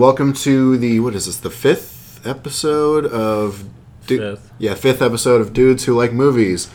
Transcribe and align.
Welcome 0.00 0.32
to 0.32 0.78
the 0.78 0.98
what 1.00 1.14
is 1.14 1.26
this? 1.26 1.36
The 1.36 1.50
fifth 1.50 2.26
episode 2.26 3.04
of 3.04 3.64
Du- 4.06 4.16
Fifth. 4.16 4.50
Yeah, 4.56 4.72
fifth 4.72 5.02
episode 5.02 5.42
of 5.42 5.52
Dudes 5.52 5.84
Who 5.84 5.94
Like 5.94 6.14
Movies. 6.14 6.70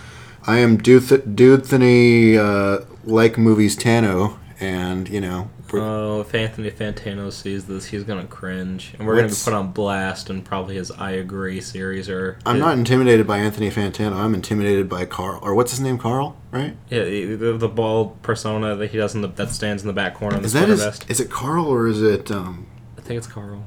I 0.46 0.59
am 0.59 0.78
Dude 0.78 1.01
Dudethany 1.01 2.38
uh, 2.38 2.85
like 3.03 3.40
movies 3.40 3.75
Tano, 3.75 4.38
and 4.59 5.09
you 5.09 5.19
know, 5.22 5.50
Oh, 5.74 6.22
if 6.22 6.35
Anthony 6.35 6.69
Fantano 6.69 7.32
sees 7.32 7.66
this, 7.66 7.85
he's 7.85 8.04
gonna 8.04 8.27
cringe, 8.27 8.93
and 9.00 9.07
we're 9.07 9.16
gonna 9.16 9.30
be 9.30 9.34
put 9.44 9.54
on 9.54 9.71
blast 9.71 10.30
And 10.30 10.46
probably 10.46 10.76
his 10.76 10.92
"I 10.92 11.14
Agree" 11.14 11.62
series 11.62 12.07
or. 12.07 12.38
I'm 12.46 12.60
not 12.60 12.78
intimidated 12.78 13.26
by 13.26 13.39
Anthony 13.39 13.71
Fantano. 13.71 14.18
I'm 14.18 14.36
intimidated 14.36 14.88
by 14.88 15.05
Carl, 15.05 15.39
or 15.42 15.55
what's 15.55 15.71
his 15.71 15.80
name, 15.80 15.98
Carl, 15.98 16.38
right? 16.52 16.78
Yeah, 16.92 17.04
the, 17.04 17.55
the 17.57 17.70
bald 17.70 18.21
persona 18.21 18.76
that 18.76 18.92
he 18.92 19.00
does 19.00 19.16
in 19.16 19.21
the 19.21 19.30
that 19.30 19.50
stands 19.50 19.82
in 19.82 19.88
the 19.88 19.94
back 19.94 20.14
corner 20.14 20.36
of 20.36 20.44
the 20.44 20.46
Is 20.46 20.54
that 20.54 20.68
his? 20.70 20.84
vest. 20.84 21.10
Is 21.10 21.20
it 21.20 21.32
Carl 21.32 21.66
or 21.66 21.88
is 21.88 22.04
it? 22.04 22.30
Um, 22.30 22.68
think 23.06 23.18
it's 23.18 23.28
Carl. 23.28 23.64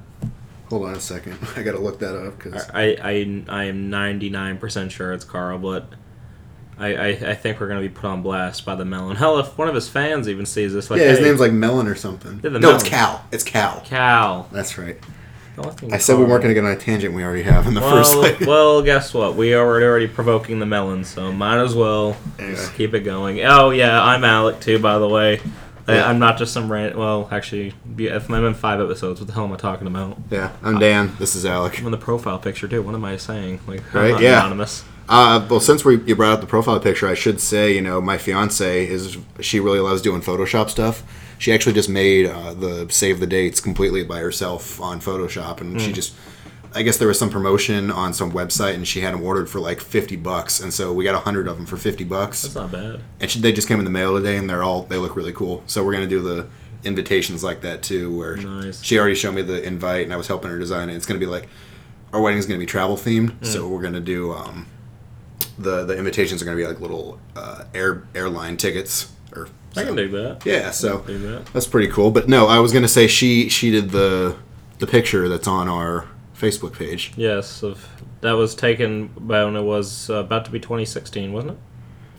hold 0.68 0.84
on 0.86 0.94
a 0.94 1.00
second. 1.00 1.38
I 1.56 1.62
gotta 1.62 1.78
look 1.80 1.98
that 2.00 2.16
up 2.16 2.36
because 2.38 2.68
I 2.74 2.96
I 3.02 3.42
I 3.48 3.64
am 3.64 3.90
ninety 3.90 4.30
nine 4.30 4.58
percent 4.58 4.92
sure 4.92 5.12
it's 5.12 5.24
Carl, 5.24 5.58
but. 5.58 5.86
I, 6.80 6.94
I, 6.94 7.06
I 7.08 7.34
think 7.34 7.58
we're 7.58 7.66
gonna 7.66 7.80
be 7.80 7.88
put 7.88 8.04
on 8.04 8.22
blast 8.22 8.64
by 8.64 8.76
the 8.76 8.84
melon. 8.84 9.16
Hell, 9.22 9.40
if 9.40 9.58
one 9.58 9.66
of 9.66 9.74
his 9.74 9.88
fans 9.88 10.28
even 10.28 10.46
sees 10.46 10.72
this, 10.72 10.90
like, 10.92 11.00
yeah, 11.00 11.08
his 11.08 11.18
hey, 11.18 11.24
name's 11.24 11.40
like 11.40 11.50
Melon 11.50 11.88
or 11.88 11.96
something. 11.96 12.38
Yeah, 12.40 12.50
the 12.50 12.60
no, 12.60 12.76
it's 12.76 12.84
Melon. 12.84 12.86
Cal. 13.18 13.24
It's 13.32 13.42
Cal. 13.42 13.80
Cal. 13.84 14.48
That's 14.52 14.78
right. 14.78 14.96
Don't 15.56 15.92
I 15.92 15.98
said 15.98 16.12
we 16.14 16.18
Carl. 16.20 16.30
weren't 16.30 16.42
gonna 16.42 16.54
get 16.54 16.64
on 16.64 16.70
a 16.70 16.76
tangent. 16.76 17.14
We 17.16 17.24
already 17.24 17.42
have 17.42 17.66
in 17.66 17.74
the 17.74 17.80
Well, 17.80 17.96
first. 18.04 18.12
segment. 18.12 18.46
well, 18.46 18.80
guess 18.82 19.12
what? 19.12 19.34
We 19.34 19.54
are 19.54 19.66
already 19.82 20.06
provoking 20.06 20.60
the 20.60 20.66
melon, 20.66 21.02
so 21.02 21.32
might 21.32 21.60
as 21.60 21.74
well 21.74 22.16
Anyway. 22.38 22.54
just 22.54 22.72
keep 22.74 22.94
it 22.94 23.00
going. 23.00 23.40
Oh 23.44 23.70
yeah, 23.70 24.00
I'm 24.00 24.22
Alec 24.22 24.60
too, 24.60 24.78
by 24.78 25.00
the 25.00 25.08
way. 25.08 25.40
I- 25.88 25.94
Yeah. 25.96 26.08
I'm 26.08 26.18
not 26.18 26.36
just 26.38 26.52
some 26.52 26.70
rant. 26.70 26.96
Well, 26.96 27.28
actually, 27.32 27.72
if 27.98 28.30
I'm 28.30 28.44
in 28.44 28.54
five 28.54 28.80
episodes, 28.80 29.20
what 29.20 29.26
the 29.26 29.32
hell 29.32 29.44
am 29.44 29.52
I 29.52 29.56
talking 29.56 29.86
about? 29.86 30.18
Yeah, 30.30 30.50
I'm 30.62 30.78
Dan. 30.78 31.16
This 31.18 31.34
is 31.34 31.44
Alec. 31.46 31.78
I'm 31.80 31.86
in 31.86 31.92
the 31.92 31.96
profile 31.98 32.38
picture 32.38 32.68
too. 32.68 32.82
What 32.82 32.94
am 32.94 33.04
I 33.04 33.16
saying? 33.16 33.60
Like, 33.66 33.82
Right, 33.94 34.20
yeah. 34.20 34.38
anonymous. 34.40 34.84
Uh, 35.08 35.46
well, 35.48 35.60
since 35.60 35.86
we 35.86 35.98
you 36.02 36.14
brought 36.14 36.32
up 36.34 36.40
the 36.42 36.46
profile 36.46 36.78
picture, 36.78 37.08
I 37.08 37.14
should 37.14 37.40
say, 37.40 37.74
you 37.74 37.80
know, 37.80 37.98
my 38.00 38.18
fiance 38.18 38.86
is 38.86 39.16
she 39.40 39.58
really 39.58 39.80
loves 39.80 40.02
doing 40.02 40.20
Photoshop 40.20 40.68
stuff. 40.68 41.02
She 41.38 41.52
actually 41.52 41.72
just 41.72 41.88
made 41.88 42.26
uh, 42.26 42.52
the 42.52 42.86
save 42.90 43.18
the 43.20 43.26
dates 43.26 43.58
completely 43.60 44.02
by 44.04 44.18
herself 44.18 44.80
on 44.82 45.00
Photoshop, 45.00 45.60
and 45.62 45.80
she 45.80 45.92
just, 45.92 46.12
I 46.78 46.82
guess 46.82 46.96
there 46.98 47.08
was 47.08 47.18
some 47.18 47.28
promotion 47.30 47.90
on 47.90 48.14
some 48.14 48.30
website, 48.32 48.74
and 48.74 48.86
she 48.86 49.00
had 49.00 49.12
them 49.14 49.22
ordered 49.22 49.50
for 49.50 49.58
like 49.60 49.80
fifty 49.80 50.16
bucks, 50.16 50.60
and 50.60 50.72
so 50.72 50.92
we 50.92 51.02
got 51.04 51.14
a 51.14 51.18
hundred 51.18 51.48
of 51.48 51.56
them 51.56 51.66
for 51.66 51.76
fifty 51.76 52.04
bucks, 52.04 52.42
That's 52.42 52.54
not 52.54 52.70
bad. 52.72 53.00
and 53.20 53.30
she, 53.30 53.40
they 53.40 53.52
just 53.52 53.66
came 53.68 53.78
in 53.80 53.84
the 53.84 53.90
mail 53.90 54.14
today, 54.16 54.36
and 54.36 54.48
they're 54.48 54.62
all 54.62 54.82
they 54.84 54.96
look 54.96 55.16
really 55.16 55.32
cool. 55.32 55.62
So 55.66 55.84
we're 55.84 55.92
gonna 55.92 56.06
do 56.06 56.20
the 56.22 56.46
invitations 56.84 57.42
like 57.42 57.60
that 57.62 57.82
too, 57.82 58.16
where 58.16 58.36
Nice. 58.36 58.82
she 58.82 58.98
already 58.98 59.16
showed 59.16 59.34
me 59.34 59.42
the 59.42 59.62
invite, 59.62 60.04
and 60.04 60.12
I 60.12 60.16
was 60.16 60.28
helping 60.28 60.50
her 60.50 60.58
design 60.58 60.88
it. 60.88 60.94
It's 60.94 61.04
gonna 61.06 61.18
be 61.20 61.26
like 61.26 61.48
our 62.12 62.20
wedding's 62.20 62.46
gonna 62.46 62.60
be 62.60 62.66
travel 62.66 62.96
themed, 62.96 63.44
so 63.44 63.66
we're 63.68 63.82
gonna 63.82 63.98
do 64.00 64.32
um, 64.32 64.66
the 65.58 65.84
the 65.84 65.96
invitations 65.98 66.40
are 66.40 66.44
gonna 66.44 66.56
be 66.56 66.66
like 66.66 66.80
little 66.80 67.18
uh, 67.34 67.64
air 67.74 68.04
airline 68.14 68.56
tickets 68.56 69.10
or 69.34 69.48
I 69.76 69.84
can 69.84 69.96
do 69.96 70.08
that. 70.10 70.46
yeah. 70.46 70.70
So 70.70 70.98
that. 70.98 71.46
that's 71.52 71.66
pretty 71.66 71.88
cool. 71.88 72.10
But 72.12 72.28
no, 72.28 72.46
I 72.46 72.60
was 72.60 72.72
gonna 72.72 72.88
say 72.88 73.06
she 73.08 73.48
she 73.48 73.70
did 73.72 73.90
the 73.90 74.36
the 74.78 74.86
picture 74.86 75.28
that's 75.28 75.48
on 75.48 75.66
our 75.68 76.06
Facebook 76.38 76.72
page. 76.78 77.12
Yes, 77.16 77.62
of 77.62 77.88
that 78.20 78.32
was 78.32 78.54
taken 78.54 79.08
when 79.26 79.56
it 79.56 79.62
was 79.62 80.08
uh, 80.10 80.14
about 80.14 80.44
to 80.46 80.50
be 80.50 80.58
2016, 80.60 81.32
wasn't 81.32 81.52
it? 81.52 81.58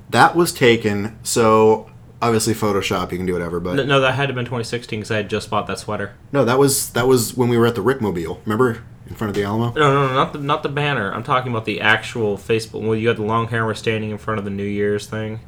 That 0.10 0.36
was 0.36 0.52
taken. 0.52 1.18
So 1.24 1.90
obviously 2.22 2.54
Photoshop, 2.54 3.12
you 3.12 3.18
can 3.18 3.26
do 3.26 3.34
whatever. 3.34 3.60
But 3.60 3.76
No, 3.76 3.84
no, 3.86 4.02
that 4.02 4.14
had 4.14 4.24
to 4.24 4.28
have 4.28 4.36
been 4.36 4.46
2016 4.46 5.00
because 5.00 5.12
I 5.12 5.18
had 5.18 5.30
just 5.30 5.50
bought 5.50 5.68
that 5.68 5.80
sweater. 5.80 6.14
no, 6.32 6.44
that 6.46 6.58
was 6.60 6.90
that 6.92 7.08
was 7.08 7.36
when 7.38 7.50
we 7.50 7.58
were 7.58 7.66
at 7.66 7.76
the 7.76 7.84
Rickmobile. 7.84 8.40
Remember 8.46 8.84
in 9.08 9.16
front 9.16 9.30
of 9.30 9.36
the 9.36 9.44
Alamo? 9.44 9.74
No, 9.74 9.94
no, 9.94 10.08
no, 10.08 10.14
not 10.14 10.34
the 10.34 10.40
not 10.40 10.64
the 10.64 10.70
banner. 10.70 11.12
I'm 11.14 11.24
talking 11.24 11.52
about 11.52 11.66
the 11.66 11.80
actual 11.82 12.38
Facebook. 12.38 12.82
Well, 12.84 12.96
you 12.96 13.08
had 13.08 13.18
the 13.18 13.24
long 13.24 13.48
hair. 13.48 13.66
We're 13.66 13.74
standing 13.74 14.10
in 14.12 14.18
front 14.18 14.38
of 14.40 14.46
the 14.46 14.52
New 14.52 14.64
Year's 14.66 15.08
thing. 15.08 15.40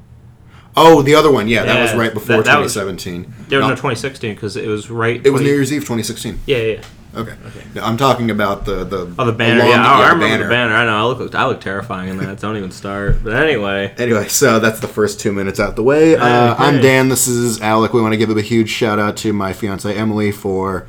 Oh, 0.75 1.01
the 1.01 1.15
other 1.15 1.29
one. 1.31 1.47
Yeah, 1.49 1.65
that 1.65 1.81
was 1.81 1.93
right 1.93 2.13
before 2.13 2.37
that- 2.37 2.45
that 2.45 2.59
was- 2.59 2.73
2017. 2.73 3.33
There 3.49 3.59
was 3.59 3.65
No, 3.65 3.69
no 3.71 3.75
2016 3.75 4.35
because 4.35 4.55
it 4.55 4.67
was 4.67 4.89
right. 4.89 5.19
it 5.25 5.29
was 5.31 5.41
New 5.41 5.49
Year's 5.49 5.71
Eve 5.73 5.81
2016. 5.81 6.39
Yeah, 6.45 6.57
yeah. 6.57 6.81
Yeah. 7.13 7.19
Okay. 7.21 7.35
No, 7.75 7.83
I'm 7.83 7.97
talking 7.97 8.31
about 8.31 8.65
the 8.65 8.83
the 8.83 9.13
Oh, 9.19 9.25
the 9.25 9.31
banner. 9.31 9.63
yeah, 9.65 9.83
I, 9.85 10.11
remember 10.11 10.43
the 10.45 10.49
banner. 10.49 10.73
I 10.75 10.85
know. 10.85 10.95
I 10.97 11.03
look. 11.03 11.35
I 11.35 11.45
look 11.45 11.59
terrifying 11.61 12.09
in 12.09 12.17
that. 12.17 12.39
Don't 12.39 12.55
even 12.57 12.71
start. 12.71 13.23
But 13.23 13.33
anyway, 13.33 13.93
Anyway, 13.97 14.27
so 14.27 14.59
that's 14.59 14.79
the 14.79 14.87
first 14.87 15.19
two 15.19 15.31
minutes 15.31 15.59
out 15.59 15.75
the 15.75 15.83
way. 15.83 16.15
Uh, 16.15 16.53
Okay. 16.53 16.63
I'm 16.63 16.81
Dan. 16.81 17.09
This 17.09 17.27
is 17.27 17.61
Alec. 17.61 17.93
We 17.93 18.01
want 18.01 18.13
to 18.13 18.17
give 18.17 18.29
a 18.35 18.41
huge 18.41 18.69
shout 18.69 18.99
out 18.99 19.17
to 19.17 19.33
my 19.33 19.51
fiance 19.53 19.93
Emily 19.93 20.31
for 20.31 20.87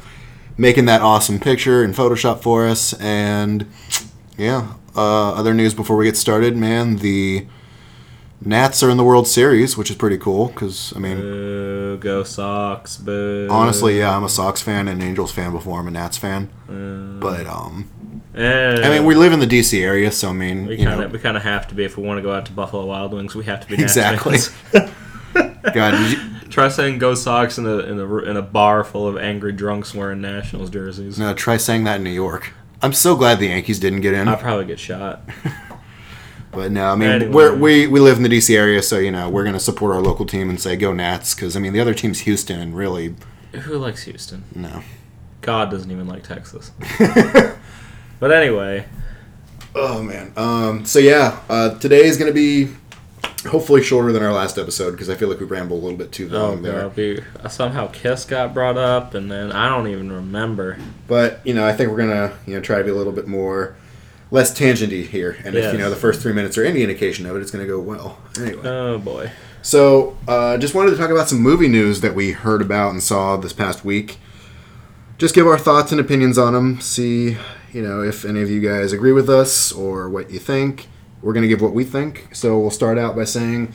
making 0.56 0.84
that 0.84 1.00
awesome 1.00 1.38
picture 1.40 1.82
in 1.82 1.92
Photoshop 1.92 2.42
for 2.42 2.66
us. 2.68 2.92
And 3.00 3.66
yeah, 4.38 4.74
uh, 4.94 5.32
other 5.34 5.54
news 5.54 5.74
before 5.74 5.96
we 5.96 6.04
get 6.04 6.16
started, 6.16 6.56
man. 6.56 6.96
The 6.96 7.46
Nats 8.44 8.82
are 8.82 8.91
in 8.91 8.97
the 8.97 9.04
World 9.04 9.26
Series, 9.28 9.76
which 9.76 9.91
is 9.91 9.97
pretty 9.97 10.19
cool. 10.19 10.48
Because 10.48 10.92
I 10.97 10.98
mean, 10.98 11.19
boo, 11.19 11.98
go 11.98 12.25
Sox. 12.25 12.97
Boo. 12.97 13.48
honestly, 13.50 13.98
yeah, 13.98 14.16
I'm 14.16 14.25
a 14.25 14.28
Sox 14.28 14.62
fan 14.62 14.88
and 14.88 15.03
Angels 15.03 15.32
fan 15.32 15.53
before 15.53 15.80
I'm 15.80 15.88
a 15.88 15.91
Nats 15.91 16.19
fan. 16.19 16.50
But 16.66 17.47
um, 17.47 17.91
I 18.34 18.88
mean, 18.88 19.04
we 19.04 19.14
live 19.14 19.32
in 19.32 19.41
the 19.41 19.47
DC 19.47 19.81
area, 19.81 20.10
so 20.10 20.31
I 20.31 20.32
mean, 20.32 20.66
we 20.66 20.76
kind 20.76 21.02
of 21.02 21.12
we 21.12 21.19
kind 21.19 21.36
of 21.36 21.42
have 21.42 21.69
to 21.69 21.75
be 21.75 21.84
if 21.84 21.97
we 21.97 22.02
want 22.02 22.19
to 22.19 22.22
go 22.22 22.32
out 22.32 22.47
to 22.47 22.52
Buffalo 22.52 22.86
Wild 22.86 23.12
Wings. 23.12 23.34
We 23.34 23.44
have 23.44 23.60
to 23.60 23.69
be 23.69 23.76
Nats 23.76 23.97
exactly. 23.97 24.38
God, 25.72 25.92
did 25.92 26.12
you, 26.12 26.32
Try 26.52 26.69
saying 26.69 26.98
"Go 26.98 27.14
Sox" 27.14 27.56
in 27.56 27.66
a 27.66 27.78
in 27.78 27.98
a 27.98 28.16
in 28.19 28.36
a 28.36 28.42
bar 28.42 28.84
full 28.84 29.08
of 29.08 29.16
angry 29.16 29.52
drunks 29.52 29.94
wearing 29.94 30.20
Nationals 30.20 30.69
jerseys. 30.69 31.19
no, 31.19 31.32
try 31.32 31.56
saying 31.56 31.84
that 31.84 31.97
in 31.97 32.04
New 32.04 32.10
York. 32.10 32.52
I'm 32.82 32.92
so 32.92 33.16
glad 33.16 33.38
the 33.38 33.47
Yankees 33.47 33.78
didn't 33.78 34.02
get 34.02 34.12
in. 34.12 34.28
I'll 34.28 34.36
probably 34.36 34.66
get 34.66 34.78
shot. 34.78 35.22
But 36.52 36.70
no, 36.70 36.86
I 36.90 36.94
mean 36.96 37.08
Anyway. 37.08 37.32
we're, 37.32 37.56
we 37.56 37.86
we 37.86 37.98
live 37.98 38.18
in 38.18 38.22
the 38.22 38.28
DC 38.28 38.54
area, 38.54 38.82
so 38.82 38.98
you 38.98 39.10
know 39.10 39.28
we're 39.30 39.44
gonna 39.44 39.58
support 39.60 39.94
our 39.94 40.02
local 40.02 40.26
team 40.26 40.50
and 40.50 40.60
say 40.60 40.76
go 40.76 40.92
Nats 40.92 41.34
because 41.34 41.56
I 41.56 41.60
mean 41.60 41.72
the 41.72 41.80
other 41.80 41.94
team's 41.94 42.20
Houston 42.20 42.60
and 42.60 42.76
really 42.76 43.14
Who 43.52 43.78
likes 43.78 44.02
Houston? 44.04 44.44
no. 44.54 44.82
God 45.40 45.70
doesn't 45.72 45.90
even 45.90 46.06
like 46.06 46.22
Texas. 46.22 46.70
but 48.20 48.30
anyway, 48.32 48.86
Oh 49.74 50.02
man. 50.02 50.32
Um. 50.36 50.84
So 50.84 50.98
yeah, 50.98 51.40
uh, 51.48 51.78
today 51.78 52.04
is 52.04 52.16
gonna 52.18 52.32
be 52.32 52.69
hopefully 53.46 53.82
shorter 53.82 54.12
than 54.12 54.22
our 54.22 54.32
last 54.32 54.58
episode 54.58 54.92
because 54.92 55.08
I 55.10 55.14
feel 55.16 55.28
like 55.28 55.40
we 55.40 55.46
rambled 55.46 55.80
a 55.80 55.82
little 55.82 55.98
bit 55.98 56.12
too 56.12 56.28
oh 56.32 56.38
long 56.50 56.62
there. 56.62 56.82
god, 56.82 56.96
we, 56.96 57.20
somehow 57.48 57.88
Kiss 57.88 58.24
got 58.24 58.52
brought 58.54 58.76
up, 58.76 59.14
and 59.14 59.30
then 59.30 59.50
I 59.50 59.69
don't 59.69 59.88
even 59.88 60.12
remember. 60.12 60.78
But 61.08 61.40
you 61.44 61.54
know 61.54 61.66
I 61.66 61.72
think 61.72 61.90
we're 61.90 61.96
gonna 61.96 62.34
you 62.46 62.54
know 62.54 62.60
try 62.60 62.78
to 62.78 62.84
be 62.84 62.90
a 62.90 62.94
little 62.94 63.12
bit 63.12 63.26
more 63.26 63.74
less 64.32 64.59
tangenty 64.59 65.06
here, 65.06 65.37
and 65.44 65.54
if 65.54 65.72
you 65.72 65.78
know 65.78 65.91
the 65.91 65.94
first 65.94 66.20
three 66.20 66.32
minutes 66.32 66.59
are 66.59 66.65
any 66.65 66.82
indication 66.82 67.26
of 67.26 67.37
it, 67.37 67.41
it's 67.41 67.53
gonna 67.53 67.66
go 67.66 67.78
well. 67.78 68.19
Anyway. 68.41 68.66
Oh 68.66 68.98
boy. 68.98 69.31
So, 69.65 70.16
uh, 70.26 70.59
just 70.59 70.75
wanted 70.75 70.91
to 70.91 70.97
talk 70.97 71.10
about 71.10 71.28
some 71.28 71.38
movie 71.38 71.69
news 71.69 72.00
that 72.00 72.16
we 72.16 72.32
heard 72.32 72.60
about 72.60 72.91
and 72.91 73.00
saw 73.00 73.37
this 73.37 73.53
past 73.53 73.84
week. 73.84 74.19
Just 75.19 75.37
give 75.37 75.47
our 75.47 75.59
thoughts 75.59 75.93
and 75.93 76.00
opinions 76.00 76.37
on 76.37 76.53
them. 76.54 76.81
See, 76.81 77.37
you 77.72 77.81
know, 77.81 78.03
if 78.03 78.25
any 78.25 78.43
of 78.43 78.50
you 78.50 78.60
guys 78.60 78.93
agree 78.93 79.12
with 79.12 79.31
us 79.31 79.70
or 79.70 80.09
what 80.09 80.32
you 80.32 80.41
think. 80.41 80.88
We're 81.20 81.32
going 81.32 81.43
to 81.43 81.49
give 81.49 81.60
what 81.60 81.72
we 81.72 81.84
think. 81.84 82.34
So, 82.34 82.59
we'll 82.59 82.72
start 82.72 82.99
out 82.99 83.14
by 83.14 83.22
saying 83.22 83.72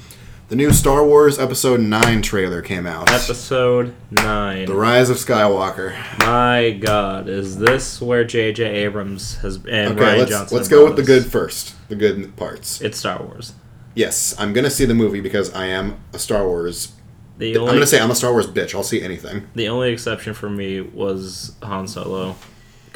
the 0.50 0.56
new 0.56 0.72
Star 0.72 1.06
Wars 1.06 1.38
Episode 1.40 1.82
9 1.82 2.22
trailer 2.22 2.62
came 2.62 2.86
out. 2.88 3.12
Episode 3.12 3.94
nine. 4.10 4.66
the 4.66 4.74
Rise 4.76 5.10
of 5.10 5.18
Skywalker. 5.18 5.94
My 6.20 6.72
God, 6.80 7.28
is 7.28 7.58
this 7.58 8.02
where 8.02 8.24
J.J. 8.24 8.64
Abrams 8.64 9.36
has 9.38 9.56
and 9.58 9.94
Okay, 9.94 10.02
Rian 10.02 10.18
let's, 10.20 10.32
Johnson? 10.32 10.58
let's 10.58 10.70
go 10.70 10.86
with 10.86 10.96
the 10.96 11.04
good 11.04 11.26
first. 11.26 11.76
The 11.90 11.96
good 11.96 12.36
parts. 12.38 12.82
It's 12.82 12.98
Star 12.98 13.22
Wars. 13.22 13.54
Yes, 13.96 14.36
I'm 14.40 14.54
going 14.54 14.64
to 14.64 14.70
see 14.70 14.86
the 14.86 14.94
movie 14.94 15.22
because 15.22 15.54
I 15.54 15.66
am 15.66 16.00
a 16.14 16.20
Star 16.20 16.46
Wars. 16.48 16.94
The 17.38 17.56
I'm 17.58 17.66
going 17.66 17.80
to 17.80 17.88
say 17.88 18.00
I'm 18.00 18.12
a 18.12 18.16
Star 18.16 18.32
Wars 18.32 18.48
bitch. 18.48 18.74
I'll 18.74 18.84
see 18.84 19.02
anything. 19.02 19.48
the 19.54 19.68
only 19.68 19.92
exception 19.92 20.34
for 20.34 20.50
me 20.50 20.82
was 20.82 21.56
Han 21.62 21.88
Solo, 21.88 22.36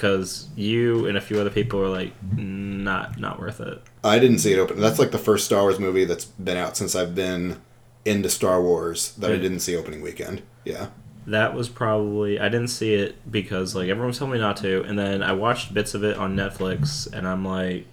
because 0.01 0.50
you 0.56 1.06
and 1.06 1.15
a 1.15 1.21
few 1.21 1.39
other 1.39 1.51
people 1.51 1.80
were 1.80 1.88
like, 1.88 2.12
not 2.33 3.19
not 3.19 3.39
worth 3.39 3.59
it. 3.62 3.83
I 4.03 4.18
didn't 4.18 4.39
see 4.39 4.51
it 4.51 4.57
open. 4.57 4.80
That's 4.80 4.98
like 4.98 5.12
the 5.12 5.19
first 5.19 5.45
Star 5.45 5.62
Wars 5.62 5.80
movie 5.80 6.06
that's 6.06 6.25
been 6.25 6.57
out 6.57 6.75
since 6.75 6.95
I've 6.95 7.13
been 7.13 7.62
into 8.03 8.27
Star 8.27 8.63
Wars 8.63 9.13
that 9.18 9.31
I 9.31 9.38
didn't 9.38 9.59
see 9.59 9.75
opening 9.75 10.01
weekend. 10.01 10.42
Yeah. 10.65 10.88
That 11.27 11.53
was 11.53 11.69
probably 11.69 12.39
I 12.39 12.50
didn't 12.50 12.69
see 12.69 12.95
it 12.95 13.31
because 13.31 13.75
like 13.75 13.89
everyone 13.89 14.07
was 14.07 14.18
telling 14.18 14.33
me 14.33 14.39
not 14.39 14.57
to, 14.57 14.83
and 14.86 14.98
then 14.98 15.21
I 15.21 15.33
watched 15.33 15.71
bits 15.71 15.94
of 15.94 16.04
it 16.04 16.18
on 16.18 16.36
Netflix, 16.36 17.12
and 17.13 17.27
I'm 17.27 17.45
like, 17.45 17.86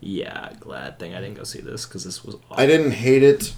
yeah, 0.00 0.52
glad 0.58 0.98
thing 0.98 1.14
I 1.14 1.20
didn't 1.20 1.36
go 1.36 1.44
see 1.44 1.60
this 1.60 1.86
because 1.86 2.02
this 2.02 2.24
was. 2.24 2.34
Awful. 2.34 2.56
I 2.56 2.66
didn't 2.66 2.90
hate 2.90 3.22
it. 3.22 3.54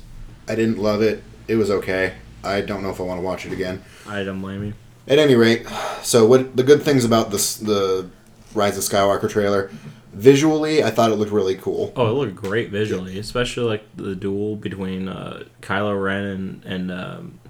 I 0.46 0.56
didn't 0.56 0.76
love 0.76 1.00
it. 1.00 1.22
It 1.48 1.56
was 1.56 1.70
okay. 1.70 2.16
I 2.44 2.60
don't 2.60 2.82
know 2.82 2.90
if 2.90 3.00
I 3.00 3.04
want 3.04 3.19
to 3.19 3.25
watch 3.25 3.46
it 3.46 3.52
again. 3.52 3.82
I 4.06 4.25
don't 4.25 4.43
blame 4.43 4.62
you. 4.62 4.75
At 5.10 5.18
any 5.18 5.34
rate, 5.34 5.66
so 6.02 6.24
what 6.24 6.56
the 6.56 6.62
good 6.62 6.82
things 6.82 7.04
about 7.04 7.30
this 7.32 7.56
the 7.56 8.08
Rise 8.54 8.78
of 8.78 8.84
Skywalker 8.84 9.28
trailer, 9.28 9.68
visually, 10.14 10.82
I 10.84 10.90
thought 10.90 11.10
it 11.10 11.16
looked 11.16 11.32
really 11.32 11.56
cool. 11.56 11.92
Oh, 11.96 12.06
it 12.06 12.12
looked 12.12 12.36
great 12.36 12.70
visually, 12.70 13.18
especially 13.18 13.64
like 13.68 13.82
the 13.96 14.14
duel 14.14 14.54
between 14.56 15.08
uh, 15.08 15.42
Kylo 15.62 16.00
Ren 16.00 16.24
and 16.24 16.64
and 16.64 16.90
um, 16.92 17.40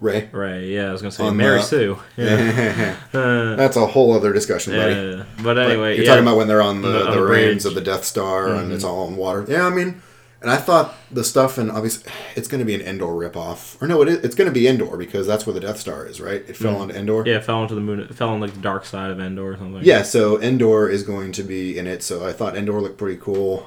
Rey. 0.00 0.28
Rey. 0.32 0.66
Yeah, 0.74 0.88
I 0.88 0.92
was 0.92 1.00
gonna 1.00 1.12
say 1.12 1.24
On 1.24 1.36
Mary 1.36 1.58
the- 1.58 1.62
Sue. 1.64 1.98
Yeah. 2.16 2.96
Uh, 3.12 3.54
That's 3.54 3.76
a 3.76 3.86
whole 3.86 4.12
other 4.14 4.32
discussion, 4.32 4.72
buddy. 4.74 4.94
yeah. 4.94 5.24
But 5.36 5.44
But 5.54 5.58
anyway, 5.58 5.94
you're 5.94 6.04
yeah. 6.04 6.10
talking 6.10 6.24
about 6.26 6.36
when 6.38 6.48
they're 6.48 6.62
on 6.62 6.82
the, 6.82 6.88
the- 6.90 7.10
the, 7.12 7.22
rings 7.24 7.64
of 7.66 7.74
the 7.74 7.80
Death 7.80 8.04
Star 8.04 8.48
and 8.54 8.70
Mhm. 8.72 8.74
it's 8.74 8.82
all 8.84 9.06
in 9.06 9.16
water. 9.16 9.44
Yeah, 9.48 9.64
I 9.66 9.70
mean, 9.70 10.02
and 10.42 10.50
I 10.50 10.56
thought 10.56 10.94
the 11.10 11.22
stuff 11.24 11.58
and 11.58 11.70
obviously 11.70 12.10
it's 12.36 12.48
going 12.48 12.60
to 12.60 12.64
be 12.64 12.74
an 12.74 12.80
Endor 12.80 13.06
ripoff, 13.06 13.80
or 13.82 13.86
no, 13.88 14.00
it 14.02 14.08
is, 14.08 14.18
it's 14.24 14.34
going 14.34 14.48
to 14.48 14.54
be 14.54 14.66
Endor 14.66 14.96
because 14.96 15.26
that's 15.26 15.46
where 15.46 15.52
the 15.54 15.60
Death 15.60 15.78
Star 15.78 16.06
is, 16.06 16.20
right? 16.20 16.42
It 16.48 16.56
fell 16.56 16.74
Mhm. 16.76 16.80
onto 16.80 16.94
Endor. 16.94 17.24
yeah, 17.26 17.36
it 17.36 17.44
fell 17.44 17.62
into 17.62 17.74
the 17.74 17.80
moon. 17.80 18.00
It 18.00 18.14
fell 18.14 18.30
on 18.30 18.40
like 18.40 18.54
the 18.54 18.60
dark 18.60 18.84
side 18.84 19.10
of 19.10 19.20
Endor 19.20 19.52
or 19.52 19.56
something. 19.56 19.82
Yeah, 19.84 20.02
so 20.02 20.40
Endor 20.40 20.88
is 20.88 21.02
going 21.02 21.32
to 21.32 21.42
be 21.42 21.78
in 21.78 21.86
it. 21.86 22.02
So 22.02 22.26
I 22.26 22.32
thought 22.32 22.56
Endor 22.56 22.80
looked 22.80 22.98
pretty 22.98 23.20
cool. 23.20 23.66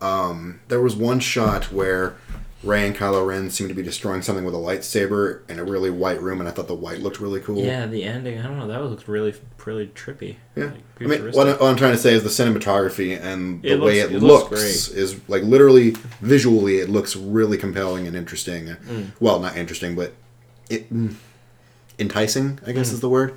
Um, 0.00 0.60
there 0.68 0.80
was 0.80 0.96
one 0.96 1.20
shot 1.20 1.66
where 1.72 2.16
Rey 2.62 2.86
and 2.86 2.94
Kylo 2.96 3.26
Ren 3.26 3.50
seemed 3.50 3.70
to 3.70 3.74
be 3.74 3.82
destroying 3.82 4.22
something 4.22 4.44
with 4.44 4.54
a 4.54 4.58
lightsaber 4.58 5.40
in 5.50 5.58
a 5.58 5.64
really 5.64 5.90
white 5.90 6.22
room, 6.22 6.38
and 6.38 6.48
I 6.48 6.52
thought 6.52 6.68
the 6.68 6.74
white 6.76 7.00
looked 7.00 7.18
really 7.18 7.40
cool. 7.40 7.58
Yeah, 7.58 7.86
the 7.86 8.04
ending. 8.04 8.38
I 8.38 8.42
don't 8.42 8.56
know. 8.58 8.68
That 8.68 8.82
looked 8.84 9.08
really, 9.08 9.34
really 9.66 9.88
trippy. 9.88 10.36
Yeah. 10.54 10.66
Like, 10.66 10.74
I 11.00 11.04
mean, 11.06 11.32
what. 11.32 11.48
I- 11.48 11.52
what 11.52 11.62
I'm 11.62 11.76
trying 11.76 11.92
to 11.92 11.98
say 11.98 12.14
is 12.14 12.22
the 12.22 12.28
cinematography 12.28 13.20
and 13.20 13.60
the 13.62 13.70
It 13.72 13.80
way 13.80 14.00
looks- 14.00 14.12
it, 14.12 14.16
it 14.16 14.22
looks, 14.22 14.50
looks 14.52 14.88
is 14.90 15.16
like 15.28 15.42
literally 15.42 15.90
visually, 16.20 16.78
it 16.78 16.88
looks 16.88 17.16
really 17.16 17.58
compelling 17.58 18.06
and 18.06 18.16
interesting. 18.16 18.66
Mm. 18.88 19.06
Well, 19.18 19.40
not 19.40 19.56
interesting, 19.56 19.96
but 19.96 20.12
it 20.70 20.92
mm, 20.92 21.14
enticing. 21.98 22.60
I 22.66 22.70
guess 22.72 22.90
Mm. 22.90 22.94
is 22.94 23.00
the 23.00 23.08
word. 23.08 23.34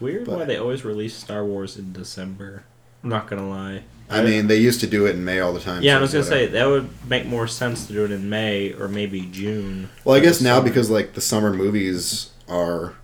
Weird 0.00 0.24
but- 0.24 0.38
why 0.38 0.44
they 0.46 0.56
always 0.56 0.84
release 0.86 1.14
Star 1.14 1.44
Wars 1.44 1.76
in 1.76 1.92
December. 1.92 2.64
I'm 3.04 3.10
not 3.10 3.28
gonna 3.28 3.48
lie. 3.48 3.82
I 4.10 4.22
mean, 4.22 4.46
they 4.46 4.56
used 4.58 4.80
to 4.80 4.86
do 4.86 5.06
it 5.06 5.16
in 5.16 5.24
May 5.24 5.40
all 5.40 5.52
the 5.54 5.60
time. 5.60 5.82
yeah, 5.82 5.94
so 5.94 5.98
I 5.98 6.00
was 6.02 6.12
gonna 6.12 6.24
whatever. 6.24 6.46
say 6.46 6.52
that 6.52 6.66
would 6.66 7.08
make 7.08 7.26
more 7.26 7.46
sense 7.48 7.86
to 7.86 7.92
do 7.92 8.04
it 8.04 8.10
in 8.10 8.28
May 8.28 8.72
or 8.74 8.88
maybe 8.88 9.22
June. 9.22 9.88
Well, 10.04 10.16
I 10.16 10.20
guess 10.20 10.40
now 10.40 10.56
summer. 10.56 10.68
because 10.68 10.90
like 10.90 11.14
the 11.14 11.20
summer 11.20 11.52
movies 11.52 12.30
are, 12.48 12.94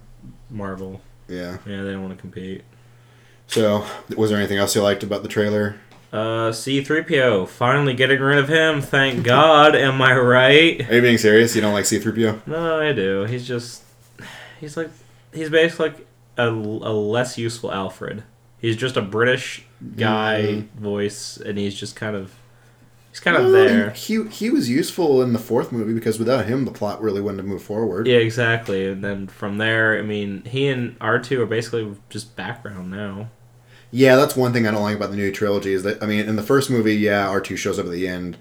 Marvel. 0.51 1.01
yeah. 1.29 1.59
Yeah, 1.67 1.83
they 1.83 1.93
don't 1.93 2.03
want 2.03 2.15
to 2.17 2.21
compete. 2.21 2.63
So, 3.47 3.87
was 4.17 4.29
there 4.31 4.39
anything 4.39 4.59
else 4.59 4.75
you 4.75 4.83
liked 4.83 5.03
about 5.03 5.23
the 5.23 5.29
trailer? 5.29 5.77
Uh, 6.13 6.51
C3PO 6.51 7.49
finally 7.49 7.95
getting 7.95 8.21
rid 8.21 8.39
of 8.39 8.49
him. 8.49 8.81
Thank 8.83 9.25
God. 9.25 9.75
Am 9.77 10.01
I 10.01 10.15
right? 10.17 10.89
Are 10.91 10.95
you 10.95 11.03
being 11.03 11.19
serious? 11.19 11.55
You 11.55 11.61
don't 11.63 11.73
like 11.75 11.85
C-3PO? 11.87 12.47
No, 12.47 12.81
I 12.81 12.93
do. 12.93 13.25
He's 13.25 13.47
just 13.47 13.83
he's 14.61 14.77
like 14.77 14.91
he's 15.33 15.51
basically 15.51 15.91
like 15.91 16.07
a, 16.39 16.49
a 16.49 16.93
less 16.93 17.37
useful 17.39 17.73
Alfred. 17.73 18.23
He's 18.61 18.77
just 18.77 18.97
a 18.97 19.03
British 19.03 19.65
guy 19.97 20.43
Mhm. 20.77 20.81
voice, 20.81 21.37
and 21.37 21.57
he's 21.59 21.75
just 21.75 21.95
kind 21.95 22.17
of 22.17 22.33
he's 23.11 23.21
kind 23.21 23.37
of 23.37 23.53
there. 23.53 23.91
He 23.91 24.25
he 24.25 24.51
was 24.51 24.69
useful 24.69 25.23
in 25.23 25.33
the 25.33 25.39
fourth 25.39 25.71
movie 25.73 25.95
because 25.95 26.19
without 26.19 26.47
him, 26.47 26.65
the 26.65 26.71
plot 26.73 27.01
really 27.01 27.21
wouldn't 27.21 27.39
have 27.39 27.47
moved 27.47 27.65
forward. 27.65 28.07
Yeah, 28.07 28.17
exactly. 28.19 28.87
And 28.89 29.03
then 29.05 29.27
from 29.29 29.59
there, 29.59 29.97
I 29.99 30.03
mean, 30.03 30.43
he 30.45 30.67
and 30.69 30.97
R 31.01 31.19
two 31.21 31.41
are 31.43 31.47
basically 31.47 31.89
just 32.11 32.35
background 32.37 32.91
now. 32.91 33.29
Yeah, 33.91 34.17
that's 34.17 34.37
one 34.37 34.53
thing 34.53 34.67
I 34.67 34.71
don't 34.73 34.83
like 34.83 34.97
about 34.97 35.11
the 35.13 35.17
new 35.17 35.31
trilogy 35.33 35.73
is 35.73 35.83
that 35.85 36.03
I 36.03 36.07
mean, 36.07 36.27
in 36.29 36.37
the 36.37 36.43
first 36.43 36.69
movie, 36.69 36.97
yeah, 36.97 37.29
R 37.29 37.41
two 37.41 37.57
shows 37.57 37.79
up 37.79 37.87
at 37.87 37.93
the 37.93 38.09
end, 38.09 38.37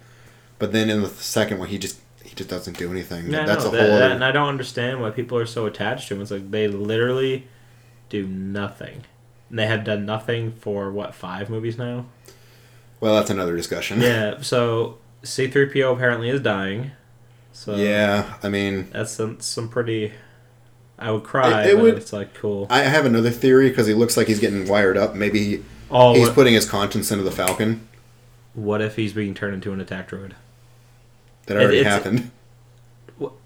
but 0.60 0.72
then 0.74 0.90
in 0.90 1.02
the 1.04 1.10
second 1.10 1.60
one, 1.60 1.68
he 1.70 1.78
just 1.78 2.00
he 2.24 2.34
just 2.36 2.50
doesn't 2.50 2.78
do 2.78 2.92
anything. 2.92 3.30
Yeah, 3.32 3.46
that's 3.46 3.64
no, 3.64 3.70
a 3.70 3.74
that, 3.74 3.80
whole. 3.82 3.90
that- 4.00 4.04
other- 4.06 4.14
and 4.16 4.26
I 4.26 4.32
don't 4.32 4.50
understand 4.50 5.00
why 5.00 5.12
people 5.12 5.38
are 5.38 5.46
so 5.46 5.66
attached 5.68 6.08
to 6.10 6.16
him. 6.16 6.22
It's 6.22 6.32
like 6.32 6.50
they 6.52 6.68
literally 6.68 7.46
do 8.10 8.26
nothing. 8.28 9.04
And 9.50 9.58
they 9.60 9.68
have 9.68 9.84
done 9.84 10.06
nothing 10.06 10.52
for 10.54 10.92
what 10.92 11.16
five 11.16 11.50
movies 11.50 11.78
now. 11.78 12.06
well, 13.00 13.16
that's 13.16 13.30
another 13.30 13.56
discussion. 13.56 14.02
yeah. 14.02 14.42
So 14.42 14.98
C 15.24 15.48
three 15.48 15.68
PO 15.68 15.94
apparently 15.94 16.30
is 16.30 16.42
dying. 16.42 16.92
So 17.54 17.76
yeah, 17.76 18.36
I 18.44 18.50
mean, 18.50 18.90
that's 18.92 19.12
some 19.12 19.40
some 19.40 19.70
pretty. 19.70 20.14
I 21.00 21.12
would 21.12 21.24
cry, 21.24 21.64
It- 21.64 21.70
it 21.72 21.76
but 21.76 21.82
would- 21.84 21.96
it's 21.98 22.12
like 22.14 22.34
cool. 22.34 22.68
I 22.70 22.80
have 22.82 23.06
another 23.06 23.30
theory 23.30 23.70
because 23.70 23.88
he 23.88 23.94
looks 23.94 24.18
like 24.18 24.28
he's 24.28 24.40
getting 24.40 24.68
wired 24.68 24.98
up. 24.98 25.14
Maybe 25.16 25.40
he, 25.44 25.64
Oh, 25.92 26.14
he's 26.16 26.28
what, 26.28 26.36
putting 26.36 26.54
his 26.56 26.66
conscience 26.70 27.12
into 27.12 27.24
the 27.24 27.32
Falcon. 27.32 27.88
what 28.54 28.82
if 28.82 28.96
he's 28.96 29.14
being 29.14 29.34
turned 29.36 29.54
into 29.54 29.72
an 29.74 29.80
attack 29.80 30.10
droid? 30.10 30.32
That 31.46 31.58
already 31.58 31.80
it's- 31.80 31.94
happened. 31.94 32.32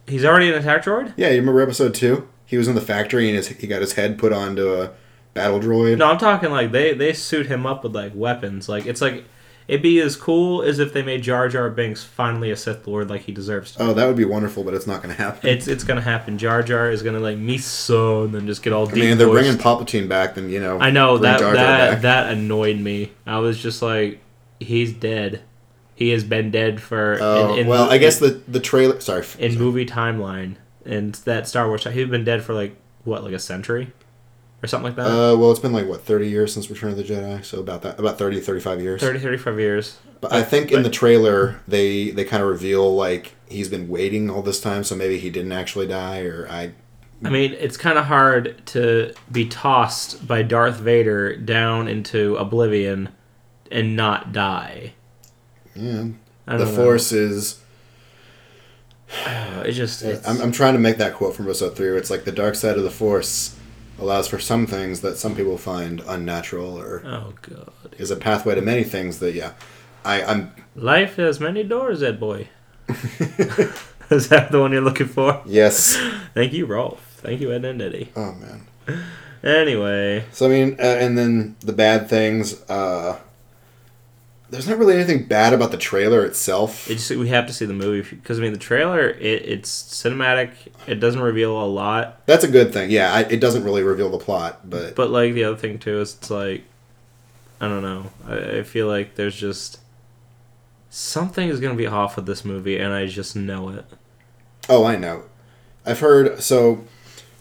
He's 0.08 0.26
already 0.26 0.50
an 0.50 0.56
attack 0.56 0.84
droid. 0.84 1.14
Yeah, 1.16 1.30
you 1.30 1.40
remember 1.40 1.62
episode 1.62 1.94
two? 1.94 2.28
He 2.46 2.58
was 2.58 2.68
in 2.68 2.76
the 2.76 2.82
factory 2.82 3.28
and 3.30 3.38
his, 3.38 3.48
he 3.50 3.68
got 3.68 3.80
his 3.82 3.94
head 3.94 4.18
put 4.18 4.34
onto 4.34 4.74
a 4.74 4.92
battle 5.34 5.60
droid. 5.60 5.98
No, 5.98 6.08
I'm 6.08 6.18
talking 6.18 6.52
like 6.52 6.72
they 6.72 6.94
they 6.94 7.14
suit 7.14 7.48
him 7.48 7.66
up 7.66 7.84
with 7.84 7.96
like 7.96 8.14
weapons. 8.16 8.68
Like 8.70 8.86
it's 8.86 9.02
like 9.02 9.26
it'd 9.68 9.82
be 9.82 10.00
as 10.00 10.16
cool 10.16 10.62
as 10.62 10.80
if 10.80 10.94
they 10.94 11.02
made 11.02 11.22
Jar 11.22 11.48
Jar 11.48 11.70
Binks 11.70 12.04
finally 12.04 12.52
a 12.52 12.58
Sith 12.58 12.86
Lord 12.88 13.10
like 13.10 13.22
he 13.22 13.32
deserves 13.32 13.74
to. 13.74 13.84
Oh, 13.84 13.94
that 13.94 14.06
would 14.06 14.18
be 14.18 14.26
wonderful, 14.26 14.64
but 14.64 14.74
it's 14.74 14.88
not 14.88 15.02
going 15.02 15.16
to 15.16 15.22
happen. 15.22 15.50
It's 15.50 15.68
it's 15.68 15.84
gonna 15.84 16.02
happen. 16.02 16.38
Jar 16.38 16.64
Jar 16.64 16.92
is 16.92 17.02
gonna 17.04 17.20
like 17.20 17.38
miso 17.38 18.26
and 18.26 18.34
then 18.34 18.48
just 18.48 18.64
get 18.64 18.74
all 18.74 18.90
I 18.90 18.94
mean, 18.94 19.18
they're 19.18 19.30
bringing 19.30 19.58
Palpatine 19.58 20.08
back, 20.08 20.36
then 20.36 20.50
you 20.50 20.60
know. 20.60 20.80
I 20.80 20.92
know 20.92 21.18
that 21.20 21.40
Jar 21.40 21.54
Jar 21.54 21.66
that 21.66 21.92
back. 21.92 22.02
that 22.02 22.34
annoyed 22.34 22.80
me. 22.80 23.12
I 23.26 23.40
was 23.40 23.62
just 23.62 23.82
like, 23.82 24.20
he's 24.60 24.94
dead. 24.94 25.42
He 25.96 26.10
has 26.10 26.24
been 26.24 26.50
dead 26.52 26.82
for. 26.82 27.18
Oh 27.22 27.54
in, 27.54 27.60
in, 27.60 27.68
well, 27.68 27.90
I 27.90 27.98
guess 27.98 28.20
the 28.20 28.42
the 28.48 28.60
trailer. 28.60 29.00
Sorry. 29.00 29.26
in 29.38 29.58
movie 29.58 29.86
timeline 29.86 30.56
and 30.86 31.14
that 31.26 31.48
Star 31.48 31.68
Wars. 31.68 31.84
He's 31.84 32.10
been 32.10 32.24
dead 32.24 32.44
for 32.44 32.54
like 32.54 32.76
what, 33.04 33.24
like 33.24 33.34
a 33.34 33.40
century, 33.40 33.92
or 34.64 34.68
something 34.68 34.86
like 34.86 34.96
that. 34.96 35.08
Uh, 35.08 35.36
well, 35.38 35.52
it's 35.52 35.60
been 35.60 35.74
like 35.74 35.88
what 35.88 36.04
thirty 36.04 36.30
years 36.30 36.54
since 36.54 36.70
Return 36.70 36.92
of 36.92 36.98
the 36.98 37.04
Jedi, 37.04 37.44
so 37.44 37.60
about 37.60 37.82
that, 37.82 38.00
about 38.00 38.18
30, 38.18 38.40
35 38.42 38.82
years. 38.82 39.02
30, 39.02 39.20
35 39.20 39.60
years. 39.60 39.98
But 40.20 40.34
I 40.34 40.44
think 40.44 40.72
in 40.72 40.84
the 40.84 40.90
trailer 40.90 41.60
they 41.68 42.12
they 42.12 42.24
kind 42.24 42.44
of 42.44 42.50
reveal 42.50 42.96
like 42.96 43.34
he's 43.50 43.70
been 43.70 43.90
waiting 43.90 44.30
all 44.30 44.42
this 44.42 44.62
time, 44.62 44.84
so 44.84 44.96
maybe 44.96 45.18
he 45.18 45.30
didn't 45.30 45.52
actually 45.52 45.88
die, 45.88 46.22
or 46.22 46.48
I. 46.50 46.74
I 47.24 47.30
mean, 47.30 47.54
it's 47.54 47.78
kind 47.78 48.00
of 48.00 48.06
hard 48.06 48.66
to 48.68 49.14
be 49.32 49.48
tossed 49.48 50.28
by 50.28 50.42
Darth 50.42 50.78
Vader 50.78 51.36
down 51.36 51.88
into 51.88 52.36
oblivion 52.38 53.10
and 53.72 53.96
not 53.96 54.32
die. 54.32 54.94
Yeah, 55.76 56.08
the 56.46 56.58
know. 56.58 56.66
Force 56.66 57.12
is. 57.12 57.60
It 59.64 59.74
just 59.74 60.02
it's, 60.04 60.28
I'm, 60.28 60.42
I'm 60.42 60.52
trying 60.52 60.74
to 60.74 60.80
make 60.80 60.98
that 60.98 61.14
quote 61.14 61.36
from 61.36 61.46
episode 61.46 61.76
three. 61.76 61.90
Where 61.90 61.98
it's 61.98 62.10
like 62.10 62.24
the 62.24 62.32
dark 62.32 62.56
side 62.56 62.78
of 62.78 62.84
the 62.84 62.90
Force 62.90 63.56
allows 64.02 64.28
for 64.28 64.40
some 64.40 64.66
things 64.68 65.02
that 65.02 65.18
some 65.18 65.36
people 65.36 65.58
find 65.58 66.02
unnatural, 66.08 66.78
or 66.78 67.04
oh 67.06 67.34
god. 67.42 67.96
is 67.98 68.12
a 68.12 68.16
pathway 68.16 68.56
to 68.56 68.62
many 68.62 68.84
things 68.84 69.20
that 69.20 69.34
yeah. 69.34 69.54
I, 70.04 70.24
I'm 70.24 70.54
Life 70.76 71.16
has 71.18 71.40
many 71.40 71.64
doors, 71.64 72.02
Ed 72.02 72.20
boy. 72.20 72.48
Is 74.10 74.28
that 74.28 74.52
the 74.52 74.60
one 74.60 74.72
you're 74.74 74.82
looking 74.82 75.08
for? 75.08 75.42
yes. 75.46 75.96
Thank 76.34 76.52
you, 76.54 76.66
Rolf. 76.66 77.00
Thank 77.18 77.40
you, 77.40 77.54
Ed 77.54 77.64
and 77.64 77.82
Eddie. 77.82 78.12
Oh 78.16 78.34
man. 78.34 78.68
Anyway, 79.44 80.26
So 80.32 80.46
I 80.48 80.50
mean, 80.50 80.76
uh, 80.80 80.84
and 80.84 81.18
then 81.18 81.56
the 81.62 81.74
bad 81.74 82.10
things. 82.10 82.62
Uh, 82.70 83.20
there's 84.52 84.68
not 84.68 84.78
really 84.78 84.96
anything 84.96 85.24
bad 85.24 85.54
about 85.54 85.72
the 85.72 85.78
trailer 85.78 86.26
itself. 86.26 86.90
it 86.90 86.96
just, 86.96 87.10
we 87.12 87.30
have 87.30 87.48
to 87.48 87.54
see 87.54 87.66
the 87.66 87.74
movie 87.74 88.16
because 88.16 88.38
I 88.38 88.42
mean 88.42 88.54
the 88.54 88.60
trailer 88.60 89.10
it, 89.10 89.46
it's 89.46 89.72
cinematic. 89.72 90.52
It 90.88 91.00
doesn't 91.00 91.22
reveal 91.22 91.60
a 91.60 91.66
lot, 91.66 92.26
That's 92.28 92.44
a 92.44 92.50
good 92.50 92.74
thing. 92.74 92.92
Yeah, 92.92 93.14
I, 93.14 93.22
it 93.22 93.40
doesn't 93.40 93.64
really 93.64 93.82
reveal 93.82 94.10
the 94.10 94.18
plot, 94.18 94.70
but 94.70 94.96
but 94.96 95.10
like 95.10 95.34
the 95.34 95.46
other 95.46 95.58
thing 95.58 95.80
too 95.80 96.02
is 96.02 96.16
it's 96.16 96.30
like 96.30 96.64
I 97.60 97.68
don't 97.68 97.82
know. 97.82 98.12
I, 98.28 98.60
I 98.60 98.64
feel 98.64 98.88
like 98.88 99.16
there's 99.16 99.36
just 99.36 99.80
something 100.90 101.48
is 101.48 101.60
gonna 101.60 101.76
be 101.76 101.88
off 101.88 102.16
with 102.18 102.26
this 102.26 102.44
movie, 102.44 102.78
and 102.78 102.94
I 102.94 103.08
just 103.08 103.36
know 103.36 103.70
it. 103.70 103.86
oh, 104.70 104.84
I 104.84 104.98
know. 104.98 105.24
I've 105.86 106.00
heard. 106.00 106.44
So 106.44 106.84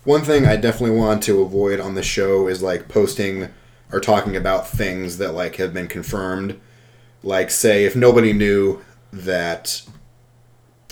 one 0.04 0.22
thing 0.22 0.46
I 0.46 0.56
definitely 0.56 0.96
want 0.96 1.22
to 1.24 1.42
avoid 1.42 1.80
on 1.80 1.94
the 1.94 2.02
show 2.02 2.46
is 2.46 2.62
like 2.62 2.88
posting 2.88 3.48
or 3.92 4.00
talking 4.00 4.36
about 4.36 4.68
things 4.68 5.18
that 5.18 5.32
like 5.32 5.56
have 5.56 5.74
been 5.74 5.88
confirmed. 5.88 6.60
Like, 7.22 7.50
say, 7.50 7.84
if 7.84 7.94
nobody 7.96 8.32
knew 8.32 8.80
that 9.12 9.82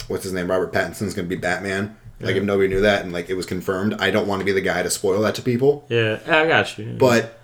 what's 0.09 0.25
his 0.25 0.33
name, 0.33 0.51
Robert 0.51 0.73
Pattinson's 0.73 1.15
going 1.15 1.29
to 1.29 1.35
be 1.35 1.41
Batman. 1.41 1.97
Like, 2.21 2.35
Yeah. 2.35 2.41
if 2.41 2.45
nobody 2.45 2.69
knew 2.69 2.81
that 2.81 3.03
and 3.05 3.13
like 3.13 3.31
it 3.31 3.35
was 3.35 3.47
confirmed, 3.47 3.95
I 4.01 4.11
don't 4.11 4.27
want 4.27 4.41
to 4.41 4.45
be 4.45 4.53
the 4.53 4.61
guy 4.61 4.83
to 4.83 4.91
spoil 4.91 5.21
that 5.23 5.35
to 5.37 5.43
people. 5.43 5.87
Yeah, 5.89 6.19
I 6.27 6.47
got 6.47 6.77
you. 6.79 6.97
But 6.99 7.39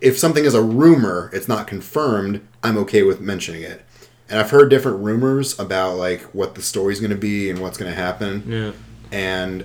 if 0.00 0.18
something 0.18 0.44
is 0.44 0.54
a 0.54 0.62
rumor, 0.62 1.30
it's 1.32 1.46
not 1.48 1.66
confirmed, 1.66 2.40
I'm 2.62 2.78
okay 2.78 3.02
with 3.02 3.20
mentioning 3.20 3.62
it. 3.62 3.82
And 4.30 4.40
I've 4.40 4.50
heard 4.50 4.70
different 4.70 5.04
rumors 5.04 5.58
about 5.60 5.96
like 5.96 6.22
what 6.34 6.54
the 6.54 6.62
story's 6.62 6.98
going 7.00 7.10
to 7.10 7.16
be 7.16 7.50
and 7.50 7.58
what's 7.60 7.76
going 7.76 7.90
to 7.90 7.96
happen. 7.96 8.42
yeah, 8.48 8.72
And 9.12 9.64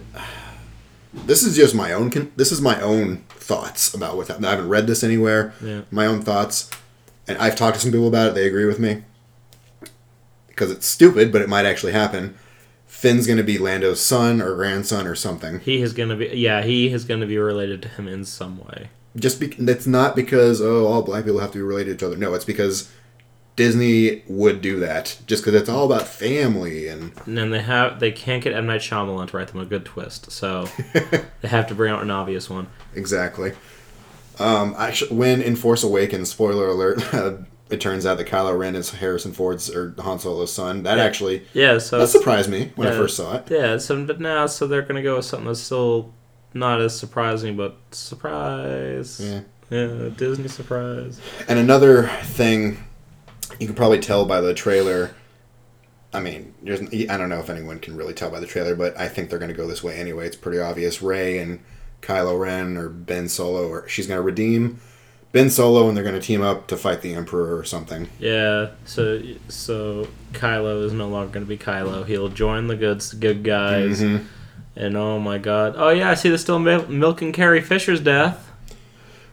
this 1.14 1.44
is 1.44 1.56
just 1.56 1.74
my 1.74 1.94
own 1.94 2.10
con- 2.12 2.32
this 2.36 2.52
is 2.52 2.60
my 2.62 2.80
own 2.82 3.24
thoughts 3.30 3.94
about 3.94 4.18
what's 4.18 4.28
happening. 4.28 4.48
I 4.48 4.52
haven't 4.52 4.70
read 4.70 4.86
this 4.88 5.04
anywhere. 5.04 5.54
yeah. 5.64 5.82
My 5.90 6.06
own 6.06 6.22
thoughts. 6.22 6.70
And 7.30 7.38
I've 7.38 7.56
talked 7.56 7.76
to 7.76 7.82
some 7.82 7.92
people 7.92 8.08
about 8.08 8.30
it. 8.30 8.36
They 8.36 8.48
agree 8.48 8.66
with 8.66 8.80
me. 8.80 9.04
Because 10.48 10.72
it's 10.72 10.86
stupid, 10.86 11.32
but 11.32 11.42
it 11.42 11.48
might 11.48 11.66
actually 11.66 11.94
happen. 11.94 12.36
Finn's 12.88 13.28
going 13.28 13.38
to 13.38 13.44
be 13.44 13.58
Lando's 13.58 14.02
son 14.02 14.42
or 14.42 14.56
grandson 14.56 15.08
or 15.08 15.16
something. 15.16 15.60
He 15.62 15.82
is 15.82 15.94
gonna 15.94 16.18
be 16.18 16.26
yeah. 16.34 16.64
He 16.64 16.92
is 16.92 17.06
gonna 17.06 17.28
be 17.28 17.38
related 17.38 17.82
to 17.84 17.88
him 17.88 18.08
in 18.10 18.26
some 18.26 18.58
way. 18.66 18.90
just 19.16 19.40
be, 19.40 19.48
it's 19.58 19.88
not 19.88 20.16
because 20.16 20.60
oh 20.60 20.86
all 20.88 21.02
black 21.04 21.24
people 21.24 21.40
have 21.40 21.52
to 21.52 21.60
be 21.60 21.62
related 21.62 22.00
to 22.00 22.06
each 22.06 22.08
other. 22.10 22.18
No, 22.18 22.34
it's 22.34 22.44
because 22.44 22.92
Disney 23.56 24.24
would 24.28 24.62
do 24.62 24.80
that 24.80 25.20
just 25.28 25.44
because 25.46 25.60
it's 25.62 25.70
all 25.70 25.86
about 25.86 26.08
family 26.08 26.88
and 26.88 27.12
And 27.26 27.38
then 27.38 27.52
they 27.52 27.62
have 27.62 28.00
they 28.02 28.12
can't 28.12 28.44
get 28.44 28.54
M 28.54 28.66
Night 28.66 28.82
Shyamalan 28.82 29.30
to 29.30 29.38
write 29.38 29.50
them 29.50 29.62
a 29.62 29.66
good 29.66 29.86
twist, 29.86 30.32
so 30.32 30.68
they 31.42 31.48
have 31.48 31.68
to 31.68 31.76
bring 31.76 31.94
out 31.94 32.02
an 32.02 32.12
obvious 32.12 32.50
one. 32.50 32.68
exactly. 32.96 33.54
Um, 34.40 34.76
actually, 34.78 35.16
when 35.18 35.42
in 35.42 35.56
Force 35.56 35.84
Awakens, 35.84 36.30
spoiler 36.30 36.68
alert, 36.68 37.02
it 37.70 37.82
turns 37.82 38.06
out 38.06 38.18
that 38.18 38.28
Kylo 38.28 38.58
Ren 38.58 38.76
is 38.76 38.90
Harrison 38.92 39.34
Ford's 39.34 39.70
or 39.70 39.94
Han 40.00 40.18
Solo's 40.20 40.52
son. 40.54 40.84
That 40.84 40.98
Yeah. 40.98 41.04
actually 41.04 41.46
Yeah, 41.54 41.78
so 41.78 42.00
that 42.00 42.08
surprised 42.08 42.50
me 42.50 42.72
when 42.76 42.88
I 42.88 42.92
first 42.92 43.18
saw 43.18 43.36
it. 43.36 43.48
yeah, 43.52 43.78
so 43.78 44.06
but 44.06 44.20
now 44.20 44.46
so 44.48 44.66
they're 44.68 44.82
gonna 44.82 45.04
go 45.04 45.18
with 45.18 45.26
something 45.26 45.48
that's 45.48 45.60
still 45.60 46.14
not 46.54 46.82
as 46.82 46.98
surprising, 46.98 47.56
but 47.58 47.78
surprise. 47.92 49.20
Yeah. 49.24 49.42
Yeah, 49.70 50.10
Disney 50.18 50.48
surprise. 50.48 51.22
And 51.48 51.60
another 51.60 52.08
thing, 52.24 52.84
you 53.60 53.68
can 53.68 53.76
probably 53.76 54.00
tell 54.00 54.26
by 54.26 54.42
the 54.42 54.54
trailer. 54.56 55.12
I 56.12 56.22
mean, 56.22 56.56
there's, 56.64 56.82
I 56.82 57.18
don't 57.18 57.30
know 57.30 57.38
if 57.38 57.52
anyone 57.52 57.78
can 57.78 57.96
really 57.96 58.16
tell 58.16 58.32
by 58.32 58.40
the 58.40 58.48
trailer, 58.48 58.76
but 58.76 58.98
I 59.00 59.08
think 59.08 59.30
they're 59.30 59.38
going 59.38 59.52
to 59.52 59.56
go 59.58 59.68
this 59.68 59.84
way 59.84 59.96
anyway. 60.00 60.26
It's 60.26 60.36
pretty 60.36 60.60
obvious. 60.60 61.04
Rey 61.04 61.38
and 61.38 61.60
Kylo 62.02 62.40
Ren 62.40 62.78
or 62.78 62.90
Ben 62.90 63.28
Solo, 63.30 63.68
or 63.68 63.88
she's 63.88 64.08
going 64.08 64.18
to 64.18 64.22
redeem 64.24 64.80
Ben 65.32 65.50
Solo, 65.50 65.88
and 65.88 65.96
they're 65.96 66.04
going 66.04 66.20
to 66.20 66.22
team 66.26 66.42
up 66.42 66.68
to 66.68 66.78
fight 66.78 67.02
the 67.02 67.14
Emperor 67.14 67.58
or 67.58 67.64
something. 67.64 68.08
Yeah, 68.20 68.70
so 68.86 69.22
so 69.48 70.08
Kylo 70.34 70.84
is 70.86 70.94
no 70.94 71.08
longer 71.08 71.32
gonna 71.34 71.46
be 71.46 71.58
Kylo. 71.58 72.06
He'll 72.06 72.30
join 72.30 72.68
the 72.68 72.76
good 72.76 73.04
good 73.20 73.44
guys. 73.44 74.02
Mhm. 74.02 74.26
And 74.76 74.96
oh 74.98 75.20
my 75.20 75.38
god. 75.38 75.76
Oh 75.78 75.90
yeah, 75.90 76.10
I 76.10 76.14
see 76.16 76.30
they're 76.30 76.38
still 76.38 76.58
mil- 76.60 76.88
milking 76.88 77.32
Carrie 77.32 77.62
Fisher's 77.62 78.00
death. 78.00 78.46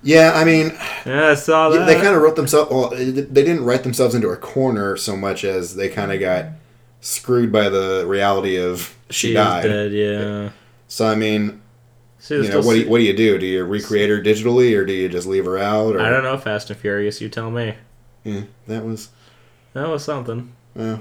Yeah, 0.02 0.32
I 0.34 0.44
mean, 0.44 0.72
Yeah, 1.06 1.28
I 1.30 1.34
saw 1.34 1.68
that. 1.70 1.86
they 1.86 1.94
kind 1.94 2.14
of 2.14 2.20
wrote 2.22 2.36
themselves. 2.36 2.70
Well, 2.70 2.90
they 2.90 3.10
didn't 3.12 3.64
write 3.64 3.82
themselves 3.82 4.14
into 4.14 4.28
a 4.28 4.36
corner 4.36 4.96
so 4.96 5.16
much 5.16 5.44
as 5.44 5.76
they 5.76 5.88
kind 5.88 6.12
of 6.12 6.20
got 6.20 6.46
screwed 7.00 7.50
by 7.50 7.68
the 7.68 8.04
reality 8.06 8.56
of 8.58 8.94
she, 9.10 9.28
She 9.28 9.32
died. 9.34 9.62
dead, 9.62 9.92
yeah. 9.92 10.50
So 10.88 11.06
I 11.06 11.14
mean, 11.14 11.60
You 12.30 12.48
know, 12.48 12.60
what 12.60 12.74
do 12.74 12.80
you, 12.80 12.88
what 12.88 12.98
do 12.98 13.04
you 13.04 13.16
do? 13.16 13.38
Do 13.38 13.46
you 13.46 13.64
recreate 13.64 14.10
her 14.10 14.20
digitally, 14.20 14.76
or 14.76 14.84
do 14.84 14.92
you 14.92 15.08
just 15.08 15.26
leave 15.26 15.44
her 15.44 15.58
out? 15.58 15.96
Or, 15.96 16.00
I 16.00 16.10
don't 16.10 16.22
know, 16.22 16.36
Fast 16.38 16.70
and 16.70 16.78
Furious, 16.78 17.20
you 17.20 17.28
tell 17.28 17.50
me. 17.50 17.74
Yeah, 18.24 18.42
that 18.66 18.84
was. 18.84 19.10
That 19.72 19.88
was 19.88 20.04
something. 20.04 20.52
Uh, 20.76 20.98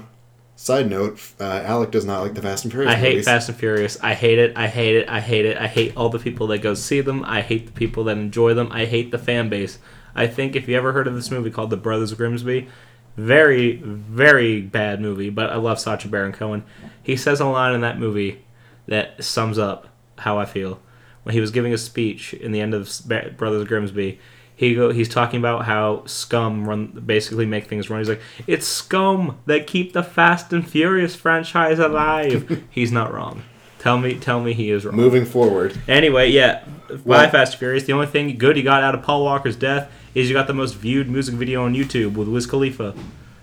side 0.54 0.88
note: 0.88 1.20
uh, 1.40 1.62
Alec 1.64 1.90
does 1.90 2.04
not 2.04 2.22
like 2.22 2.34
the 2.34 2.42
Fast 2.42 2.64
and 2.64 2.72
Furious. 2.72 2.92
I 2.92 2.96
hate 2.96 3.10
movies. 3.10 3.24
Fast 3.24 3.48
and 3.48 3.58
Furious. 3.58 3.98
I 4.02 4.14
hate 4.14 4.38
it. 4.38 4.56
I 4.56 4.68
hate 4.68 4.96
it. 4.96 5.08
I 5.08 5.20
hate 5.20 5.46
it. 5.46 5.56
I 5.56 5.66
hate 5.66 5.96
all 5.96 6.08
the 6.08 6.18
people 6.18 6.46
that 6.48 6.58
go 6.58 6.74
see 6.74 7.00
them. 7.00 7.24
I 7.24 7.40
hate 7.40 7.66
the 7.66 7.72
people 7.72 8.04
that 8.04 8.18
enjoy 8.18 8.54
them. 8.54 8.70
I 8.70 8.84
hate 8.84 9.10
the 9.10 9.18
fan 9.18 9.48
base. 9.48 9.78
I 10.14 10.26
think 10.26 10.56
if 10.56 10.68
you 10.68 10.76
ever 10.76 10.92
heard 10.92 11.06
of 11.06 11.14
this 11.14 11.30
movie 11.30 11.50
called 11.50 11.70
The 11.70 11.76
Brothers 11.76 12.14
Grimsby, 12.14 12.68
very, 13.16 13.76
very 13.76 14.60
bad 14.62 15.00
movie, 15.00 15.30
but 15.30 15.50
I 15.50 15.56
love 15.56 15.78
Sacha 15.80 16.08
Baron 16.08 16.32
Cohen. 16.32 16.64
He 17.02 17.16
says 17.16 17.40
a 17.40 17.46
line 17.46 17.74
in 17.74 17.80
that 17.82 17.98
movie 17.98 18.44
that 18.86 19.22
sums 19.24 19.58
up 19.58 19.88
how 20.18 20.38
I 20.38 20.44
feel. 20.44 20.80
When 21.26 21.32
he 21.32 21.40
was 21.40 21.50
giving 21.50 21.72
a 21.74 21.76
speech 21.76 22.34
in 22.34 22.52
the 22.52 22.60
end 22.60 22.72
of 22.72 22.88
Brothers 23.36 23.66
Grimsby, 23.66 24.20
he 24.54 24.76
go, 24.76 24.92
he's 24.92 25.08
talking 25.08 25.40
about 25.40 25.64
how 25.64 26.06
scum 26.06 26.68
run 26.68 26.86
basically 27.04 27.46
make 27.46 27.66
things 27.66 27.90
run. 27.90 27.98
He's 27.98 28.08
like, 28.08 28.20
it's 28.46 28.64
scum 28.64 29.36
that 29.46 29.66
keep 29.66 29.92
the 29.92 30.04
Fast 30.04 30.52
and 30.52 30.64
Furious 30.64 31.16
franchise 31.16 31.80
alive. 31.80 32.62
he's 32.70 32.92
not 32.92 33.12
wrong. 33.12 33.42
Tell 33.80 33.98
me, 33.98 34.14
tell 34.14 34.40
me 34.40 34.52
he 34.52 34.70
is 34.70 34.84
wrong. 34.84 34.94
Moving 34.94 35.24
forward, 35.24 35.76
Anyway, 35.88 36.30
yeah, 36.30 36.64
Well- 37.04 37.24
by 37.24 37.28
Fast 37.28 37.54
and 37.54 37.58
Furious. 37.58 37.82
The 37.82 37.92
only 37.92 38.06
thing 38.06 38.38
good 38.38 38.56
you 38.56 38.62
got 38.62 38.84
out 38.84 38.94
of 38.94 39.02
Paul 39.02 39.24
Walker's 39.24 39.56
death 39.56 39.90
is 40.14 40.28
you 40.28 40.34
got 40.34 40.46
the 40.46 40.54
most 40.54 40.74
viewed 40.76 41.10
music 41.10 41.34
video 41.34 41.64
on 41.64 41.74
YouTube 41.74 42.14
with 42.14 42.28
Wiz 42.28 42.46
Khalifa. 42.46 42.94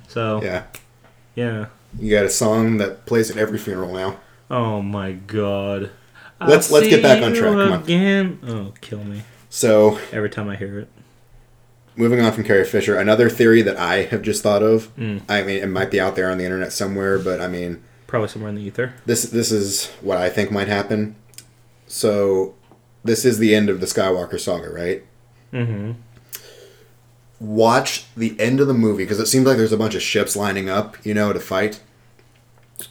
So 0.08 0.42
yeah. 0.42 0.64
yeah, 1.36 1.66
you 2.00 2.16
got 2.16 2.24
a 2.24 2.30
song 2.30 2.78
that 2.78 3.06
plays 3.06 3.30
at 3.30 3.36
every 3.36 3.58
funeral 3.58 3.92
now. 3.94 4.22
Oh 4.50 4.82
my 4.82 5.12
god. 5.12 5.92
Let's- 6.48 6.72
let's 6.72 6.88
get 6.88 7.02
back 7.02 7.22
on 7.24 7.34
track, 7.34 7.52
come 7.52 7.60
on. 7.74 7.84
Again. 7.84 8.40
Oh, 8.48 8.74
kill 8.82 9.04
me 9.04 9.22
So, 9.50 10.00
every 10.12 10.30
time 10.30 10.50
I 10.50 10.56
hear 10.56 10.80
it. 10.80 10.88
moving 11.96 12.20
on 12.22 12.32
from 12.32 12.44
Carrie 12.44 12.66
Fisher, 12.66 12.98
another 12.98 13.30
theory 13.30 13.62
that 13.62 13.78
I 13.78 14.04
have 14.06 14.22
just 14.22 14.42
thought 14.44 14.64
of. 14.64 14.96
Mm. 14.98 15.22
I 15.30 15.44
mean, 15.44 15.62
it 15.62 15.68
might 15.70 15.92
be 15.92 16.00
out 16.00 16.16
there 16.16 16.30
on 16.32 16.38
the 16.38 16.44
internet 16.46 16.74
somewhere, 16.74 17.20
but 17.20 17.40
I 17.42 17.48
mean, 17.48 17.84
Probably 18.08 18.30
somewhere 18.30 18.50
in 18.50 18.56
the 18.56 18.62
ether. 18.64 18.94
this 19.06 19.24
this 19.24 19.52
is 19.52 19.88
what 20.02 20.18
I 20.18 20.30
think 20.30 20.52
might 20.52 20.68
happen. 20.68 21.16
So, 21.88 22.56
this 23.04 23.26
is 23.26 23.38
the 23.40 23.54
end 23.54 23.70
of 23.70 23.80
the 23.80 23.86
Skywalker 23.86 24.40
saga, 24.40 24.70
right? 24.70 25.04
Mm-hmm. 25.54 25.92
watch 27.40 28.06
the 28.16 28.40
end 28.40 28.60
of 28.60 28.68
the 28.68 28.74
movie 28.74 29.04
because 29.04 29.20
it 29.20 29.26
seems 29.28 29.46
like 29.46 29.58
there's 29.58 29.74
a 29.74 29.78
bunch 29.78 29.96
of 29.96 30.02
ships 30.02 30.36
lining 30.36 30.70
up, 30.70 30.96
you 31.06 31.14
know, 31.14 31.34
to 31.34 31.40
fight. 31.40 31.82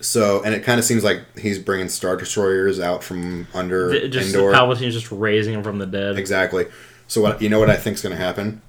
So, 0.00 0.42
and 0.42 0.54
it 0.54 0.64
kind 0.64 0.78
of 0.78 0.84
seems 0.84 1.04
like 1.04 1.20
he's 1.38 1.58
bringing 1.58 1.88
star 1.88 2.16
destroyers 2.16 2.80
out 2.80 3.02
from 3.04 3.46
under 3.54 4.08
Just 4.08 4.34
Endor. 4.34 4.52
Palpatine's 4.52 4.94
just 4.94 5.10
raising 5.10 5.54
him 5.54 5.62
from 5.62 5.78
the 5.78 5.86
dead. 5.86 6.18
exactly. 6.18 6.66
So, 7.06 7.20
what 7.20 7.42
you 7.42 7.48
know 7.48 7.58
what 7.58 7.70
I 7.70 7.76
think's 7.76 8.02
going 8.02 8.16
to 8.16 8.22
happen? 8.22 8.62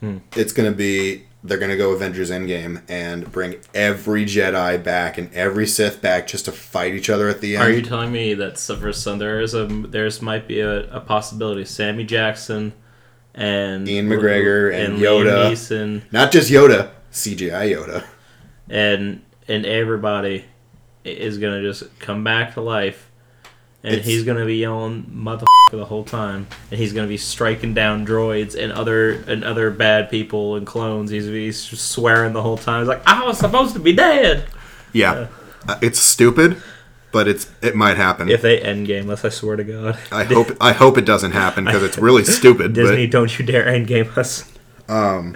Hmm. 0.00 0.18
It's 0.34 0.52
going 0.52 0.70
to 0.70 0.76
be 0.76 1.24
they're 1.44 1.58
going 1.58 1.70
to 1.70 1.76
go 1.76 1.92
Avengers 1.92 2.30
Endgame 2.30 2.82
and 2.88 3.30
bring 3.30 3.56
every 3.74 4.24
Jedi 4.24 4.82
back 4.82 5.18
and 5.18 5.32
every 5.32 5.66
Sith 5.66 6.02
back 6.02 6.26
just 6.26 6.46
to 6.46 6.52
fight 6.52 6.94
each 6.94 7.08
other 7.08 7.28
at 7.28 7.40
the 7.40 7.56
end. 7.56 7.64
Are 7.64 7.70
you 7.70 7.82
telling 7.82 8.12
me 8.12 8.34
that 8.34 8.58
for 8.58 8.92
some 8.92 9.18
there 9.18 9.40
is 9.40 9.54
a 9.54 9.66
there's 9.66 10.20
might 10.20 10.48
be 10.48 10.60
a, 10.60 10.90
a 10.92 11.00
possibility 11.00 11.64
Sammy 11.64 12.04
Jackson 12.04 12.72
and 13.34 13.86
Ewan 13.86 14.08
McGregor 14.08 14.74
and 14.74 14.98
Liam 14.98 15.24
Yoda. 15.24 15.50
Neeson 15.52 16.02
Not 16.10 16.32
just 16.32 16.50
Yoda, 16.50 16.90
CGI 17.12 17.74
Yoda. 17.74 18.04
and 18.68 19.22
and 19.46 19.64
everybody 19.64 20.44
is 21.06 21.38
gonna 21.38 21.62
just 21.62 21.84
come 21.98 22.22
back 22.24 22.54
to 22.54 22.60
life, 22.60 23.08
and 23.82 23.94
It's- 23.94 24.06
he's 24.06 24.24
gonna 24.24 24.44
be 24.46 24.56
yelling 24.56 25.04
"motherfucker" 25.14 25.44
the 25.72 25.84
whole 25.86 26.04
time, 26.04 26.46
and 26.70 26.78
he's 26.80 26.92
gonna 26.92 27.08
be 27.08 27.16
striking 27.16 27.74
down 27.74 28.06
droids 28.06 28.54
and 28.60 28.72
other 28.72 29.12
and 29.26 29.42
other 29.44 29.70
bad 29.70 30.10
people 30.10 30.56
and 30.56 30.66
clones. 30.66 31.10
He's, 31.10 31.26
he's 31.26 31.64
just 31.64 31.90
swearing 31.90 32.32
the 32.32 32.42
whole 32.42 32.56
time. 32.58 32.80
He's 32.82 32.88
like, 32.88 33.02
"I 33.06 33.24
was 33.24 33.38
supposed 33.38 33.74
to 33.74 33.80
be 33.80 33.92
dead." 33.92 34.44
Yeah, 34.92 35.26
Uh, 35.68 35.76
it's 35.82 35.98
stupid, 35.98 36.56
but 37.12 37.26
it's 37.28 37.48
it 37.62 37.74
might 37.74 37.96
happen. 37.96 38.28
If 38.30 38.42
they 38.42 38.60
end 38.60 38.86
game 38.86 39.10
us, 39.10 39.24
I 39.24 39.28
swear 39.30 39.56
to 39.56 39.64
God. 39.64 39.98
I 40.12 40.24
hope 40.24 40.56
I 40.60 40.72
hope 40.72 40.96
it 40.98 41.04
doesn't 41.04 41.32
happen 41.32 41.64
because 41.64 41.82
it's 41.82 41.98
really 41.98 42.24
stupid. 42.38 42.72
Disney, 42.72 43.06
don't 43.06 43.36
you 43.38 43.44
dare 43.44 43.66
end 43.66 43.86
game 43.88 44.08
us. 44.16 44.44
Um, 44.88 45.34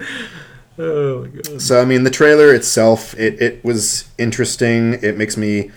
Oh 0.79 1.21
my 1.23 1.27
God. 1.27 1.61
so 1.61 1.81
I 1.81 1.85
mean, 1.85 2.03
the 2.03 2.09
trailer 2.09 2.53
itself, 2.53 3.13
it 3.19 3.41
it 3.41 3.63
was 3.63 4.05
interesting. 4.17 4.93
It 5.03 5.17
makes 5.17 5.37
me 5.37 5.71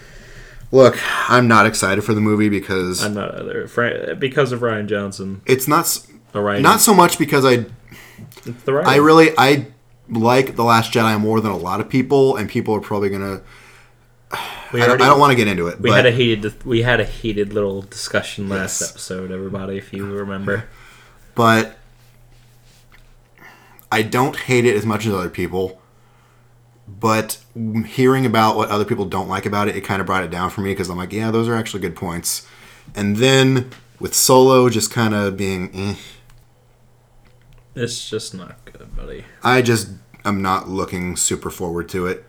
look. 0.72 0.96
I'm 1.30 1.48
not 1.48 1.66
excited 1.66 2.02
for 2.02 2.14
the 2.14 2.20
movie 2.20 2.48
because 2.48 3.04
I'm 3.04 3.14
not 3.14 3.34
either. 3.40 3.66
Fra- 3.68 4.14
because 4.14 4.52
of 4.52 4.60
Rian 4.60 4.86
Johnson. 4.86 5.42
it's 5.46 5.66
not 5.68 5.80
s- 5.80 6.06
The 6.32 6.40
writing. 6.40 6.62
not 6.62 6.80
so 6.80 6.94
much 6.94 7.18
because 7.18 7.44
I 7.44 7.66
It's 8.46 8.62
the 8.64 8.72
writing. 8.74 8.90
I 8.92 8.96
really 8.96 9.30
I 9.36 9.66
like 10.08 10.56
the 10.56 10.64
Last 10.64 10.92
Jedi 10.92 11.18
more 11.20 11.40
than 11.40 11.50
a 11.50 11.56
lot 11.56 11.80
of 11.80 11.88
people, 11.88 12.36
and 12.36 12.48
people 12.48 12.74
are 12.74 12.80
probably 12.80 13.08
gonna. 13.10 13.40
we 14.72 14.80
I 14.80 14.86
don't, 14.86 14.88
already- 14.90 15.04
I 15.04 15.08
don't 15.08 15.20
want 15.20 15.30
to 15.32 15.36
get 15.36 15.48
into 15.48 15.66
it. 15.68 15.80
We 15.80 15.90
had 15.90 16.06
a 16.06 16.10
heated 16.12 16.64
we 16.64 16.82
had 16.82 17.00
a 17.00 17.04
heated 17.04 17.52
little 17.52 17.82
discussion 17.82 18.48
last 18.48 18.80
Yes. 18.80 18.90
episode, 18.90 19.30
everybody, 19.32 19.76
if 19.76 19.92
you 19.92 20.06
remember. 20.06 20.64
but 21.34 21.76
I 23.94 24.02
don't 24.02 24.34
hate 24.34 24.64
it 24.64 24.76
as 24.76 24.84
much 24.84 25.06
as 25.06 25.12
other 25.14 25.30
people. 25.30 25.80
But 26.88 27.38
hearing 27.86 28.26
about 28.26 28.56
what 28.56 28.68
other 28.68 28.84
people 28.84 29.04
don't 29.04 29.28
like 29.28 29.46
about 29.46 29.68
it, 29.68 29.76
it 29.76 29.82
kind 29.82 30.00
of 30.00 30.06
brought 30.06 30.24
it 30.24 30.30
down 30.30 30.50
for 30.50 30.62
me 30.62 30.72
because 30.72 30.90
I'm 30.90 30.96
like, 30.96 31.12
yeah, 31.12 31.30
those 31.30 31.46
are 31.48 31.54
actually 31.54 31.80
good 31.80 31.94
points. 31.94 32.46
And 32.94 33.16
then 33.18 33.70
with 34.00 34.14
Solo 34.14 34.68
just 34.68 34.90
kind 34.90 35.14
of 35.14 35.36
being, 35.36 35.70
eh, 35.74 35.94
It's 37.76 38.08
just 38.10 38.34
not 38.34 38.64
good, 38.64 38.94
buddy. 38.96 39.24
I 39.44 39.62
just 39.62 39.90
I'm 40.24 40.42
not 40.42 40.68
looking 40.68 41.16
super 41.16 41.50
forward 41.50 41.88
to 41.90 42.06
it. 42.06 42.24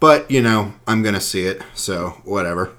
But 0.00 0.30
you 0.30 0.42
know, 0.42 0.74
I'm 0.86 1.02
gonna 1.02 1.20
see 1.20 1.46
it, 1.46 1.62
so 1.74 2.20
whatever. 2.24 2.72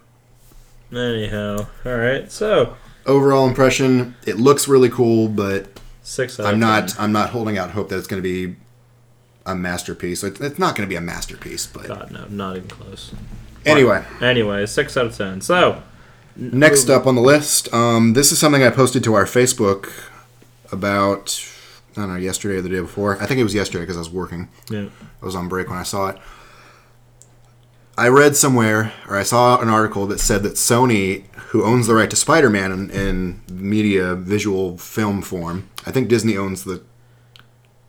Anyhow, 0.91 1.67
all 1.86 1.98
right. 1.98 2.31
So 2.31 2.77
Overall 3.05 3.48
impression, 3.48 4.15
it 4.25 4.38
looks 4.38 4.67
really 4.67 4.89
cool, 4.89 5.27
but 5.29 5.78
six. 6.09 6.39
Out 6.39 6.47
I'm 6.47 6.55
of 6.55 6.59
not 6.59 6.87
10. 6.89 7.03
I'm 7.03 7.11
not 7.11 7.29
holding 7.29 7.57
out 7.57 7.71
hope 7.71 7.89
that 7.89 7.97
it's 7.97 8.07
gonna 8.07 8.21
be 8.21 8.55
a 9.45 9.55
masterpiece. 9.55 10.23
It's, 10.23 10.39
it's 10.41 10.59
not 10.59 10.75
gonna 10.75 10.87
be 10.87 10.95
a 10.95 11.01
masterpiece, 11.01 11.67
but 11.67 11.87
God 11.87 12.11
no, 12.11 12.25
not 12.29 12.57
even 12.57 12.69
close. 12.69 13.11
anyway. 13.65 14.03
Anyway, 14.21 14.65
six 14.65 14.95
out 14.97 15.05
of 15.07 15.15
ten. 15.17 15.41
So 15.41 15.81
Next 16.35 16.89
up 16.89 17.05
on 17.05 17.15
the 17.15 17.21
list, 17.21 17.73
um, 17.73 18.13
this 18.13 18.31
is 18.31 18.39
something 18.39 18.63
I 18.63 18.69
posted 18.69 19.03
to 19.03 19.13
our 19.13 19.25
Facebook 19.25 19.91
about 20.71 21.45
I 21.97 22.01
don't 22.01 22.09
know 22.13 22.15
yesterday 22.15 22.57
or 22.57 22.61
the 22.61 22.69
day 22.69 22.79
before. 22.79 23.21
I 23.21 23.25
think 23.25 23.39
it 23.39 23.43
was 23.43 23.53
yesterday 23.53 23.83
because 23.83 23.97
I 23.97 23.99
was 23.99 24.09
working. 24.09 24.47
yeah, 24.69 24.85
I 25.21 25.25
was 25.25 25.35
on 25.35 25.47
break 25.49 25.69
when 25.69 25.77
I 25.77 25.83
saw 25.83 26.07
it. 26.09 26.17
I 28.00 28.08
read 28.08 28.36
somewhere, 28.38 28.94
or 29.10 29.18
I 29.18 29.24
saw 29.24 29.60
an 29.62 29.68
article 29.70 30.08
that 30.08 30.20
said 30.22 30.44
that 30.44 30.53
Sony, 30.53 31.25
who 31.50 31.63
owns 31.63 31.88
the 31.88 31.94
right 31.96 32.10
to 32.10 32.15
Spider-Man 32.15 32.72
in, 32.72 32.89
in 32.91 33.41
media 33.51 34.15
visual 34.15 34.77
film 34.77 35.22
form, 35.22 35.70
I 35.86 35.91
think 35.91 36.08
Disney 36.08 36.38
owns 36.38 36.63
the 36.63 36.82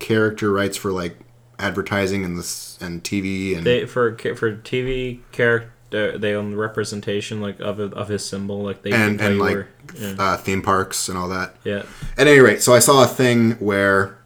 character 0.00 0.50
rights 0.52 0.76
for 0.76 0.90
like 0.90 1.16
advertising 1.58 2.24
and 2.24 2.38
this 2.38 2.78
and 2.80 3.04
TV 3.04 3.56
and 3.56 3.64
They 3.64 3.86
for 3.86 4.16
for 4.34 4.56
TV 4.56 5.20
character, 5.30 6.18
they 6.18 6.34
own 6.34 6.52
the 6.52 6.56
representation 6.56 7.40
like 7.40 7.60
of 7.60 7.78
of 7.78 8.08
his 8.08 8.24
symbol, 8.24 8.62
like 8.62 8.82
they 8.82 8.90
and 8.92 9.20
and 9.20 9.38
like 9.38 9.52
where- 9.54 9.68
yeah. 9.96 10.14
uh, 10.18 10.36
theme 10.38 10.62
parks 10.62 11.08
and 11.08 11.16
all 11.16 11.28
that. 11.28 11.54
yeah. 11.64 11.84
At 12.18 12.26
any 12.26 12.40
rate, 12.40 12.62
so 12.62 12.72
I 12.72 12.78
saw 12.78 13.04
a 13.04 13.06
thing 13.06 13.52
where 13.52 14.18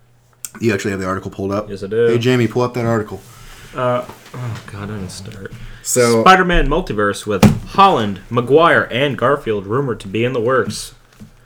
you 0.60 0.72
actually 0.72 0.92
have 0.92 1.00
the 1.00 1.06
article 1.06 1.30
pulled 1.30 1.52
up. 1.52 1.68
Yes, 1.68 1.82
I 1.82 1.88
do. 1.88 2.06
Hey 2.06 2.18
Jamie, 2.18 2.46
pull 2.46 2.62
up 2.62 2.72
that 2.74 2.86
article. 2.86 3.20
Uh, 3.74 4.04
oh 4.34 4.64
god, 4.70 4.84
I 4.90 4.94
didn't 4.94 5.10
start. 5.10 5.52
So 5.84 6.22
Spider-Man 6.22 6.66
multiverse 6.66 7.26
with 7.26 7.44
Holland, 7.68 8.20
Maguire, 8.30 8.88
and 8.90 9.18
Garfield 9.18 9.66
rumored 9.66 10.00
to 10.00 10.08
be 10.08 10.24
in 10.24 10.32
the 10.32 10.40
works. 10.40 10.94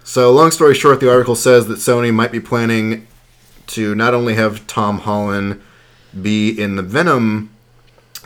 So, 0.05 0.33
long 0.33 0.53
story 0.53 0.75
short, 0.75 1.01
the 1.01 1.11
article 1.11 1.35
says 1.35 1.67
that 1.67 1.79
Sony 1.79 2.15
might 2.15 2.31
be 2.31 2.41
planning 2.41 3.09
to 3.67 3.97
not 3.97 4.15
only 4.15 4.37
have 4.37 4.67
Tom 4.69 5.01
Holland 5.01 5.61
be 6.23 6.51
in 6.51 6.77
the 6.77 6.83
Venom 6.83 7.51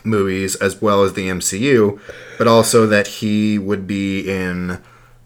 movies 0.04 0.54
as 0.56 0.80
well 0.82 1.02
as 1.02 1.14
the 1.14 1.28
MCU, 1.28 1.98
but 2.36 2.46
also 2.46 2.86
that 2.86 3.06
he 3.06 3.58
would 3.58 3.86
be 3.86 4.28
in 4.30 4.80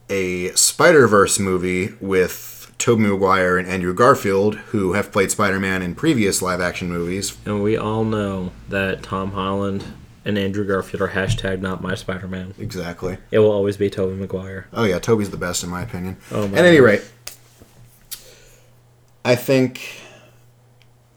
a 0.09 0.50
Spider 0.52 1.09
Verse 1.09 1.40
movie 1.40 1.95
with 2.00 2.73
Tobey 2.78 3.02
Maguire 3.02 3.59
and 3.59 3.69
Andrew 3.69 3.93
Garfield, 3.93 4.55
who 4.71 4.93
have 4.93 5.11
played 5.11 5.33
Spider 5.33 5.59
Man 5.59 5.83
in 5.83 5.97
previous 5.97 6.40
live 6.40 6.61
action 6.61 6.88
movies. 6.88 7.37
And 7.45 7.62
we 7.62 7.76
all 7.76 8.05
know 8.05 8.52
that 8.69 9.02
Tom 9.02 9.33
Holland 9.33 9.85
and 10.26 10.37
Andrew 10.37 10.66
Garfield 10.66 11.00
are 11.00 11.09
hashtag 11.14 11.61
not 11.61 11.80
my 11.83 11.95
Spider-Man. 11.95 12.54
Exactly. 12.59 13.16
It 13.30 13.38
will 13.38 13.52
always 13.52 13.76
be 13.78 13.88
Tobey 13.88 14.16
Maguire. 14.16 14.66
Oh 14.73 14.85
yeah, 14.85 14.99
Toby's 14.99 15.30
the 15.30 15.37
best 15.38 15.62
in 15.64 15.71
my 15.71 15.83
opinion. 15.83 16.18
Oh 16.30 16.49
my 16.49 16.59
At 16.59 16.64
any 16.66 16.80
rate, 16.80 17.02
I 19.25 19.35
think. 19.37 20.02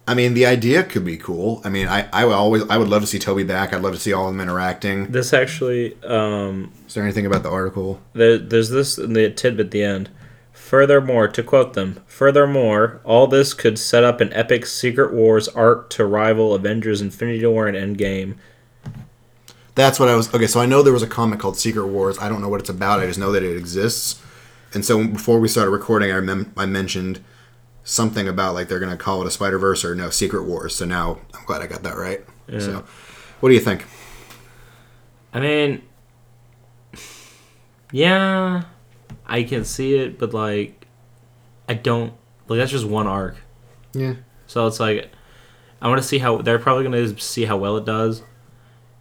I 0.08 0.16
mean, 0.16 0.34
the 0.34 0.48
idea 0.48 0.82
could 0.84 1.06
be 1.06 1.18
cool. 1.18 1.62
I 1.64 1.70
mean, 1.70 1.88
I, 1.88 2.10
I 2.12 2.26
would 2.26 2.34
always 2.34 2.64
I 2.70 2.78
would 2.78 2.88
love 2.88 3.02
to 3.02 3.08
see 3.08 3.20
Toby 3.20 3.44
back. 3.44 3.74
I'd 3.74 3.82
love 3.84 3.94
to 3.94 4.00
see 4.00 4.12
all 4.12 4.28
of 4.28 4.34
them 4.34 4.42
interacting. 4.42 5.12
This 5.12 5.34
actually, 5.34 6.02
um, 6.04 6.72
Is 6.88 6.96
there 6.96 7.04
anything 7.04 7.28
about 7.28 7.44
the 7.44 7.50
article? 7.52 8.02
there, 8.14 8.38
there's 8.40 8.70
this 8.70 8.98
in 8.98 9.14
the 9.14 9.30
tidbit 9.30 9.68
at 9.68 9.72
the 9.72 9.84
end. 9.84 10.10
Furthermore, 10.52 11.28
to 11.28 11.42
quote 11.42 11.74
them, 11.74 12.00
furthermore, 12.06 13.02
all 13.04 13.28
this 13.28 13.54
could 13.54 13.80
set 13.80 14.04
up 14.04 14.20
an 14.22 14.32
epic 14.34 14.66
Secret 14.66 15.14
Wars 15.14 15.48
arc 15.50 15.90
to 15.92 16.06
rival 16.06 16.54
Avengers 16.54 17.02
Infinity 17.02 17.46
War 17.46 17.68
and 17.68 17.78
Endgame. 17.78 18.36
That's 19.80 19.98
what 19.98 20.10
I 20.10 20.16
was. 20.16 20.34
Okay, 20.34 20.46
so 20.46 20.60
I 20.60 20.66
know 20.66 20.84
there 20.84 20.92
was 20.92 21.04
a 21.04 21.08
comic 21.08 21.40
called 21.40 21.58
Secret 21.58 21.88
Wars. 21.88 22.20
I 22.20 22.28
don't 22.28 22.42
know 22.42 22.50
what 22.50 22.60
it's 22.60 22.70
about. 22.70 23.00
I 23.00 23.06
just 23.06 23.18
know 23.18 23.32
that 23.32 23.44
it 23.44 23.56
exists. 23.56 24.22
And 24.74 24.84
so 24.84 25.08
before 25.08 25.40
we 25.40 25.48
started 25.48 25.72
recording, 25.72 26.12
I 26.12 26.16
remem- 26.16 26.52
I 26.58 26.66
mentioned 26.66 27.22
something 27.86 28.28
about 28.28 28.56
like 28.56 28.68
they're 28.68 28.82
gonna 28.82 28.98
call 28.98 29.22
it 29.22 29.28
a 29.28 29.32
Spider 29.32 29.58
Verse 29.58 29.86
or 29.86 29.96
no 29.96 30.10
Secret 30.10 30.44
Wars. 30.44 30.76
So 30.76 30.84
now 30.84 31.20
I'm 31.34 31.46
glad 31.46 31.62
I 31.62 31.68
got 31.68 31.84
that 31.84 31.96
right. 31.96 32.20
Yeah. 32.50 32.60
So, 32.60 32.86
what 33.40 33.48
do 33.48 33.56
you 33.56 33.62
think? 33.62 33.86
I 35.34 35.40
mean, 35.40 35.82
yeah, 37.94 38.64
I 39.26 39.44
can 39.44 39.64
see 39.64 39.96
it, 39.96 40.20
but 40.20 40.34
like, 40.34 40.88
I 41.70 41.76
don't 41.76 42.12
like 42.50 42.58
that's 42.58 42.72
just 42.72 42.86
one 42.86 43.08
arc. 43.08 43.38
Yeah. 43.94 44.16
So 44.46 44.68
it's 44.68 44.82
like, 44.82 45.10
I 45.82 45.88
want 45.88 46.02
to 46.02 46.08
see 46.08 46.18
how 46.18 46.42
they're 46.42 46.60
probably 46.60 46.84
going 46.84 47.16
to 47.16 47.22
see 47.22 47.46
how 47.46 47.56
well 47.56 47.78
it 47.78 47.86
does. 47.86 48.24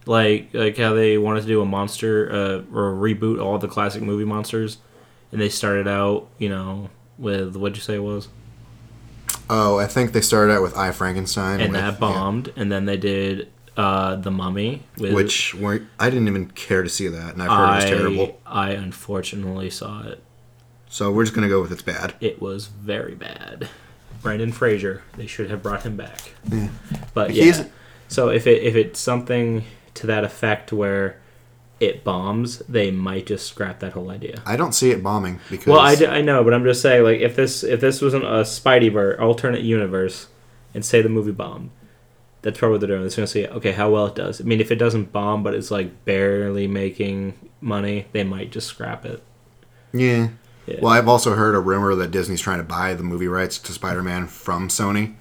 Like 0.09 0.49
like 0.53 0.75
how 0.75 0.93
they 0.93 1.19
wanted 1.19 1.41
to 1.41 1.47
do 1.47 1.61
a 1.61 1.65
monster 1.65 2.31
uh, 2.31 2.75
or 2.75 2.93
reboot 2.93 3.39
all 3.39 3.59
the 3.59 3.67
classic 3.67 4.01
movie 4.01 4.25
monsters, 4.25 4.79
and 5.31 5.39
they 5.39 5.49
started 5.49 5.87
out 5.87 6.27
you 6.39 6.49
know 6.49 6.89
with 7.19 7.55
what'd 7.55 7.77
you 7.77 7.83
say 7.83 7.93
it 7.95 8.03
was, 8.03 8.27
Oh, 9.51 9.77
I 9.77 9.85
think 9.85 10.11
they 10.13 10.21
started 10.21 10.51
out 10.53 10.63
with 10.63 10.75
I 10.75 10.91
Frankenstein, 10.93 11.59
and 11.61 11.71
with- 11.73 11.81
that 11.81 11.93
yeah. 11.93 11.99
bombed, 11.99 12.51
and 12.55 12.71
then 12.71 12.85
they 12.85 12.97
did 12.97 13.51
uh, 13.77 14.15
the 14.15 14.31
Mummy, 14.31 14.81
which 14.97 15.53
were 15.53 15.83
I 15.99 16.09
didn't 16.09 16.27
even 16.27 16.47
care 16.51 16.81
to 16.81 16.89
see 16.89 17.07
that, 17.07 17.33
and 17.33 17.43
I've 17.43 17.49
heard 17.49 17.55
I 17.55 17.73
it 17.73 17.75
was 17.75 17.85
terrible. 17.85 18.41
I 18.47 18.71
unfortunately 18.71 19.69
saw 19.69 20.07
it. 20.07 20.23
So 20.89 21.11
we're 21.11 21.23
just 21.25 21.35
gonna 21.35 21.49
go 21.49 21.61
with 21.61 21.71
it's 21.71 21.83
bad. 21.83 22.15
It 22.19 22.41
was 22.41 22.65
very 22.65 23.13
bad. 23.13 23.67
Brendan 24.23 24.53
Fraser, 24.53 25.03
they 25.17 25.27
should 25.27 25.51
have 25.51 25.61
brought 25.61 25.83
him 25.83 25.95
back. 25.97 26.33
Yeah. 26.51 26.69
But 27.13 27.29
He's- 27.29 27.59
yeah. 27.59 27.65
So 28.07 28.29
if 28.29 28.47
it 28.47 28.63
if 28.63 28.75
it's 28.75 28.99
something 28.99 29.63
to 29.99 30.07
that 30.07 30.23
effect 30.23 30.71
where 30.73 31.19
it 31.79 32.03
bombs, 32.03 32.59
they 32.67 32.91
might 32.91 33.25
just 33.25 33.47
scrap 33.47 33.79
that 33.79 33.93
whole 33.93 34.09
idea. 34.11 34.41
I 34.45 34.57
don't 34.57 34.73
see 34.73 34.91
it 34.91 35.01
bombing 35.01 35.39
because 35.49 35.67
Well, 35.67 35.79
I, 35.79 35.95
d- 35.95 36.07
I 36.07 36.21
know, 36.21 36.43
but 36.43 36.53
I'm 36.53 36.63
just 36.65 36.81
saying 36.81 37.03
like 37.03 37.19
if 37.21 37.35
this 37.35 37.63
if 37.63 37.79
this 37.79 38.01
wasn't 38.01 38.25
a 38.25 38.43
Spideyverse 38.43 39.19
alternate 39.19 39.61
universe, 39.61 40.27
and 40.73 40.83
say 40.83 41.01
the 41.01 41.09
movie 41.09 41.31
bombed, 41.31 41.69
that's 42.41 42.59
probably 42.59 42.73
what 42.75 42.81
they're 42.81 42.87
doing. 42.89 43.01
They're 43.01 43.09
going 43.15 43.25
to 43.25 43.27
see 43.27 43.47
okay 43.47 43.71
how 43.71 43.89
well 43.91 44.07
it 44.07 44.15
does. 44.15 44.41
I 44.41 44.43
mean, 44.43 44.59
if 44.59 44.71
it 44.71 44.75
doesn't 44.75 45.11
bomb, 45.13 45.41
but 45.41 45.53
it's 45.53 45.71
like 45.71 46.03
barely 46.05 46.67
making 46.67 47.33
money, 47.61 48.07
they 48.11 48.23
might 48.23 48.51
just 48.51 48.67
scrap 48.67 49.05
it. 49.05 49.23
yeah. 49.93 50.29
Yeah. 50.67 50.81
Well, 50.83 50.93
I've 50.93 51.07
also 51.07 51.33
heard 51.33 51.55
a 51.55 51.59
rumor 51.59 51.95
that 51.95 52.11
Disney's 52.11 52.41
trying 52.41 52.59
to 52.59 52.63
buy 52.63 52.93
the 52.93 53.01
movie 53.01 53.27
rights 53.27 53.57
to 53.57 53.71
Spider-Man 53.71 54.27
from 54.27 54.67
Sony. 54.67 55.15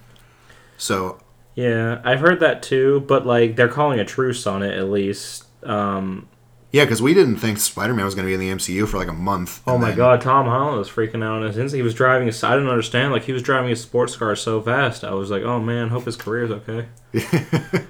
So 0.77 1.21
Yeah, 1.59 2.01
I've 2.05 2.21
heard 2.21 2.39
that 2.39 2.63
too, 2.63 3.01
but 3.09 3.27
like 3.27 3.57
they're 3.57 3.67
calling 3.67 3.99
a 3.99 4.05
truce 4.05 4.47
on 4.47 4.63
it 4.63 4.79
at 4.79 4.91
least. 4.91 5.45
Um, 5.65 6.29
yeah, 6.71 6.85
because 6.85 7.03
we 7.03 7.15
didn't 7.15 7.39
think 7.39 7.59
Spider-Man 7.59 8.05
was 8.05 8.15
going 8.15 8.27
to 8.27 8.31
be 8.31 8.35
in 8.35 8.39
the 8.39 8.55
MCU 8.55 8.87
for 8.87 8.97
like 8.97 9.09
a 9.09 9.13
month. 9.13 9.61
oh 9.67 9.77
my 9.77 9.89
then- 9.89 9.97
god, 9.97 10.21
Tom 10.21 10.47
Holland 10.47 10.79
was 10.79 10.89
freaking 10.89 11.25
out 11.25 11.43
on 11.43 11.53
his 11.53 11.73
He 11.73 11.83
was 11.83 11.95
driving. 11.95 12.29
I 12.29 12.31
didn't 12.31 12.69
understand. 12.69 13.13
Like 13.13 13.25
he 13.25 13.33
was 13.33 13.43
driving 13.43 13.73
a 13.73 13.77
sports 13.77 14.15
car 14.15 14.37
so 14.37 14.63
fast. 14.63 15.03
I 15.03 15.15
was 15.15 15.33
like, 15.33 15.43
oh 15.43 15.59
man, 15.59 15.89
hope 15.89 16.05
his 16.05 16.15
career's 16.15 16.53
okay. 16.53 16.87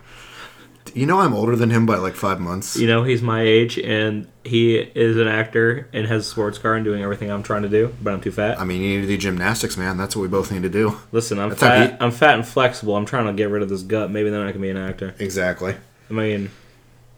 You 0.94 1.06
know, 1.06 1.20
I'm 1.20 1.34
older 1.34 1.56
than 1.56 1.70
him 1.70 1.86
by 1.86 1.96
like 1.96 2.14
five 2.14 2.40
months. 2.40 2.76
You 2.76 2.86
know, 2.86 3.04
he's 3.04 3.22
my 3.22 3.42
age 3.42 3.78
and 3.78 4.26
he 4.44 4.76
is 4.76 5.16
an 5.16 5.28
actor 5.28 5.88
and 5.92 6.06
has 6.06 6.26
a 6.26 6.30
sports 6.30 6.58
car 6.58 6.74
and 6.74 6.84
doing 6.84 7.02
everything 7.02 7.30
I'm 7.30 7.42
trying 7.42 7.62
to 7.62 7.68
do, 7.68 7.94
but 8.02 8.12
I'm 8.12 8.20
too 8.20 8.30
fat. 8.32 8.60
I 8.60 8.64
mean, 8.64 8.82
you 8.82 8.96
need 8.96 9.02
to 9.02 9.08
do 9.08 9.16
gymnastics, 9.18 9.76
man. 9.76 9.96
That's 9.96 10.16
what 10.16 10.22
we 10.22 10.28
both 10.28 10.50
need 10.52 10.62
to 10.62 10.68
do. 10.68 10.96
Listen, 11.12 11.38
I'm 11.38 11.50
That's 11.50 11.60
fat. 11.60 11.90
he- 11.92 11.96
I'm 12.00 12.10
fat 12.10 12.34
and 12.34 12.46
flexible. 12.46 12.96
I'm 12.96 13.04
trying 13.06 13.26
to 13.26 13.32
get 13.32 13.50
rid 13.50 13.62
of 13.62 13.68
this 13.68 13.82
gut. 13.82 14.10
Maybe 14.10 14.30
then 14.30 14.40
I 14.40 14.52
can 14.52 14.60
be 14.60 14.70
an 14.70 14.76
actor. 14.76 15.14
Exactly. 15.18 15.74
I 16.10 16.12
mean, 16.12 16.50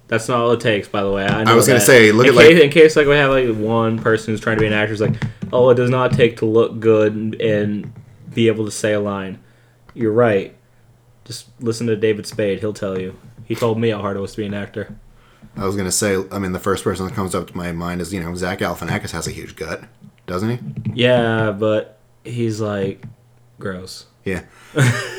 that's 0.09 0.29
not 0.29 0.41
all 0.41 0.51
it 0.53 0.61
takes, 0.61 0.89
by 0.89 1.03
the 1.03 1.11
way. 1.13 1.25
I, 1.25 1.45
know 1.45 1.55
was 1.55 1.67
gonna 1.69 1.79
that. 1.79 1.87
say, 1.87 2.11
look 2.13 2.27
in 2.27 2.33
at, 2.33 2.37
like- 2.37 2.49
case, 2.49 2.63
in 2.63 2.71
case 2.71 2.97
like 2.97 3.07
we 3.07 3.15
have 3.15 3.31
like 3.31 3.55
one 3.55 3.99
person 4.01 4.33
who's 4.33 4.41
trying 4.41 4.57
to 4.57 4.61
be 4.61 4.67
an 4.67 4.73
actor, 4.73 4.93
is 4.93 5.01
like, 5.01 5.15
oh, 5.53 5.71
it 5.71 5.77
does 5.77 5.91
not 5.91 6.13
take 6.13 6.39
to 6.39 6.47
look 6.47 6.81
good 6.81 7.15
and, 7.15 7.35
and 7.41 7.93
be 8.35 8.49
able 8.49 8.65
to 8.65 8.71
say 8.71 8.93
a 8.93 9.01
line. 9.01 9.39
You're 9.95 10.13
right. 10.13 10.57
Just 11.25 11.47
listen 11.61 11.87
to 11.87 11.95
David 11.97 12.27
Spade. 12.27 12.59
He'll 12.59 12.73
tell 12.73 12.99
you. 12.99 13.17
He 13.51 13.57
told 13.57 13.81
me 13.81 13.91
how 13.91 13.99
hard 13.99 14.17
it 14.17 14.21
was 14.21 14.31
to 14.31 14.37
be 14.37 14.47
an 14.47 14.55
actor. 14.55 14.95
I 15.57 15.67
was 15.67 15.75
gonna 15.75 15.91
say. 15.91 16.23
I 16.31 16.39
mean, 16.39 16.53
the 16.53 16.61
first 16.61 16.85
person 16.85 17.05
that 17.07 17.17
comes 17.17 17.35
up 17.35 17.49
to 17.49 17.57
my 17.57 17.73
mind 17.73 18.01
is 18.01 18.15
you 18.15 18.23
know 18.23 18.33
Zach 18.37 18.61
Galifianakis 18.61 19.11
has 19.11 19.27
a 19.27 19.33
huge 19.33 19.57
gut, 19.57 19.83
doesn't 20.29 20.51
he? 20.51 20.93
Yeah, 20.95 21.51
but 21.51 21.99
he's 22.23 22.61
like 22.61 23.03
gross. 23.59 24.07
Yeah. 24.25 24.45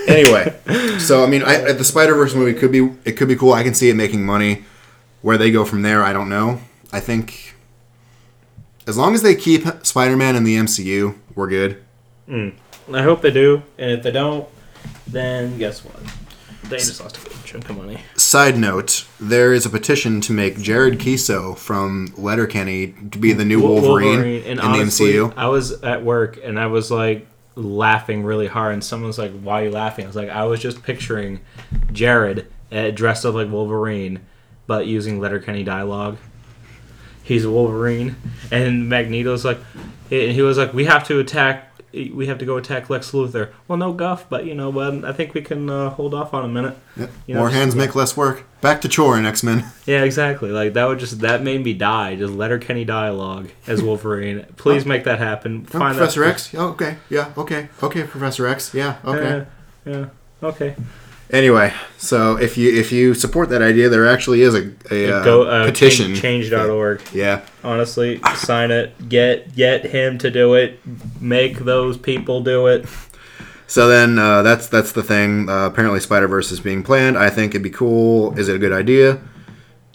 anyway, 0.08 0.58
so 0.98 1.26
I 1.26 1.28
mean, 1.28 1.44
I, 1.44 1.74
the 1.74 1.84
Spider 1.84 2.14
Verse 2.14 2.34
movie 2.34 2.58
could 2.58 2.72
be 2.72 2.90
it 3.04 3.18
could 3.18 3.28
be 3.28 3.36
cool. 3.36 3.52
I 3.52 3.64
can 3.64 3.74
see 3.74 3.90
it 3.90 3.96
making 3.96 4.26
money. 4.26 4.64
Where 5.22 5.38
they 5.38 5.52
go 5.52 5.66
from 5.66 5.82
there, 5.82 6.02
I 6.02 6.14
don't 6.14 6.30
know. 6.30 6.62
I 6.94 7.02
think 7.02 7.56
as 8.88 8.98
long 8.98 9.14
as 9.14 9.24
they 9.24 9.36
keep 9.36 9.66
Spider 9.86 10.16
Man 10.16 10.38
in 10.38 10.46
the 10.46 10.56
MCU, 10.56 11.18
we're 11.36 11.50
good. 11.50 11.84
Hmm. 12.28 12.52
I 12.94 13.02
hope 13.02 13.22
they 13.22 13.32
do, 13.32 13.62
and 13.78 13.92
if 13.92 14.04
they 14.04 14.12
don't, 14.12 14.48
then 15.06 15.58
guess 15.58 15.84
what? 15.84 16.00
They 16.70 16.78
just 16.78 17.02
lost 17.02 17.18
a 17.18 17.22
good 17.30 17.44
chunk 17.44 17.70
of 17.70 17.76
money. 17.76 18.00
Side 18.32 18.58
note: 18.58 19.06
There 19.20 19.52
is 19.52 19.66
a 19.66 19.70
petition 19.70 20.22
to 20.22 20.32
make 20.32 20.58
Jared 20.58 21.00
Keeso 21.00 21.58
from 21.58 22.14
Letterkenny 22.16 22.96
to 23.12 23.18
be 23.20 23.34
the 23.34 23.44
new 23.44 23.62
Wolverine, 23.62 24.22
and 24.22 24.46
in 24.46 24.60
honestly, 24.62 25.12
the 25.12 25.18
MCU. 25.18 25.34
I 25.36 25.48
was 25.48 25.74
at 25.84 26.06
work 26.06 26.40
and 26.42 26.58
I 26.58 26.68
was 26.68 26.90
like 26.90 27.28
laughing 27.56 28.24
really 28.24 28.48
hard, 28.48 28.72
and 28.72 28.82
someone 28.82 29.08
was 29.08 29.18
like, 29.18 29.38
"Why 29.42 29.64
are 29.64 29.66
you 29.66 29.72
laughing?" 29.72 30.06
I 30.06 30.08
was 30.08 30.16
like, 30.16 30.30
"I 30.30 30.46
was 30.46 30.62
just 30.62 30.82
picturing 30.82 31.42
Jared 31.92 32.48
uh, 32.72 32.92
dressed 32.92 33.26
up 33.26 33.36
like 33.36 33.52
Wolverine, 33.52 34.22
but 34.66 34.88
using 34.88 35.20
Letterkenny 35.20 35.66
dialogue. 35.66 36.18
He's 37.24 37.46
Wolverine, 37.46 38.16
and 38.50 38.90
Magneto's 38.90 39.44
like, 39.44 39.60
he 40.10 40.32
he 40.32 40.42
was 40.42 40.58
like, 40.58 40.74
we 40.74 40.86
have 40.86 41.06
to 41.08 41.20
attack." 41.20 41.71
We 41.94 42.28
have 42.28 42.38
to 42.40 42.46
go 42.46 42.58
attack 42.58 42.90
Lex 42.90 43.12
Luthor. 43.12 43.50
Well, 43.68 43.78
no 43.78 43.92
guff, 43.92 44.30
but 44.30 44.46
you 44.46 44.54
know, 44.56 44.72
but 44.72 45.04
I 45.04 45.12
think 45.12 45.34
we 45.34 45.42
can 45.42 45.70
uh, 45.70 45.90
hold 45.90 46.14
off 46.14 46.34
on 46.34 46.46
a 46.46 46.48
minute. 46.48 46.78
Yep. 46.96 47.10
You 47.28 47.34
know, 47.34 47.40
More 47.42 47.50
just- 47.50 47.60
hands 47.60 47.76
make 47.76 47.96
less 47.96 48.16
work. 48.16 48.44
Back 48.62 48.80
to 48.82 48.88
chore 48.88 49.18
in 49.18 49.26
X 49.26 49.44
Men. 49.44 49.66
Yeah, 49.86 50.04
exactly. 50.04 50.52
Like 50.52 50.74
that 50.74 50.86
would 50.86 51.00
just 51.00 51.20
that 51.20 51.42
made 51.44 51.64
me 51.66 51.74
die. 51.74 52.16
Just 52.16 52.34
Letterkenny 52.34 52.86
dialogue 52.86 53.50
as 53.68 53.82
Wolverine. 53.84 54.46
Please 54.56 54.86
make 54.86 55.04
that 55.06 55.20
happen. 55.20 55.66
Oh, 55.74 55.80
Find 55.80 55.98
Professor 55.98 56.22
that. 56.22 56.30
X. 56.30 56.54
Oh, 56.56 56.68
okay. 56.70 56.98
Yeah. 57.10 57.34
Okay. 57.38 57.70
Okay. 57.84 58.04
Professor 58.04 58.48
X. 58.48 58.74
Yeah. 58.74 58.98
Okay. 59.04 59.46
Yeah, 59.86 59.92
yeah. 59.94 60.06
Okay. 60.48 60.76
Anyway, 61.32 61.74
so 61.98 62.36
if 62.36 62.58
you 62.58 62.78
if 62.78 62.92
you 62.92 63.14
support 63.14 63.50
that 63.50 63.62
idea, 63.62 63.88
there 63.88 64.06
actually 64.06 64.42
is 64.42 64.54
a, 64.54 64.72
a, 64.92 65.14
uh, 65.14 65.24
Go 65.24 65.44
uh, 65.44 65.66
petition. 65.66 66.14
Change, 66.14 66.50
change.org. 66.50 67.02
Yeah. 67.14 67.46
Honestly, 67.64 68.20
sign 68.36 68.70
it. 68.70 69.08
Get 69.08 69.56
get 69.56 69.86
him 69.86 70.18
to 70.18 70.30
do 70.30 70.56
it. 70.56 70.80
Make 71.22 71.60
those 71.60 71.98
people 71.98 72.42
do 72.42 72.68
it. 72.68 72.86
So 73.66 73.88
then 73.88 74.20
uh, 74.20 74.42
that's 74.42 74.68
that's 74.68 74.92
the 74.92 75.04
thing. 75.04 75.48
Uh, 75.48 75.68
apparently, 75.68 76.02
Spider 76.02 76.28
Verse 76.28 76.52
is 76.52 76.60
being 76.60 76.84
planned. 76.84 77.18
I 77.18 77.30
think 77.30 77.52
it'd 77.54 77.64
be 77.64 77.70
cool. 77.70 78.38
Is 78.38 78.50
it 78.50 78.56
a 78.58 78.60
good 78.60 78.74
idea? 78.74 79.22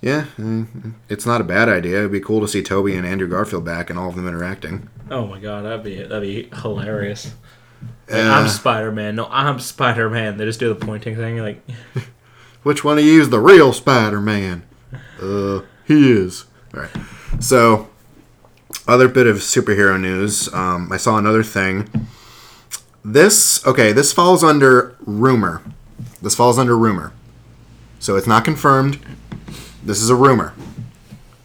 Yeah, 0.00 0.26
mm, 0.38 0.94
it's 1.10 1.26
not 1.26 1.42
a 1.42 1.44
bad 1.44 1.68
idea. 1.68 1.98
It'd 1.98 2.12
be 2.12 2.20
cool 2.20 2.40
to 2.40 2.48
see 2.48 2.62
Toby 2.62 2.94
and 2.94 3.06
Andrew 3.06 3.28
Garfield 3.28 3.64
back 3.64 3.90
and 3.90 3.98
all 3.98 4.08
of 4.08 4.14
them 4.14 4.26
interacting. 4.26 4.88
Oh 5.10 5.26
my 5.26 5.38
god, 5.38 5.64
that'd 5.64 5.84
be 5.84 6.02
that'd 6.02 6.22
be 6.22 6.48
hilarious. 6.62 7.34
Uh, 8.10 8.18
I'm 8.18 8.48
Spider 8.48 8.92
Man. 8.92 9.16
No, 9.16 9.26
I'm 9.30 9.58
Spider 9.58 10.08
Man. 10.08 10.36
They 10.36 10.44
just 10.44 10.60
do 10.60 10.72
the 10.72 10.86
pointing 10.86 11.16
thing, 11.16 11.38
like 11.38 11.60
Which 12.62 12.84
one 12.84 12.98
of 12.98 13.04
you 13.04 13.20
is 13.20 13.30
the 13.30 13.40
real 13.40 13.72
Spider 13.72 14.20
Man? 14.20 14.62
Uh, 15.20 15.62
he 15.84 16.10
is. 16.10 16.44
All 16.74 16.80
right. 16.80 16.90
So, 17.40 17.88
other 18.86 19.08
bit 19.08 19.26
of 19.26 19.36
superhero 19.36 20.00
news. 20.00 20.52
Um, 20.52 20.90
I 20.92 20.96
saw 20.96 21.18
another 21.18 21.42
thing. 21.42 21.88
This 23.04 23.64
okay. 23.66 23.92
This 23.92 24.12
falls 24.12 24.42
under 24.44 24.96
rumor. 25.00 25.62
This 26.22 26.34
falls 26.34 26.58
under 26.58 26.76
rumor. 26.76 27.12
So 27.98 28.16
it's 28.16 28.26
not 28.26 28.44
confirmed. 28.44 28.98
This 29.82 30.02
is 30.02 30.10
a 30.10 30.16
rumor, 30.16 30.54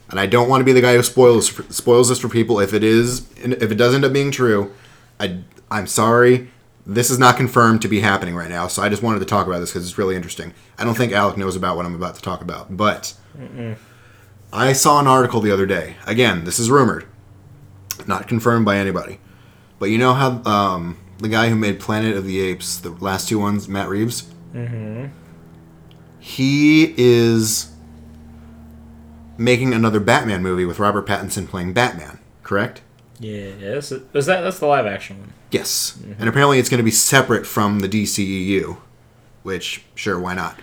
and 0.09 0.19
I 0.19 0.25
don't 0.25 0.49
want 0.49 0.61
to 0.61 0.65
be 0.65 0.73
the 0.73 0.81
guy 0.81 0.95
who 0.95 1.03
spoils 1.03 1.47
spoils 1.75 2.09
this 2.09 2.19
for 2.19 2.29
people. 2.29 2.59
If 2.59 2.73
it 2.73 2.83
is, 2.83 3.27
if 3.37 3.71
it 3.71 3.75
does 3.75 3.93
end 3.93 4.03
up 4.03 4.13
being 4.13 4.31
true, 4.31 4.71
I 5.21 5.43
I'm 5.69 5.87
sorry. 5.87 6.49
This 6.85 7.11
is 7.11 7.19
not 7.19 7.37
confirmed 7.37 7.83
to 7.83 7.87
be 7.87 7.99
happening 7.99 8.35
right 8.35 8.49
now, 8.49 8.67
so 8.67 8.81
I 8.81 8.89
just 8.89 9.03
wanted 9.03 9.19
to 9.19 9.25
talk 9.25 9.45
about 9.45 9.59
this 9.59 9.69
because 9.69 9.87
it's 9.87 9.97
really 9.99 10.15
interesting. 10.15 10.53
I 10.79 10.83
don't 10.83 10.95
think 10.95 11.13
Alec 11.13 11.37
knows 11.37 11.55
about 11.55 11.77
what 11.77 11.85
I'm 11.85 11.93
about 11.93 12.15
to 12.15 12.21
talk 12.21 12.41
about, 12.41 12.75
but 12.75 13.13
I 14.51 14.73
saw 14.73 14.99
an 14.99 15.07
article 15.07 15.39
the 15.41 15.51
other 15.51 15.67
day. 15.67 15.95
Again, 16.07 16.43
this 16.43 16.57
is 16.57 16.71
rumored, 16.71 17.05
not 18.07 18.27
confirmed 18.27 18.65
by 18.65 18.77
anybody. 18.77 19.19
But 19.77 19.91
you 19.91 19.99
know 19.99 20.13
how 20.13 20.41
um, 20.43 20.97
the 21.19 21.29
guy 21.29 21.49
who 21.49 21.55
made 21.55 21.79
Planet 21.79 22.17
of 22.17 22.25
the 22.25 22.41
Apes, 22.41 22.79
the 22.79 22.89
last 22.89 23.29
two 23.29 23.39
ones, 23.39 23.67
Matt 23.67 23.87
Reeves, 23.87 24.23
mm-hmm. 24.53 25.05
he 26.19 26.93
is 26.97 27.71
making 29.37 29.73
another 29.73 29.99
Batman 29.99 30.41
movie 30.41 30.65
with 30.65 30.79
Robert 30.79 31.05
Pattinson 31.05 31.47
playing 31.47 31.73
Batman. 31.73 32.19
Correct? 32.43 32.81
Yeah, 33.21 33.51
that's 33.59 33.91
is 33.91 34.25
that 34.25 34.41
that's 34.41 34.59
the 34.59 34.65
live 34.65 34.87
action 34.87 35.19
one. 35.19 35.33
Yes. 35.51 35.97
Mm-hmm. 35.99 36.13
And 36.19 36.27
apparently 36.27 36.57
it's 36.57 36.69
going 36.69 36.79
to 36.79 36.83
be 36.83 36.91
separate 36.91 37.45
from 37.45 37.79
the 37.79 37.87
DCEU, 37.87 38.77
which 39.43 39.83
sure, 39.93 40.19
why 40.19 40.33
not? 40.33 40.59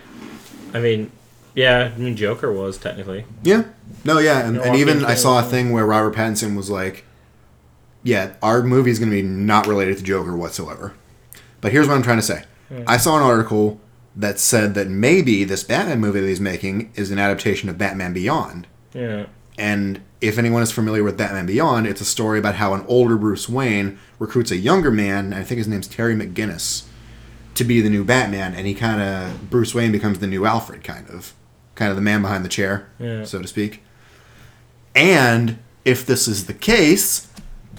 I 0.74 0.80
mean, 0.80 1.12
yeah, 1.54 1.92
I 1.94 1.98
mean 1.98 2.16
Joker 2.16 2.52
was 2.52 2.76
technically. 2.76 3.24
Yeah. 3.44 3.64
No, 4.04 4.18
yeah, 4.18 4.46
and, 4.46 4.58
and 4.58 4.76
even 4.76 5.04
I 5.04 5.14
saw 5.14 5.38
a 5.38 5.42
thing 5.42 5.72
where 5.72 5.86
Robert 5.86 6.14
Pattinson 6.14 6.56
was 6.56 6.68
like, 6.68 7.04
"Yeah, 8.02 8.34
our 8.42 8.62
movie 8.62 8.90
is 8.90 8.98
going 8.98 9.10
to 9.10 9.16
be 9.16 9.22
not 9.22 9.66
related 9.68 9.96
to 9.98 10.02
Joker 10.02 10.36
whatsoever." 10.36 10.94
But 11.60 11.72
here's 11.72 11.86
what 11.86 11.94
I'm 11.94 12.02
trying 12.02 12.18
to 12.18 12.22
say. 12.22 12.44
Hmm. 12.68 12.82
I 12.86 12.96
saw 12.96 13.16
an 13.16 13.22
article 13.22 13.80
that 14.16 14.40
said 14.40 14.74
that 14.74 14.88
maybe 14.88 15.44
this 15.44 15.62
Batman 15.62 16.00
movie 16.00 16.20
that 16.20 16.26
he's 16.26 16.40
making 16.40 16.92
is 16.96 17.12
an 17.12 17.20
adaptation 17.20 17.68
of 17.68 17.78
Batman 17.78 18.12
Beyond. 18.12 18.66
Yeah. 18.92 19.26
And 19.58 20.00
if 20.20 20.38
anyone 20.38 20.62
is 20.62 20.70
familiar 20.70 21.02
with 21.02 21.18
Batman 21.18 21.46
Beyond, 21.46 21.86
it's 21.86 22.00
a 22.00 22.04
story 22.04 22.38
about 22.38 22.54
how 22.54 22.74
an 22.74 22.84
older 22.86 23.16
Bruce 23.16 23.48
Wayne 23.48 23.98
recruits 24.18 24.50
a 24.52 24.56
younger 24.56 24.90
man, 24.90 25.32
I 25.34 25.42
think 25.42 25.58
his 25.58 25.66
name's 25.68 25.88
Terry 25.88 26.14
McGinnis, 26.14 26.84
to 27.54 27.64
be 27.64 27.80
the 27.80 27.90
new 27.90 28.04
Batman, 28.04 28.54
and 28.54 28.66
he 28.66 28.74
kind 28.74 29.02
of 29.02 29.50
Bruce 29.50 29.74
Wayne 29.74 29.90
becomes 29.92 30.20
the 30.20 30.28
new 30.28 30.46
Alfred, 30.46 30.84
kind 30.84 31.08
of, 31.10 31.34
kind 31.74 31.90
of 31.90 31.96
the 31.96 32.02
man 32.02 32.22
behind 32.22 32.44
the 32.44 32.48
chair, 32.48 32.88
Yeah. 33.00 33.24
so 33.24 33.42
to 33.42 33.48
speak. 33.48 33.82
And 34.94 35.58
if 35.84 36.06
this 36.06 36.28
is 36.28 36.46
the 36.46 36.54
case, 36.54 37.26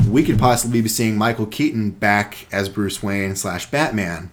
we 0.08 0.24
could 0.24 0.40
possibly 0.40 0.82
be 0.82 0.90
seeing 0.90 1.18
Michael 1.18 1.46
Keaton 1.46 1.92
back 1.92 2.48
as 2.52 2.70
Bruce 2.70 3.02
Wayne 3.02 3.36
slash 3.36 3.70
Batman. 3.72 4.32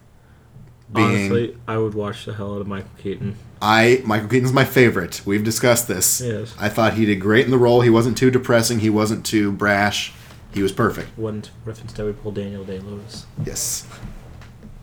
Being 0.93 1.07
Honestly, 1.09 1.57
I 1.67 1.79
would 1.79 1.95
watch 1.95 2.25
the 2.25 2.35
hell 2.35 2.55
out 2.55 2.61
of 2.61 2.67
Michael 2.69 2.91
Keaton. 2.99 3.37
I 3.61 4.03
Michael 4.05 4.29
Keaton's 4.29 4.53
my 4.53 4.65
favorite. 4.65 5.23
We've 5.25 5.43
discussed 5.45 5.89
this. 5.89 6.21
Yes. 6.21 6.55
I 6.59 6.69
thought 6.69 6.95
he 6.95 7.07
did 7.07 7.17
great 7.21 7.45
in 7.45 7.51
the 7.51 7.59
role. 7.59 7.81
He 7.81 7.91
wasn't 7.91 8.17
too 8.19 8.31
depressing. 8.31 8.81
He 8.81 8.91
wasn't 8.91 9.25
too 9.25 9.53
brash. 9.53 10.13
He 10.53 10.63
was 10.63 10.73
perfect. 10.73 11.17
Wouldn't 11.19 11.51
instead 11.67 12.07
we 12.07 12.13
pull 12.13 12.33
Daniel 12.33 12.65
Day 12.65 12.79
Lewis? 12.79 13.27
Yes. 13.45 13.87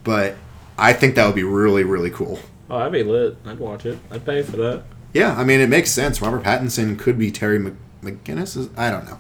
But 0.04 0.36
I 0.78 0.94
think 0.94 1.16
that 1.16 1.26
would 1.26 1.36
be 1.36 1.44
really 1.44 1.84
really 1.84 2.10
cool. 2.10 2.40
Oh, 2.70 2.78
I'd 2.78 2.92
be 2.92 3.04
lit. 3.04 3.38
I'd 3.46 3.60
watch 3.60 3.86
it. 3.86 4.00
I'd 4.12 4.26
pay 4.26 4.42
for 4.42 4.58
that. 4.58 4.84
Yeah, 5.14 5.36
I 5.36 5.44
mean 5.44 5.60
it 5.60 5.70
makes 5.70 5.92
sense. 5.92 6.22
Robert 6.22 6.44
Pattinson 6.44 6.98
could 6.98 7.18
be 7.20 7.30
Terry 7.32 7.60
Mc- 7.60 7.74
McGinnis. 8.02 8.70
I 8.78 8.90
don't 8.90 9.06
know, 9.06 9.20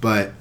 but 0.00 0.32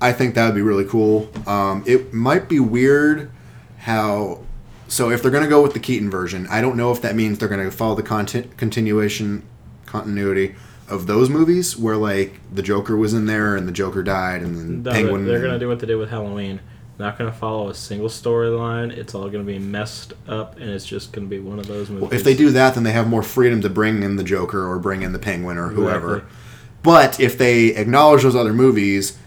I 0.00 0.12
think 0.12 0.34
that 0.36 0.46
would 0.46 0.54
be 0.54 0.62
really 0.62 0.84
cool. 0.84 1.28
Um, 1.46 1.82
it 1.86 2.14
might 2.14 2.48
be 2.48 2.60
weird 2.60 3.30
how. 3.78 4.44
So 4.88 5.10
if 5.10 5.22
they're 5.22 5.30
going 5.30 5.44
to 5.44 5.50
go 5.50 5.62
with 5.62 5.74
the 5.74 5.80
Keaton 5.80 6.10
version, 6.10 6.46
I 6.50 6.60
don't 6.60 6.76
know 6.76 6.90
if 6.90 7.00
that 7.02 7.14
means 7.14 7.38
they're 7.38 7.48
going 7.48 7.64
to 7.64 7.70
follow 7.70 7.94
the 7.94 8.02
content 8.02 8.56
continuation 8.56 9.44
continuity 9.86 10.54
of 10.88 11.06
those 11.06 11.28
movies 11.28 11.76
where 11.76 11.96
like 11.96 12.40
the 12.52 12.62
Joker 12.62 12.96
was 12.96 13.14
in 13.14 13.26
there 13.26 13.56
and 13.56 13.68
the 13.68 13.72
Joker 13.72 14.02
died 14.02 14.42
and 14.42 14.56
then 14.56 14.82
No, 14.82 14.92
Penguin. 14.92 15.26
They're 15.26 15.40
gonna 15.40 15.58
do 15.58 15.68
what 15.68 15.80
they 15.80 15.86
did 15.86 15.96
with 15.96 16.10
Halloween. 16.10 16.60
Not 16.98 17.18
gonna 17.18 17.32
follow 17.32 17.68
a 17.68 17.74
single 17.74 18.08
storyline. 18.08 18.90
It's 18.90 19.14
all 19.14 19.28
gonna 19.28 19.44
be 19.44 19.58
messed 19.58 20.14
up, 20.26 20.58
and 20.58 20.70
it's 20.70 20.86
just 20.86 21.12
gonna 21.12 21.26
be 21.26 21.38
one 21.38 21.58
of 21.58 21.66
those 21.66 21.90
movies. 21.90 22.12
If 22.12 22.24
they 22.24 22.34
do 22.34 22.50
that, 22.50 22.74
then 22.74 22.84
they 22.84 22.92
have 22.92 23.08
more 23.08 23.22
freedom 23.22 23.60
to 23.62 23.70
bring 23.70 24.02
in 24.02 24.16
the 24.16 24.24
Joker 24.24 24.66
or 24.66 24.78
bring 24.78 25.02
in 25.02 25.12
the 25.12 25.18
Penguin 25.18 25.58
or 25.58 25.68
whoever. 25.68 26.16
Exactly. 26.16 26.36
But 26.82 27.20
if 27.20 27.36
they 27.36 27.68
acknowledge 27.68 28.22
those 28.22 28.36
other 28.36 28.54
movies, 28.54 29.18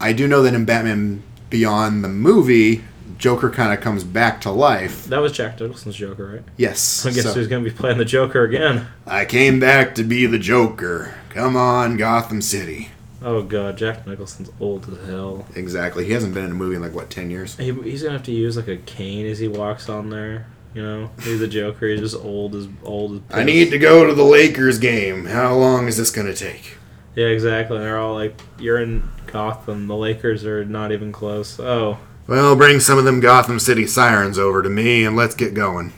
I 0.00 0.12
do 0.12 0.26
know 0.26 0.42
that 0.42 0.54
in 0.54 0.64
Batman 0.64 1.22
Beyond 1.50 2.04
the 2.04 2.08
movie, 2.08 2.84
Joker 3.20 3.50
kind 3.50 3.72
of 3.72 3.80
comes 3.80 4.02
back 4.02 4.40
to 4.40 4.50
life. 4.50 5.04
that 5.04 5.18
was 5.18 5.32
Jack 5.32 5.60
Nicholson's 5.60 5.94
Joker, 5.94 6.26
right? 6.26 6.42
Yes. 6.56 7.04
I 7.06 7.10
guess 7.12 7.22
so- 7.24 7.34
he's 7.34 7.46
gonna 7.46 7.62
be 7.62 7.70
playing 7.70 7.98
the 7.98 8.04
Joker 8.04 8.42
again. 8.44 8.86
I 9.06 9.26
came 9.26 9.60
back 9.60 9.94
to 9.96 10.02
be 10.02 10.24
the 10.26 10.38
Joker. 10.38 11.14
Come 11.28 11.54
on, 11.54 11.96
Gotham 11.98 12.40
City. 12.42 12.88
Oh 13.22 13.42
god, 13.42 13.76
Jack 13.76 14.06
Nicholson's 14.06 14.50
old 14.58 14.88
as 14.90 15.06
hell. 15.06 15.46
Exactly. 15.54 16.06
He 16.06 16.12
hasn't 16.12 16.32
been 16.32 16.44
in 16.46 16.52
a 16.52 16.54
movie 16.54 16.76
in 16.76 16.82
like 16.82 16.94
what 16.94 17.10
ten 17.10 17.30
years. 17.30 17.56
He, 17.58 17.70
he's 17.70 18.02
gonna 18.02 18.14
have 18.14 18.24
to 18.24 18.32
use 18.32 18.56
like 18.56 18.68
a 18.68 18.78
cane 18.78 19.26
as 19.26 19.38
he 19.38 19.46
walks 19.46 19.90
on 19.90 20.08
there. 20.08 20.46
You 20.72 20.82
know, 20.82 21.10
he's 21.22 21.40
the 21.40 21.48
Joker. 21.48 21.88
He's 21.88 22.00
just 22.00 22.16
old 22.16 22.54
as 22.54 22.68
old 22.82 23.16
as. 23.16 23.20
I 23.36 23.44
need 23.44 23.70
to 23.72 23.78
go 23.78 24.06
to 24.06 24.14
the 24.14 24.24
Lakers 24.24 24.78
game. 24.78 25.26
How 25.26 25.54
long 25.54 25.86
is 25.88 25.98
this 25.98 26.10
gonna 26.10 26.32
take? 26.32 26.78
Yeah, 27.14 27.26
exactly. 27.26 27.76
They're 27.78 27.98
all 27.98 28.14
like, 28.14 28.40
"You're 28.58 28.78
in 28.78 29.02
Gotham. 29.26 29.88
The 29.88 29.96
Lakers 29.96 30.46
are 30.46 30.64
not 30.64 30.90
even 30.92 31.12
close." 31.12 31.60
Oh, 31.60 31.98
Well, 32.30 32.54
bring 32.54 32.78
some 32.78 32.96
of 32.96 33.04
them 33.04 33.18
Gotham 33.18 33.58
City 33.58 33.88
sirens 33.88 34.38
over 34.38 34.62
to 34.62 34.68
me 34.70 35.04
and 35.04 35.16
let's 35.16 35.34
get 35.34 35.52
going. 35.52 35.92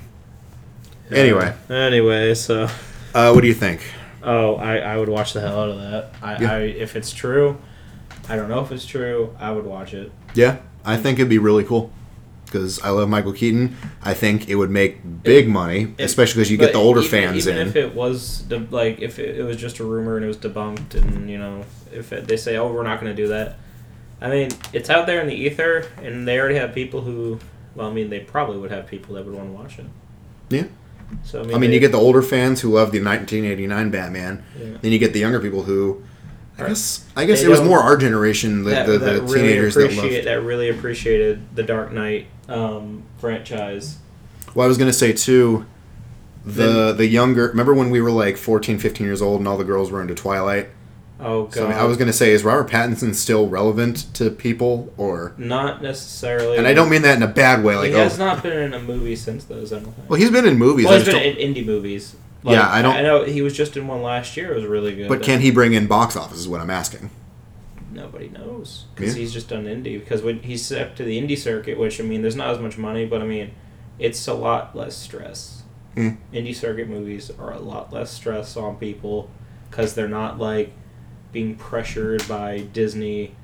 Anyway. 1.11 1.55
Anyway, 1.69 2.33
so 2.33 2.69
Uh, 3.15 3.33
what 3.33 3.43
do 3.43 3.49
you 3.49 3.53
think? 3.55 3.83
oh, 4.23 4.55
I, 4.57 4.79
I 4.79 4.97
would 4.97 5.11
watch 5.11 5.35
the 5.35 5.43
hell 5.43 5.61
out 5.61 5.69
of 5.69 5.77
that. 5.79 6.15
I, 6.23 6.41
Yeah. 6.41 6.53
I 6.55 6.59
if 6.61 6.97
it's 6.97 7.13
true, 7.13 7.59
I 8.31 8.37
don't 8.37 8.49
know 8.49 8.61
if 8.65 8.73
it's 8.73 8.87
true. 8.87 9.37
I 9.39 9.51
would 9.53 9.67
watch 9.67 9.93
it. 9.93 10.11
Yeah, 10.35 10.57
I 10.87 10.97
think 10.97 11.19
it'd 11.19 11.29
be 11.29 11.37
really 11.37 11.65
cool 11.65 11.93
because 12.47 12.81
I 12.81 12.89
love 12.89 13.11
Michael 13.11 13.35
Keaton. 13.35 13.77
I 14.03 14.15
think 14.15 14.49
it 14.49 14.55
would 14.55 14.71
make 14.71 15.23
big 15.23 15.51
money, 15.51 15.95
especially 15.99 16.41
because 16.41 16.51
you 16.51 16.57
get 16.57 16.73
the 16.73 16.79
older 16.79 17.01
even, 17.01 17.11
fans 17.11 17.47
even 17.47 17.61
in. 17.61 17.69
if 17.69 17.77
it 17.77 17.95
was 17.95 18.41
de- 18.49 18.67
like 18.71 19.01
if 19.03 19.19
it, 19.19 19.37
it 19.37 19.43
was 19.43 19.59
just 19.59 19.81
a 19.81 19.85
rumor 19.85 20.17
and 20.17 20.25
it 20.25 20.29
was 20.29 20.39
debunked, 20.39 20.95
and 20.95 21.29
you 21.29 21.37
know 21.37 21.67
if 21.93 22.11
it, 22.11 22.27
they 22.27 22.39
say, 22.39 22.57
"Oh, 22.57 22.73
we're 22.73 22.85
not 22.85 23.03
going 23.03 23.15
to 23.15 23.23
do 23.23 23.29
that," 23.29 23.59
I 24.23 24.31
mean, 24.31 24.51
it's 24.73 24.89
out 24.89 25.07
there 25.07 25.21
in 25.21 25.27
the 25.27 25.35
ether, 25.35 25.87
and 26.03 26.27
they 26.27 26.39
already 26.39 26.55
have 26.57 26.75
people 26.75 27.01
who. 27.03 27.41
Well, 27.75 27.89
I 27.89 27.93
mean, 27.93 28.11
they 28.11 28.21
probably 28.21 28.59
would 28.59 28.71
have 28.71 28.87
people 28.87 29.15
that 29.17 29.25
would 29.25 29.35
want 29.35 29.49
to 29.49 29.53
watch 29.53 29.79
it. 29.79 29.87
Yeah. 30.51 30.65
So 31.25 31.41
I 31.41 31.45
mean, 31.45 31.55
I 31.55 31.59
mean, 31.59 31.71
they- 31.71 31.75
you 31.75 31.81
get 31.81 31.93
the 31.93 31.99
older 31.99 32.23
fans 32.23 32.61
who 32.61 32.71
love 32.73 32.93
the 32.93 33.01
1989 33.01 33.91
Batman. 33.91 34.43
Yeah. 34.59 34.77
Then 34.81 34.93
you 34.93 34.99
get 34.99 35.13
the 35.13 35.21
younger 35.21 35.41
people 35.41 35.63
who, 35.65 36.03
I 36.59 36.69
guess, 36.69 37.05
I 37.17 37.25
guess 37.25 37.41
They 37.41 37.47
it 37.47 37.51
was 37.51 37.61
more 37.63 37.81
our 37.81 37.97
generation, 37.97 38.65
the, 38.65 38.71
that, 38.71 38.87
the, 38.87 38.99
that 38.99 39.13
the 39.15 39.23
really 39.23 39.41
teenagers 39.41 39.75
that 39.75 39.93
loved. 39.95 40.25
that 40.27 40.43
really 40.43 40.69
appreciated 40.69 41.43
the 41.55 41.63
Dark 41.63 41.93
Knight 41.93 42.27
um, 42.49 43.03
franchise. 43.19 43.97
Well, 44.55 44.65
I 44.65 44.69
was 44.69 44.77
gonna 44.79 44.93
say 44.93 45.13
too, 45.15 45.65
the 46.45 46.93
the 46.93 47.07
younger. 47.07 47.49
Remember 47.49 47.73
when 47.75 47.91
we 47.91 48.01
were 48.01 48.11
like 48.11 48.37
14, 48.37 48.79
15 48.79 49.07
years 49.07 49.23
old 49.23 49.41
and 49.41 49.49
all 49.49 49.57
the 49.57 49.65
girls 49.65 49.91
were 49.91 50.03
into 50.03 50.15
Twilight? 50.15 50.69
Oh 51.25 51.45
god, 51.45 51.55
So 51.55 51.67
I, 51.67 51.69
mean, 51.71 51.79
I 51.79 51.85
was 51.85 51.97
gonna 51.97 52.13
say, 52.13 52.33
is 52.33 52.43
Robert 52.45 52.69
Pattinson 52.69 53.15
still 53.15 53.49
relevant 53.49 54.13
to 54.15 54.31
people, 54.31 54.93
or? 54.97 55.35
not 55.39 55.83
necessarily. 55.83 56.59
And 56.59 56.67
I 56.67 56.75
don't 56.75 56.91
mean 56.91 57.03
that 57.03 57.17
in 57.17 57.23
a 57.23 57.29
bad 57.29 57.63
way. 57.65 57.77
Like, 57.77 57.91
he 57.91 57.97
has 57.97 58.19
oh, 58.21 58.25
not 58.27 58.43
been 58.43 58.59
in 58.59 58.75
a 58.75 58.81
movie 58.81 59.17
since 59.17 59.45
those. 59.45 59.73
I 59.73 59.77
don't 59.79 59.93
think. 59.93 60.11
well, 60.11 60.19
he's 60.19 60.31
been 60.31 60.47
in 60.47 60.59
movies. 60.59 60.87
Well, 60.87 60.97
he's 60.97 61.05
been 61.05 61.15
don't- 61.15 61.37
in 61.37 61.55
indie 61.55 61.65
movies. 61.65 62.17
Yeah, 62.45 62.69
I 62.69 62.83
don't- 62.83 62.97
I 62.97 63.03
know 63.03 63.23
he 63.23 63.41
was 63.41 63.57
just 63.57 63.77
in 63.77 63.87
one 63.87 64.03
last 64.03 64.37
year. 64.37 64.53
It 64.53 64.57
was 64.57 64.65
really 64.65 64.95
good. 64.97 65.09
but 65.09 65.23
can 65.23 65.41
he 65.41 65.51
bring 65.53 65.75
in 65.75 65.87
box 65.87 66.17
office? 66.17 66.39
Is 66.39 66.49
what 66.49 66.61
I'm 66.61 66.71
asking. 66.71 67.11
Nobody 67.93 68.29
knows 68.29 68.87
because 68.95 69.15
Yeah. 69.15 69.21
he's 69.21 69.33
just 69.33 69.49
done 69.49 69.67
indie. 69.67 70.01
Because 70.01 70.23
when 70.23 70.41
he's 70.41 70.73
up 70.73 70.97
to 70.97 71.05
the 71.05 71.21
indie 71.21 71.39
circuit, 71.39 71.79
which 71.79 72.01
I 72.01 72.05
mean, 72.05 72.23
there's 72.23 72.35
not 72.37 72.49
as 72.51 72.59
much 72.59 72.79
money, 72.79 73.05
but 73.05 73.21
I 73.21 73.27
mean, 73.27 73.51
it's 73.99 74.27
a 74.27 74.35
lot 74.35 74.75
less 74.75 74.97
stress. 74.97 75.63
Mm. 75.97 76.17
Indie 76.33 76.55
circuit 76.55 76.89
movies 76.89 77.31
are 77.39 77.53
a 77.53 77.59
lot 77.59 77.93
less 77.93 78.11
stress 78.11 78.57
on 78.57 78.77
people 78.77 79.31
because 79.71 79.95
they're 79.95 80.09
not 80.09 80.39
like 80.39 80.73
being 81.33 81.57
pressured 81.57 82.27
by 82.29 82.61
Disney 82.73 83.35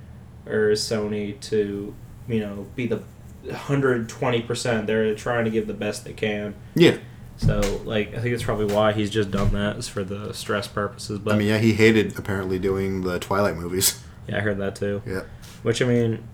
or 0.47 0.71
Sony 0.73 1.39
to, 1.41 1.95
you 2.29 2.41
know, 2.41 2.67
be 2.77 2.87
the 2.87 3.03
120 3.45 4.43
percent. 4.43 4.87
They're 4.87 5.15
trying 5.15 5.45
to 5.45 5.51
give 5.51 5.67
the 5.67 5.75
best 5.75 6.05
they 6.05 6.13
can. 6.13 6.55
Yeah. 6.75 6.99
So 7.39 7.61
like 7.85 8.15
I 8.15 8.21
think 8.21 8.35
it's 8.35 8.43
probably 8.43 8.73
why 8.73 8.93
he's 8.93 9.11
just 9.11 9.31
done 9.31 9.53
that 9.53 9.77
is 9.77 9.89
for 9.89 10.05
the 10.05 10.33
stress 10.35 10.67
purposes. 10.67 11.19
But 11.19 11.35
I 11.35 11.39
mean, 11.39 11.49
yeah, 11.49 11.59
he 11.59 11.73
hated 11.73 12.19
apparently 12.19 12.59
doing 12.59 13.03
the 13.03 13.19
Twilight 13.19 13.57
movies. 13.57 14.03
yeah, 14.29 14.39
I 14.39 14.41
heard 14.41 14.59
that 14.59 14.77
too. 14.77 15.03
Yeah. 15.07 15.23
Which 15.63 15.81
I 15.81 15.87
mean, 15.87 16.27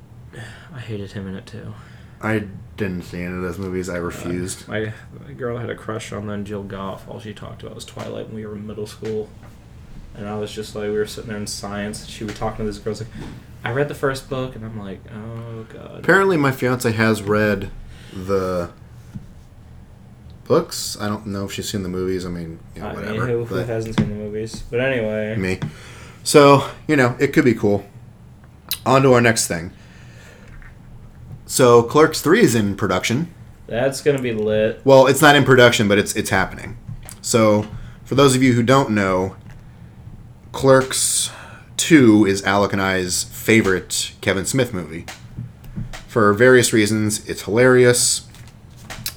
I 0.72 0.80
hated 0.80 1.12
him 1.12 1.28
in 1.28 1.34
it 1.36 1.46
too. 1.46 1.74
I 2.20 2.46
didn't 2.76 3.02
see 3.02 3.20
any 3.22 3.34
of 3.36 3.42
those 3.42 3.58
movies. 3.58 3.88
I 3.90 3.96
refused. 3.96 4.68
Uh, 4.68 4.72
my, 4.72 4.92
my 5.26 5.32
girl 5.32 5.58
had 5.58 5.68
a 5.68 5.74
crush 5.74 6.10
on 6.10 6.26
then 6.26 6.44
Jill 6.44 6.62
Goff. 6.62 7.06
All 7.06 7.20
she 7.20 7.34
talked 7.34 7.62
about 7.62 7.74
was 7.74 7.84
Twilight 7.84 8.26
when 8.26 8.34
we 8.36 8.46
were 8.46 8.56
in 8.56 8.66
middle 8.66 8.86
school. 8.86 9.28
And 10.16 10.28
I 10.28 10.36
was 10.38 10.52
just 10.52 10.74
like, 10.74 10.84
we 10.84 10.90
were 10.96 11.06
sitting 11.06 11.28
there 11.30 11.38
in 11.38 11.46
science. 11.46 12.06
She 12.06 12.22
was 12.24 12.34
talking 12.38 12.64
to 12.64 12.70
this 12.70 12.78
girl. 12.78 12.94
Like, 12.94 13.08
I 13.64 13.72
read 13.72 13.88
the 13.88 13.94
first 13.94 14.28
book, 14.30 14.54
and 14.54 14.64
I'm 14.64 14.78
like, 14.78 15.00
oh 15.12 15.66
god. 15.72 15.98
Apparently, 16.00 16.36
my 16.36 16.52
fiance 16.52 16.90
has 16.92 17.22
read 17.22 17.70
the 18.12 18.70
books. 20.44 20.96
I 21.00 21.08
don't 21.08 21.26
know 21.26 21.46
if 21.46 21.52
she's 21.52 21.68
seen 21.70 21.82
the 21.82 21.88
movies. 21.88 22.24
I 22.24 22.28
mean, 22.28 22.60
you 22.74 22.82
know, 22.82 22.88
I 22.88 22.94
whatever. 22.94 23.12
mean, 23.26 23.28
who, 23.28 23.44
who 23.44 23.54
hasn't 23.56 23.96
seen 23.98 24.08
the 24.10 24.14
movies? 24.14 24.62
But 24.70 24.80
anyway, 24.80 25.36
me. 25.36 25.58
So 26.22 26.68
you 26.86 26.96
know, 26.96 27.16
it 27.18 27.28
could 27.32 27.44
be 27.44 27.54
cool. 27.54 27.84
On 28.86 29.02
to 29.02 29.12
our 29.14 29.20
next 29.20 29.48
thing. 29.48 29.72
So 31.46 31.82
Clerks 31.82 32.20
Three 32.20 32.40
is 32.40 32.54
in 32.54 32.76
production. 32.76 33.32
that's 33.66 34.00
gonna 34.00 34.20
be 34.22 34.32
lit. 34.32 34.80
Well, 34.84 35.06
it's 35.06 35.22
not 35.22 35.36
in 35.36 35.44
production, 35.44 35.88
but 35.88 35.98
it's 35.98 36.14
it's 36.16 36.30
happening. 36.30 36.76
So, 37.20 37.66
for 38.04 38.14
those 38.14 38.36
of 38.36 38.42
you 38.42 38.52
who 38.52 38.62
don't 38.62 38.90
know, 38.90 39.36
Clerks 40.54 41.30
2 41.78 42.26
is 42.26 42.44
Alec 42.44 42.72
and 42.72 42.80
I's 42.80 43.24
favorite 43.24 44.12
Kevin 44.20 44.46
Smith 44.46 44.72
movie. 44.72 45.04
For 46.06 46.32
various 46.32 46.72
reasons, 46.72 47.28
it's 47.28 47.42
hilarious, 47.42 48.28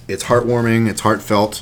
it's 0.07 0.25
heartwarming, 0.25 0.89
it's 0.89 1.01
heartfelt, 1.01 1.61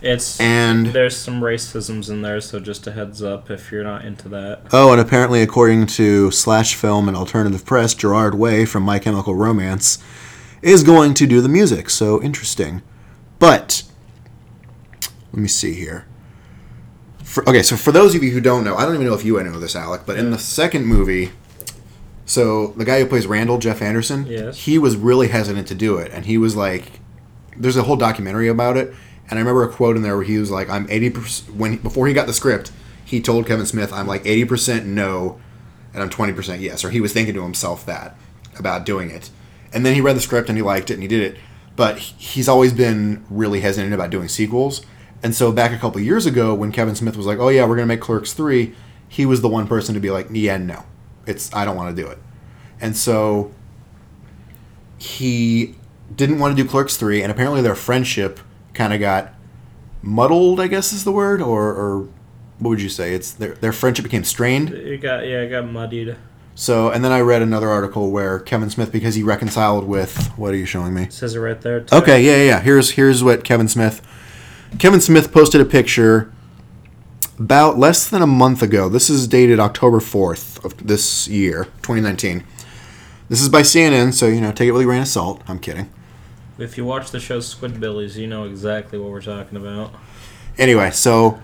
It's 0.00 0.40
and 0.40 0.86
there's 0.86 1.16
some 1.16 1.40
racisms 1.40 2.08
in 2.08 2.22
there, 2.22 2.40
so 2.40 2.60
just 2.60 2.86
a 2.86 2.92
heads 2.92 3.20
up 3.20 3.50
if 3.50 3.72
you're 3.72 3.82
not 3.82 4.04
into 4.04 4.28
that. 4.28 4.62
oh, 4.72 4.92
and 4.92 5.00
apparently 5.00 5.42
according 5.42 5.88
to 5.88 6.30
Slash 6.30 6.76
Film 6.76 7.08
and 7.08 7.16
Alternative 7.16 7.64
Press, 7.64 7.94
Gerard 7.94 8.36
Way 8.36 8.64
from 8.64 8.84
My 8.84 9.00
Chemical 9.00 9.34
Romance 9.34 9.98
is 10.62 10.84
going 10.84 11.14
to 11.14 11.26
do 11.26 11.40
the 11.40 11.48
music. 11.48 11.90
So 11.90 12.22
interesting. 12.22 12.80
But 13.40 13.82
let 15.32 15.42
me 15.42 15.48
see 15.48 15.74
here. 15.74 16.06
For, 17.30 17.48
okay, 17.48 17.62
so 17.62 17.76
for 17.76 17.92
those 17.92 18.16
of 18.16 18.24
you 18.24 18.32
who 18.32 18.40
don't 18.40 18.64
know, 18.64 18.74
I 18.74 18.84
don't 18.84 18.94
even 18.94 19.06
know 19.06 19.14
if 19.14 19.24
you 19.24 19.40
know 19.40 19.60
this, 19.60 19.76
Alec, 19.76 20.02
but 20.04 20.18
in 20.18 20.32
the 20.32 20.38
second 20.38 20.84
movie, 20.86 21.30
so 22.26 22.68
the 22.76 22.84
guy 22.84 22.98
who 22.98 23.06
plays 23.06 23.24
Randall, 23.24 23.58
Jeff 23.58 23.80
Anderson, 23.80 24.26
Yes. 24.26 24.58
he 24.58 24.78
was 24.78 24.96
really 24.96 25.28
hesitant 25.28 25.68
to 25.68 25.76
do 25.76 25.96
it, 25.96 26.10
and 26.12 26.26
he 26.26 26.36
was 26.36 26.56
like, 26.56 26.98
"There's 27.56 27.76
a 27.76 27.84
whole 27.84 27.94
documentary 27.94 28.48
about 28.48 28.76
it." 28.76 28.92
And 29.30 29.38
I 29.38 29.42
remember 29.42 29.62
a 29.62 29.68
quote 29.68 29.94
in 29.94 30.02
there 30.02 30.16
where 30.16 30.24
he 30.24 30.38
was 30.38 30.50
like, 30.50 30.68
"I'm 30.68 30.88
80 30.90 31.10
percent 31.10 31.56
when 31.56 31.76
before 31.76 32.08
he 32.08 32.14
got 32.14 32.26
the 32.26 32.32
script, 32.32 32.72
he 33.04 33.20
told 33.20 33.46
Kevin 33.46 33.64
Smith, 33.64 33.92
I'm 33.92 34.08
like 34.08 34.26
80 34.26 34.44
percent 34.46 34.86
no, 34.86 35.38
and 35.94 36.02
I'm 36.02 36.10
20 36.10 36.32
percent 36.32 36.60
yes," 36.60 36.84
or 36.84 36.90
he 36.90 37.00
was 37.00 37.12
thinking 37.12 37.34
to 37.34 37.44
himself 37.44 37.86
that 37.86 38.16
about 38.58 38.84
doing 38.84 39.08
it. 39.08 39.30
And 39.72 39.86
then 39.86 39.94
he 39.94 40.00
read 40.00 40.16
the 40.16 40.20
script 40.20 40.48
and 40.48 40.58
he 40.58 40.62
liked 40.62 40.90
it 40.90 40.94
and 40.94 41.02
he 41.02 41.08
did 41.08 41.22
it, 41.22 41.38
but 41.76 41.96
he's 41.98 42.48
always 42.48 42.72
been 42.72 43.24
really 43.30 43.60
hesitant 43.60 43.94
about 43.94 44.10
doing 44.10 44.26
sequels. 44.26 44.84
And 45.22 45.34
so 45.34 45.52
back 45.52 45.72
a 45.72 45.78
couple 45.78 46.00
years 46.00 46.26
ago, 46.26 46.54
when 46.54 46.72
Kevin 46.72 46.94
Smith 46.94 47.16
was 47.16 47.26
like, 47.26 47.38
"Oh 47.38 47.48
yeah, 47.48 47.66
we're 47.66 47.76
gonna 47.76 47.86
make 47.86 48.00
Clerks 48.00 48.32
3, 48.32 48.74
he 49.08 49.26
was 49.26 49.42
the 49.42 49.48
one 49.48 49.66
person 49.66 49.94
to 49.94 50.00
be 50.00 50.10
like, 50.10 50.28
"Yeah, 50.30 50.56
no, 50.56 50.84
it's 51.26 51.52
I 51.54 51.64
don't 51.64 51.76
want 51.76 51.94
to 51.94 52.02
do 52.02 52.08
it." 52.08 52.18
And 52.80 52.96
so 52.96 53.52
he 54.98 55.74
didn't 56.14 56.38
want 56.38 56.56
to 56.56 56.62
do 56.62 56.68
Clerks 56.68 56.96
3, 56.96 57.22
and 57.22 57.30
apparently 57.30 57.62
their 57.62 57.74
friendship 57.74 58.40
kind 58.74 58.92
of 58.92 59.00
got 59.00 59.34
muddled, 60.02 60.60
I 60.60 60.66
guess 60.66 60.92
is 60.92 61.04
the 61.04 61.12
word, 61.12 61.42
or, 61.42 61.68
or 61.68 62.08
what 62.58 62.70
would 62.70 62.82
you 62.82 62.88
say? 62.88 63.14
It's 63.14 63.32
their, 63.32 63.54
their 63.54 63.72
friendship 63.72 64.02
became 64.04 64.24
strained. 64.24 64.70
It 64.70 65.00
got 65.00 65.26
yeah, 65.26 65.42
it 65.42 65.50
got 65.50 65.66
muddied. 65.66 66.16
So, 66.54 66.90
and 66.90 67.02
then 67.02 67.12
I 67.12 67.20
read 67.20 67.40
another 67.40 67.68
article 67.68 68.10
where 68.10 68.38
Kevin 68.38 68.68
Smith, 68.68 68.92
because 68.92 69.14
he 69.14 69.22
reconciled 69.22 69.84
with, 69.84 70.26
what 70.36 70.52
are 70.52 70.58
you 70.58 70.66
showing 70.66 70.92
me? 70.92 71.04
It 71.04 71.12
says 71.12 71.34
it 71.34 71.38
right 71.38 71.58
there. 71.60 71.80
Too. 71.80 71.96
Okay, 71.96 72.22
yeah, 72.22 72.36
yeah, 72.36 72.44
yeah. 72.44 72.60
Here's 72.60 72.90
here's 72.92 73.24
what 73.24 73.44
Kevin 73.44 73.68
Smith. 73.68 74.02
Kevin 74.78 75.00
Smith 75.00 75.32
posted 75.32 75.60
a 75.60 75.64
picture 75.64 76.32
about 77.38 77.78
less 77.78 78.08
than 78.08 78.22
a 78.22 78.26
month 78.26 78.62
ago. 78.62 78.88
This 78.88 79.10
is 79.10 79.26
dated 79.26 79.58
October 79.58 80.00
fourth 80.00 80.62
of 80.64 80.86
this 80.86 81.26
year, 81.28 81.64
2019. 81.82 82.44
This 83.28 83.40
is 83.40 83.48
by 83.48 83.62
CNN, 83.62 84.12
so 84.12 84.26
you 84.26 84.40
know, 84.40 84.52
take 84.52 84.68
it 84.68 84.72
with 84.72 84.82
a 84.82 84.84
grain 84.84 85.02
of 85.02 85.08
salt. 85.08 85.42
I'm 85.48 85.58
kidding. 85.58 85.90
If 86.58 86.76
you 86.76 86.84
watch 86.84 87.10
the 87.10 87.20
show 87.20 87.38
Squidbillies, 87.38 88.16
you 88.16 88.26
know 88.26 88.44
exactly 88.44 88.98
what 88.98 89.10
we're 89.10 89.22
talking 89.22 89.56
about. 89.56 89.94
Anyway, 90.58 90.90
so 90.90 91.40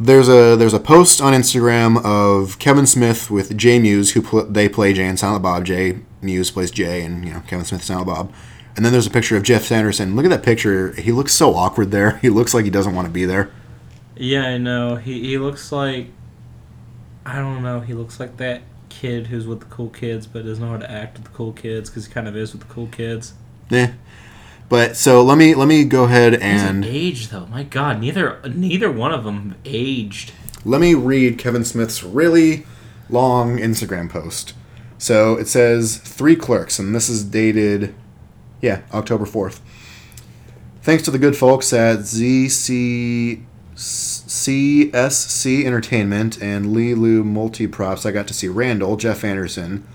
there's 0.00 0.28
a 0.28 0.56
there's 0.56 0.74
a 0.74 0.80
post 0.80 1.20
on 1.20 1.32
Instagram 1.32 2.02
of 2.04 2.58
Kevin 2.58 2.86
Smith 2.86 3.30
with 3.30 3.56
Jay 3.56 3.78
Mewes, 3.78 4.12
who 4.12 4.22
pl- 4.22 4.46
they 4.46 4.68
play 4.68 4.92
Jay 4.92 5.06
and 5.06 5.18
Silent 5.18 5.42
Bob. 5.42 5.64
Jay 5.64 6.00
Mewes 6.22 6.50
plays 6.50 6.70
Jay, 6.70 7.02
and 7.02 7.24
you 7.24 7.32
know 7.32 7.40
Kevin 7.46 7.64
Smith 7.64 7.80
and 7.80 7.86
Silent 7.86 8.06
Bob. 8.06 8.32
And 8.76 8.84
then 8.84 8.92
there's 8.92 9.06
a 9.06 9.10
picture 9.10 9.36
of 9.36 9.42
Jeff 9.42 9.64
Sanderson. 9.64 10.14
Look 10.14 10.26
at 10.26 10.28
that 10.28 10.42
picture. 10.42 10.92
He 10.92 11.10
looks 11.10 11.32
so 11.32 11.54
awkward 11.54 11.90
there. 11.90 12.18
He 12.22 12.28
looks 12.28 12.52
like 12.54 12.64
he 12.64 12.70
doesn't 12.70 12.94
want 12.94 13.06
to 13.06 13.12
be 13.12 13.24
there. 13.24 13.50
Yeah, 14.16 14.42
I 14.46 14.58
know. 14.58 14.96
He 14.96 15.20
he 15.20 15.38
looks 15.38 15.72
like 15.72 16.08
I 17.24 17.36
don't 17.36 17.62
know. 17.62 17.80
He 17.80 17.92
looks 17.94 18.20
like 18.20 18.36
that 18.36 18.62
kid 18.88 19.26
who's 19.26 19.46
with 19.46 19.60
the 19.60 19.66
cool 19.66 19.90
kids, 19.90 20.26
but 20.26 20.44
doesn't 20.44 20.62
know 20.64 20.70
how 20.70 20.78
to 20.78 20.90
act 20.90 21.16
with 21.18 21.24
the 21.24 21.30
cool 21.32 21.52
kids 21.52 21.90
because 21.90 22.06
he 22.06 22.12
kind 22.12 22.28
of 22.28 22.36
is 22.36 22.52
with 22.52 22.62
the 22.66 22.72
cool 22.72 22.86
kids. 22.86 23.34
Yeah. 23.68 23.92
But 24.68 24.96
so 24.96 25.22
let 25.22 25.38
me 25.38 25.54
let 25.54 25.68
me 25.68 25.84
go 25.84 26.04
ahead 26.04 26.32
He's 26.34 26.42
and 26.42 26.84
aged 26.84 27.30
though. 27.30 27.46
My 27.46 27.62
God, 27.62 28.00
neither 28.00 28.40
neither 28.48 28.90
one 28.90 29.12
of 29.12 29.24
them 29.24 29.54
aged. 29.64 30.32
let 30.64 30.80
me 30.80 30.94
read 30.94 31.38
Kevin 31.38 31.64
Smith's 31.64 32.02
really 32.02 32.66
long 33.08 33.58
Instagram 33.58 34.10
post. 34.10 34.54
So 34.98 35.36
it 35.36 35.46
says 35.46 35.98
three 35.98 36.36
clerks, 36.36 36.78
and 36.78 36.94
this 36.94 37.08
is 37.08 37.22
dated, 37.22 37.94
yeah, 38.60 38.82
October 38.92 39.26
fourth. 39.26 39.60
Thanks 40.82 41.02
to 41.04 41.10
the 41.10 41.18
good 41.18 41.36
folks 41.36 41.72
at 41.72 42.00
ZC 42.00 43.42
CSC 43.76 45.64
Entertainment 45.64 46.40
and 46.40 46.66
Lilu 46.66 47.22
Multiprops, 47.22 48.06
I 48.06 48.10
got 48.10 48.26
to 48.28 48.34
see 48.34 48.48
Randall, 48.48 48.96
Jeff 48.96 49.22
Anderson, 49.22 49.86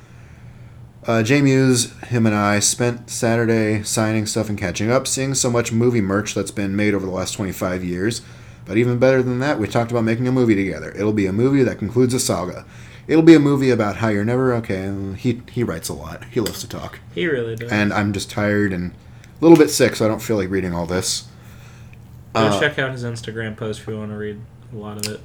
uh, 1.07 1.23
Jay 1.23 1.41
Mewes, 1.41 1.91
him 2.03 2.27
and 2.27 2.35
I 2.35 2.59
spent 2.59 3.09
Saturday 3.09 3.81
signing 3.81 4.27
stuff 4.27 4.49
and 4.49 4.57
catching 4.57 4.91
up, 4.91 5.07
seeing 5.07 5.33
so 5.33 5.49
much 5.49 5.71
movie 5.71 6.01
merch 6.01 6.35
that's 6.35 6.51
been 6.51 6.75
made 6.75 6.93
over 6.93 7.05
the 7.05 7.11
last 7.11 7.31
25 7.31 7.83
years. 7.83 8.21
But 8.65 8.77
even 8.77 8.99
better 8.99 9.23
than 9.23 9.39
that, 9.39 9.57
we 9.57 9.67
talked 9.67 9.89
about 9.89 10.03
making 10.03 10.27
a 10.27 10.31
movie 10.31 10.55
together. 10.55 10.91
It'll 10.91 11.11
be 11.11 11.25
a 11.25 11.33
movie 11.33 11.63
that 11.63 11.79
concludes 11.79 12.13
a 12.13 12.19
saga. 12.19 12.65
It'll 13.11 13.23
be 13.23 13.35
a 13.35 13.39
movie 13.39 13.71
about 13.71 13.97
how 13.97 14.07
you're 14.07 14.23
never 14.23 14.53
okay. 14.53 14.89
He 15.17 15.41
he 15.51 15.63
writes 15.65 15.89
a 15.89 15.93
lot. 15.93 16.23
He 16.31 16.39
loves 16.39 16.61
to 16.61 16.67
talk, 16.69 16.99
He 17.13 17.27
really 17.27 17.57
does. 17.57 17.69
and 17.69 17.91
I'm 17.91 18.13
just 18.13 18.31
tired 18.31 18.71
and 18.71 18.91
a 18.91 18.95
little 19.41 19.57
bit 19.57 19.69
sick, 19.69 19.97
so 19.97 20.05
I 20.05 20.07
don't 20.07 20.21
feel 20.21 20.37
like 20.37 20.49
reading 20.49 20.73
all 20.73 20.85
this. 20.85 21.27
Go 22.33 22.39
uh, 22.39 22.59
check 22.61 22.79
out 22.79 22.93
his 22.93 23.03
Instagram 23.03 23.57
post 23.57 23.81
if 23.81 23.87
you 23.87 23.97
want 23.97 24.11
to 24.11 24.17
read 24.17 24.39
a 24.71 24.77
lot 24.77 25.05
of 25.05 25.11
it. 25.13 25.19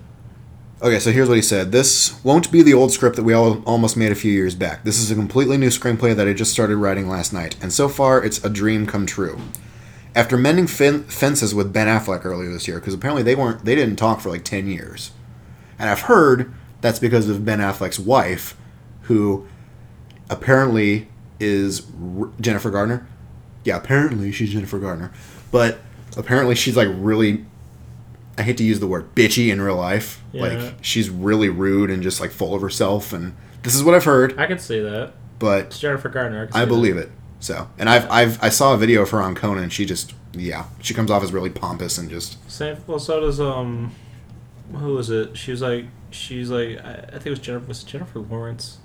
Okay, 0.82 0.98
so 0.98 1.12
here's 1.12 1.28
what 1.28 1.36
he 1.36 1.42
said. 1.42 1.70
This 1.70 2.22
won't 2.24 2.50
be 2.50 2.60
the 2.60 2.74
old 2.74 2.90
script 2.90 3.14
that 3.16 3.22
we 3.22 3.32
all 3.32 3.62
almost 3.62 3.96
made 3.96 4.10
a 4.10 4.16
few 4.16 4.32
years 4.32 4.56
back. 4.56 4.82
This 4.82 4.98
is 4.98 5.12
a 5.12 5.14
completely 5.14 5.56
new 5.56 5.68
screenplay 5.68 6.14
that 6.16 6.26
I 6.26 6.32
just 6.32 6.50
started 6.50 6.76
writing 6.78 7.08
last 7.08 7.32
night, 7.32 7.54
and 7.62 7.72
so 7.72 7.88
far 7.88 8.20
it's 8.22 8.44
a 8.44 8.50
dream 8.50 8.84
come 8.86 9.06
true. 9.06 9.38
After 10.16 10.36
mending 10.36 10.66
fen- 10.66 11.04
fences 11.04 11.54
with 11.54 11.72
Ben 11.72 11.86
Affleck 11.86 12.24
earlier 12.24 12.50
this 12.52 12.66
year, 12.66 12.80
because 12.80 12.94
apparently 12.94 13.22
they 13.22 13.36
weren't 13.36 13.64
they 13.64 13.76
didn't 13.76 13.94
talk 13.96 14.20
for 14.20 14.28
like 14.30 14.42
ten 14.42 14.66
years, 14.66 15.12
and 15.78 15.88
I've 15.88 16.00
heard 16.02 16.52
that's 16.80 16.98
because 16.98 17.28
of 17.28 17.44
Ben 17.44 17.58
Affleck's 17.60 17.98
wife, 17.98 18.56
who 19.02 19.46
apparently 20.30 21.08
is 21.40 21.86
R- 22.18 22.30
Jennifer 22.40 22.70
Gardner. 22.70 23.06
Yeah, 23.64 23.76
apparently 23.76 24.32
she's 24.32 24.52
Jennifer 24.52 24.78
Gardner, 24.78 25.12
but 25.50 25.78
apparently 26.16 26.54
she's 26.54 26.76
like 26.76 26.88
really 26.92 27.44
I 28.38 28.42
hate 28.42 28.58
to 28.58 28.64
use 28.64 28.80
the 28.80 28.86
word 28.86 29.14
bitchy 29.14 29.50
in 29.50 29.60
real 29.60 29.76
life. 29.76 30.22
Yeah. 30.32 30.42
Like 30.42 30.74
she's 30.82 31.08
really 31.10 31.48
rude 31.48 31.90
and 31.90 32.02
just 32.02 32.20
like 32.20 32.30
full 32.30 32.54
of 32.54 32.62
herself 32.62 33.12
and 33.12 33.34
this 33.62 33.74
is 33.74 33.82
what 33.82 33.94
I've 33.94 34.04
heard, 34.04 34.38
I 34.38 34.46
can 34.46 34.58
see 34.60 34.78
that. 34.80 35.14
but 35.40 35.66
It's 35.66 35.78
Jennifer 35.80 36.08
Gardner. 36.08 36.48
I 36.52 36.64
believe 36.64 36.96
it. 36.96 37.10
So, 37.40 37.68
and 37.78 37.88
I've 37.90 38.08
I've 38.10 38.42
I 38.42 38.48
saw 38.48 38.74
a 38.74 38.78
video 38.78 39.02
of 39.02 39.10
her 39.10 39.20
on 39.20 39.34
Conan 39.34 39.70
she 39.70 39.84
just 39.84 40.14
yeah, 40.32 40.66
she 40.80 40.94
comes 40.94 41.10
off 41.10 41.22
as 41.22 41.32
really 41.32 41.50
pompous 41.50 41.98
and 41.98 42.08
just 42.10 42.38
Same. 42.50 42.76
Well, 42.86 42.98
so 42.98 43.20
does 43.20 43.40
um, 43.40 43.92
who 44.72 44.94
was 44.94 45.10
it? 45.10 45.36
She 45.36 45.50
was 45.50 45.62
like, 45.62 45.86
she's 46.16 46.50
like, 46.50 46.78
I, 46.84 46.92
I 47.08 47.10
think 47.12 47.26
it 47.26 47.30
was 47.30 47.38
Jennifer. 47.38 47.66
Was 47.66 47.84
Jennifer 47.84 48.18
Lawrence? 48.18 48.78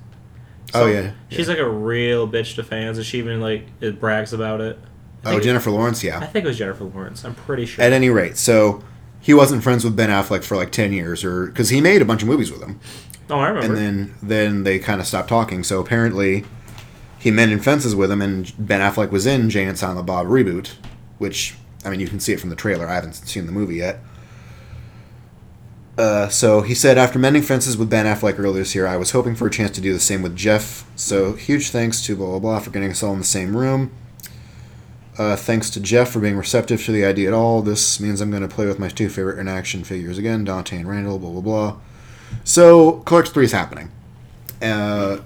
Oh, 0.73 0.85
yeah, 0.85 1.11
She's 1.29 1.49
like 1.49 1.57
a 1.57 1.69
real 1.69 2.27
bitch 2.29 2.55
to 2.55 2.63
fans, 2.63 2.97
and 2.97 3.05
she 3.05 3.17
even 3.17 3.41
like 3.41 3.67
it 3.81 3.99
brags 3.99 4.31
about 4.31 4.61
it. 4.61 4.79
Oh, 5.25 5.39
Jennifer 5.39 5.69
Lawrence, 5.69 6.03
yeah. 6.03 6.19
I 6.19 6.25
think 6.27 6.45
it 6.45 6.47
was 6.47 6.57
Jennifer 6.57 6.85
Lawrence. 6.85 7.25
I'm 7.25 7.35
pretty 7.35 7.65
sure. 7.65 7.83
At 7.83 7.91
any 7.93 8.09
rate, 8.09 8.37
so 8.37 8.81
he 9.19 9.33
wasn't 9.33 9.63
friends 9.63 9.83
with 9.83 9.95
Ben 9.95 10.09
Affleck 10.09 10.43
for 10.43 10.55
like 10.55 10.71
10 10.71 10.93
years 10.93 11.23
or 11.23 11.47
cuz 11.49 11.69
he 11.69 11.79
made 11.81 12.01
a 12.01 12.05
bunch 12.05 12.21
of 12.23 12.27
movies 12.27 12.51
with 12.51 12.61
him. 12.61 12.79
oh, 13.29 13.37
I 13.39 13.49
remember. 13.49 13.67
and 13.67 13.77
then 13.77 14.13
then 14.23 14.63
they 14.63 14.79
kind 14.79 15.01
of 15.01 15.07
stopped 15.07 15.29
talking. 15.29 15.63
So 15.63 15.79
apparently, 15.79 16.45
he 17.19 17.29
mending 17.31 17.59
fences 17.59 17.95
with 17.95 18.09
him, 18.11 18.21
and 18.21 18.51
Ben 18.57 18.79
Affleck 18.79 19.11
was 19.11 19.25
in 19.25 19.49
Jay 19.49 19.65
and 19.65 19.77
Silent 19.77 20.05
Bob 20.07 20.27
reboot, 20.27 20.71
which 21.17 21.55
I 21.83 21.89
mean 21.89 21.99
you 21.99 22.07
can 22.07 22.19
see 22.19 22.33
it 22.33 22.39
from 22.39 22.49
the 22.49 22.55
trailer. 22.55 22.87
I 22.87 22.95
haven't 22.95 23.13
seen 23.13 23.45
the 23.45 23.51
movie 23.51 23.75
yet. 23.75 23.99
Uh, 26.01 26.27
so 26.29 26.61
he 26.61 26.73
said, 26.73 26.97
after 26.97 27.19
mending 27.19 27.43
fences 27.43 27.77
with 27.77 27.87
Ben 27.87 28.07
Affleck 28.07 28.39
earlier 28.39 28.53
this 28.63 28.73
year, 28.73 28.87
I 28.87 28.97
was 28.97 29.11
hoping 29.11 29.35
for 29.35 29.45
a 29.45 29.51
chance 29.51 29.69
to 29.75 29.81
do 29.81 29.93
the 29.93 29.99
same 29.99 30.23
with 30.23 30.35
Jeff. 30.35 30.83
So 30.95 31.33
huge 31.33 31.69
thanks 31.69 32.03
to 32.07 32.15
blah 32.15 32.25
blah 32.27 32.39
blah 32.39 32.59
for 32.59 32.71
getting 32.71 32.89
us 32.89 33.03
all 33.03 33.13
in 33.13 33.19
the 33.19 33.25
same 33.25 33.55
room. 33.55 33.91
Uh, 35.19 35.35
thanks 35.35 35.69
to 35.69 35.79
Jeff 35.79 36.09
for 36.09 36.19
being 36.19 36.37
receptive 36.37 36.83
to 36.85 36.91
the 36.91 37.05
idea 37.05 37.27
at 37.27 37.33
all. 37.35 37.61
This 37.61 37.99
means 37.99 38.19
I'm 38.19 38.31
going 38.31 38.41
to 38.41 38.47
play 38.47 38.65
with 38.65 38.79
my 38.79 38.87
two 38.89 39.09
favorite 39.09 39.37
in 39.37 39.47
action 39.47 39.83
figures 39.83 40.17
again, 40.17 40.43
Dante 40.43 40.77
and 40.77 40.89
Randall. 40.89 41.19
Blah 41.19 41.31
blah 41.33 41.41
blah. 41.41 41.77
So 42.43 42.93
Clerks 43.05 43.29
Three 43.29 43.45
is 43.45 43.51
happening. 43.51 43.91
Uh, 44.59 45.17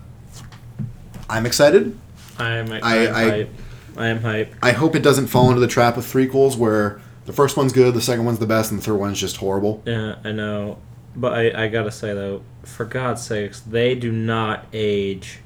I'm 1.30 1.46
excited. 1.46 1.98
I 2.38 2.50
am. 2.58 2.72
I, 2.74 2.80
I- 2.84 2.96
am 2.98 3.16
I- 3.16 3.24
hype. 3.30 3.50
I 3.98 4.08
am 4.08 4.22
hype. 4.24 4.54
I 4.62 4.74
hope 4.74 4.94
it 4.94 5.04
doesn't 5.04 5.28
fall 5.28 5.48
into 5.48 5.62
the 5.62 5.70
trap 5.70 5.96
of 5.96 6.04
threequels 6.04 6.58
where 6.58 7.00
the 7.26 7.34
first 7.34 7.58
one's 7.58 7.74
good, 7.74 7.94
the 7.94 8.02
second 8.02 8.26
one's 8.26 8.40
the 8.40 8.48
best, 8.48 8.72
and 8.72 8.80
the 8.80 8.84
third 8.84 8.96
one's 8.96 9.20
just 9.20 9.38
horrible. 9.38 9.82
Yeah, 9.86 10.16
I 10.24 10.32
know. 10.32 10.80
But 11.16 11.34
I, 11.34 11.66
I 11.66 11.68
gotta 11.70 11.92
say 11.92 12.14
though, 12.14 12.42
for 12.64 12.86
God's 12.86 13.26
sakes, 13.26 13.62
they 13.62 13.96
do 13.96 14.12
not 14.12 14.66
age. 14.74 15.40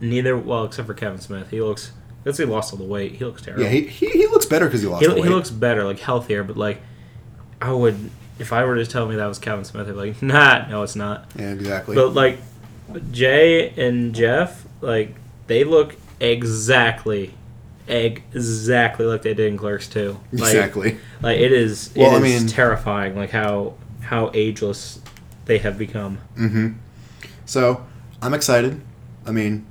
Neither 0.00 0.36
well, 0.36 0.64
except 0.64 0.86
for 0.86 0.94
Kevin 0.94 1.20
Smith, 1.20 1.50
he 1.50 1.60
looks. 1.60 1.92
Because 2.24 2.38
he 2.38 2.44
lost 2.44 2.72
all 2.72 2.78
the 2.78 2.84
weight, 2.84 3.12
he 3.12 3.24
looks 3.24 3.42
terrible. 3.42 3.64
Yeah, 3.64 3.70
he, 3.70 3.86
he, 3.86 4.10
he 4.10 4.26
looks 4.26 4.46
better 4.46 4.66
because 4.66 4.82
he 4.82 4.88
lost 4.88 5.02
he, 5.02 5.08
the 5.08 5.14
weight. 5.14 5.24
he 5.24 5.30
looks 5.30 5.50
better, 5.50 5.84
like 5.84 5.98
healthier. 5.98 6.42
But 6.42 6.56
like, 6.56 6.80
I 7.60 7.72
would 7.72 8.10
if 8.40 8.54
I 8.54 8.64
were 8.64 8.76
to 8.76 8.86
tell 8.86 9.06
me 9.06 9.16
that 9.16 9.26
was 9.26 9.38
Kevin 9.38 9.64
Smith, 9.64 9.86
I'd 9.86 9.92
be 9.92 9.96
like, 10.12 10.22
nah, 10.22 10.66
no, 10.68 10.82
it's 10.82 10.96
not. 10.96 11.30
yeah, 11.36 11.52
exactly. 11.52 11.94
But 11.94 12.14
like, 12.14 12.38
Jay 13.12 13.70
and 13.76 14.14
Jeff, 14.14 14.66
like 14.80 15.14
they 15.46 15.62
look 15.62 15.94
exactly, 16.18 17.34
exactly 17.90 19.04
like 19.06 19.22
they 19.22 19.34
did 19.34 19.50
in 19.52 19.56
Clerks 19.58 19.88
too. 19.88 20.18
Like, 20.32 20.54
exactly. 20.54 20.98
Like 21.22 21.38
it 21.38 21.52
is. 21.52 21.92
Well, 21.96 22.14
I 22.14 22.20
mean- 22.20 22.46
terrifying. 22.46 23.16
Like 23.16 23.30
how 23.30 23.74
how 24.02 24.30
ageless 24.34 25.00
they 25.46 25.58
have 25.58 25.78
become. 25.78 26.18
Mm-hmm. 26.36 26.68
So 27.46 27.84
I'm 28.22 28.34
excited. 28.34 28.80
I 29.26 29.32
mean, 29.32 29.66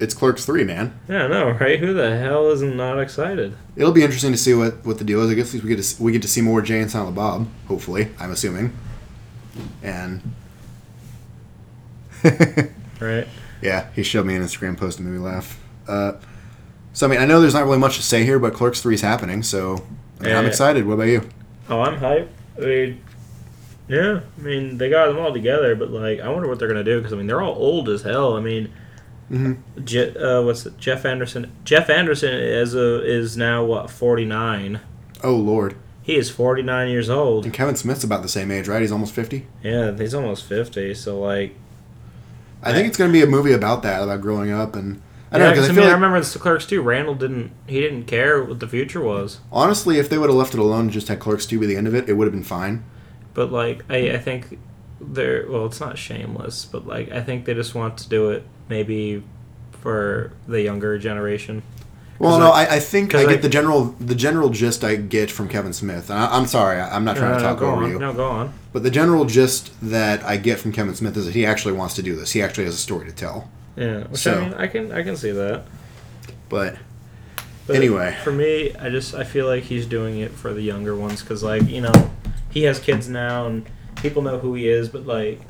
it's 0.00 0.14
Clerks 0.14 0.44
three, 0.44 0.64
man. 0.64 0.98
Yeah, 1.08 1.24
I 1.24 1.28
know, 1.28 1.50
right? 1.50 1.78
Who 1.78 1.92
the 1.92 2.16
hell 2.16 2.50
is 2.50 2.62
not 2.62 2.98
excited? 2.98 3.54
It'll 3.76 3.92
be 3.92 4.02
interesting 4.02 4.32
to 4.32 4.38
see 4.38 4.54
what, 4.54 4.84
what 4.84 4.98
the 4.98 5.04
deal 5.04 5.20
is. 5.22 5.30
I 5.30 5.34
guess 5.34 5.52
we 5.52 5.60
get 5.60 5.76
to 5.76 5.82
see, 5.82 6.02
we 6.02 6.12
get 6.12 6.22
to 6.22 6.28
see 6.28 6.40
more 6.40 6.62
Jay 6.62 6.80
and 6.80 6.90
Silent 6.90 7.14
Bob. 7.14 7.46
Hopefully, 7.66 8.08
I'm 8.18 8.30
assuming. 8.32 8.72
And 9.82 10.22
Right? 13.00 13.26
yeah, 13.62 13.88
he 13.94 14.02
showed 14.02 14.26
me 14.26 14.34
an 14.34 14.42
Instagram 14.42 14.76
post 14.76 14.98
and 14.98 15.08
made 15.08 15.18
me 15.18 15.24
laugh. 15.24 15.60
Uh, 15.86 16.12
so 16.92 17.06
I 17.06 17.10
mean, 17.10 17.20
I 17.20 17.24
know 17.26 17.40
there's 17.40 17.54
not 17.54 17.64
really 17.64 17.78
much 17.78 17.96
to 17.96 18.02
say 18.02 18.24
here, 18.24 18.38
but 18.38 18.54
Clerks 18.54 18.80
three 18.80 18.94
is 18.94 19.00
happening. 19.02 19.42
So 19.42 19.84
I 20.20 20.24
mean, 20.24 20.36
I'm 20.36 20.46
excited. 20.46 20.86
What 20.86 20.94
about 20.94 21.04
you? 21.08 21.28
Oh, 21.68 21.80
I'm 21.80 21.98
hyped. 21.98 22.28
I 22.56 22.60
mean, 22.60 23.00
yeah. 23.88 24.20
I 24.38 24.40
mean, 24.42 24.78
they 24.78 24.90
got 24.90 25.06
them 25.06 25.18
all 25.18 25.32
together, 25.32 25.74
but 25.76 25.90
like, 25.90 26.20
I 26.20 26.28
wonder 26.28 26.48
what 26.48 26.58
they're 26.58 26.68
gonna 26.68 26.84
do 26.84 26.98
because 26.98 27.12
I 27.12 27.16
mean, 27.16 27.26
they're 27.26 27.40
all 27.42 27.54
old 27.54 27.88
as 27.88 28.02
hell. 28.02 28.36
I 28.36 28.40
mean, 28.40 28.72
Mm-hmm. 29.30 29.84
Je- 29.84 30.16
uh, 30.16 30.40
what's 30.40 30.64
it? 30.64 30.78
Jeff 30.78 31.04
Anderson? 31.04 31.52
Jeff 31.62 31.90
Anderson 31.90 32.32
is 32.32 32.74
a, 32.74 33.04
is 33.04 33.36
now 33.36 33.62
what 33.62 33.90
49. 33.90 34.80
Oh 35.22 35.34
Lord. 35.34 35.76
He 36.02 36.16
is 36.16 36.30
49 36.30 36.88
years 36.88 37.10
old. 37.10 37.44
And 37.44 37.52
Kevin 37.52 37.76
Smith's 37.76 38.02
about 38.02 38.22
the 38.22 38.28
same 38.30 38.50
age, 38.50 38.66
right? 38.68 38.80
He's 38.80 38.90
almost 38.90 39.14
fifty. 39.14 39.46
Yeah, 39.62 39.94
he's 39.94 40.14
almost 40.14 40.46
50. 40.46 40.94
So 40.94 41.20
like, 41.20 41.54
I 42.62 42.72
think 42.72 42.88
it's 42.88 42.96
going 42.96 43.10
to 43.10 43.12
be 43.12 43.20
a 43.22 43.26
movie 43.26 43.52
about 43.52 43.82
that, 43.82 44.02
about 44.02 44.22
growing 44.22 44.50
up, 44.50 44.74
and 44.74 45.02
I 45.30 45.38
don't 45.38 45.54
yeah, 45.54 45.60
know 45.62 45.68
I 45.68 45.72
mean, 45.72 45.84
I 45.86 45.92
remember 45.92 46.20
the 46.20 46.38
Clerks 46.38 46.64
too. 46.66 46.80
Randall 46.80 47.14
didn't. 47.14 47.52
He 47.66 47.80
didn't 47.80 48.04
care 48.04 48.42
what 48.42 48.60
the 48.60 48.68
future 48.68 49.00
was. 49.00 49.40
honestly, 49.52 49.98
if 49.98 50.08
they 50.08 50.16
would 50.18 50.30
have 50.30 50.36
left 50.38 50.54
it 50.54 50.60
alone 50.60 50.82
and 50.82 50.90
just 50.90 51.08
had 51.08 51.20
Clerks 51.20 51.44
two 51.46 51.60
be 51.60 51.66
the 51.66 51.76
end 51.76 51.86
of 51.86 51.94
it, 51.94 52.08
it 52.08 52.14
would 52.14 52.24
have 52.26 52.32
been 52.32 52.42
fine. 52.44 52.84
But 53.34 53.52
like, 53.52 53.84
I, 53.90 54.12
I 54.12 54.18
think 54.18 54.58
they're 55.00 55.46
well. 55.48 55.66
It's 55.66 55.80
not 55.80 55.98
shameless, 55.98 56.64
but 56.64 56.86
like, 56.86 57.10
I 57.12 57.20
think 57.22 57.44
they 57.44 57.54
just 57.54 57.74
want 57.74 57.98
to 57.98 58.08
do 58.08 58.30
it 58.30 58.44
maybe 58.68 59.22
for 59.82 60.32
the 60.46 60.62
younger 60.62 60.98
generation. 60.98 61.62
Well, 62.18 62.40
no, 62.40 62.50
I- 62.50 62.64
I, 62.64 62.74
I 62.76 62.80
think 62.80 63.14
I 63.14 63.26
get 63.26 63.42
the 63.42 63.48
general 63.48 63.94
the 64.00 64.14
general 64.14 64.48
gist 64.48 64.82
I 64.82 64.96
get 64.96 65.30
from 65.30 65.48
Kevin 65.48 65.72
Smith. 65.72 66.10
And 66.10 66.18
I, 66.18 66.36
I'm 66.36 66.46
sorry, 66.46 66.80
I, 66.80 66.96
I'm 66.96 67.04
not 67.04 67.16
trying 67.16 67.32
no, 67.32 67.38
to 67.38 67.44
talk 67.44 67.58
go 67.60 67.70
over 67.70 67.84
on. 67.84 67.90
you, 67.90 67.98
No, 67.98 68.12
go 68.12 68.26
on. 68.28 68.52
but 68.72 68.82
the 68.82 68.90
general 68.90 69.24
gist 69.24 69.70
that 69.82 70.24
I 70.24 70.36
get 70.36 70.58
from 70.58 70.72
Kevin 70.72 70.94
Smith 70.96 71.16
is 71.16 71.26
that 71.26 71.34
he 71.34 71.46
actually 71.46 71.74
wants 71.74 71.94
to 71.94 72.02
do 72.02 72.16
this. 72.16 72.32
He 72.32 72.42
actually 72.42 72.64
has 72.64 72.74
a 72.74 72.78
story 72.78 73.06
to 73.06 73.12
tell. 73.12 73.50
Yeah, 73.78 74.04
which 74.08 74.20
So- 74.20 74.34
I 74.34 74.40
mean, 74.40 74.54
I 74.54 74.66
can 74.66 74.92
I 74.92 75.02
can 75.02 75.16
see 75.16 75.30
that. 75.30 75.64
But 76.48 76.76
But 77.66 77.76
Anyway. 77.76 78.16
for 78.24 78.32
me, 78.32 78.74
I 78.76 78.88
just 78.88 79.14
I 79.14 79.24
feel 79.24 79.46
like 79.46 79.64
he's 79.64 79.86
doing 79.86 80.18
it 80.20 80.32
for 80.32 80.52
the 80.52 80.62
younger 80.62 80.94
ones 80.96 81.22
because 81.22 81.42
like 81.42 81.68
you 81.68 81.80
know 81.82 82.10
he 82.50 82.62
has 82.64 82.78
kids 82.80 83.08
now 83.08 83.46
and 83.46 83.66
people 83.96 84.22
know 84.22 84.38
who 84.38 84.54
he 84.54 84.68
is, 84.68 84.88
but 84.88 85.06
like 85.06 85.40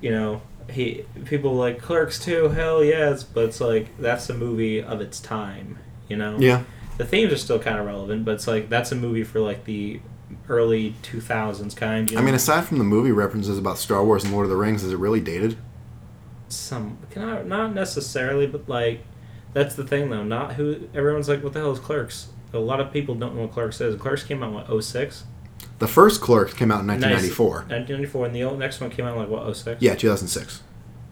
you 0.00 0.10
know 0.10 0.42
he 0.70 1.04
people 1.24 1.54
like 1.54 1.80
Clerks 1.80 2.18
too. 2.18 2.48
Hell 2.50 2.84
yes, 2.84 3.24
but 3.24 3.44
it's 3.44 3.60
like 3.60 3.88
that's 3.98 4.28
a 4.30 4.34
movie 4.34 4.82
of 4.82 5.00
its 5.00 5.18
time. 5.20 5.78
You 6.08 6.16
know. 6.16 6.36
yeah, 6.40 6.62
The 6.98 7.04
themes 7.04 7.32
are 7.32 7.36
still 7.36 7.58
kind 7.60 7.78
of 7.78 7.86
relevant, 7.86 8.24
but 8.24 8.34
it's 8.34 8.46
like 8.46 8.68
that's 8.68 8.92
a 8.92 8.96
movie 8.96 9.22
for 9.24 9.40
like 9.40 9.64
the 9.64 10.00
early 10.48 10.94
two 11.02 11.20
thousands 11.20 11.74
kind. 11.74 12.10
You 12.10 12.16
know? 12.16 12.22
I 12.22 12.24
mean, 12.24 12.34
aside 12.34 12.64
from 12.66 12.78
the 12.78 12.84
movie 12.84 13.12
references 13.12 13.56
about 13.58 13.78
Star 13.78 14.04
Wars 14.04 14.24
and 14.24 14.32
Lord 14.32 14.44
of 14.44 14.50
the 14.50 14.56
Rings, 14.56 14.82
is 14.84 14.92
it 14.92 14.98
really 14.98 15.20
dated? 15.20 15.56
Some 16.50 16.98
can 17.10 17.22
I, 17.22 17.42
not 17.42 17.74
necessarily, 17.74 18.46
but 18.46 18.68
like 18.68 19.04
that's 19.52 19.74
the 19.74 19.84
thing 19.86 20.10
though. 20.10 20.24
Not 20.24 20.54
who 20.54 20.88
everyone's 20.94 21.28
like, 21.28 21.42
what 21.42 21.52
the 21.52 21.60
hell 21.60 21.72
is 21.72 21.78
Clerks? 21.78 22.28
A 22.52 22.58
lot 22.58 22.80
of 22.80 22.92
people 22.92 23.14
don't 23.14 23.34
know 23.34 23.42
what 23.42 23.52
Clerks 23.52 23.80
is. 23.80 24.00
Clerks 24.00 24.22
came 24.24 24.42
out 24.42 24.48
in 24.48 24.54
what 24.54 24.84
06? 24.84 25.24
The 25.78 25.86
first 25.88 26.20
Clerks 26.20 26.52
came 26.52 26.70
out 26.70 26.80
in 26.80 26.86
1994. 26.88 27.48
1994, 27.68 28.26
and 28.26 28.34
the 28.34 28.42
old, 28.44 28.58
next 28.58 28.80
one 28.80 28.90
came 28.90 29.04
out 29.06 29.14
in, 29.14 29.18
like 29.20 29.28
what 29.28 29.56
06? 29.56 29.80
Yeah, 29.80 29.94
2006. 29.94 30.62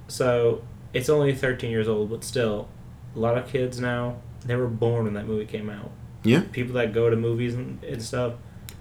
So 0.09 0.63
it's 0.93 1.09
only 1.09 1.35
13 1.35 1.71
years 1.71 1.87
old, 1.89 2.11
but 2.11 2.25
still, 2.25 2.69
a 3.15 3.19
lot 3.19 3.39
of 3.39 3.47
kids 3.49 3.79
now 3.81 4.17
they 4.45 4.57
were 4.57 4.67
born 4.69 5.05
when 5.05 5.15
that 5.15 5.27
movie 5.27 5.45
came 5.47 5.69
out. 5.71 5.91
Yeah. 6.25 6.43
People 6.53 6.75
that 6.75 6.93
go 6.93 7.09
to 7.11 7.17
movies 7.17 7.55
and, 7.55 7.83
and 7.85 8.03
stuff. 8.03 8.35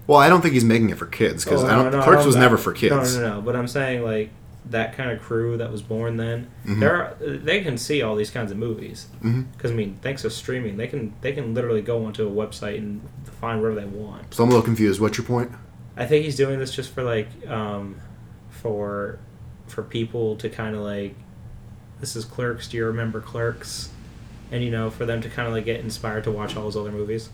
Well, 0.06 0.18
I 0.18 0.28
don't 0.28 0.40
think 0.40 0.54
he's 0.54 0.64
making 0.64 0.90
it 0.90 0.98
for 0.98 1.06
kids 1.06 1.44
because 1.44 1.62
Oh, 1.62 1.66
I 1.66 1.70
don't. 1.76 1.92
no, 1.92 1.98
no, 1.98 2.04
Clerks 2.04 2.24
was 2.24 2.36
never 2.36 2.56
for 2.56 2.72
kids. 2.72 3.16
No, 3.16 3.22
no, 3.22 3.34
no. 3.36 3.40
But 3.42 3.54
I'm 3.56 3.68
saying 3.68 4.02
like 4.02 4.30
that 4.70 4.94
kind 4.94 5.10
of 5.10 5.20
crew 5.20 5.56
that 5.56 5.72
was 5.72 5.82
born 5.82 6.16
then. 6.16 6.48
Mhm. 6.66 6.80
There, 6.80 6.94
are, 6.94 7.14
they 7.20 7.62
can 7.62 7.78
see 7.78 8.02
all 8.02 8.14
these 8.16 8.30
kinds 8.30 8.50
of 8.52 8.58
movies. 8.58 9.06
Because 9.22 9.70
I 9.70 9.74
mean, 9.74 9.98
thanks 10.02 10.22
to 10.22 10.30
streaming, 10.30 10.76
they 10.76 10.86
can 10.86 11.14
they 11.20 11.32
can 11.32 11.54
literally 11.54 11.82
go 11.82 12.04
onto 12.04 12.26
a 12.26 12.30
website 12.30 12.78
and 12.78 13.00
find 13.40 13.60
whatever 13.62 13.80
they 13.80 13.86
want. 13.86 14.34
So 14.34 14.42
I'm 14.42 14.48
a 14.48 14.52
little 14.52 14.64
confused. 14.64 15.00
What's 15.00 15.16
your 15.16 15.26
point? 15.26 15.52
I 15.96 16.06
think 16.06 16.24
he's 16.24 16.36
doing 16.36 16.58
this 16.58 16.72
just 16.74 16.92
for 16.92 17.02
like, 17.02 17.28
um, 17.48 17.96
for 18.50 19.18
for 19.66 19.82
people 19.82 20.36
to 20.36 20.48
kind 20.48 20.74
of 20.74 20.82
like, 20.82 21.14
this 22.00 22.14
is 22.16 22.24
Clerks. 22.24 22.68
Do 22.68 22.76
you 22.76 22.86
remember 22.86 23.20
Clerks? 23.20 23.90
And 24.50 24.62
you 24.62 24.70
know, 24.70 24.90
for 24.90 25.04
them 25.06 25.20
to 25.22 25.28
kind 25.28 25.46
of 25.48 25.54
like 25.54 25.64
get 25.64 25.80
inspired 25.80 26.24
to 26.24 26.30
watch 26.30 26.56
all 26.56 26.66
his 26.66 26.76
other 26.76 26.92
movies. 26.92 27.30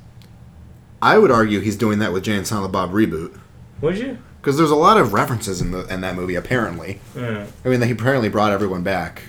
I 1.02 1.18
would 1.18 1.30
argue 1.30 1.60
he's 1.60 1.76
doing 1.76 1.98
that 1.98 2.12
with 2.12 2.24
Jay 2.24 2.36
and 2.36 2.46
Silent 2.46 2.72
Bob 2.72 2.92
reboot 2.92 3.38
Would 3.82 3.98
you? 3.98 4.18
Because 4.44 4.58
there's 4.58 4.70
a 4.70 4.76
lot 4.76 4.98
of 4.98 5.14
references 5.14 5.62
in 5.62 5.70
the 5.70 5.86
in 5.92 6.02
that 6.02 6.14
movie. 6.14 6.34
Apparently, 6.34 7.00
Yeah. 7.16 7.46
I 7.64 7.68
mean, 7.68 7.80
he 7.80 7.90
apparently 7.92 8.28
brought 8.28 8.52
everyone 8.52 8.82
back, 8.82 9.22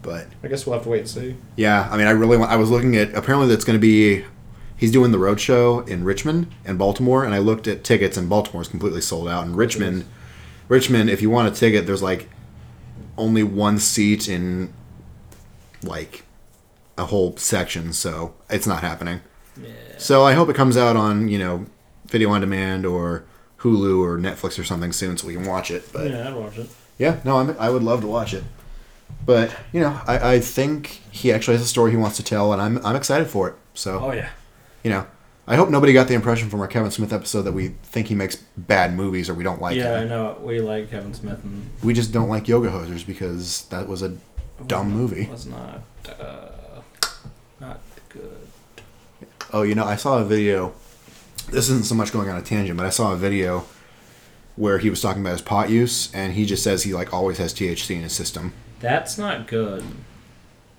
but 0.00 0.26
I 0.42 0.48
guess 0.48 0.64
we'll 0.66 0.72
have 0.74 0.84
to 0.84 0.88
wait 0.88 1.00
and 1.00 1.08
see. 1.08 1.36
yeah, 1.56 1.86
I 1.90 1.96
mean, 1.98 2.06
I 2.06 2.12
really 2.12 2.38
want. 2.38 2.50
I 2.50 2.56
was 2.56 2.70
looking 2.70 2.96
at 2.96 3.14
apparently 3.14 3.48
that's 3.48 3.64
going 3.64 3.78
to 3.78 3.80
be. 3.80 4.24
He's 4.76 4.90
doing 4.90 5.12
the 5.12 5.18
road 5.18 5.38
show 5.40 5.80
in 5.80 6.02
Richmond 6.04 6.48
and 6.64 6.78
Baltimore, 6.78 7.24
and 7.24 7.32
I 7.34 7.38
looked 7.38 7.68
at 7.68 7.84
tickets, 7.84 8.16
and 8.16 8.28
Baltimore's 8.28 8.68
completely 8.68 9.00
sold 9.00 9.28
out. 9.28 9.46
And 9.46 9.56
Richmond, 9.56 10.04
Richmond, 10.68 11.10
if 11.10 11.22
you 11.22 11.30
want 11.30 11.46
a 11.48 11.52
ticket, 11.52 11.86
there's 11.86 12.02
like 12.02 12.28
only 13.16 13.42
one 13.44 13.78
seat 13.78 14.28
in 14.28 14.72
like 15.82 16.24
a 16.98 17.04
whole 17.06 17.36
section, 17.36 17.92
so 17.92 18.34
it's 18.50 18.66
not 18.66 18.82
happening. 18.82 19.20
Yeah. 19.60 19.68
So 19.98 20.24
I 20.24 20.32
hope 20.32 20.48
it 20.48 20.56
comes 20.56 20.76
out 20.76 20.96
on 20.96 21.28
you 21.28 21.38
know 21.38 21.66
video 22.06 22.30
on 22.30 22.40
demand 22.40 22.84
or 22.86 23.24
Hulu 23.64 23.98
or 24.04 24.18
Netflix 24.18 24.58
or 24.58 24.64
something 24.64 24.92
soon, 24.92 25.16
so 25.16 25.26
we 25.26 25.34
can 25.34 25.46
watch 25.46 25.70
it. 25.72 25.90
But 25.92 26.10
Yeah, 26.10 26.28
I'd 26.28 26.34
watch 26.34 26.58
it. 26.58 26.68
yeah, 26.98 27.18
no, 27.24 27.38
I'm, 27.38 27.56
I 27.58 27.70
would 27.70 27.82
love 27.82 28.02
to 28.02 28.06
watch 28.06 28.32
it. 28.34 28.44
But 29.26 29.56
you 29.72 29.80
know, 29.80 29.98
I, 30.06 30.34
I 30.34 30.40
think 30.40 31.00
he 31.10 31.32
actually 31.32 31.54
has 31.56 31.62
a 31.64 31.68
story 31.68 31.90
he 31.90 31.96
wants 31.96 32.16
to 32.18 32.22
tell, 32.22 32.52
and 32.52 32.60
I'm 32.62 32.84
I'm 32.86 32.94
excited 32.96 33.26
for 33.28 33.48
it. 33.48 33.54
So 33.74 33.98
Oh 34.00 34.12
yeah. 34.12 34.28
you 34.82 34.90
know, 34.90 35.06
I 35.46 35.56
hope 35.56 35.68
nobody 35.70 35.92
got 35.92 36.08
the 36.08 36.14
impression 36.14 36.48
from 36.50 36.60
our 36.60 36.68
Kevin 36.68 36.90
Smith 36.90 37.12
episode 37.12 37.42
that 37.42 37.52
we 37.52 37.68
think 37.84 38.08
he 38.08 38.14
makes 38.14 38.36
bad 38.56 38.94
movies 38.94 39.28
or 39.30 39.34
we 39.34 39.44
don't 39.44 39.60
like 39.60 39.76
yeah, 39.76 39.94
I 39.94 40.04
know. 40.04 40.38
We 40.42 40.60
like 40.60 40.90
Kevin 40.90 41.14
Smith 41.14 41.42
and 41.42 41.70
We 41.82 41.92
just 41.94 42.12
don't 42.12 42.28
like 42.28 42.48
Yoga 42.48 42.68
Hosers 42.70 43.04
because 43.06 43.64
that 43.66 43.88
was 43.88 44.02
a 44.02 44.16
dumb 44.66 44.90
movie. 44.90 45.26
Was 45.30 45.46
not 45.46 45.82
uh, 46.20 46.80
not 47.60 47.80
good. 48.10 48.38
Oh, 49.52 49.62
you 49.62 49.74
know, 49.74 49.84
I 49.84 49.96
saw 49.96 50.18
a 50.18 50.24
video. 50.24 50.72
This 51.54 51.70
isn't 51.70 51.86
so 51.86 51.94
much 51.94 52.12
going 52.12 52.28
on 52.28 52.36
a 52.36 52.42
tangent, 52.42 52.76
but 52.76 52.84
I 52.86 52.90
saw 52.90 53.12
a 53.12 53.16
video 53.16 53.64
where 54.56 54.78
he 54.78 54.90
was 54.90 55.00
talking 55.00 55.22
about 55.22 55.32
his 55.32 55.42
pot 55.42 55.70
use, 55.70 56.12
and 56.14 56.32
he 56.34 56.44
just 56.46 56.62
says 56.62 56.82
he 56.82 56.92
like 56.92 57.12
always 57.12 57.38
has 57.38 57.54
THC 57.54 57.96
in 57.96 58.02
his 58.02 58.12
system. 58.12 58.52
That's 58.80 59.16
not 59.18 59.46
good. 59.46 59.84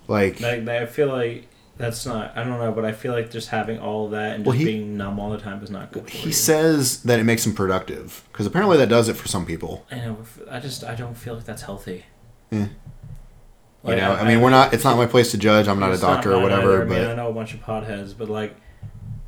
Like, 0.08 0.40
Like, 0.40 0.68
I 0.68 0.86
feel 0.86 1.08
like 1.08 1.48
that's 1.78 2.06
not. 2.06 2.38
I 2.38 2.44
don't 2.44 2.60
know, 2.60 2.72
but 2.72 2.86
I 2.86 2.92
feel 2.92 3.12
like 3.14 3.32
just 3.32 3.50
having 3.50 3.80
all 3.80 4.06
of 4.06 4.12
that 4.12 4.36
and 4.36 4.44
just 4.44 4.48
Well, 4.48 4.58
he- 4.58 4.66
being 4.66 4.98
numb 4.98 5.20
all 5.20 5.30
the 5.32 5.38
time 5.40 5.64
is 5.64 5.70
not 5.72 5.92
good 5.92 6.10
he 6.10 6.28
you. 6.28 6.34
says 6.34 7.02
that 7.04 7.20
it 7.20 7.24
makes 7.24 7.46
him 7.46 7.54
productive 7.56 8.24
because 8.32 8.46
apparently 8.46 8.78
that 8.78 8.90
does 8.90 9.10
it 9.10 9.16
for 9.16 9.28
some 9.28 9.46
people. 9.46 9.86
I 9.92 9.96
know. 9.96 10.18
I 10.50 10.60
just 10.60 10.84
I 10.84 10.94
don't 10.96 11.16
feel 11.18 11.36
like 11.36 11.46
that's 11.46 11.64
healthy. 11.64 12.06
Yeah. 12.52 12.68
You 13.84 13.96
know, 13.98 14.14
I, 14.14 14.28
mean, 14.28 14.42
we're 14.42 14.50
not. 14.50 14.74
It's 14.74 14.84
not 14.84 14.98
my 14.98 15.06
place 15.06 15.30
to 15.32 15.38
judge. 15.38 15.68
I'm 15.68 15.80
not 15.80 15.94
a 15.94 15.98
doctor 15.98 16.34
or 16.34 16.42
whatever. 16.42 16.82
either. 16.84 16.96
I 16.96 17.00
mean, 17.00 17.08
I 17.12 17.14
know 17.16 17.30
a 17.30 17.34
bunch 17.34 17.54
of 17.54 17.62
potheads, 17.62 18.16
but 18.18 18.30
like, 18.30 18.56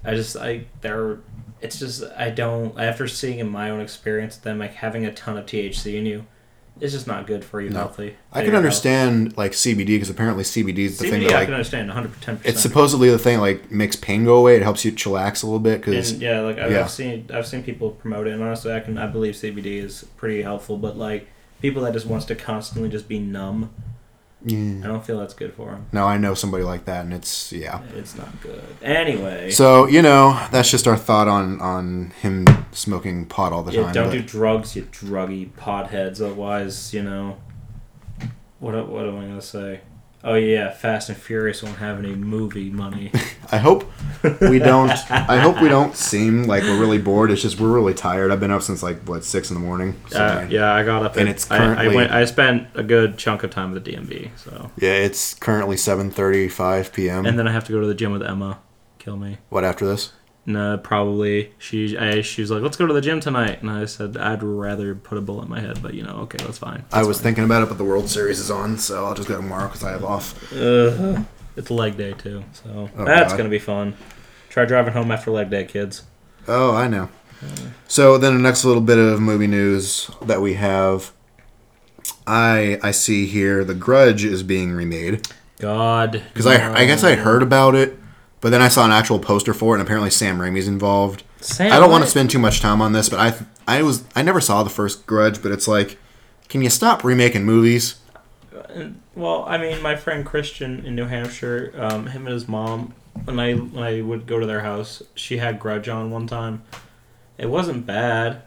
I 0.03 0.15
just 0.15 0.35
I 0.35 0.65
they're. 0.81 1.19
It's 1.61 1.79
just 1.79 2.03
I 2.17 2.29
don't. 2.29 2.79
After 2.79 3.07
seeing 3.07 3.39
in 3.39 3.49
my 3.49 3.69
own 3.69 3.81
experience 3.81 4.37
them 4.37 4.59
like 4.59 4.73
having 4.75 5.05
a 5.05 5.13
ton 5.13 5.37
of 5.37 5.45
THC 5.45 5.95
in 5.95 6.05
you, 6.05 6.25
it's 6.79 6.93
just 6.93 7.07
not 7.07 7.25
good 7.25 7.43
for 7.43 7.59
you 7.59 7.69
No. 7.69 7.79
healthy. 7.79 8.15
I 8.31 8.43
can 8.43 8.55
understand 8.55 9.35
like 9.37 9.53
CBD 9.53 9.87
because 9.87 10.09
apparently 10.09 10.43
CBD 10.43 10.79
is 10.79 10.99
the 10.99 11.05
CBD, 11.05 11.09
thing 11.09 11.23
I 11.25 11.27
can 11.29 11.33
like 11.39 11.49
understand 11.49 11.87
110. 11.87 12.41
it's 12.43 12.61
supposedly 12.61 13.09
the 13.09 13.17
thing 13.17 13.39
like 13.39 13.71
makes 13.71 13.95
pain 13.95 14.25
go 14.25 14.35
away. 14.35 14.55
It 14.55 14.61
helps 14.61 14.85
you 14.85 14.91
chillax 14.91 15.43
a 15.43 15.47
little 15.47 15.59
bit 15.59 15.81
because 15.81 16.13
yeah, 16.19 16.41
like 16.41 16.59
I've, 16.59 16.71
yeah. 16.71 16.81
I've 16.81 16.91
seen 16.91 17.27
I've 17.33 17.47
seen 17.47 17.63
people 17.63 17.91
promote 17.91 18.27
it, 18.27 18.33
and 18.33 18.43
honestly, 18.43 18.71
I 18.73 18.79
can 18.79 18.97
I 18.97 19.07
believe 19.07 19.33
CBD 19.33 19.77
is 19.83 20.05
pretty 20.17 20.41
helpful. 20.43 20.77
But 20.77 20.97
like 20.97 21.27
people 21.61 21.81
that 21.83 21.93
just 21.93 22.05
wants 22.05 22.25
to 22.27 22.35
constantly 22.35 22.89
just 22.89 23.07
be 23.07 23.17
numb, 23.19 23.73
I 24.49 24.87
don't 24.87 25.05
feel 25.05 25.19
that's 25.19 25.33
good 25.33 25.53
for 25.53 25.69
him. 25.71 25.85
no, 25.91 26.05
I 26.07 26.17
know 26.17 26.33
somebody 26.33 26.63
like 26.63 26.85
that, 26.85 27.05
and 27.05 27.13
it's 27.13 27.51
yeah. 27.51 27.81
It's 27.95 28.15
not 28.17 28.39
good. 28.41 28.63
Anyway, 28.81 29.51
So 29.51 29.85
you 29.87 30.01
know 30.01 30.39
that's 30.51 30.69
just 30.71 30.87
our 30.87 30.97
thought 30.97 31.27
on 31.27 31.59
on 31.61 32.11
him 32.21 32.45
smoking 32.71 33.25
pot 33.25 33.51
all 33.53 33.63
the 33.63 33.73
yeah, 33.73 33.83
time. 33.83 33.93
don't 33.93 34.05
but- 34.09 34.13
do 34.13 34.21
drugs, 34.21 34.75
you 34.75 34.83
druggy 34.83 35.49
potheads. 35.51 36.21
Otherwise, 36.21 36.93
you 36.93 37.03
know, 37.03 37.37
what 38.59 38.87
what 38.89 39.05
am 39.07 39.17
I 39.17 39.25
gonna 39.25 39.41
say? 39.41 39.81
Oh 40.29 40.35
yeah, 40.35 40.71
Fast 40.71 41.07
and 41.07 41.17
Furious 41.17 41.63
won't 41.63 41.77
have 41.77 41.99
any 41.99 42.13
movie 42.13 42.69
money. 42.69 43.11
I 43.51 43.57
hope 43.59 43.89
we 44.41 44.59
don't. 44.59 44.91
I 45.09 45.37
hope 45.37 45.61
we 45.61 45.69
don't 45.69 45.95
seem 45.95 46.43
like 46.43 46.63
we're 46.63 46.77
really 46.79 46.97
bored. 46.97 47.31
It's 47.31 47.41
just 47.41 47.59
we're 47.61 47.71
really 47.71 47.93
tired. 47.93 48.29
I've 48.29 48.41
been 48.41 48.51
up 48.51 48.61
since 48.61 48.83
like 48.83 48.99
what 49.07 49.23
six 49.23 49.49
in 49.49 49.53
the 49.53 49.61
morning. 49.61 49.95
So, 50.09 50.21
uh, 50.21 50.47
yeah, 50.49 50.73
I 50.73 50.83
got 50.83 51.03
up 51.03 51.15
And 51.15 51.29
at- 51.29 51.35
it's 51.35 51.49
I, 51.49 51.55
I 51.55 51.59
currently- 51.59 51.95
went. 51.95 52.11
I 52.11 52.25
spent 52.25 52.67
a 52.75 52.83
good 52.83 53.17
chunk 53.17 53.43
of 53.43 53.51
time 53.51 53.73
at 53.75 53.85
the 53.85 53.91
DMV. 53.93 54.31
So, 54.37 54.69
yeah, 54.77 54.91
it's 54.95 55.33
currently 55.33 55.77
seven 55.77 56.11
thirty 56.11 56.49
five 56.49 56.91
p.m. 56.91 57.25
and 57.25 57.39
then 57.39 57.47
I 57.47 57.53
have 57.53 57.63
to 57.65 57.71
go 57.71 57.79
to 57.79 57.87
the 57.87 57.95
gym 57.95 58.11
with 58.11 58.21
Emma. 58.21 58.59
Kill 58.99 59.15
me. 59.15 59.37
what 59.47 59.63
after 59.63 59.85
this? 59.85 60.11
No, 60.49 60.77
probably. 60.77 61.51
She 61.59 61.97
I, 61.97 62.21
she 62.21 62.39
was 62.41 62.49
like, 62.49 62.61
"Let's 62.63 62.77
go 62.77 62.87
to 62.87 62.93
the 62.93 63.01
gym 63.01 63.19
tonight," 63.19 63.61
and 63.61 63.69
I 63.69 63.83
said, 63.85 64.15
"I'd 64.15 64.41
rather 64.41 64.95
put 64.95 65.17
a 65.17 65.21
bullet 65.21 65.43
in 65.43 65.49
my 65.49 65.59
head," 65.59 65.81
but 65.83 65.93
you 65.93 66.03
know, 66.03 66.15
okay, 66.21 66.37
that's 66.37 66.57
fine. 66.57 66.85
I 66.93 67.03
was 67.03 67.19
thinking 67.19 67.43
about 67.43 67.63
it, 67.63 67.69
but 67.69 67.77
the 67.77 67.83
World 67.83 68.09
Series 68.09 68.39
is 68.39 68.49
on, 68.49 68.77
so 68.77 69.05
I'll 69.05 69.13
just 69.13 69.27
go 69.27 69.35
tomorrow 69.35 69.67
because 69.67 69.83
I 69.83 69.91
have 69.91 70.05
off. 70.05 70.33
Uh, 70.53 71.21
it's 71.57 71.69
leg 71.69 71.97
day 71.97 72.13
too, 72.13 72.43
so 72.53 72.89
Oh, 72.97 73.03
that's 73.05 73.33
God. 73.33 73.37
gonna 73.37 73.49
be 73.49 73.59
fun. 73.59 73.95
Try 74.49 74.63
driving 74.63 74.93
home 74.93 75.11
after 75.11 75.31
leg 75.31 75.49
day, 75.49 75.65
kids. 75.65 76.03
Oh, 76.47 76.73
I 76.73 76.87
know. 76.87 77.09
So 77.89 78.17
then 78.17 78.33
the 78.33 78.41
next 78.41 78.63
little 78.63 78.81
bit 78.81 78.97
of 78.97 79.19
movie 79.19 79.47
news 79.47 80.09
that 80.25 80.41
we 80.41 80.53
have, 80.53 81.11
I 82.25 82.79
I 82.81 82.91
see 82.91 83.25
here 83.25 83.63
the 83.65 83.75
Grudge 83.75 84.23
is 84.23 84.43
being 84.43 84.71
remade 84.71 85.27
God, 85.59 86.23
because 86.33 86.45
I 86.47 86.73
I 86.73 86.85
guess 86.85 87.03
I 87.03 87.15
heard 87.15 87.43
about 87.43 87.75
it, 87.75 87.99
but 88.47 88.51
then 88.51 88.61
I 88.61 88.69
saw 88.69 88.85
an 88.85 88.93
actual 88.93 89.19
poster 89.19 89.53
for 89.53 89.75
it, 89.75 89.79
and 89.79 89.85
apparently 89.85 90.09
Sam 90.09 90.37
Raimi's 90.37 90.69
involved. 90.69 91.23
Sam, 91.41 91.69
I 91.69 91.79
don't 91.81 91.91
want 91.91 92.05
to 92.05 92.09
spend 92.09 92.29
too 92.29 92.39
much 92.39 92.61
time 92.61 92.81
on 92.81 92.93
this, 92.93 93.09
but 93.09 93.19
I 93.19 93.35
I 93.67 93.83
was 93.83 94.05
I 94.15 94.21
never 94.21 94.39
saw 94.39 94.63
the 94.63 94.69
first 94.69 95.05
Grudge, 95.05 95.43
but 95.43 95.51
it's 95.51 95.67
like, 95.67 95.97
can 96.47 96.61
you 96.61 96.69
stop 96.69 97.03
remaking 97.03 97.43
movies? 97.43 97.95
Well, 99.15 99.43
I 99.45 99.57
mean, 99.57 99.81
my 99.81 99.97
friend 99.97 100.25
Christian 100.25 100.85
in 100.85 100.95
New 100.95 101.07
Hampshire, 101.07 101.73
um, 101.75 102.07
him 102.07 102.25
and 102.25 102.33
his 102.33 102.47
mom, 102.47 102.93
when 103.25 103.37
I 103.37 103.55
when 103.55 103.83
I 103.83 103.99
would 103.99 104.25
go 104.25 104.39
to 104.39 104.45
their 104.45 104.61
house, 104.61 105.03
she 105.13 105.39
had 105.39 105.59
Grudge 105.59 105.89
on 105.89 106.09
one 106.09 106.25
time. 106.25 106.63
It 107.37 107.49
wasn't 107.49 107.85
bad. 107.85 108.43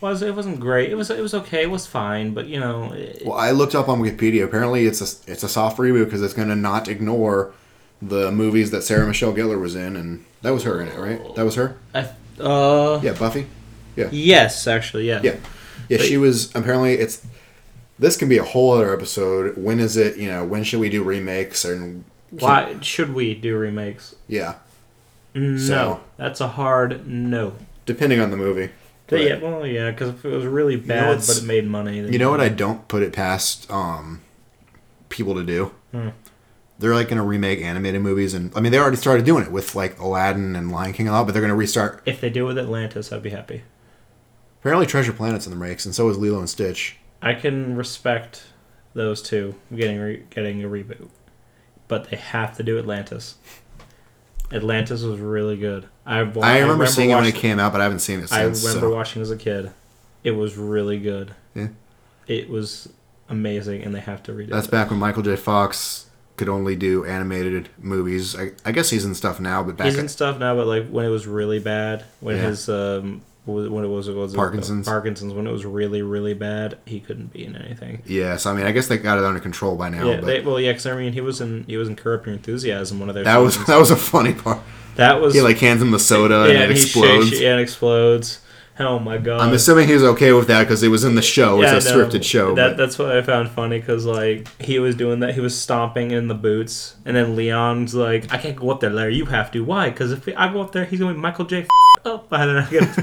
Was 0.00 0.22
it 0.22 0.36
wasn't 0.36 0.60
great. 0.60 0.90
It 0.90 0.94
was 0.94 1.10
it 1.10 1.20
was 1.20 1.34
okay. 1.34 1.62
It 1.62 1.70
was 1.72 1.88
fine, 1.88 2.34
but 2.34 2.46
you 2.46 2.60
know, 2.60 2.92
it, 2.92 3.22
Well, 3.26 3.36
I 3.36 3.50
looked 3.50 3.74
up 3.74 3.88
on 3.88 4.00
Wikipedia. 4.00 4.44
Apparently, 4.44 4.86
it's 4.86 5.00
a 5.00 5.32
it's 5.32 5.42
a 5.42 5.48
soft 5.48 5.78
reboot 5.78 6.04
because 6.04 6.22
it's 6.22 6.34
going 6.34 6.50
to 6.50 6.54
not 6.54 6.86
ignore 6.86 7.52
the 8.02 8.30
movies 8.32 8.70
that 8.70 8.82
Sarah 8.82 9.06
Michelle 9.06 9.32
Gellar 9.32 9.60
was 9.60 9.74
in, 9.76 9.96
and 9.96 10.24
that 10.42 10.50
was 10.50 10.64
her 10.64 10.80
in 10.80 10.88
it, 10.88 10.98
right? 10.98 11.34
That 11.36 11.44
was 11.44 11.54
her. 11.56 11.76
I, 11.94 12.08
uh, 12.40 13.00
Yeah, 13.02 13.12
Buffy. 13.12 13.46
Yeah. 13.96 14.08
Yes, 14.10 14.66
actually, 14.66 15.06
yeah. 15.08 15.20
Yeah, 15.22 15.36
yeah. 15.88 15.98
But- 15.98 16.06
She 16.06 16.16
was 16.16 16.54
apparently. 16.54 16.94
It's 16.94 17.24
this 17.98 18.16
can 18.16 18.28
be 18.28 18.38
a 18.38 18.44
whole 18.44 18.72
other 18.72 18.94
episode. 18.94 19.56
When 19.58 19.78
is 19.80 19.96
it? 19.96 20.16
You 20.16 20.28
know, 20.30 20.44
when 20.44 20.64
should 20.64 20.80
we 20.80 20.88
do 20.88 21.02
remakes? 21.02 21.64
And 21.64 22.04
Why 22.30 22.76
should 22.80 23.12
we 23.14 23.34
do 23.34 23.56
remakes? 23.58 24.14
yeah, 24.28 24.54
No, 25.34 25.56
So- 25.58 26.00
that's 26.16 26.40
a 26.40 26.48
hard 26.48 27.06
no. 27.06 27.52
depending 27.86 28.20
on 28.20 28.30
the 28.30 28.36
movie. 28.36 28.70
But 29.08 29.22
yeah, 29.22 29.38
well, 29.38 29.66
yeah, 29.66 29.90
because 29.90 30.10
if 30.10 30.24
it 30.24 30.28
was 30.28 30.46
really 30.46 30.76
bad, 30.76 31.08
what's- 31.08 31.26
but 31.26 31.42
it 31.42 31.46
made 31.46 31.66
money. 31.66 31.98
You 31.98 32.18
know 32.18 32.30
what? 32.30 32.40
I 32.40 32.48
don't 32.48 32.86
put 32.88 33.02
it 33.02 33.12
past 33.12 33.68
um, 33.70 34.20
people 35.08 35.34
to 35.34 35.42
do. 35.44 35.72
Hmm. 35.90 36.08
They're 36.80 36.94
like 36.94 37.08
going 37.08 37.18
to 37.18 37.22
remake 37.22 37.60
animated 37.60 38.00
movies, 38.00 38.32
and 38.34 38.50
I 38.56 38.60
mean, 38.60 38.72
they 38.72 38.78
already 38.78 38.96
started 38.96 39.26
doing 39.26 39.44
it 39.44 39.52
with 39.52 39.74
like 39.74 39.98
Aladdin 39.98 40.56
and 40.56 40.72
Lion 40.72 40.92
King 40.94 41.08
and 41.08 41.14
all, 41.14 41.24
but 41.24 41.32
they're 41.32 41.42
going 41.42 41.50
to 41.50 41.56
restart. 41.56 42.02
If 42.06 42.20
they 42.20 42.30
do 42.30 42.44
it 42.44 42.48
with 42.48 42.58
Atlantis, 42.58 43.12
I'd 43.12 43.22
be 43.22 43.30
happy. 43.30 43.62
Apparently, 44.60 44.86
Treasure 44.86 45.12
Planet's 45.12 45.46
in 45.46 45.52
the 45.52 45.58
breaks, 45.58 45.84
and 45.84 45.94
so 45.94 46.08
is 46.08 46.18
Lilo 46.18 46.38
and 46.38 46.48
Stitch. 46.48 46.98
I 47.22 47.34
can 47.34 47.76
respect 47.76 48.44
those 48.94 49.20
two 49.22 49.54
getting 49.74 49.98
re- 49.98 50.24
getting 50.30 50.64
a 50.64 50.68
reboot, 50.68 51.08
but 51.86 52.10
they 52.10 52.16
have 52.16 52.56
to 52.56 52.62
do 52.62 52.78
Atlantis. 52.78 53.36
Atlantis 54.52 55.02
was 55.02 55.20
really 55.20 55.56
good. 55.56 55.86
I, 56.04 56.22
wa- 56.24 56.42
I 56.44 56.58
remember 56.58 56.86
seeing 56.86 57.10
it 57.10 57.14
when 57.14 57.24
it 57.24 57.34
came 57.34 57.60
out, 57.60 57.72
but 57.72 57.80
I 57.80 57.84
haven't 57.84 58.00
seen 58.00 58.20
it 58.20 58.28
since. 58.28 58.32
I 58.32 58.68
remember 58.68 58.88
so. 58.88 58.94
watching 58.94 59.22
as 59.22 59.30
a 59.30 59.36
kid. 59.36 59.70
It 60.24 60.32
was 60.32 60.56
really 60.56 60.98
good. 60.98 61.34
Yeah. 61.54 61.68
It 62.26 62.48
was 62.48 62.88
amazing, 63.28 63.82
and 63.82 63.94
they 63.94 64.00
have 64.00 64.22
to 64.24 64.32
redo 64.32 64.50
That's 64.50 64.66
it. 64.66 64.70
back 64.70 64.90
when 64.90 64.98
Michael 64.98 65.22
J. 65.22 65.36
Fox 65.36 66.09
could 66.40 66.48
only 66.48 66.74
do 66.74 67.04
animated 67.04 67.68
movies. 67.78 68.34
I, 68.34 68.52
I 68.64 68.72
guess 68.72 68.90
he's 68.90 69.04
in 69.04 69.14
stuff 69.14 69.38
now, 69.38 69.62
but 69.62 69.76
back 69.76 69.86
He's 69.86 69.98
in 69.98 70.08
stuff 70.08 70.38
now, 70.38 70.56
but 70.56 70.66
like 70.66 70.88
when 70.88 71.04
it 71.04 71.10
was 71.10 71.26
really 71.26 71.58
bad, 71.60 72.04
when 72.20 72.36
Yeah. 72.36 72.42
his 72.48 72.68
um, 72.68 73.20
when 73.46 73.84
it 73.84 73.88
was, 73.88 74.06
it 74.08 74.14
was 74.14 74.34
Parkinson's. 74.34 74.86
Parkinson's, 74.86 75.32
when 75.34 75.46
it 75.46 75.50
was 75.52 75.64
really 75.66 76.02
really 76.02 76.34
bad, 76.34 76.78
he 76.86 76.98
couldn't 77.00 77.32
be 77.32 77.44
in 77.44 77.54
anything. 77.56 78.02
yeah. 78.06 78.36
So 78.36 78.50
I 78.50 78.54
mean, 78.54 78.64
I 78.66 78.72
guess 78.72 78.86
they 78.88 78.96
got 78.98 79.18
it 79.18 79.24
under 79.24 79.40
control 79.40 79.76
by 79.76 79.88
now. 79.90 80.08
yeah, 80.08 80.16
but 80.16 80.26
they, 80.26 80.40
well, 80.40 80.58
yeah, 80.60 80.72
because 80.72 80.86
I 80.86 80.96
mean, 80.96 81.12
he 81.12 81.20
was 81.20 81.40
in 81.40 81.64
he 81.64 81.76
was 81.76 81.88
in 81.88 81.96
Curb 81.96 82.26
Your 82.26 82.34
Enthusiasm, 82.34 82.98
one 83.00 83.08
of 83.08 83.14
their 83.14 83.24
that 83.24 83.36
was 83.38 83.62
that 83.70 83.78
was 83.78 83.90
a 83.90 83.96
funny 83.96 84.34
part. 84.34 84.60
that 84.96 85.20
was 85.20 85.34
He 85.34 85.40
like 85.40 85.58
hands 85.58 85.82
him 85.82 85.90
the 85.90 85.98
soda 85.98 86.44
and 86.44 86.52
it 86.52 86.76
he 86.76 86.82
explodes. 86.82 87.28
shakes- 87.28 87.40
yeah, 87.42 87.56
it 87.58 87.60
explodes. 87.62 88.40
Oh 88.80 88.98
my 88.98 89.18
god! 89.18 89.42
I'm 89.42 89.52
assuming 89.52 89.86
he 89.88 89.92
was 89.94 90.02
okay 90.02 90.32
with 90.32 90.46
that 90.48 90.62
because 90.64 90.82
it 90.82 90.88
was 90.88 91.04
in 91.04 91.14
the 91.14 91.20
show. 91.22 91.60
Yeah, 91.60 91.76
it's 91.76 91.84
a 91.86 91.94
no, 91.96 92.06
scripted 92.06 92.24
show. 92.24 92.54
That 92.54 92.70
but- 92.70 92.76
that's 92.78 92.98
what 92.98 93.14
I 93.14 93.20
found 93.20 93.50
funny 93.50 93.78
because 93.78 94.06
like 94.06 94.48
he 94.60 94.78
was 94.78 94.94
doing 94.94 95.20
that, 95.20 95.34
he 95.34 95.40
was 95.40 95.58
stomping 95.58 96.10
in 96.12 96.28
the 96.28 96.34
boots, 96.34 96.96
and 97.04 97.14
then 97.14 97.36
Leon's 97.36 97.94
like, 97.94 98.32
"I 98.32 98.38
can't 98.38 98.56
go 98.56 98.70
up 98.70 98.80
there, 98.80 98.88
Larry. 98.90 99.16
You 99.16 99.26
have 99.26 99.50
to. 99.52 99.62
Why? 99.62 99.90
Because 99.90 100.12
if 100.12 100.26
I 100.36 100.50
go 100.52 100.62
up 100.62 100.72
there, 100.72 100.86
he's 100.86 100.98
gonna 100.98 101.12
be 101.14 101.20
Michael 101.20 101.44
J. 101.44 101.66
up." 102.06 102.32
And 102.32 102.50
then 102.56 102.56
I 102.64 102.70
get 102.70 102.98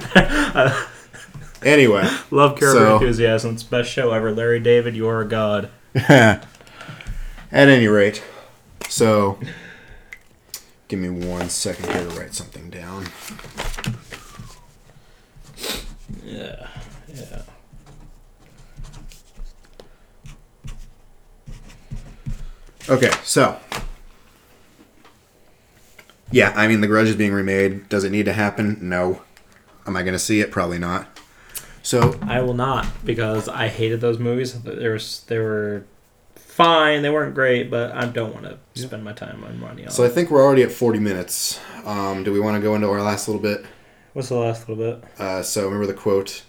I 0.56 0.88
anyway, 1.64 2.10
love 2.32 2.60
Curb 2.60 2.74
So- 2.76 2.94
Enthusiasm. 2.96 3.54
It's 3.54 3.64
best 3.64 3.90
show 3.92 4.12
ever. 4.12 4.32
Larry 4.32 4.60
David, 4.60 4.96
you 4.96 5.08
are 5.08 5.22
a 5.22 5.28
god. 5.28 5.70
at 5.96 6.44
any 7.52 7.88
rate, 7.88 8.24
so 8.90 9.38
give 10.88 11.00
me 11.00 11.10
one 11.10 11.50
second 11.50 11.92
here 11.92 12.08
to 12.10 12.20
write 12.20 12.34
something 12.34 12.70
down. 12.70 13.06
Yeah, 16.28 16.68
yeah. 17.08 17.42
Okay, 22.90 23.12
so 23.24 23.60
yeah, 26.32 26.54
I 26.56 26.68
mean, 26.68 26.82
The 26.82 26.88
Grudge 26.88 27.08
is 27.08 27.16
being 27.16 27.34
remade. 27.34 27.88
Does 27.90 28.04
it 28.04 28.12
need 28.12 28.26
to 28.26 28.34
happen? 28.34 28.78
No. 28.82 29.22
Am 29.86 29.96
I 29.96 30.04
going 30.04 30.14
to 30.14 30.20
see 30.20 30.42
it? 30.42 30.52
Probably 30.52 30.80
not. 30.80 31.08
So 31.82 32.20
I 32.24 32.42
will 32.42 32.54
not 32.54 32.86
because 33.06 33.48
I 33.48 33.70
hated 33.70 34.02
those 34.02 34.20
movies. 34.20 34.62
They 34.62 34.90
were 34.90 35.00
they 35.28 35.40
were 35.40 35.86
fine. 36.36 37.02
They 37.02 37.10
weren't 37.10 37.34
great, 37.34 37.72
but 37.72 37.94
I 37.94 38.06
don't 38.08 38.34
want 38.34 38.46
to 38.46 38.58
spend 38.82 39.06
my 39.06 39.14
time 39.14 39.42
on 39.46 39.58
money 39.60 39.86
on. 39.86 39.92
So 39.92 40.04
I 40.04 40.10
think 40.10 40.30
we're 40.30 40.44
already 40.44 40.64
at 40.64 40.72
40 40.72 41.00
minutes. 41.00 41.62
Um, 41.86 42.26
do 42.26 42.34
we 42.34 42.42
want 42.42 42.56
to 42.58 42.62
go 42.62 42.76
into 42.76 42.90
our 42.90 43.02
last 43.02 43.30
little 43.30 43.42
bit? 43.42 43.66
What's 44.18 44.30
the 44.30 44.36
last 44.36 44.68
little 44.68 44.84
bit? 44.84 45.04
Uh, 45.20 45.44
so 45.44 45.66
remember 45.66 45.86
the 45.86 45.94
quote, 45.94 46.42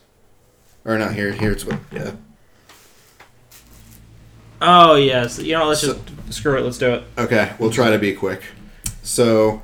or 0.87 0.97
not 0.97 1.13
here. 1.13 1.33
Here's 1.33 1.67
what. 1.67 1.79
Yeah. 1.93 2.13
Oh 4.63 4.95
yes, 4.95 5.39
you 5.39 5.53
know, 5.53 5.67
let's 5.67 5.83
So- 5.83 6.01
just 6.27 6.39
screw 6.39 6.57
it. 6.57 6.63
Let's 6.63 6.79
do 6.79 6.95
it. 6.95 7.05
Okay, 7.19 7.53
we'll 7.59 7.69
try 7.71 7.91
to 7.91 7.99
be 7.99 8.15
quick. 8.15 8.41
So, 9.03 9.61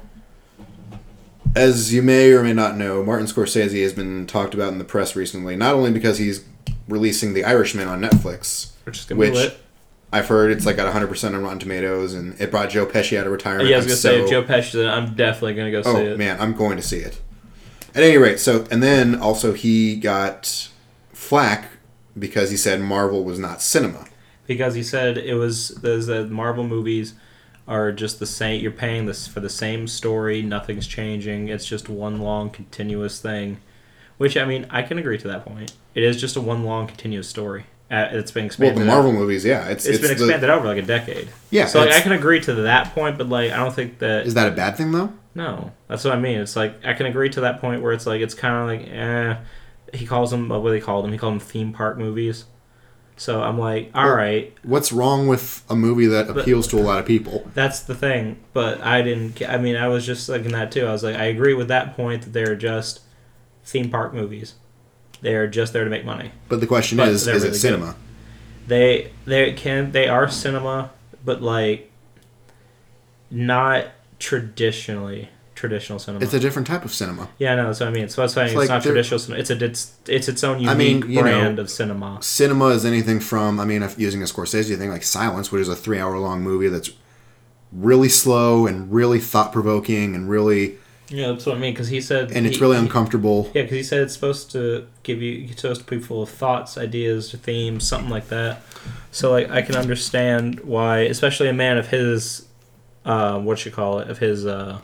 as 1.57 1.95
you 1.95 2.03
may 2.03 2.31
or 2.33 2.43
may 2.43 2.53
not 2.53 2.77
know, 2.77 3.03
Martin 3.03 3.27
Scorsese 3.27 3.83
has 3.83 3.95
been 3.95 4.27
talked 4.27 4.53
about 4.53 4.71
in 4.71 4.77
the 4.79 4.85
press 4.85 5.17
recently. 5.17 5.57
Not 5.57 5.75
only 5.75 5.91
because 5.91 6.19
he's 6.19 6.45
releasing 6.87 7.33
The 7.33 7.43
Irishman 7.45 7.89
on 7.89 8.03
Netflix, 8.03 8.73
Which 8.85 8.99
is 8.99 9.05
gonna 9.07 9.19
Which- 9.19 9.31
be 9.33 9.37
lit. 9.39 9.57
I've 10.13 10.29
heard 10.29 10.51
it's 10.53 10.67
like 10.67 10.77
at 10.77 10.85
100 10.85 11.07
percent 11.07 11.35
on 11.35 11.43
Rotten 11.43 11.59
Tomatoes, 11.59 12.13
and 12.13 12.39
it 12.39 12.51
brought 12.51 12.69
Joe 12.69 12.85
Pesci 12.85 13.19
out 13.19 13.25
of 13.25 13.33
retirement. 13.33 13.71
Yeah, 13.71 13.77
I 13.77 13.79
was 13.79 13.87
gonna 13.87 13.97
say 13.97 14.21
if 14.23 14.29
Joe 14.29 14.43
Pesci's 14.43 14.75
in 14.75 14.83
it, 14.83 14.91
I'm 14.91 15.15
definitely 15.15 15.55
gonna 15.55 15.71
go 15.71 15.81
see 15.81 15.89
Oh 15.89 15.97
it. 15.97 16.19
man, 16.19 16.37
I'm 16.39 16.53
going 16.53 16.77
to 16.77 16.83
see 16.83 16.99
it. 16.99 17.19
At 17.95 18.03
any 18.03 18.17
rate, 18.17 18.41
so 18.41 18.67
and 18.71 18.83
then 18.83 19.15
also 19.15 19.53
he 19.53 19.97
got 19.97 20.69
flack 21.13 21.71
because 22.19 22.51
he 22.51 22.57
said 22.57 22.81
Marvel 22.81 23.25
was 23.25 23.39
not 23.39 23.63
cinema. 23.63 24.07
because 24.47 24.75
he 24.75 24.83
said 24.83 25.17
it 25.17 25.35
was 25.35 25.69
those 25.69 26.07
the 26.07 26.25
Marvel 26.27 26.65
movies 26.65 27.15
are 27.67 27.93
just 27.93 28.19
the 28.19 28.27
same. 28.27 28.61
You're 28.63 28.73
paying 28.73 29.07
this 29.07 29.27
for 29.27 29.41
the 29.41 29.49
same 29.49 29.87
story. 29.87 30.43
Nothing's 30.43 30.87
changing. 30.87 31.49
It's 31.49 31.65
just 31.67 31.89
one 31.89 32.21
long 32.21 32.51
continuous 32.51 33.21
thing. 33.21 33.59
Which 34.19 34.37
I 34.37 34.45
mean, 34.45 34.67
I 34.71 34.83
can 34.83 34.99
agree 34.99 35.19
to 35.19 35.29
that 35.29 35.45
point. 35.45 35.73
It 35.95 36.03
is 36.03 36.21
just 36.21 36.37
a 36.37 36.41
one 36.41 36.65
long 36.65 36.87
continuous 36.87 37.29
story. 37.29 37.67
Uh, 37.95 38.09
it's 38.13 38.31
been 38.31 38.43
Well, 38.43 38.47
expanded. 38.47 38.79
the 38.79 38.83
out. 38.83 38.95
Marvel 38.95 39.13
movies, 39.13 39.45
yeah, 39.45 39.69
it's 39.69 39.87
it's 39.87 39.99
it's, 39.99 40.09
been 40.09 40.17
the- 40.19 40.25
expanded 40.25 40.51
over 40.51 40.67
like 40.67 40.79
a 40.79 40.83
decade. 40.83 41.29
yeah. 41.51 41.67
So 41.67 41.81
like, 41.81 41.93
I 41.93 42.01
can 42.01 42.13
agree 42.13 42.41
to 42.41 42.55
that 42.55 42.95
point, 42.95 43.19
but 43.19 43.29
like 43.29 43.51
I 43.53 43.57
don't 43.57 43.75
think 43.75 43.99
that 43.99 44.27
is 44.27 44.35
that 44.35 44.49
a 44.49 44.55
bad 44.55 44.77
thing 44.77 44.93
though? 44.93 45.13
no, 45.37 45.73
that's 45.89 46.05
what 46.05 46.15
I 46.15 46.19
mean. 46.21 46.39
It's 46.41 46.57
like 46.57 46.85
I 46.85 46.95
can 46.95 47.07
agree 47.07 47.29
to 47.31 47.41
that 47.43 47.61
point 47.61 47.83
where 47.83 47.93
it's 47.93 48.07
like 48.07 48.21
it's 48.21 48.35
kind 48.35 48.55
of 48.57 48.67
like 48.67 48.89
eh. 48.93 49.37
He 49.97 50.07
calls 50.07 50.31
them 50.33 50.49
what 50.49 50.63
do 50.65 50.71
they 50.71 50.81
call 50.81 51.03
them? 51.03 51.13
He 51.13 51.19
called 51.19 51.35
them 51.35 51.41
theme 51.41 51.73
park 51.73 51.99
movies. 51.99 52.47
So 53.17 53.43
I'm 53.43 53.59
like, 53.61 53.93
all 53.95 54.07
Well- 54.07 54.17
right, 54.17 54.53
What's 54.65 54.93
wrong 54.93 55.29
with 55.29 55.63
a 55.71 55.77
movie 55.77 56.07
that 56.07 56.27
But- 56.27 56.39
appeals 56.39 56.67
to 56.69 56.79
a 56.79 56.83
lot 56.83 56.99
of 56.99 57.07
people? 57.07 57.49
That's 57.55 57.79
the 57.79 57.95
thing, 57.95 58.39
but 58.53 58.81
I 58.83 59.03
didn't. 59.03 59.41
I 59.49 59.57
mean, 59.59 59.77
I 59.77 59.87
was 59.87 60.05
just 60.05 60.27
thinking 60.27 60.51
that 60.53 60.73
too. 60.73 60.87
I 60.87 60.91
was 60.93 61.05
like, 61.05 61.15
I 61.15 61.27
agree 61.27 61.55
with 61.55 61.69
that 61.69 61.95
point 61.97 62.23
that 62.23 62.33
they're 62.33 62.57
just 62.57 63.01
theme 63.65 63.89
park 63.89 64.13
movies. 64.15 64.55
They're 65.21 65.47
just 65.47 65.73
there 65.73 65.85
to 65.85 65.91
make 65.91 66.05
money. 66.05 66.33
But 66.49 66.61
the 66.61 66.67
question 66.67 66.99
But 66.99 67.09
is, 67.09 67.27
is 67.27 67.43
really 67.43 67.49
it 67.49 67.55
cinema? 67.55 67.97
They 68.67 69.13
they 69.25 69.53
can 69.53 69.93
they 69.93 70.09
are 70.09 70.29
cinema, 70.29 70.91
but 71.25 71.43
like 71.43 71.91
not 73.31 73.87
traditionally 74.19 75.29
traditional 75.55 75.99
cinema. 75.99 76.25
It's 76.25 76.35
a 76.35 76.41
different 76.41 76.67
type 76.67 76.85
of 76.85 76.93
cinema. 76.93 77.29
yeah, 77.39 77.55
no, 77.55 77.67
that's 77.67 77.81
what 77.81 77.89
I 77.89 77.93
mean. 77.93 78.09
So 78.09 78.21
that's 78.23 78.37
why 78.37 78.45
It's 78.45 78.55
like 78.55 78.69
not 78.69 78.83
traditional 78.83 79.19
cinema. 79.19 79.41
It's 79.41 79.51
a 79.51 79.65
it's 79.65 79.93
it's 80.09 80.29
its 80.29 80.45
own 80.45 80.57
unique 80.59 80.71
I 80.71 80.75
mean, 80.75 81.11
you 81.11 81.17
know, 81.17 81.23
brand 81.23 81.59
of 81.59 81.71
cinema. 81.71 82.23
Cinema 82.23 82.69
is 82.69 82.85
anything 82.85 83.21
from, 83.21 83.61
I 83.61 83.65
mean, 83.65 83.83
if 83.83 83.99
using 83.99 84.21
a 84.23 84.27
Scorsese 84.27 84.77
thing 84.77 84.91
like 84.91 85.03
Silence, 85.03 85.51
which 85.53 85.63
is 85.63 85.69
a 85.69 85.77
three-hour-long 85.77 86.43
movie 86.43 86.69
that's 86.69 86.91
really 87.73 88.09
slow 88.09 88.67
and 88.67 88.93
really 88.93 89.19
thought-provoking 89.19 90.15
and 90.15 90.29
really, 90.29 90.79
Yeah, 91.11 91.29
that's 91.33 91.45
what 91.47 91.57
I 91.57 91.59
mean. 91.59 91.73
Because 91.75 91.89
he 91.89 92.01
said 92.01 92.33
and 92.33 92.47
it's 92.47 92.57
he- 92.57 92.63
really 92.63 92.77
he- 92.77 92.83
uncomfortable. 92.83 93.51
Yeah, 93.55 93.63
because 93.63 93.77
he 93.77 93.83
said 93.83 94.03
it's 94.03 94.15
supposed 94.15 94.51
to 94.53 94.87
give 95.03 95.21
you, 95.23 95.49
it's 95.51 95.61
supposed 95.61 95.83
to 95.87 95.87
be 95.87 95.99
full 96.03 96.23
of 96.23 96.31
thoughts, 96.31 96.79
ideas, 96.79 97.33
themes, 97.33 97.87
something 97.87 98.11
like 98.11 98.29
that. 98.29 98.63
So 99.11 99.31
like, 99.33 99.51
I 99.51 99.63
can 99.63 99.77
understand 99.77 100.61
why, 100.61 101.01
especially 101.01 101.49
a 101.49 101.53
man 101.53 101.77
of 101.79 101.89
his, 101.89 102.47
uh, 103.05 103.39
what 103.39 103.65
you 103.67 103.71
call 103.71 103.99
it, 103.99 104.09
of 104.11 104.19
his 104.19 104.47
uh, 104.47 104.79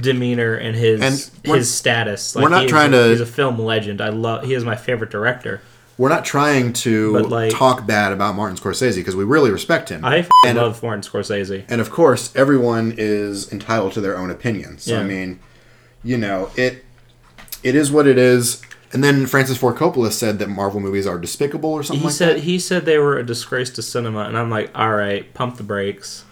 demeanor 0.00 0.54
and 0.54 0.74
his 0.74 1.00
And 1.02 1.54
his 1.54 1.72
status. 1.72 2.34
we're 2.34 2.48
not 2.48 2.68
trying 2.68 2.94
a- 2.94 2.96
to- 3.04 3.08
He's 3.10 3.20
a 3.20 3.26
film 3.26 3.58
legend. 3.58 4.00
I 4.00 4.08
love. 4.08 4.44
He 4.44 4.54
is 4.54 4.64
my 4.64 4.74
favorite 4.76 5.10
director. 5.10 5.60
We're 6.02 6.08
not 6.08 6.24
trying 6.24 6.72
to 6.72 7.16
like- 7.20 7.52
talk 7.52 7.86
bad 7.86 8.10
about 8.12 8.34
Martin 8.34 8.56
Scorsese 8.58 8.96
because 8.96 9.14
we 9.14 9.22
really 9.22 9.52
respect 9.52 9.88
him. 9.88 10.04
I 10.04 10.18
f- 10.18 10.28
And- 10.44 10.58
love 10.58 10.82
Martin 10.82 11.00
Scorsese. 11.00 11.62
and 11.68 11.80
of 11.80 11.90
course, 11.90 12.32
everyone 12.34 12.92
is 12.98 13.52
entitled 13.52 13.92
to 13.92 14.00
their 14.00 14.18
own 14.18 14.28
opinion. 14.28 14.78
So 14.78 14.98
I 14.98 15.04
mean, 15.04 15.38
you 16.02 16.18
know, 16.18 16.50
it 16.56 16.84
it 17.62 17.76
is 17.76 17.92
what 17.92 18.08
it 18.08 18.18
is. 18.18 18.60
And 18.92 19.04
then 19.04 19.26
Francis 19.26 19.58
Ford 19.58 19.76
Coppola 19.76 20.10
said 20.10 20.40
that 20.40 20.48
Marvel 20.48 20.80
movies 20.80 21.06
are 21.06 21.18
despicable 21.18 21.70
or 21.72 21.84
something 21.84 22.00
He 22.00 22.06
like 22.06 22.14
said 22.16 22.36
that. 22.38 22.42
he 22.42 22.58
said 22.58 22.84
they 22.84 22.98
were 22.98 23.16
a 23.16 23.24
disgrace 23.24 23.70
to 23.70 23.80
cinema, 23.82 24.22
and 24.24 24.36
I'm 24.36 24.50
like, 24.50 24.72
all 24.74 24.96
right, 24.96 25.32
pump 25.34 25.56
the 25.56 25.62
brakes. 25.62 26.24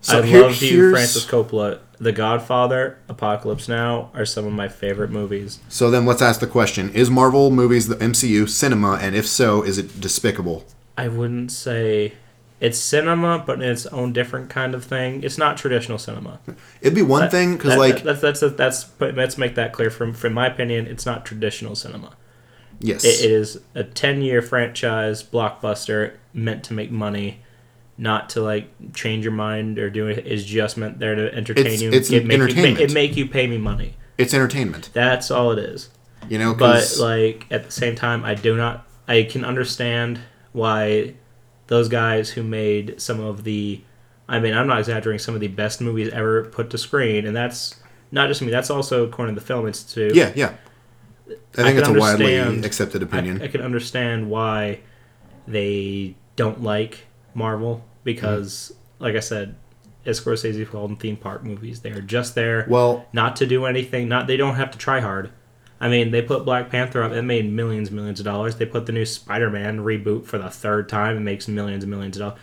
So 0.00 0.18
I 0.18 0.26
here- 0.26 0.42
love 0.42 0.60
you, 0.60 0.90
Francis 0.90 1.24
Coppola. 1.24 1.78
The 1.98 2.12
Godfather, 2.12 2.98
Apocalypse 3.08 3.68
Now 3.68 4.10
are 4.14 4.26
some 4.26 4.46
of 4.46 4.52
my 4.52 4.68
favorite 4.68 5.10
movies. 5.10 5.60
So 5.68 5.90
then 5.90 6.04
let's 6.04 6.20
ask 6.22 6.40
the 6.40 6.46
question: 6.46 6.90
Is 6.90 7.08
Marvel 7.10 7.50
movies 7.50 7.88
the 7.88 7.96
MCU 7.96 8.48
cinema, 8.48 8.98
and 9.00 9.14
if 9.16 9.26
so, 9.26 9.62
is 9.62 9.78
it 9.78 10.00
despicable? 10.00 10.64
I 10.98 11.08
wouldn't 11.08 11.50
say 11.52 12.12
it's 12.60 12.78
cinema, 12.78 13.42
but 13.46 13.62
in 13.62 13.68
its 13.70 13.86
own 13.86 14.12
different 14.12 14.48
kind 14.50 14.74
of 14.74 14.84
thing. 14.84 15.22
It's 15.22 15.38
not 15.38 15.56
traditional 15.56 15.98
cinema. 15.98 16.40
It'd 16.80 16.94
be 16.94 17.02
one 17.02 17.22
That- 17.22 17.30
thing 17.30 17.52
because 17.56 17.72
that- 17.72 17.78
like 17.78 18.02
that's 18.02 18.20
that's 18.20 18.40
that's, 18.40 18.54
that's 18.56 18.84
but 18.84 19.14
let's 19.14 19.38
make 19.38 19.54
that 19.54 19.72
clear. 19.72 19.90
From 19.90 20.12
from 20.12 20.34
my 20.34 20.46
opinion, 20.46 20.86
it's 20.86 21.06
not 21.06 21.24
traditional 21.24 21.74
cinema. 21.74 22.12
yes, 22.78 23.04
It, 23.04 23.24
it 23.24 23.30
is 23.30 23.60
a 23.74 23.84
ten 23.84 24.20
year 24.20 24.42
franchise 24.42 25.22
blockbuster 25.22 26.12
meant 26.34 26.62
to 26.64 26.74
make 26.74 26.90
money, 26.90 27.40
not 27.98 28.30
to 28.30 28.40
like 28.42 28.68
change 28.94 29.24
your 29.24 29.32
mind 29.32 29.78
or 29.78 29.88
do 29.90 30.06
it. 30.08 30.26
Is 30.26 30.44
just 30.44 30.76
meant 30.76 30.98
there 30.98 31.14
to 31.14 31.32
entertain 31.34 31.66
It's- 31.66 31.80
you. 31.82 31.90
it's 31.92 32.10
it 32.10 32.26
make 32.26 32.34
entertainment. 32.40 32.78
You, 32.78 32.84
it 32.86 32.92
make 32.92 33.16
you 33.16 33.26
pay 33.26 33.46
me 33.46 33.58
money. 33.58 33.94
it's 34.18 34.32
entertainment. 34.34 34.90
That's 34.92 35.30
all 35.30 35.52
it 35.52 35.58
is. 35.58 35.90
You 36.28 36.38
know, 36.38 36.54
but 36.54 36.96
like 36.98 37.46
at 37.50 37.64
the 37.64 37.70
same 37.72 37.94
time, 37.94 38.24
I 38.24 38.34
do 38.34 38.56
not. 38.56 38.86
I 39.08 39.22
can 39.22 39.44
understand 39.44 40.18
why 40.52 41.14
those 41.68 41.88
guys 41.88 42.30
who 42.30 42.42
made 42.42 43.00
some 43.00 43.20
of 43.20 43.44
the. 43.44 43.80
I 44.28 44.40
mean, 44.40 44.54
I'm 44.54 44.66
not 44.66 44.80
exaggerating. 44.80 45.20
Some 45.20 45.34
of 45.36 45.40
the 45.40 45.46
best 45.48 45.80
movies 45.80 46.08
ever 46.12 46.44
put 46.46 46.70
to 46.70 46.78
screen, 46.78 47.26
and 47.26 47.36
that's 47.36 47.76
not 48.10 48.26
just 48.28 48.42
me. 48.42 48.50
That's 48.50 48.70
also 48.70 49.04
according 49.04 49.36
to 49.36 49.40
the 49.40 49.46
Film 49.46 49.66
Institute. 49.68 50.14
yeah, 50.16 50.32
yeah. 50.34 50.54
I 51.28 51.62
think 51.62 51.68
can 51.68 51.78
it's 51.78 51.88
a 51.88 51.92
widely 51.92 52.36
accepted 52.36 53.02
opinion. 53.04 53.40
I, 53.40 53.44
I 53.44 53.48
can 53.48 53.60
understand 53.60 54.28
why 54.30 54.80
they 55.46 56.16
don't 56.34 56.62
like 56.62 57.06
Marvel 57.36 57.84
because, 58.02 58.74
like 58.98 59.14
I 59.14 59.20
said, 59.20 59.56
as 60.04 60.20
Scorsese 60.20 60.68
called 60.68 60.90
them 60.90 60.96
theme 60.96 61.16
park 61.16 61.42
movies. 61.42 61.80
They 61.80 61.90
are 61.90 62.00
just 62.00 62.34
there 62.34 62.66
well, 62.68 63.06
not 63.12 63.36
to 63.36 63.46
do 63.46 63.66
anything. 63.66 64.08
Not 64.08 64.26
they 64.26 64.36
don't 64.36 64.54
have 64.54 64.70
to 64.70 64.78
try 64.78 65.00
hard. 65.00 65.30
I 65.78 65.88
mean, 65.88 66.10
they 66.10 66.22
put 66.22 66.46
Black 66.46 66.70
Panther 66.70 67.02
up. 67.02 67.12
It 67.12 67.22
made 67.22 67.52
millions, 67.52 67.90
millions 67.90 68.18
of 68.18 68.24
dollars. 68.24 68.56
They 68.56 68.64
put 68.64 68.86
the 68.86 68.92
new 68.92 69.04
Spider-Man 69.04 69.80
reboot 69.80 70.24
for 70.24 70.38
the 70.38 70.48
third 70.48 70.88
time. 70.88 71.18
It 71.18 71.20
makes 71.20 71.48
millions 71.48 71.84
and 71.84 71.90
millions 71.90 72.16
of 72.16 72.20
dollars. 72.20 72.40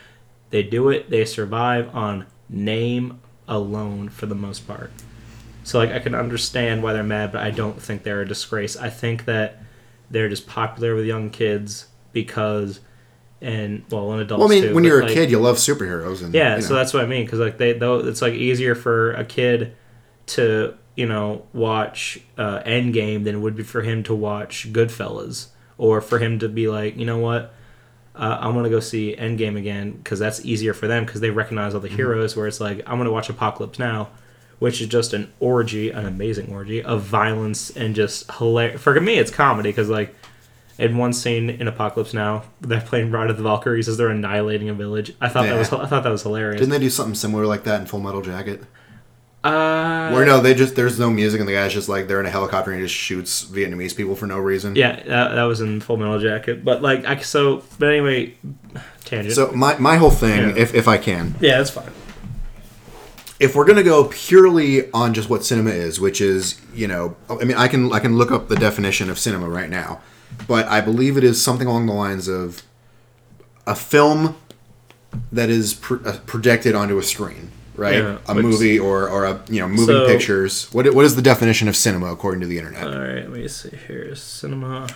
They 0.52 0.62
do 0.62 0.90
it. 0.90 1.10
They 1.10 1.26
survive 1.26 1.94
on 1.96 2.28
name 2.48 3.20
alone 3.48 4.10
for 4.10 4.28
the 4.28 4.36
most 4.36 4.68
part. 4.68 4.92
So 5.64 5.80
like 5.80 5.92
I 5.92 6.00
can 6.00 6.14
understand 6.14 6.84
why 6.84 6.94
they're 6.94 7.04
mad, 7.04 7.32
but 7.32 7.42
I 7.42 7.50
don't 7.50 7.82
think 7.82 8.04
they're 8.04 8.22
a 8.22 8.28
disgrace. 8.28 8.76
I 8.76 8.90
think 8.90 9.26
that 9.26 9.64
they're 10.12 10.30
just 10.30 10.46
popular 10.46 10.94
with 10.94 11.06
young 11.06 11.30
kids 11.30 11.88
because, 12.12 12.82
and 13.44 13.84
well, 13.92 14.14
an 14.14 14.22
adult. 14.22 14.40
well, 14.40 14.48
I 14.48 14.52
mean, 14.52 14.64
too. 14.64 14.74
when 14.74 14.84
you're 14.84 15.02
a 15.02 15.06
like- 15.06 15.14
kid, 15.14 15.30
you 15.30 15.40
love 15.40 15.58
superheroes, 15.58 16.24
and 16.24 16.34
yeah, 16.34 16.56
you 16.56 16.62
so 16.62 16.74
that's 16.74 16.94
what 16.94 17.04
I 17.04 17.08
mean. 17.08 17.26
Because 17.26 17.40
like 17.40 17.58
they, 17.58 17.74
though, 17.74 18.00
it's 18.00 18.22
like 18.22 18.34
easier 18.34 18.74
for 18.74 19.12
a 19.14 19.26
kid 19.26 19.76
to 20.28 20.76
you 20.96 21.06
know 21.06 21.46
watch 21.54 22.20
uh, 22.38 22.62
Endgame 22.64 23.26
than 23.26 23.36
it 23.36 23.40
would 23.40 23.56
be 23.56 23.64
for 23.64 23.82
him 23.82 24.02
to 24.04 24.16
watch 24.16 24.72
Goodfellas, 24.72 25.48
or 25.78 26.00
for 26.02 26.20
him 26.20 26.40
to 26.40 26.48
be 26.48 26.70
like, 26.70 26.98
you 26.98 27.06
know 27.06 27.18
what, 27.18 27.54
uh, 28.16 28.38
I'm 28.40 28.54
gonna 28.54 28.70
go 28.70 28.80
see 28.80 29.16
Endgame 29.16 29.58
again 29.58 29.92
because 29.92 30.20
that's 30.20 30.46
easier 30.46 30.74
for 30.74 30.88
them 30.88 31.06
because 31.06 31.20
they 31.20 31.30
recognize 31.30 31.74
all 31.74 31.82
the 31.82 31.90
heroes. 31.90 32.36
Where 32.38 32.48
it's 32.48 32.62
like 32.62 32.82
I'm 32.88 32.98
gonna 32.98 33.12
watch 33.12 33.30
Apocalypse 33.30 33.78
Now, 33.78 34.10
which 34.60 34.82
is 34.82 34.88
just 34.88 35.14
an 35.14 35.34
orgy, 35.42 35.90
an 35.92 36.06
amazing 36.06 36.54
orgy 36.54 36.82
of 36.82 37.02
violence 37.02 37.72
and 37.72 37.94
just 37.94 38.32
hilarious. 38.32 38.82
For 38.82 39.00
me, 39.00 39.16
it's 39.16 39.32
comedy 39.32 39.70
because 39.70 39.90
like. 39.90 40.16
In 40.80 40.98
one 40.98 41.14
scene 41.14 41.50
in 41.52 41.68
Apocalypse 41.68 42.14
Now, 42.16 42.44
they're 42.62 42.82
playing 42.82 43.12
Ride 43.12 43.30
of 43.30 43.38
the 43.38 43.44
Valkyries 43.44 43.88
as 43.88 43.98
they're 43.98 44.10
annihilating 44.10 44.70
a 44.70 44.74
village. 44.74 45.14
I 45.22 45.30
thought 45.30 45.44
that 45.46 45.58
was 45.58 45.72
I 45.72 45.86
thought 45.86 46.04
that 46.04 46.10
was 46.12 46.24
hilarious. 46.24 46.60
didn't 46.60 46.72
they 46.72 46.80
do 46.80 46.90
something 46.90 47.16
similar 47.16 47.46
like 47.46 47.64
that 47.66 47.80
in 47.82 47.86
Full 47.88 48.00
Metal 48.00 48.22
Jacket? 48.22 48.64
Uh, 49.44 50.10
Where 50.12 50.26
no, 50.26 50.40
they 50.40 50.54
just 50.54 50.76
there's 50.76 50.98
no 50.98 51.10
music, 51.10 51.42
and 51.42 51.50
the 51.50 51.54
guy's 51.54 51.74
just 51.74 51.90
like 51.90 52.08
they're 52.08 52.22
in 52.22 52.26
a 52.26 52.30
helicopter 52.30 52.72
and 52.72 52.80
he 52.80 52.86
just 52.88 52.96
shoots 52.98 53.44
Vietnamese 53.44 53.94
people 53.96 54.16
for 54.16 54.26
no 54.26 54.40
reason. 54.40 54.74
Yeah, 54.76 54.96
that, 55.04 55.36
that 55.36 55.44
was 55.44 55.60
in 55.60 55.82
Full 55.82 55.98
Metal 55.98 56.18
Jacket. 56.18 56.64
But 56.64 56.82
like, 56.82 57.04
I 57.06 57.18
so 57.18 57.62
but 57.78 57.90
anyway, 57.90 58.36
tangent. 59.04 59.36
So 59.36 59.52
my 59.52 59.78
my 59.80 59.98
whole 59.98 60.12
thing, 60.12 60.40
Yeah. 60.52 60.56
if 60.56 60.74
if 60.74 60.88
I 60.88 60.98
can, 60.98 61.36
yeah, 61.42 61.58
that's 61.58 61.72
fine. 61.72 61.92
if 63.40 63.54
we're 63.54 63.66
gonna 63.66 63.84
go 63.84 64.06
purely 64.06 64.90
on 64.92 65.14
just 65.14 65.30
what 65.30 65.44
cinema 65.44 65.72
is, 65.72 66.00
which 66.00 66.22
is 66.22 66.60
you 66.74 66.88
know, 66.88 67.18
I 67.30 67.44
mean, 67.44 67.58
I 67.58 67.68
can 67.68 67.92
I 67.92 68.00
can 68.00 68.18
look 68.18 68.32
up 68.32 68.48
the 68.48 68.56
definition 68.56 69.10
of 69.10 69.20
cinema 69.20 69.50
right 69.50 69.70
now, 69.70 70.00
but 70.48 70.68
I 70.68 70.82
believe 70.82 71.18
it 71.18 71.24
is 71.24 71.42
something 71.42 71.68
along 71.68 71.86
the 71.88 71.94
lines 71.94 72.28
of 72.28 72.64
a 73.66 73.76
film 73.76 74.36
that 75.32 75.50
is 75.50 75.74
pr- 75.74 76.06
uh, 76.08 76.18
projected 76.26 76.76
onto 76.76 76.98
a 76.98 77.04
screen, 77.04 77.52
right? 77.76 77.96
Yeah, 77.96 78.18
a 78.28 78.34
which- 78.34 78.44
movie 78.44 78.80
or 78.80 79.08
or 79.08 79.26
a 79.26 79.42
you 79.50 79.60
know 79.60 79.68
moving 79.68 79.96
So- 79.96 80.08
pictures. 80.08 80.68
What 80.74 80.94
what 80.94 81.06
is 81.06 81.16
the 81.16 81.22
definition 81.22 81.68
of 81.68 81.76
cinema 81.76 82.12
according 82.12 82.42
to 82.42 82.48
the 82.48 82.58
internet? 82.58 82.84
All 82.84 83.00
right, 83.00 83.30
let 83.30 83.30
me 83.30 83.48
see 83.48 83.72
here. 83.88 84.16
Cinema 84.16 84.88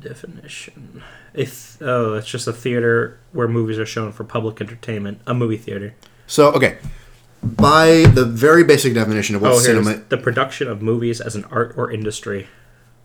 definition. 0.00 1.02
If 1.32 1.78
oh, 1.80 2.14
it's 2.14 2.28
just 2.28 2.46
a 2.46 2.52
theater 2.52 3.18
where 3.32 3.48
movies 3.48 3.78
are 3.78 3.86
shown 3.86 4.12
for 4.12 4.24
public 4.24 4.60
entertainment. 4.60 5.20
A 5.26 5.34
movie 5.34 5.56
theater. 5.56 5.94
So 6.26 6.52
okay, 6.52 6.78
by 7.42 8.04
the 8.14 8.24
very 8.24 8.64
basic 8.64 8.94
definition 8.94 9.36
of 9.36 9.42
what 9.42 9.52
oh, 9.52 9.58
cinema 9.58 10.02
the 10.08 10.16
production 10.16 10.68
of 10.68 10.82
movies 10.82 11.20
as 11.20 11.36
an 11.36 11.44
art 11.50 11.74
or 11.76 11.90
industry. 11.90 12.48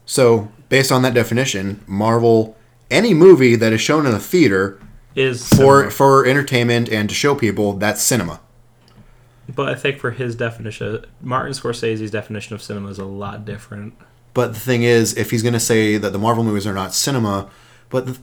So, 0.09 0.49
based 0.69 0.91
on 0.91 1.03
that 1.03 1.13
definition, 1.13 1.83
Marvel, 1.85 2.57
any 2.89 3.13
movie 3.13 3.55
that 3.55 3.71
is 3.71 3.79
shown 3.79 4.07
in 4.07 4.13
a 4.15 4.19
theater 4.19 4.79
is 5.15 5.47
for 5.47 5.81
cinema. 5.81 5.91
for 5.91 6.25
entertainment 6.25 6.89
and 6.89 7.07
to 7.09 7.13
show 7.13 7.35
people 7.35 7.73
that's 7.73 8.01
cinema. 8.01 8.39
But 9.47 9.69
I 9.69 9.75
think 9.75 9.99
for 9.99 10.09
his 10.09 10.35
definition, 10.35 11.05
Martin 11.21 11.53
Scorsese's 11.53 12.09
definition 12.09 12.55
of 12.55 12.63
cinema 12.63 12.89
is 12.89 12.97
a 12.97 13.05
lot 13.05 13.45
different. 13.45 13.93
But 14.33 14.55
the 14.55 14.59
thing 14.59 14.81
is, 14.81 15.15
if 15.15 15.29
he's 15.29 15.43
going 15.43 15.53
to 15.53 15.59
say 15.59 15.97
that 15.97 16.11
the 16.11 16.17
Marvel 16.17 16.43
movies 16.43 16.65
are 16.65 16.73
not 16.73 16.95
cinema, 16.95 17.47
but 17.91 18.07
the, 18.07 18.17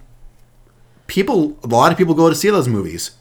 people, 1.07 1.57
a 1.62 1.68
lot 1.68 1.93
of 1.93 1.99
people 1.99 2.14
go 2.14 2.28
to 2.28 2.34
see 2.34 2.51
those 2.51 2.66
movies. 2.66 3.12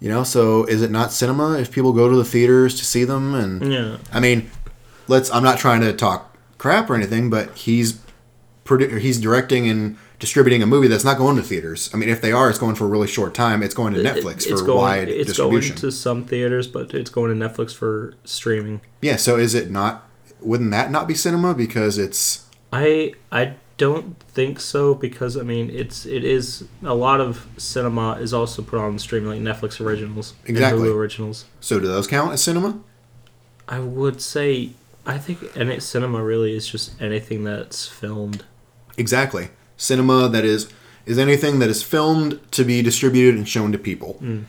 You 0.00 0.10
know, 0.10 0.22
so 0.22 0.64
is 0.64 0.82
it 0.82 0.90
not 0.90 1.12
cinema 1.12 1.58
if 1.58 1.72
people 1.72 1.94
go 1.94 2.10
to 2.10 2.16
the 2.16 2.26
theaters 2.26 2.78
to 2.78 2.84
see 2.84 3.04
them? 3.04 3.34
And 3.34 3.72
Yeah. 3.72 3.96
I 4.12 4.20
mean, 4.20 4.50
let's. 5.08 5.30
I'm 5.30 5.44
not 5.44 5.58
trying 5.58 5.80
to 5.80 5.94
talk 5.94 6.31
crap 6.62 6.88
or 6.88 6.94
anything, 6.94 7.28
but 7.28 7.46
he's 7.58 7.98
produ- 8.64 8.98
he's 9.00 9.18
directing 9.20 9.68
and 9.68 9.96
distributing 10.20 10.62
a 10.62 10.66
movie 10.66 10.86
that's 10.86 11.04
not 11.04 11.18
going 11.18 11.34
to 11.36 11.42
theaters. 11.42 11.90
I 11.92 11.96
mean, 11.96 12.08
if 12.08 12.20
they 12.20 12.30
are, 12.30 12.48
it's 12.48 12.58
going 12.58 12.76
for 12.76 12.84
a 12.84 12.88
really 12.88 13.08
short 13.08 13.34
time. 13.34 13.60
It's 13.62 13.74
going 13.74 13.92
to 13.94 14.00
Netflix 14.00 14.46
it's 14.46 14.60
for 14.60 14.66
going, 14.66 14.78
wide 14.78 15.08
It's 15.08 15.26
distribution. 15.30 15.74
going 15.74 15.80
to 15.80 15.92
some 15.92 16.24
theaters, 16.24 16.68
but 16.68 16.94
it's 16.94 17.10
going 17.10 17.36
to 17.36 17.48
Netflix 17.48 17.74
for 17.74 18.14
streaming. 18.24 18.80
yeah. 19.00 19.16
So 19.16 19.36
is 19.36 19.54
it 19.54 19.70
not? 19.70 20.08
Wouldn't 20.40 20.70
that 20.70 20.90
not 20.90 21.06
be 21.08 21.14
cinema 21.14 21.54
because 21.54 21.98
it's 21.98 22.46
I 22.72 23.14
I 23.30 23.54
don't 23.78 24.18
think 24.20 24.60
so 24.60 24.94
because 24.94 25.36
I 25.36 25.42
mean 25.42 25.70
it's 25.70 26.06
it 26.06 26.24
is 26.24 26.64
a 26.84 26.94
lot 26.94 27.20
of 27.20 27.46
cinema 27.56 28.12
is 28.20 28.32
also 28.32 28.62
put 28.62 28.78
on 28.78 28.98
streaming 28.98 29.28
like 29.30 29.40
Netflix 29.40 29.80
originals 29.84 30.34
Exactly. 30.46 30.88
Hulu 30.88 30.94
originals. 30.94 31.44
so? 31.60 31.80
Do 31.80 31.86
those 31.88 32.06
count 32.06 32.32
as 32.32 32.42
cinema? 32.42 32.78
I 33.68 33.78
would 33.80 34.20
say 34.20 34.70
I 35.06 35.18
think 35.18 35.56
any 35.56 35.80
cinema 35.80 36.22
really 36.22 36.54
is 36.56 36.66
just 36.68 37.00
anything 37.00 37.44
that's 37.44 37.86
filmed. 37.86 38.44
Exactly. 38.96 39.50
Cinema 39.76 40.28
that 40.28 40.44
is 40.44 40.72
is 41.04 41.18
anything 41.18 41.58
that 41.58 41.68
is 41.68 41.82
filmed 41.82 42.38
to 42.52 42.64
be 42.64 42.82
distributed 42.82 43.34
and 43.36 43.48
shown 43.48 43.72
to 43.72 43.78
people. 43.78 44.18
Mm. 44.22 44.44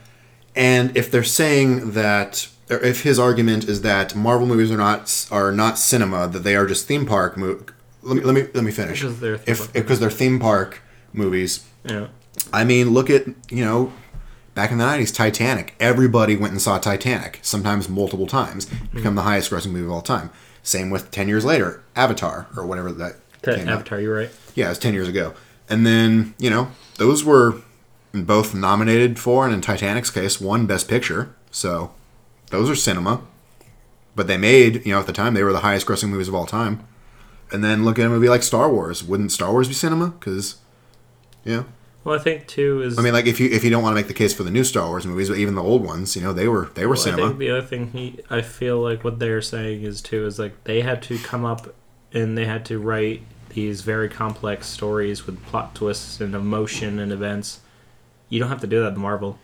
And 0.55 0.95
if 0.95 1.09
they're 1.09 1.23
saying 1.23 1.91
that 1.93 2.47
or 2.69 2.77
if 2.77 3.03
his 3.03 3.19
argument 3.19 3.65
is 3.67 3.81
that 3.81 4.15
Marvel 4.15 4.47
movies 4.47 4.71
are 4.71 4.77
not 4.77 5.27
are 5.31 5.51
not 5.51 5.77
cinema, 5.77 6.27
that 6.27 6.39
they 6.39 6.55
are 6.55 6.65
just 6.67 6.87
theme 6.87 7.05
park 7.05 7.37
mo- 7.37 7.63
let 8.03 8.17
me 8.17 8.21
let 8.23 8.35
me 8.35 8.47
let 8.53 8.63
me 8.63 8.71
finish. 8.71 9.01
Because 9.01 9.19
they're 9.19 9.37
theme 9.37 9.51
if 9.53 9.59
park 9.59 9.73
because 9.73 9.99
they're 9.99 10.09
theme 10.11 10.39
park 10.39 10.81
movies, 11.13 11.65
Yeah. 11.83 12.07
I 12.51 12.63
mean, 12.63 12.91
look 12.91 13.09
at 13.09 13.25
you 13.49 13.63
know, 13.65 13.93
back 14.53 14.71
in 14.71 14.77
the 14.77 14.85
nineties, 14.85 15.11
Titanic. 15.11 15.75
Everybody 15.79 16.35
went 16.35 16.51
and 16.51 16.61
saw 16.61 16.77
Titanic, 16.79 17.39
sometimes 17.41 17.89
multiple 17.89 18.27
times. 18.27 18.65
Become 18.93 19.15
the 19.15 19.23
highest 19.23 19.51
grossing 19.51 19.71
movie 19.71 19.85
of 19.85 19.91
all 19.91 20.01
time. 20.01 20.29
Same 20.61 20.89
with 20.89 21.11
ten 21.11 21.27
years 21.27 21.43
later, 21.45 21.83
Avatar 21.95 22.47
or 22.55 22.65
whatever 22.65 22.91
that 22.91 23.15
Te- 23.41 23.55
came 23.55 23.67
out. 23.67 23.75
Avatar, 23.75 23.99
you're 23.99 24.15
right. 24.15 24.31
Yeah, 24.55 24.67
it 24.67 24.69
was 24.69 24.79
ten 24.79 24.93
years 24.93 25.07
ago. 25.07 25.33
And 25.69 25.85
then 25.85 26.33
you 26.37 26.49
know 26.49 26.71
those 26.97 27.23
were 27.23 27.61
both 28.13 28.53
nominated 28.53 29.19
for, 29.19 29.45
and 29.45 29.53
in 29.53 29.61
Titanic's 29.61 30.09
case, 30.09 30.39
one 30.39 30.65
Best 30.65 30.87
Picture. 30.87 31.33
So 31.51 31.91
those 32.49 32.69
are 32.69 32.75
cinema. 32.75 33.21
But 34.15 34.27
they 34.27 34.37
made 34.37 34.85
you 34.85 34.93
know 34.93 34.99
at 34.99 35.07
the 35.07 35.13
time 35.13 35.33
they 35.33 35.43
were 35.43 35.53
the 35.53 35.59
highest 35.59 35.87
grossing 35.87 36.09
movies 36.09 36.27
of 36.27 36.35
all 36.35 36.45
time. 36.45 36.85
And 37.51 37.63
then 37.63 37.85
look 37.85 37.99
at 37.99 38.05
a 38.05 38.09
movie 38.09 38.29
like 38.29 38.41
Star 38.41 38.71
Wars. 38.71 39.03
Wouldn't 39.03 39.31
Star 39.31 39.51
Wars 39.51 39.67
be 39.67 39.73
cinema? 39.73 40.07
Because 40.07 40.57
yeah. 41.43 41.63
Well, 42.03 42.15
I 42.15 42.19
think 42.21 42.47
too 42.47 42.81
is 42.81 42.99
I 42.99 43.01
mean, 43.01 43.13
like 43.13 43.25
if 43.27 43.39
you 43.39 43.49
if 43.49 43.63
you 43.63 43.69
don't 43.69 43.81
want 43.83 43.93
to 43.93 43.95
make 43.95 44.07
the 44.07 44.13
case 44.13 44.33
for 44.33 44.43
the 44.43 44.51
new 44.51 44.63
Star 44.63 44.87
Wars 44.87 45.05
movies, 45.05 45.29
but 45.29 45.37
even 45.37 45.55
the 45.55 45.63
old 45.63 45.83
ones, 45.85 46.15
you 46.15 46.21
know, 46.21 46.33
they 46.33 46.47
were 46.47 46.69
they 46.75 46.85
were 46.85 46.95
Well, 46.95 47.07
I 47.13 47.15
think 47.15 47.37
the 47.39 47.49
other 47.51 47.61
thing 47.65 47.91
he, 47.91 48.19
I 48.29 48.41
feel 48.41 48.79
like 48.81 49.03
what 49.03 49.19
they're 49.19 49.41
saying 49.41 49.83
is 49.83 50.01
too 50.01 50.25
is 50.25 50.37
like 50.37 50.63
they 50.65 50.81
had 50.81 51.01
to 51.03 51.17
come 51.19 51.45
up 51.45 51.73
and 52.11 52.37
they 52.37 52.45
had 52.45 52.65
to 52.65 52.77
write 52.79 53.23
these 53.49 53.81
very 53.81 54.09
complex 54.09 54.67
stories 54.67 55.25
with 55.25 55.41
plot 55.45 55.75
twists 55.75 56.19
and 56.19 56.35
emotion 56.35 56.99
and 56.99 57.11
events. 57.11 57.61
You 58.29 58.39
don't 58.39 58.49
have 58.49 58.61
to 58.61 58.67
do 58.67 58.81
that 58.81 58.93
in 58.93 58.99
Marvel. 58.99 59.39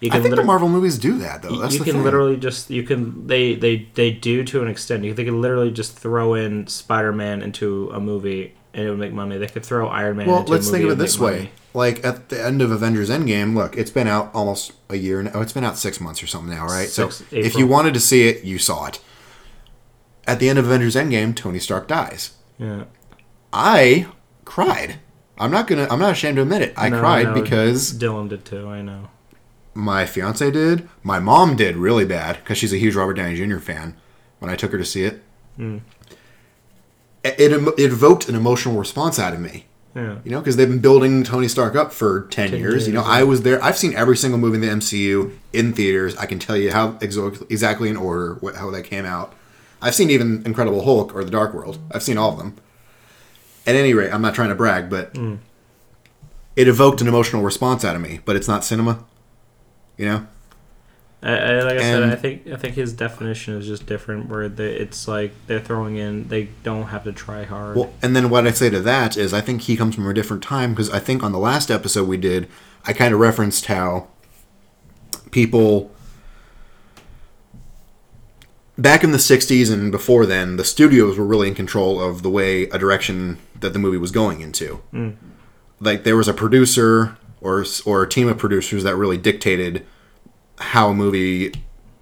You 0.00 0.10
I 0.12 0.20
think 0.20 0.34
the 0.34 0.42
Marvel 0.42 0.68
movies 0.68 0.98
do 0.98 1.16
that 1.18 1.42
though. 1.42 1.50
you- 1.50 1.60
That's 1.62 1.74
you 1.74 1.84
can 1.84 1.94
thing. 1.94 2.02
literally 2.04 2.36
just 2.36 2.68
you 2.70 2.82
can 2.82 3.26
they 3.26 3.54
they 3.54 3.88
they 3.94 4.10
do 4.10 4.42
to 4.44 4.60
an 4.60 4.68
extent. 4.68 5.04
You 5.04 5.14
they 5.14 5.24
can 5.24 5.40
literally 5.40 5.70
just 5.70 5.96
throw 5.96 6.34
in 6.34 6.66
Spider 6.66 7.12
Man 7.12 7.40
into 7.40 7.88
a 7.94 8.00
movie 8.00 8.54
and 8.74 8.86
it 8.86 8.90
would 8.90 8.98
make 8.98 9.12
money. 9.12 9.38
They 9.38 9.46
could 9.48 9.64
throw 9.64 9.88
Iron 9.88 10.16
Man. 10.16 10.26
well, 10.26 10.44
let's 10.44 10.70
think 10.70 10.84
of 10.84 10.90
it 10.90 10.98
this 10.98 11.18
way: 11.18 11.32
money. 11.36 11.50
like 11.74 12.04
at 12.04 12.28
the 12.28 12.42
end 12.42 12.62
of 12.62 12.70
Avengers 12.70 13.10
Endgame, 13.10 13.54
look, 13.54 13.76
it's 13.76 13.90
been 13.90 14.06
out 14.08 14.30
almost 14.34 14.72
a 14.88 14.96
year. 14.96 15.22
now. 15.22 15.30
Oh, 15.34 15.40
it's 15.42 15.52
been 15.52 15.64
out 15.64 15.76
six 15.78 16.00
months 16.00 16.22
or 16.22 16.26
something 16.26 16.50
now, 16.54 16.64
right? 16.66 16.88
Six- 16.88 17.16
so 17.16 17.24
if 17.30 17.54
you 17.56 17.66
wanted 17.66 17.94
to 17.94 18.00
see 18.00 18.28
it, 18.28 18.44
you 18.44 18.58
saw 18.58 18.86
it. 18.86 19.00
At 20.26 20.38
the 20.38 20.48
end 20.48 20.58
of 20.58 20.66
Avengers 20.66 20.94
Endgame, 20.94 21.34
Tony 21.34 21.58
Stark 21.58 21.88
dies. 21.88 22.32
Yeah. 22.58 22.84
I 23.52 24.06
cried. 24.44 25.00
I'm 25.38 25.50
not 25.50 25.66
gonna. 25.66 25.88
I'm 25.90 25.98
not 25.98 26.12
ashamed 26.12 26.36
to 26.36 26.42
admit 26.42 26.62
it. 26.62 26.74
I 26.76 26.88
No, 26.88 27.00
cried 27.00 27.26
no, 27.28 27.34
because 27.42 27.92
Dylan 27.94 28.28
did 28.28 28.44
too. 28.44 28.68
I 28.68 28.82
know. 28.82 29.08
my 29.74 30.06
fiance 30.06 30.50
did. 30.50 30.88
My 31.02 31.18
mom 31.18 31.56
did 31.56 31.76
really 31.76 32.04
bad 32.04 32.36
because 32.36 32.58
she's 32.58 32.72
a 32.72 32.76
huge 32.78 32.94
Robert 32.94 33.14
Downey 33.14 33.34
Jr. 33.36 33.58
fan. 33.58 33.96
When 34.38 34.50
I 34.50 34.56
took 34.56 34.72
her 34.72 34.78
to 34.78 34.84
see 34.84 35.04
it, 35.04 35.22
Hmm. 35.56 35.78
It, 37.24 37.38
it, 37.40 37.52
evoked 37.92 38.28
an 38.28 38.34
emotional 38.34 38.76
response 38.78 39.18
out 39.18 39.32
of 39.34 39.40
me. 39.40 39.66
Yeah. 39.94 40.18
You 40.24 40.30
know, 40.30 40.40
because 40.40 40.56
they've 40.56 40.68
been 40.68 40.80
building 40.80 41.22
Tony 41.22 41.48
Stark 41.48 41.76
up 41.76 41.92
for 41.92 42.22
10, 42.30 42.50
10 42.50 42.58
years. 42.58 42.86
You 42.86 42.94
know, 42.94 43.02
I 43.02 43.24
was 43.24 43.42
there. 43.42 43.62
I've 43.62 43.76
seen 43.76 43.94
every 43.94 44.16
single 44.16 44.38
movie 44.40 44.54
in 44.56 44.60
the 44.62 44.68
MCU 44.68 45.36
in 45.52 45.74
theaters. 45.74 46.16
I 46.16 46.24
can 46.26 46.38
tell 46.38 46.56
you 46.56 46.72
how 46.72 46.96
exactly 47.00 47.90
in 47.90 47.96
order 47.96 48.34
what, 48.40 48.56
how 48.56 48.70
that 48.70 48.84
came 48.84 49.04
out. 49.04 49.34
I've 49.82 49.94
seen 49.94 50.10
even 50.10 50.42
Incredible 50.46 50.84
Hulk 50.84 51.14
or 51.14 51.24
The 51.24 51.30
Dark 51.30 51.52
World. 51.52 51.78
I've 51.92 52.02
seen 52.02 52.16
all 52.16 52.32
of 52.32 52.38
them. 52.38 52.56
At 53.66 53.74
any 53.74 53.92
rate, 53.94 54.12
I'm 54.12 54.22
not 54.22 54.34
trying 54.34 54.48
to 54.48 54.54
brag, 54.54 54.88
but 54.88 55.14
Hmm. 55.16 55.34
it 56.56 56.68
evoked 56.68 57.00
an 57.02 57.08
emotional 57.08 57.42
response 57.42 57.84
out 57.84 57.94
of 57.94 58.00
me. 58.02 58.20
But 58.24 58.36
it's 58.36 58.48
not 58.48 58.64
cinema. 58.64 59.04
You 59.98 60.06
know, 60.06 60.26
I, 61.22 61.36
I, 61.36 61.62
like 61.62 61.78
I 61.78 61.82
said, 61.82 62.02
I 62.02 62.16
think 62.16 62.48
I 62.48 62.56
think 62.56 62.74
his 62.74 62.92
definition 62.92 63.54
is 63.54 63.66
just 63.66 63.86
different. 63.86 64.28
Where 64.28 64.48
they, 64.48 64.72
it's 64.74 65.06
like 65.06 65.32
they're 65.46 65.60
throwing 65.60 65.96
in, 65.96 66.26
they 66.28 66.48
don't 66.64 66.88
have 66.88 67.04
to 67.04 67.12
try 67.12 67.44
hard. 67.44 67.76
Well, 67.76 67.92
and 68.02 68.16
then 68.16 68.28
what 68.28 68.46
I 68.46 68.50
say 68.50 68.70
to 68.70 68.80
that 68.80 69.16
is, 69.16 69.32
I 69.32 69.40
think 69.40 69.62
he 69.62 69.76
comes 69.76 69.94
from 69.94 70.08
a 70.08 70.14
different 70.14 70.42
time 70.42 70.72
because 70.72 70.90
I 70.90 70.98
think 70.98 71.22
on 71.22 71.30
the 71.30 71.38
last 71.38 71.70
episode 71.70 72.08
we 72.08 72.16
did, 72.16 72.48
I 72.84 72.92
kind 72.92 73.14
of 73.14 73.20
referenced 73.20 73.66
how 73.66 74.08
people 75.30 75.92
back 78.76 79.04
in 79.04 79.12
the 79.12 79.18
'60s 79.18 79.72
and 79.72 79.92
before 79.92 80.26
then, 80.26 80.56
the 80.56 80.64
studios 80.64 81.16
were 81.16 81.24
really 81.24 81.46
in 81.46 81.54
control 81.54 82.00
of 82.00 82.22
the 82.22 82.30
way 82.30 82.64
a 82.64 82.78
direction 82.78 83.38
that 83.60 83.72
the 83.72 83.78
movie 83.78 83.98
was 83.98 84.10
going 84.10 84.40
into. 84.40 84.82
Mm. 84.92 85.14
Like 85.78 86.02
there 86.02 86.16
was 86.16 86.26
a 86.26 86.34
producer 86.34 87.16
or 87.40 87.64
or 87.84 88.02
a 88.02 88.08
team 88.08 88.26
of 88.26 88.38
producers 88.38 88.82
that 88.82 88.96
really 88.96 89.18
dictated 89.18 89.86
how 90.58 90.88
a 90.90 90.94
movie 90.94 91.52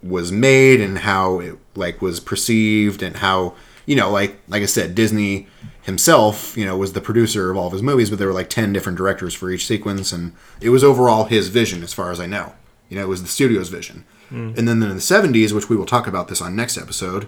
was 0.03 0.33
made 0.33 0.81
and 0.81 0.99
how 0.99 1.41
it 1.41 1.57
like 1.75 2.01
was 2.01 2.21
perceived 2.21 3.03
and 3.03 3.17
how 3.17 3.55
you 3.87 3.95
know 3.95 4.11
like 4.11 4.39
like 4.49 4.63
I 4.63 4.67
said 4.67 4.95
Disney 4.95 5.47
himself 5.83 6.57
you 6.57 6.65
know 6.65 6.77
was 6.77 6.93
the 6.93 7.01
producer 7.01 7.51
of 7.51 7.57
all 7.57 7.67
of 7.67 7.73
his 7.73 7.83
movies 7.83 8.11
but 8.11 8.19
there 8.19 8.29
were 8.29 8.35
like 8.35 8.49
10 8.51 8.73
different 8.73 8.99
directors 8.99 9.35
for 9.35 9.51
each 9.51 9.67
sequence 9.67 10.13
and 10.13 10.33
it 10.61 10.71
was 10.71 10.85
overall 10.85 11.25
his 11.25 11.49
vision 11.49 11.83
as 11.83 11.93
far 11.93 12.11
as 12.11 12.21
I 12.21 12.27
know. 12.27 12.55
You 12.89 12.97
know 12.97 13.03
it 13.03 13.09
was 13.09 13.23
the 13.23 13.29
studio's 13.29 13.69
vision. 13.69 14.05
And 14.31 14.57
then 14.69 14.79
then 14.79 14.91
in 14.91 14.97
the 14.97 15.03
70s 15.03 15.53
which 15.53 15.69
we 15.69 15.77
will 15.77 15.87
talk 15.87 16.07
about 16.07 16.29
this 16.29 16.41
on 16.41 16.55
next 16.57 16.79
episode 16.79 17.27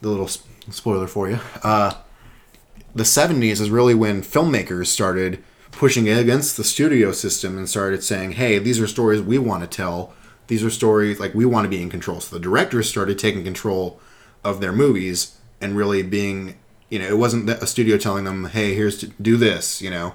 the 0.00 0.08
little 0.08 0.28
spoiler 0.28 1.06
for 1.06 1.28
you 1.30 1.38
uh 1.62 1.92
the 2.94 3.04
70s 3.04 3.60
is 3.60 3.70
really 3.70 3.94
when 3.94 4.22
filmmakers 4.22 4.86
started 4.86 5.42
pushing 5.78 6.08
against 6.08 6.56
the 6.56 6.64
studio 6.64 7.12
system 7.12 7.56
and 7.56 7.68
started 7.68 8.02
saying, 8.02 8.32
hey, 8.32 8.58
these 8.58 8.80
are 8.80 8.86
stories 8.88 9.22
we 9.22 9.38
want 9.38 9.62
to 9.62 9.76
tell. 9.76 10.12
These 10.48 10.64
are 10.64 10.70
stories 10.70 11.20
like 11.20 11.34
we 11.34 11.46
want 11.46 11.66
to 11.66 11.68
be 11.68 11.80
in 11.80 11.88
control. 11.88 12.20
So 12.20 12.34
the 12.34 12.42
directors 12.42 12.88
started 12.88 13.16
taking 13.16 13.44
control 13.44 14.00
of 14.42 14.60
their 14.60 14.72
movies 14.72 15.36
and 15.60 15.76
really 15.76 16.02
being, 16.02 16.58
you 16.90 16.98
know, 16.98 17.06
it 17.06 17.16
wasn't 17.16 17.48
a 17.48 17.64
studio 17.64 17.96
telling 17.96 18.24
them, 18.24 18.46
hey, 18.46 18.74
here's 18.74 18.98
to 18.98 19.06
do 19.22 19.36
this, 19.36 19.80
you 19.80 19.88
know. 19.88 20.14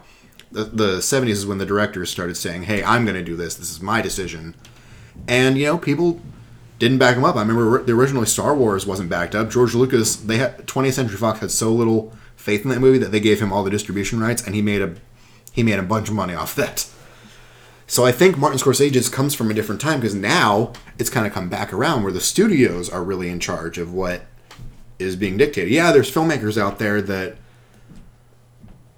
The, 0.51 0.66
the 0.66 0.97
70s 0.97 1.30
is 1.30 1.45
when 1.45 1.59
the 1.59 1.66
directors 1.66 2.11
started 2.11 2.36
saying, 2.36 2.64
hey, 2.64 2.84
I'm 2.84 3.05
going 3.05 3.16
to 3.16 3.24
do 3.24 3.38
this. 3.38 3.55
This 3.55 3.72
is 3.72 3.82
my 3.82 4.01
decision. 4.01 4.55
And, 5.30 5.57
you 5.57 5.68
know, 5.68 5.78
people 5.78 6.20
didn't 6.78 6.97
back 6.97 7.16
them 7.16 7.24
up. 7.24 7.38
I 7.38 7.41
remember 7.41 7.82
the 7.82 7.93
originally 7.93 8.26
Star 8.26 8.53
Wars 8.53 8.86
wasn't 8.86 9.09
backed 9.09 9.34
up. 9.34 9.49
George 9.49 9.76
Lucas, 9.76 10.18
they 10.18 10.39
had 10.39 10.68
20th 10.68 10.93
Century 10.93 11.18
Fox 11.18 11.39
had 11.39 11.51
so 11.51 11.72
little 11.72 12.11
faith 12.36 12.66
in 12.66 12.70
that 12.72 12.82
movie 12.82 12.97
that 12.97 13.14
they 13.14 13.22
gave 13.22 13.39
him 13.39 13.53
all 13.53 13.64
the 13.64 13.72
distribution 13.72 14.20
rights, 14.20 14.45
and 14.45 14.55
he 14.55 14.61
made 14.61 14.82
a 14.82 14.95
he 15.53 15.63
made 15.63 15.79
a 15.79 15.83
bunch 15.83 16.09
of 16.09 16.15
money 16.15 16.33
off 16.33 16.55
that. 16.55 16.89
So 17.87 18.05
I 18.05 18.11
think 18.11 18.37
Martin 18.37 18.59
Scorsese 18.59 18.91
just 18.91 19.13
comes 19.13 19.35
from 19.35 19.51
a 19.51 19.53
different 19.53 19.79
time 19.79 19.99
because 19.99 20.15
now 20.15 20.73
it's 20.97 21.09
kind 21.09 21.27
of 21.27 21.31
come 21.33 21.47
back 21.47 21.71
around 21.71 22.03
where 22.03 22.11
the 22.11 22.19
studios 22.19 22.89
are 22.89 23.03
really 23.03 23.29
in 23.29 23.39
charge 23.39 23.77
of 23.77 23.93
what 23.93 24.23
is 24.99 25.15
being 25.15 25.37
dictated. 25.37 25.71
Yeah, 25.71 25.91
there's 25.91 26.11
filmmakers 26.11 26.59
out 26.59 26.79
there 26.79 27.01
that 27.03 27.35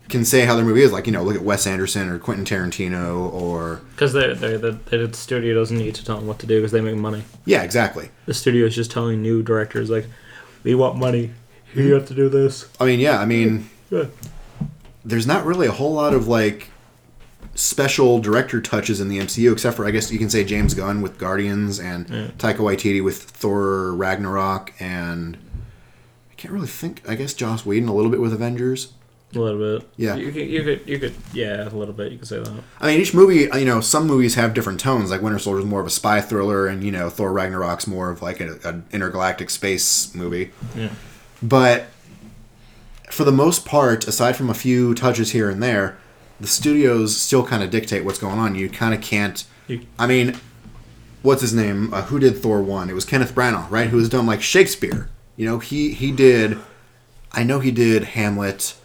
can 0.07 0.23
say 0.23 0.45
how 0.45 0.55
their 0.55 0.63
movie 0.63 0.81
is. 0.83 0.91
Like 0.93 1.07
you 1.07 1.11
know, 1.11 1.23
look 1.23 1.35
at 1.35 1.41
Wes 1.41 1.67
Anderson 1.67 2.07
or 2.09 2.19
Quentin 2.19 2.45
Tarantino 2.45 3.33
or 3.33 3.81
Because 3.91 4.13
they're, 4.13 4.35
they're, 4.35 4.57
the 4.57 4.71
the 4.71 5.13
studio 5.13 5.55
doesn't 5.55 5.77
need 5.77 5.95
to 5.95 6.05
tell 6.05 6.17
them 6.17 6.27
what 6.27 6.39
to 6.39 6.45
do 6.45 6.59
because 6.59 6.71
they 6.71 6.81
make 6.81 6.95
money. 6.95 7.23
yeah, 7.45 7.63
exactly. 7.63 8.09
The 8.27 8.33
studio 8.33 8.65
is 8.67 8.75
just 8.75 8.91
telling 8.91 9.21
new 9.21 9.43
directors 9.43 9.89
like, 9.89 10.05
we 10.63 10.75
want 10.75 10.97
money. 10.97 11.31
You 11.73 11.93
have 11.95 12.07
to 12.07 12.13
do 12.13 12.29
this. 12.29 12.69
I 12.79 12.85
mean, 12.85 13.01
yeah, 13.01 13.19
I 13.19 13.25
mean. 13.25 13.69
Yeah. 13.89 14.05
There's 15.05 15.27
not 15.27 15.45
really 15.45 15.67
a 15.67 15.71
whole 15.71 15.93
lot 15.93 16.13
of 16.13 16.27
like 16.27 16.69
special 17.53 18.19
director 18.19 18.59
touches 18.61 18.99
in 18.99 19.07
the 19.07 19.19
MCU, 19.19 19.51
except 19.53 19.77
for 19.77 19.85
I 19.85 19.91
guess 19.91 20.11
you 20.11 20.19
can 20.19 20.29
say 20.29 20.43
James 20.43 20.73
Gunn 20.73 21.01
with 21.01 21.17
Guardians 21.17 21.79
and 21.79 22.07
Taika 22.37 22.57
Waititi 22.57 23.03
with 23.03 23.21
Thor 23.23 23.93
Ragnarok, 23.93 24.73
and 24.79 25.37
I 26.31 26.33
can't 26.35 26.53
really 26.53 26.67
think. 26.67 27.01
I 27.07 27.15
guess 27.15 27.33
Joss 27.33 27.65
Whedon 27.65 27.87
a 27.89 27.93
little 27.95 28.11
bit 28.11 28.19
with 28.19 28.33
Avengers. 28.33 28.93
A 29.33 29.39
little 29.39 29.79
bit. 29.79 29.89
Yeah. 29.97 30.15
You 30.15 30.31
could, 30.31 30.47
you 30.47 30.63
could, 30.63 30.87
you 30.87 30.97
could, 30.99 31.13
yeah, 31.33 31.67
a 31.67 31.71
little 31.71 31.93
bit. 31.93 32.11
You 32.11 32.17
could 32.19 32.27
say 32.27 32.39
that. 32.39 32.53
I 32.79 32.87
mean, 32.87 33.01
each 33.01 33.13
movie, 33.13 33.49
uh, 33.49 33.57
you 33.57 33.65
know, 33.65 33.81
some 33.81 34.07
movies 34.07 34.35
have 34.35 34.53
different 34.53 34.79
tones. 34.79 35.11
Like 35.11 35.21
Winter 35.21 35.39
Soldier 35.39 35.59
is 35.59 35.65
more 35.65 35.81
of 35.81 35.87
a 35.87 35.89
spy 35.89 36.21
thriller, 36.21 36.67
and 36.67 36.83
you 36.83 36.91
know, 36.91 37.09
Thor 37.09 37.33
Ragnarok's 37.33 37.85
more 37.85 38.09
of 38.11 38.21
like 38.21 38.39
a- 38.39 38.59
an 38.63 38.85
intergalactic 38.91 39.49
space 39.49 40.13
movie. 40.15 40.51
Yeah. 40.75 40.89
But 41.43 41.87
for 43.15 43.23
the 43.23 43.31
most 43.31 43.65
part, 43.65 44.07
aside 44.07 44.35
from 44.35 44.49
a 44.49 44.53
few 44.53 44.93
touches 44.93 45.31
here 45.31 45.49
and 45.49 45.63
there, 45.63 45.97
the 46.39 46.47
studios 46.47 47.15
still 47.15 47.45
kind 47.45 47.63
of 47.63 47.69
dictate 47.69 48.03
what's 48.03 48.19
going 48.19 48.37
on. 48.37 48.55
You 48.55 48.69
kind 48.69 48.93
of 48.93 49.01
can't. 49.01 49.43
I 49.97 50.05
mean, 50.05 50.37
what's 51.21 51.41
his 51.41 51.53
name? 51.53 51.93
Uh, 51.93 52.03
who 52.03 52.19
did 52.19 52.37
Thor 52.37 52.61
one? 52.61 52.89
It 52.89 52.93
was 52.93 53.05
Kenneth 53.05 53.33
Branagh, 53.33 53.71
right? 53.71 53.89
Who 53.89 53.97
has 53.97 54.09
done 54.09 54.25
like 54.25 54.41
Shakespeare. 54.41 55.09
You 55.37 55.45
know, 55.45 55.59
he 55.59 55.93
he 55.93 56.11
did. 56.11 56.57
I 57.31 57.43
know 57.43 57.59
he 57.59 57.71
did 57.71 58.03
Hamlet. 58.03 58.75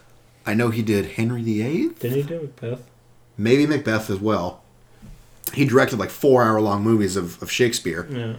I 0.47 0.55
know 0.55 0.70
he 0.70 0.83
did 0.83 1.12
Henry 1.12 1.43
VIII. 1.43 1.91
Didn't 1.99 2.16
he 2.16 2.22
do 2.22 2.41
Macbeth? 2.41 2.83
Maybe 3.37 3.66
Macbeth 3.66 4.11
as 4.11 4.18
well. 4.18 4.62
He 5.55 5.64
directed 5.64 5.99
like 5.99 6.11
four 6.11 6.43
hour 6.43 6.61
long 6.61 6.83
movies 6.83 7.16
of, 7.16 7.41
of 7.43 7.51
Shakespeare. 7.51 8.07
Yeah. 8.11 8.35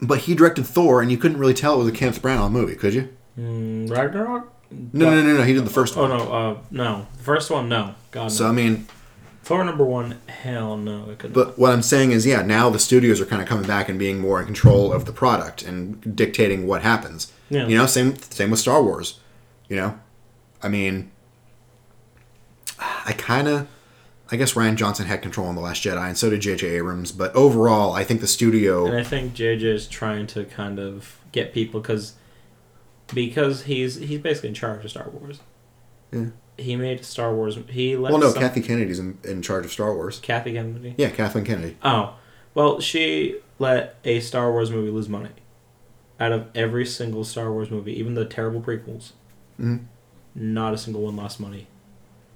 But 0.00 0.20
he 0.20 0.34
directed 0.34 0.66
Thor, 0.66 1.02
and 1.02 1.10
you 1.10 1.18
couldn't 1.18 1.38
really 1.38 1.54
tell 1.54 1.74
it 1.74 1.78
was 1.84 1.88
a 1.88 1.92
Kenneth 1.92 2.22
Branagh 2.22 2.50
movie, 2.50 2.74
could 2.74 2.94
you? 2.94 3.08
Mm, 3.38 3.90
Ragnarok? 3.90 4.50
No, 4.70 5.10
no, 5.10 5.22
no, 5.22 5.36
no. 5.38 5.42
He 5.42 5.52
did 5.52 5.64
the 5.64 5.70
first 5.70 5.96
Oh 5.96 6.02
one. 6.02 6.10
no, 6.10 6.32
uh, 6.32 6.58
no. 6.70 7.06
The 7.16 7.22
first 7.22 7.50
one, 7.50 7.68
no. 7.68 7.94
God 8.10 8.24
no. 8.24 8.28
So 8.28 8.46
I 8.46 8.52
mean, 8.52 8.86
Thor 9.42 9.64
number 9.64 9.84
one, 9.84 10.18
hell 10.28 10.76
no, 10.76 11.10
it 11.10 11.32
but 11.32 11.58
what 11.58 11.72
I'm 11.72 11.82
saying 11.82 12.12
is, 12.12 12.24
yeah, 12.24 12.42
now 12.42 12.70
the 12.70 12.78
studios 12.78 13.20
are 13.20 13.26
kind 13.26 13.42
of 13.42 13.48
coming 13.48 13.66
back 13.66 13.88
and 13.88 13.98
being 13.98 14.20
more 14.20 14.38
in 14.38 14.46
control 14.46 14.92
of 14.92 15.06
the 15.06 15.12
product 15.12 15.62
and 15.62 16.14
dictating 16.14 16.66
what 16.66 16.82
happens. 16.82 17.32
Yeah. 17.48 17.66
You 17.66 17.76
know, 17.76 17.86
same 17.86 18.16
same 18.16 18.50
with 18.50 18.60
Star 18.60 18.82
Wars. 18.82 19.18
You 19.68 19.76
know, 19.76 19.98
I 20.62 20.68
mean, 20.68 21.10
I 22.78 23.12
kind 23.16 23.48
of, 23.48 23.66
I 24.30 24.36
guess 24.36 24.54
Rian 24.54 24.76
Johnson 24.76 25.06
had 25.06 25.22
control 25.22 25.46
on 25.48 25.54
the 25.54 25.60
Last 25.60 25.82
Jedi, 25.82 26.06
and 26.06 26.16
so 26.16 26.30
did 26.30 26.40
J.J. 26.40 26.66
Abrams. 26.68 27.12
But 27.12 27.34
overall, 27.34 27.92
I 27.92 28.04
think 28.04 28.20
the 28.20 28.26
studio. 28.26 28.86
And 28.86 28.96
I 28.96 29.02
think 29.04 29.34
JJ 29.34 29.62
is 29.62 29.86
trying 29.88 30.26
to 30.28 30.44
kind 30.44 30.78
of 30.78 31.18
get 31.32 31.52
people 31.52 31.80
because 31.80 32.14
because 33.14 33.64
he's 33.64 33.96
he's 33.96 34.20
basically 34.20 34.50
in 34.50 34.54
charge 34.54 34.84
of 34.84 34.90
Star 34.90 35.08
Wars. 35.10 35.40
Yeah. 36.12 36.26
He 36.58 36.76
made 36.76 37.04
Star 37.04 37.34
Wars. 37.34 37.58
He 37.68 37.96
let 37.96 38.12
well, 38.12 38.20
no, 38.20 38.30
some- 38.30 38.42
Kathy 38.42 38.60
Kennedy's 38.60 38.98
in, 38.98 39.18
in 39.24 39.40
charge 39.42 39.64
of 39.64 39.72
Star 39.72 39.94
Wars. 39.94 40.18
Kathy 40.20 40.52
Kennedy. 40.52 40.94
Yeah, 40.98 41.10
Kathleen 41.10 41.44
Kennedy. 41.44 41.76
Oh, 41.82 42.14
well, 42.54 42.80
she 42.80 43.36
let 43.58 43.96
a 44.04 44.20
Star 44.20 44.50
Wars 44.52 44.70
movie 44.70 44.90
lose 44.90 45.08
money. 45.08 45.30
Out 46.18 46.32
of 46.32 46.46
every 46.54 46.84
single 46.84 47.24
Star 47.24 47.50
Wars 47.50 47.70
movie, 47.70 47.98
even 47.98 48.14
the 48.14 48.26
terrible 48.26 48.60
prequels, 48.60 49.12
Mhm. 49.58 49.84
not 50.34 50.74
a 50.74 50.78
single 50.78 51.02
one 51.02 51.16
lost 51.16 51.40
money. 51.40 51.66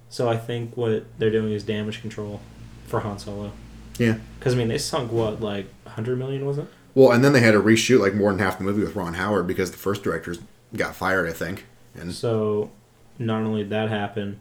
So 0.09 0.29
I 0.29 0.39
think 0.39 0.75
what 0.77 1.05
they're 1.19 1.31
doing 1.31 1.53
is 1.53 1.65
damage 1.65 2.01
control 2.01 2.41
for 2.87 3.01
Han 3.01 3.19
Solo. 3.19 3.53
Yeah. 3.99 4.19
Because 4.39 4.55
I 4.55 4.57
mean, 4.57 4.69
they 4.69 4.79
sunk 4.79 5.13
what 5.13 5.43
like 5.43 5.67
hundred 5.87 6.19
million 6.19 6.47
was 6.47 6.57
it? 6.59 6.67
Well, 6.95 7.13
and 7.13 7.23
then 7.25 7.33
they 7.35 7.41
had 7.41 7.53
to 7.53 7.61
reshoot 7.61 8.01
like 8.01 8.15
more 8.15 8.31
than 8.31 8.39
half 8.39 8.57
the 8.57 8.65
movie 8.65 8.83
with 8.83 8.97
Ron 8.97 9.15
Howard 9.15 9.47
because 9.47 9.71
the 9.73 9.77
first 9.77 10.03
directors 10.03 10.39
got 10.77 10.95
fired, 10.97 11.29
I 11.29 11.33
think. 11.33 11.67
And 11.95 12.13
So, 12.13 12.71
not 13.19 13.43
only 13.43 13.63
did 13.63 13.71
that 13.71 13.89
happen, 13.89 14.41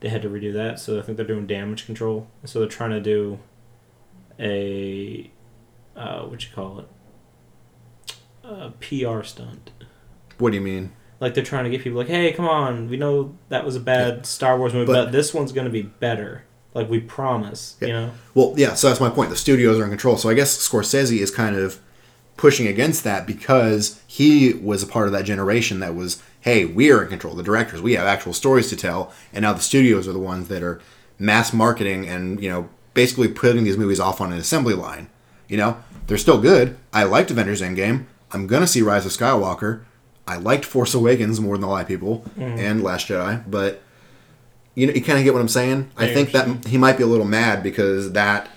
they 0.00 0.08
had 0.10 0.22
to 0.22 0.28
redo 0.28 0.52
that. 0.52 0.78
So 0.78 0.98
I 0.98 1.02
think 1.02 1.16
they're 1.16 1.26
doing 1.26 1.46
damage 1.46 1.86
control. 1.86 2.26
So 2.44 2.58
they're 2.60 2.68
trying 2.68 2.90
to 2.90 3.00
do 3.00 3.38
a 4.38 5.30
uh, 5.96 6.22
what 6.24 6.42
you 6.44 6.50
call 6.54 6.80
it, 6.80 6.88
a 8.42 8.70
PR 8.80 9.22
stunt. 9.22 9.70
what 10.38 10.50
do 10.50 10.56
you 10.56 10.60
mean? 10.62 10.92
Like 11.20 11.34
they're 11.34 11.44
trying 11.44 11.64
to 11.64 11.70
get 11.70 11.82
people 11.82 11.98
like, 11.98 12.08
hey, 12.08 12.32
come 12.32 12.48
on, 12.48 12.88
we 12.88 12.96
know 12.96 13.34
that 13.48 13.64
was 13.64 13.76
a 13.76 13.80
bad 13.80 14.26
Star 14.26 14.58
Wars 14.58 14.74
movie, 14.74 14.86
But- 14.86 15.04
but, 15.06 15.12
this 15.12 15.32
one's 15.32 15.52
gonna 15.52 15.70
be 15.70 15.82
better. 15.82 16.44
Like 16.74 16.90
we 16.90 16.98
promise, 16.98 17.76
you 17.80 17.88
know. 17.88 18.10
Well, 18.34 18.52
yeah, 18.56 18.74
so 18.74 18.88
that's 18.88 19.00
my 19.00 19.08
point. 19.08 19.30
The 19.30 19.36
studios 19.36 19.78
are 19.78 19.84
in 19.84 19.90
control. 19.90 20.16
So 20.16 20.28
I 20.28 20.34
guess 20.34 20.56
Scorsese 20.68 21.18
is 21.20 21.30
kind 21.30 21.54
of 21.54 21.78
pushing 22.36 22.66
against 22.66 23.04
that 23.04 23.26
because 23.26 24.00
he 24.06 24.54
was 24.54 24.82
a 24.82 24.86
part 24.86 25.06
of 25.06 25.12
that 25.12 25.24
generation 25.24 25.80
that 25.80 25.94
was, 25.94 26.22
hey, 26.40 26.64
we 26.64 26.90
are 26.90 27.02
in 27.02 27.08
control. 27.08 27.34
The 27.34 27.42
directors, 27.42 27.80
we 27.80 27.94
have 27.94 28.06
actual 28.06 28.32
stories 28.32 28.68
to 28.70 28.76
tell, 28.76 29.12
and 29.32 29.42
now 29.42 29.52
the 29.52 29.60
studios 29.60 30.08
are 30.08 30.12
the 30.12 30.18
ones 30.18 30.48
that 30.48 30.62
are 30.62 30.80
mass 31.18 31.52
marketing 31.52 32.08
and 32.08 32.42
you 32.42 32.50
know 32.50 32.68
basically 32.92 33.28
putting 33.28 33.62
these 33.64 33.78
movies 33.78 34.00
off 34.00 34.20
on 34.20 34.32
an 34.32 34.38
assembly 34.38 34.74
line. 34.74 35.08
You 35.48 35.56
know, 35.56 35.76
they're 36.06 36.18
still 36.18 36.40
good. 36.40 36.76
I 36.92 37.04
liked 37.04 37.30
Avengers 37.30 37.60
Endgame. 37.62 38.06
I'm 38.32 38.46
gonna 38.46 38.66
see 38.66 38.82
Rise 38.82 39.06
of 39.06 39.12
Skywalker. 39.12 39.82
I 40.26 40.36
liked 40.36 40.64
Force 40.64 40.94
Awakens 40.94 41.40
more 41.40 41.56
than 41.56 41.64
a 41.64 41.70
lot 41.70 41.82
of 41.82 41.88
people, 41.88 42.24
mm-hmm. 42.38 42.58
and 42.58 42.82
Last 42.82 43.08
Jedi, 43.08 43.44
but 43.48 43.82
you 44.74 44.86
know, 44.86 44.92
you 44.92 45.02
kind 45.02 45.18
of 45.18 45.24
get 45.24 45.32
what 45.34 45.40
I'm 45.40 45.48
saying. 45.48 45.90
I 45.96 46.06
Yeah, 46.06 46.14
think 46.14 46.32
that 46.32 46.66
he 46.66 46.78
might 46.78 46.96
be 46.96 47.04
a 47.04 47.06
little 47.06 47.26
mad 47.26 47.62
because 47.62 48.12
that 48.12 48.48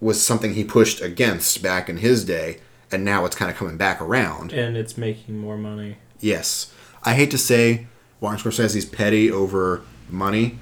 was 0.00 0.22
something 0.22 0.54
he 0.54 0.64
pushed 0.64 1.00
against 1.00 1.62
back 1.62 1.88
in 1.88 1.98
his 1.98 2.24
day, 2.24 2.58
and 2.90 3.04
now 3.04 3.24
it's 3.24 3.36
kind 3.36 3.50
of 3.50 3.56
coming 3.56 3.76
back 3.76 4.00
around. 4.00 4.52
And 4.52 4.76
it's 4.76 4.96
making 4.96 5.38
more 5.38 5.56
money. 5.56 5.96
Yes, 6.20 6.72
I 7.04 7.14
hate 7.14 7.30
to 7.32 7.38
say 7.38 7.86
Martin 8.20 8.50
Scorsese's 8.50 8.84
petty 8.84 9.30
over 9.30 9.82
money, 10.10 10.58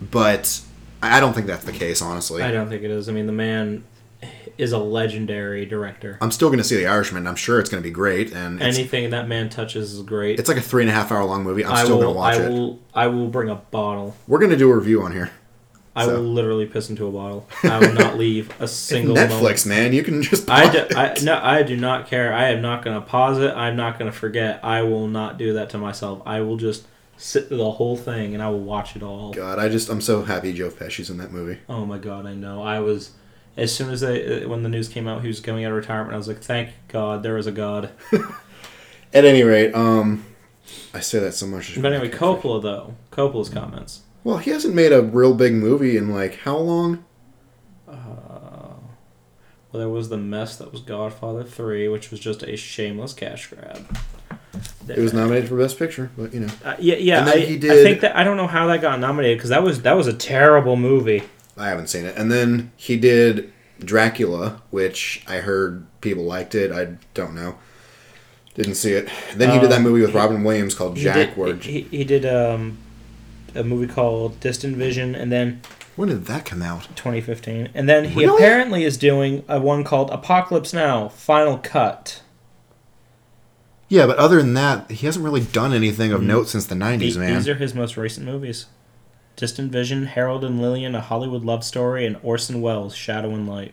but 0.00 0.60
I 1.02 1.20
don't 1.20 1.32
think 1.32 1.46
that's 1.46 1.64
the 1.64 1.72
case. 1.72 2.02
Honestly, 2.02 2.42
I 2.42 2.50
don't 2.50 2.68
think 2.68 2.82
it 2.82 2.90
is. 2.90 3.08
I 3.08 3.12
mean, 3.12 3.26
the 3.26 3.32
man 3.32 3.84
is 4.58 4.72
a 4.72 4.78
legendary 4.78 5.64
director. 5.64 6.18
I'm 6.20 6.32
still 6.32 6.48
going 6.48 6.58
to 6.58 6.64
see 6.64 6.74
The 6.76 6.86
Irishman. 6.86 7.26
I'm 7.28 7.36
sure 7.36 7.60
it's 7.60 7.70
going 7.70 7.80
to 7.82 7.88
be 7.88 7.92
great, 7.92 8.32
and 8.32 8.60
Anything 8.60 9.10
that 9.10 9.28
man 9.28 9.48
touches 9.48 9.94
is 9.94 10.02
great. 10.02 10.38
it's 10.40 10.48
like 10.48 10.58
a 10.58 10.62
three 10.62 10.82
and 10.82 10.90
a 10.90 10.92
half 10.92 11.12
hour 11.12 11.24
long 11.24 11.44
movie. 11.44 11.64
I'm 11.64 11.72
I 11.72 11.84
still 11.84 11.98
going 12.00 12.08
to 12.08 12.18
watch 12.18 12.34
I 12.36 12.42
it. 12.42 12.50
will. 12.50 12.80
I 12.94 13.06
will 13.06 13.28
bring 13.28 13.48
a 13.48 13.54
bottle. 13.54 14.16
We're 14.26 14.40
going 14.40 14.50
to 14.50 14.56
do 14.56 14.70
a 14.70 14.76
review 14.76 15.02
on 15.02 15.12
here. 15.12 15.30
I 15.98 16.06
So. 16.06 16.14
will 16.14 16.28
literally 16.28 16.66
piss 16.66 16.90
into 16.90 17.06
a 17.06 17.10
bottle. 17.10 17.48
I 17.62 17.78
will 17.78 17.94
not 17.94 18.16
leave 18.16 18.50
a 18.60 18.68
single 18.68 19.14
Netflix, 19.16 19.66
moment. 19.66 19.66
man, 19.66 19.92
you 19.92 20.02
can 20.02 20.22
just. 20.22 20.48
I, 20.50 20.70
do, 20.70 20.86
I 20.96 21.14
no, 21.22 21.38
I 21.42 21.62
do 21.62 21.76
not 21.76 22.06
care. 22.06 22.32
I 22.32 22.50
am 22.50 22.62
not 22.62 22.84
going 22.84 22.98
to 23.00 23.06
pause 23.06 23.38
it. 23.38 23.52
I'm 23.54 23.76
not 23.76 23.98
going 23.98 24.10
to 24.10 24.16
forget. 24.16 24.60
I 24.64 24.82
will 24.82 25.08
not 25.08 25.38
do 25.38 25.54
that 25.54 25.70
to 25.70 25.78
myself. 25.78 26.22
I 26.26 26.40
will 26.40 26.56
just 26.56 26.86
sit 27.16 27.48
through 27.48 27.56
the 27.56 27.70
whole 27.72 27.96
thing 27.96 28.32
and 28.34 28.42
I 28.42 28.48
will 28.48 28.60
watch 28.60 28.94
it 28.94 29.02
all. 29.02 29.32
God, 29.32 29.58
I 29.58 29.68
just 29.68 29.88
I'm 29.88 30.00
so 30.00 30.22
happy 30.22 30.52
Joe 30.52 30.70
Pesci's 30.70 31.10
in 31.10 31.16
that 31.18 31.32
movie. 31.32 31.58
Oh 31.68 31.84
my 31.84 31.98
god, 31.98 32.26
I 32.26 32.34
know. 32.34 32.62
I 32.62 32.78
was 32.78 33.10
as 33.56 33.74
soon 33.74 33.90
as 33.90 34.02
they 34.02 34.46
when 34.46 34.62
the 34.62 34.68
news 34.68 34.88
came 34.88 35.08
out 35.08 35.22
he 35.22 35.26
was 35.28 35.40
coming 35.40 35.64
out 35.64 35.72
of 35.72 35.76
retirement. 35.76 36.14
I 36.14 36.16
was 36.16 36.28
like, 36.28 36.40
thank 36.40 36.70
God 36.86 37.24
there 37.24 37.36
is 37.36 37.48
a 37.48 37.52
God. 37.52 37.90
At 39.12 39.24
any 39.24 39.42
rate, 39.42 39.74
um, 39.74 40.24
I 40.94 41.00
say 41.00 41.18
that 41.18 41.32
so 41.32 41.46
much. 41.46 41.80
But 41.80 41.92
anyway, 41.92 42.10
Coppola 42.14 42.62
though, 42.62 42.94
Coppola's 43.10 43.48
comments. 43.48 44.02
Well, 44.24 44.38
he 44.38 44.50
hasn't 44.50 44.74
made 44.74 44.92
a 44.92 45.02
real 45.02 45.34
big 45.34 45.54
movie 45.54 45.96
in 45.96 46.10
like 46.10 46.36
how 46.40 46.56
long? 46.58 47.04
Uh, 47.88 47.92
well, 49.72 49.80
there 49.80 49.88
was 49.88 50.08
the 50.08 50.16
mess 50.18 50.56
that 50.56 50.72
was 50.72 50.80
Godfather 50.80 51.44
Three, 51.44 51.88
which 51.88 52.10
was 52.10 52.20
just 52.20 52.42
a 52.42 52.56
shameless 52.56 53.12
cash 53.12 53.48
grab. 53.48 53.98
It 54.88 54.98
was 54.98 55.12
nominated 55.12 55.48
for 55.48 55.56
Best 55.58 55.78
Picture, 55.78 56.10
but 56.16 56.32
you 56.34 56.40
know. 56.40 56.48
Uh, 56.64 56.74
yeah, 56.78 56.96
yeah. 56.96 57.18
And 57.20 57.28
then 57.28 57.36
I, 57.36 57.40
he 57.40 57.56
I 57.56 57.82
think 57.82 58.00
that 58.00 58.16
I 58.16 58.24
don't 58.24 58.36
know 58.36 58.46
how 58.46 58.66
that 58.68 58.80
got 58.80 58.98
nominated 58.98 59.38
because 59.38 59.50
that 59.50 59.62
was 59.62 59.82
that 59.82 59.92
was 59.96 60.06
a 60.06 60.12
terrible 60.14 60.76
movie. 60.76 61.22
I 61.56 61.68
haven't 61.68 61.88
seen 61.88 62.04
it. 62.04 62.16
And 62.16 62.30
then 62.30 62.72
he 62.76 62.96
did 62.96 63.52
Dracula, 63.80 64.62
which 64.70 65.22
I 65.26 65.36
heard 65.36 65.86
people 66.00 66.24
liked 66.24 66.54
it. 66.54 66.72
I 66.72 66.96
don't 67.14 67.34
know. 67.34 67.58
Didn't 68.54 68.74
see 68.74 68.92
it. 68.92 69.08
Then 69.36 69.50
he 69.52 69.58
did 69.60 69.70
that 69.70 69.78
Um, 69.78 69.82
movie 69.84 70.00
with 70.00 70.14
Robin 70.14 70.42
Williams 70.42 70.74
called 70.74 70.96
Jack. 70.96 71.14
did, 71.30 71.36
where 71.36 71.54
he, 71.54 71.82
he 71.82 72.04
did 72.04 72.24
um, 72.26 72.78
a 73.58 73.64
movie 73.64 73.92
called 73.92 74.40
Distant 74.40 74.76
Vision, 74.76 75.14
and 75.14 75.30
then 75.32 75.60
when 75.96 76.08
did 76.08 76.26
that 76.26 76.44
come 76.44 76.62
out? 76.62 76.84
2015, 76.96 77.70
and 77.74 77.88
then 77.88 78.04
he 78.04 78.24
Really? 78.24 78.36
apparently 78.36 78.84
is 78.84 78.96
doing 78.96 79.44
a 79.48 79.60
one 79.60 79.84
called 79.84 80.10
Apocalypse 80.10 80.72
Now: 80.72 81.08
Final 81.08 81.58
Cut. 81.58 82.22
Yeah, 83.88 84.06
but 84.06 84.18
other 84.18 84.36
than 84.36 84.54
that, 84.54 84.90
he 84.90 85.06
hasn't 85.06 85.24
really 85.24 85.40
done 85.40 85.72
anything 85.72 86.12
of 86.12 86.20
mm. 86.20 86.26
note 86.26 86.48
since 86.48 86.66
the 86.66 86.74
The- 86.74 86.84
'90s, 86.84 87.16
man. 87.16 87.34
These 87.34 87.48
are 87.48 87.54
his 87.54 87.74
most 87.74 87.96
recent 87.96 88.26
movies. 88.26 88.66
Distant 89.36 89.70
Vision, 89.72 90.06
Harold 90.06 90.44
and 90.44 90.60
Lillian, 90.60 90.94
A 90.94 91.00
Hollywood 91.00 91.44
Love 91.44 91.62
Story, 91.64 92.04
and 92.04 92.16
Orson 92.22 92.60
Welles' 92.60 92.94
Shadow 92.94 93.30
and 93.30 93.48
Light. 93.48 93.72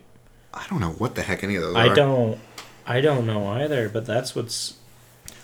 I 0.54 0.64
don't 0.70 0.80
know 0.80 0.90
what 0.92 1.16
the 1.16 1.22
heck 1.22 1.42
any 1.44 1.56
of 1.56 1.62
those 1.62 1.76
I 1.76 1.88
are. 1.88 1.94
don't, 1.94 2.38
I 2.86 3.00
don't 3.00 3.26
know 3.26 3.46
either, 3.48 3.88
but 3.88 4.06
that's 4.06 4.34
what's. 4.34 4.74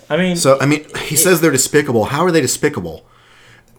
I 0.09 0.17
mean, 0.17 0.37
So 0.37 0.59
I 0.61 0.67
mean, 0.67 0.87
he 1.05 1.17
says 1.17 1.41
they're 1.41 1.51
despicable. 1.51 2.07
How 2.07 2.25
are 2.25 2.31
they 2.31 2.41
despicable? 2.41 3.05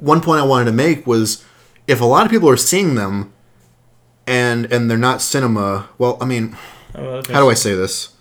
One 0.04 0.20
point 0.20 0.42
I 0.42 0.46
wanted 0.46 0.66
to 0.66 0.74
make 0.74 1.08
was 1.08 1.46
if 1.88 2.02
a 2.02 2.06
lot 2.06 2.26
of 2.26 2.32
people 2.32 2.50
are 2.50 2.58
seeing 2.58 2.96
them 2.96 3.32
and 4.28 4.72
and 4.72 4.90
they're 4.90 4.98
not 4.98 5.22
cinema. 5.22 5.88
Well, 5.98 6.18
I 6.20 6.26
mean, 6.26 6.58
uh, 6.94 7.22
how 7.30 7.42
do 7.42 7.50
I 7.50 7.54
say 7.54 7.74
this? 7.74 8.14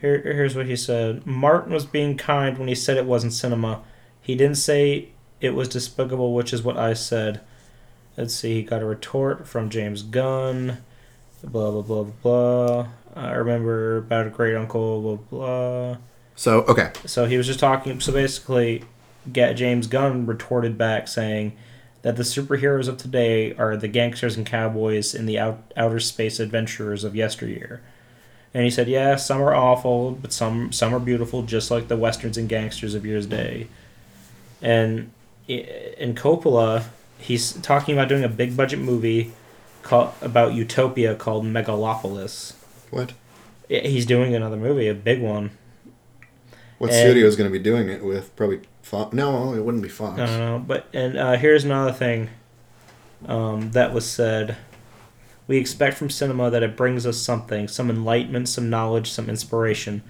Here, 0.00 0.20
here's 0.20 0.56
what 0.56 0.66
he 0.66 0.74
said. 0.74 1.24
Martin 1.24 1.72
was 1.72 1.86
being 1.86 2.16
kind 2.16 2.58
when 2.58 2.66
he 2.66 2.74
said 2.74 2.96
it 2.96 3.06
wasn't 3.06 3.32
cinema. 3.34 3.82
He 4.20 4.34
didn't 4.34 4.56
say 4.56 5.10
it 5.40 5.50
was 5.50 5.68
despicable, 5.68 6.34
which 6.34 6.52
is 6.52 6.64
what 6.64 6.76
I 6.76 6.92
said. 6.94 7.40
Let's 8.16 8.34
see. 8.34 8.54
He 8.54 8.62
got 8.64 8.82
a 8.82 8.84
retort 8.84 9.46
from 9.46 9.70
James 9.70 10.02
Gunn. 10.02 10.78
Blah 11.44 11.70
blah 11.70 11.82
blah 11.82 12.04
blah. 12.22 12.88
I 13.14 13.30
remember 13.30 13.98
about 13.98 14.26
a 14.26 14.30
great 14.30 14.56
uncle. 14.56 15.00
Blah 15.02 15.16
blah. 15.30 15.96
So 16.34 16.62
okay, 16.62 16.90
So 17.04 17.26
he 17.26 17.36
was 17.36 17.46
just 17.46 17.60
talking. 17.60 18.00
So 18.00 18.12
basically, 18.12 18.84
James 19.30 19.86
Gunn 19.86 20.26
retorted 20.26 20.76
back 20.76 21.08
saying 21.08 21.52
that 22.02 22.16
the 22.16 22.22
superheroes 22.24 22.88
of 22.88 22.96
today 22.96 23.54
are 23.54 23.76
the 23.76 23.88
gangsters 23.88 24.36
and 24.36 24.44
cowboys 24.44 25.14
in 25.14 25.26
the 25.26 25.38
out, 25.38 25.62
outer 25.76 26.00
space 26.00 26.40
adventurers 26.40 27.04
of 27.04 27.14
yesteryear. 27.14 27.80
And 28.54 28.64
he 28.64 28.70
said, 28.70 28.88
"Yeah, 28.88 29.16
some 29.16 29.40
are 29.40 29.54
awful, 29.54 30.10
but 30.12 30.32
some 30.32 30.72
some 30.72 30.94
are 30.94 30.98
beautiful, 30.98 31.42
just 31.42 31.70
like 31.70 31.88
the 31.88 31.96
westerns 31.96 32.36
and 32.36 32.48
gangsters 32.48 32.94
of 32.94 33.06
years 33.06 33.26
day." 33.26 33.68
And 34.60 35.10
in 35.48 36.14
Coppola, 36.14 36.84
he's 37.18 37.52
talking 37.52 37.94
about 37.94 38.08
doing 38.08 38.24
a 38.24 38.28
big 38.28 38.56
budget 38.56 38.78
movie 38.80 39.32
called 39.82 40.12
about 40.20 40.54
utopia 40.54 41.14
called 41.14 41.44
Megalopolis. 41.44 42.54
what 42.90 43.12
He's 43.68 44.04
doing 44.04 44.34
another 44.34 44.56
movie, 44.56 44.86
a 44.86 44.94
big 44.94 45.22
one. 45.22 45.50
what 46.78 46.90
And- 46.90 46.98
studio 47.00 47.26
is 47.26 47.36
going 47.36 47.48
to 47.50 47.52
be 47.58 47.62
doing 47.62 47.88
it 47.88 48.04
with? 48.04 48.34
Probably 48.36 48.60
Fox. 48.82 49.14
No, 49.14 49.54
it 49.54 49.64
wouldn't 49.64 49.82
be 49.82 49.88
Fox. 49.88 50.20
I 50.20 50.26
don't 50.26 50.38
know, 50.38 50.58
but 50.66 50.86
and 50.92 51.16
uh, 51.16 51.32
here's 51.36 51.64
another 51.64 51.92
thing 51.92 52.28
um, 53.26 53.70
that 53.72 53.92
was 53.92 54.08
said. 54.10 54.56
We 55.48 55.56
expect 55.58 55.96
from 55.98 56.08
cinema 56.08 56.50
that 56.50 56.62
it 56.62 56.76
brings 56.76 57.04
us 57.06 57.18
something, 57.18 57.66
some 57.68 57.90
enlightenment, 57.90 58.48
some 58.48 58.70
knowledge, 58.70 59.10
some 59.10 59.28
inspiration. 59.28 60.02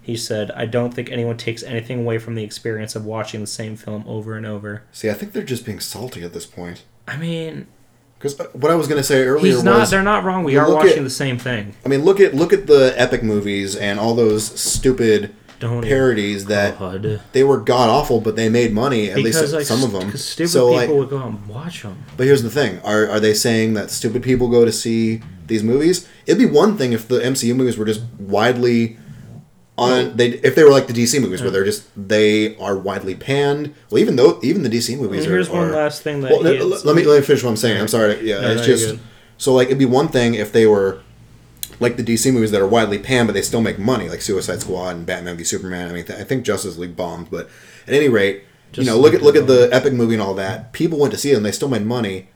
He 0.00 0.16
said, 0.16 0.50
"I 0.52 0.64
don't 0.66 0.92
think 0.94 1.10
anyone 1.10 1.36
takes 1.36 1.62
anything 1.62 2.00
away 2.00 2.18
from 2.18 2.34
the 2.34 2.42
experience 2.42 2.96
of 2.96 3.04
watching 3.04 3.40
the 3.42 3.46
same 3.46 3.76
film 3.76 4.04
over 4.06 4.34
and 4.36 4.46
over." 4.46 4.82
See, 4.92 5.10
I 5.10 5.14
think 5.14 5.32
they're 5.32 5.42
just 5.42 5.64
being 5.66 5.80
salty 5.80 6.22
at 6.22 6.32
this 6.32 6.46
point. 6.46 6.84
I 7.06 7.16
mean, 7.16 7.66
Because 8.18 8.38
what 8.54 8.70
I 8.70 8.74
was 8.74 8.88
going 8.88 9.00
to 9.00 9.06
say 9.06 9.22
earlier 9.24 9.54
he's 9.54 9.62
not. 9.62 9.80
was, 9.80 9.90
They're 9.90 10.02
not 10.02 10.24
wrong. 10.24 10.44
We 10.44 10.56
are 10.56 10.72
watching 10.72 10.98
at- 10.98 11.04
the 11.04 11.10
same 11.10 11.38
thing. 11.38 11.74
I 11.84 11.88
mean, 11.88 12.04
look 12.04 12.20
at 12.20 12.34
look 12.34 12.52
at 12.54 12.66
the 12.66 12.94
epic 12.96 13.22
movies 13.22 13.76
and 13.76 14.00
all 14.00 14.14
those 14.14 14.44
stupid 14.58 15.34
Don't 15.60 15.82
parodies 15.82 16.44
that 16.46 16.78
God. 16.78 17.20
they 17.32 17.42
were 17.42 17.58
god 17.58 17.88
awful, 17.88 18.20
but 18.20 18.36
they 18.36 18.48
made 18.48 18.72
money. 18.72 19.10
At 19.10 19.16
Because 19.16 19.40
least 19.40 19.54
like 19.54 19.64
some 19.66 19.82
of 19.82 19.92
them. 19.92 20.06
because 20.06 20.24
stupid 20.24 20.50
so 20.50 20.66
people 20.68 20.76
like, 20.76 20.88
would 20.90 21.10
go 21.10 21.26
and 21.26 21.46
watch 21.48 21.82
them. 21.82 22.04
but 22.16 22.26
here's 22.26 22.42
the 22.44 22.50
thing: 22.50 22.80
are 22.84 23.08
are 23.08 23.18
they 23.20 23.34
saying 23.34 23.74
that 23.74 23.90
stupid 23.90 24.22
people 24.22 24.48
go 24.48 24.64
to 24.64 24.70
see 24.72 25.20
these 25.46 25.64
movies? 25.64 26.08
It'd 26.26 26.38
be 26.38 26.46
one 26.46 26.76
thing 26.76 26.92
if 26.92 27.08
the 27.08 27.18
MCU 27.20 27.56
movies 27.56 27.76
were 27.76 27.84
just 27.86 28.02
widely 28.18 28.98
on 29.76 30.16
they 30.16 30.28
if 30.30 30.54
they 30.56 30.64
were 30.64 30.70
like 30.70 30.86
the 30.88 30.92
DC 30.92 31.20
movies 31.20 31.40
where 31.40 31.50
they're 31.52 31.64
just 31.64 31.86
they 31.96 32.56
are 32.58 32.76
widely 32.76 33.14
panned. 33.14 33.74
Well, 33.90 34.00
even 34.00 34.16
though 34.16 34.38
even 34.42 34.62
the 34.62 34.68
DC 34.70 34.98
movies 34.98 35.24
And 35.24 35.28
are. 35.32 35.34
here's 35.36 35.48
one 35.50 35.68
are- 35.68 35.72
last 35.72 36.02
thing 36.02 36.20
that 36.22 36.30
Well, 36.32 36.42
let, 36.42 36.84
let 36.84 36.96
me 36.96 37.04
let 37.04 37.20
me 37.20 37.24
finish 37.26 37.42
what 37.42 37.50
I'm 37.50 37.56
saying. 37.56 37.80
I'm 37.80 37.88
sorry. 37.88 38.20
Yeah, 38.28 38.40
No, 38.40 38.50
it's 38.52 38.60
no, 38.62 38.66
just 38.66 38.96
so 39.38 39.54
like 39.54 39.66
it'd 39.68 39.78
be 39.78 39.84
one 39.86 40.08
thing 40.08 40.34
if 40.34 40.52
they 40.52 40.66
were 40.66 41.00
like 41.80 41.96
the 41.96 42.02
DC 42.02 42.32
movies 42.32 42.50
that 42.50 42.60
are 42.60 42.66
widely 42.66 42.98
panned, 42.98 43.28
but 43.28 43.32
they 43.34 43.42
still 43.42 43.60
make 43.60 43.78
money, 43.78 44.08
like 44.08 44.20
Suicide 44.20 44.60
Squad 44.60 44.96
and 44.96 45.06
Batman 45.06 45.36
v 45.36 45.44
Superman. 45.44 45.88
I 45.88 45.92
mean, 45.92 46.04
th- 46.04 46.18
I 46.18 46.24
think 46.24 46.44
Justice 46.44 46.76
League 46.76 46.96
bombed, 46.96 47.30
but 47.30 47.48
at 47.86 47.94
any 47.94 48.08
rate, 48.08 48.44
you 48.74 48.84
know, 48.84 48.98
look 48.98 49.14
at 49.14 49.22
look 49.22 49.36
at 49.36 49.46
the 49.46 49.68
epic 49.72 49.92
movie 49.92 50.14
and 50.14 50.22
all 50.22 50.34
that. 50.34 50.72
People 50.72 50.98
went 50.98 51.12
to 51.12 51.18
see 51.18 51.32
it 51.32 51.36
and 51.36 51.44
they 51.44 51.52
still 51.52 51.68
made 51.68 51.86
money. 51.86 52.28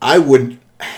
I 0.00 0.18
would. 0.18 0.58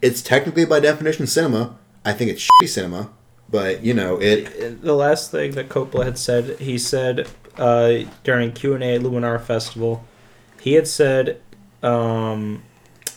It's 0.00 0.20
technically 0.20 0.64
by 0.64 0.80
definition 0.80 1.28
cinema. 1.28 1.78
I 2.04 2.12
think 2.12 2.32
it's 2.32 2.42
shitty 2.42 2.68
cinema, 2.68 3.10
but 3.48 3.84
you 3.84 3.94
know 3.94 4.20
it. 4.20 4.82
the 4.82 4.94
last 4.94 5.30
thing 5.30 5.52
that 5.52 5.68
Coppola 5.68 6.04
had 6.04 6.18
said, 6.18 6.58
he 6.58 6.76
said 6.76 7.28
uh, 7.56 7.98
during 8.24 8.50
Q 8.50 8.74
and 8.74 8.82
A 8.82 8.96
at 8.96 9.02
Lumière 9.02 9.40
Festival, 9.40 10.04
he 10.60 10.72
had 10.72 10.88
said, 10.88 11.40
um, 11.84 12.64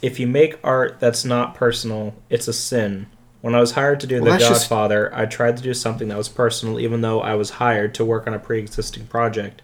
"If 0.03 0.19
you 0.19 0.27
make 0.27 0.59
art 0.63 0.99
that's 0.99 1.25
not 1.25 1.55
personal, 1.55 2.13
it's 2.29 2.47
a 2.47 2.53
sin." 2.53 3.07
When 3.45 3.53
I 3.53 3.59
was 3.59 3.73
hired 3.73 3.99
to 3.99 4.07
do 4.07 4.15
Well, 4.15 4.23
The 4.23 4.31
that's 4.31 4.47
just- 4.49 4.69
Godfather, 4.71 5.11
I 5.13 5.27
tried 5.27 5.55
to 5.57 5.61
do 5.61 5.75
something 5.75 6.07
that 6.07 6.17
was 6.17 6.27
personal, 6.27 6.79
even 6.79 7.01
though 7.01 7.21
I 7.21 7.35
was 7.35 7.51
hired 7.61 7.93
to 7.93 8.03
work 8.03 8.25
on 8.25 8.33
a 8.33 8.39
pre-existing 8.39 9.05
project. 9.05 9.61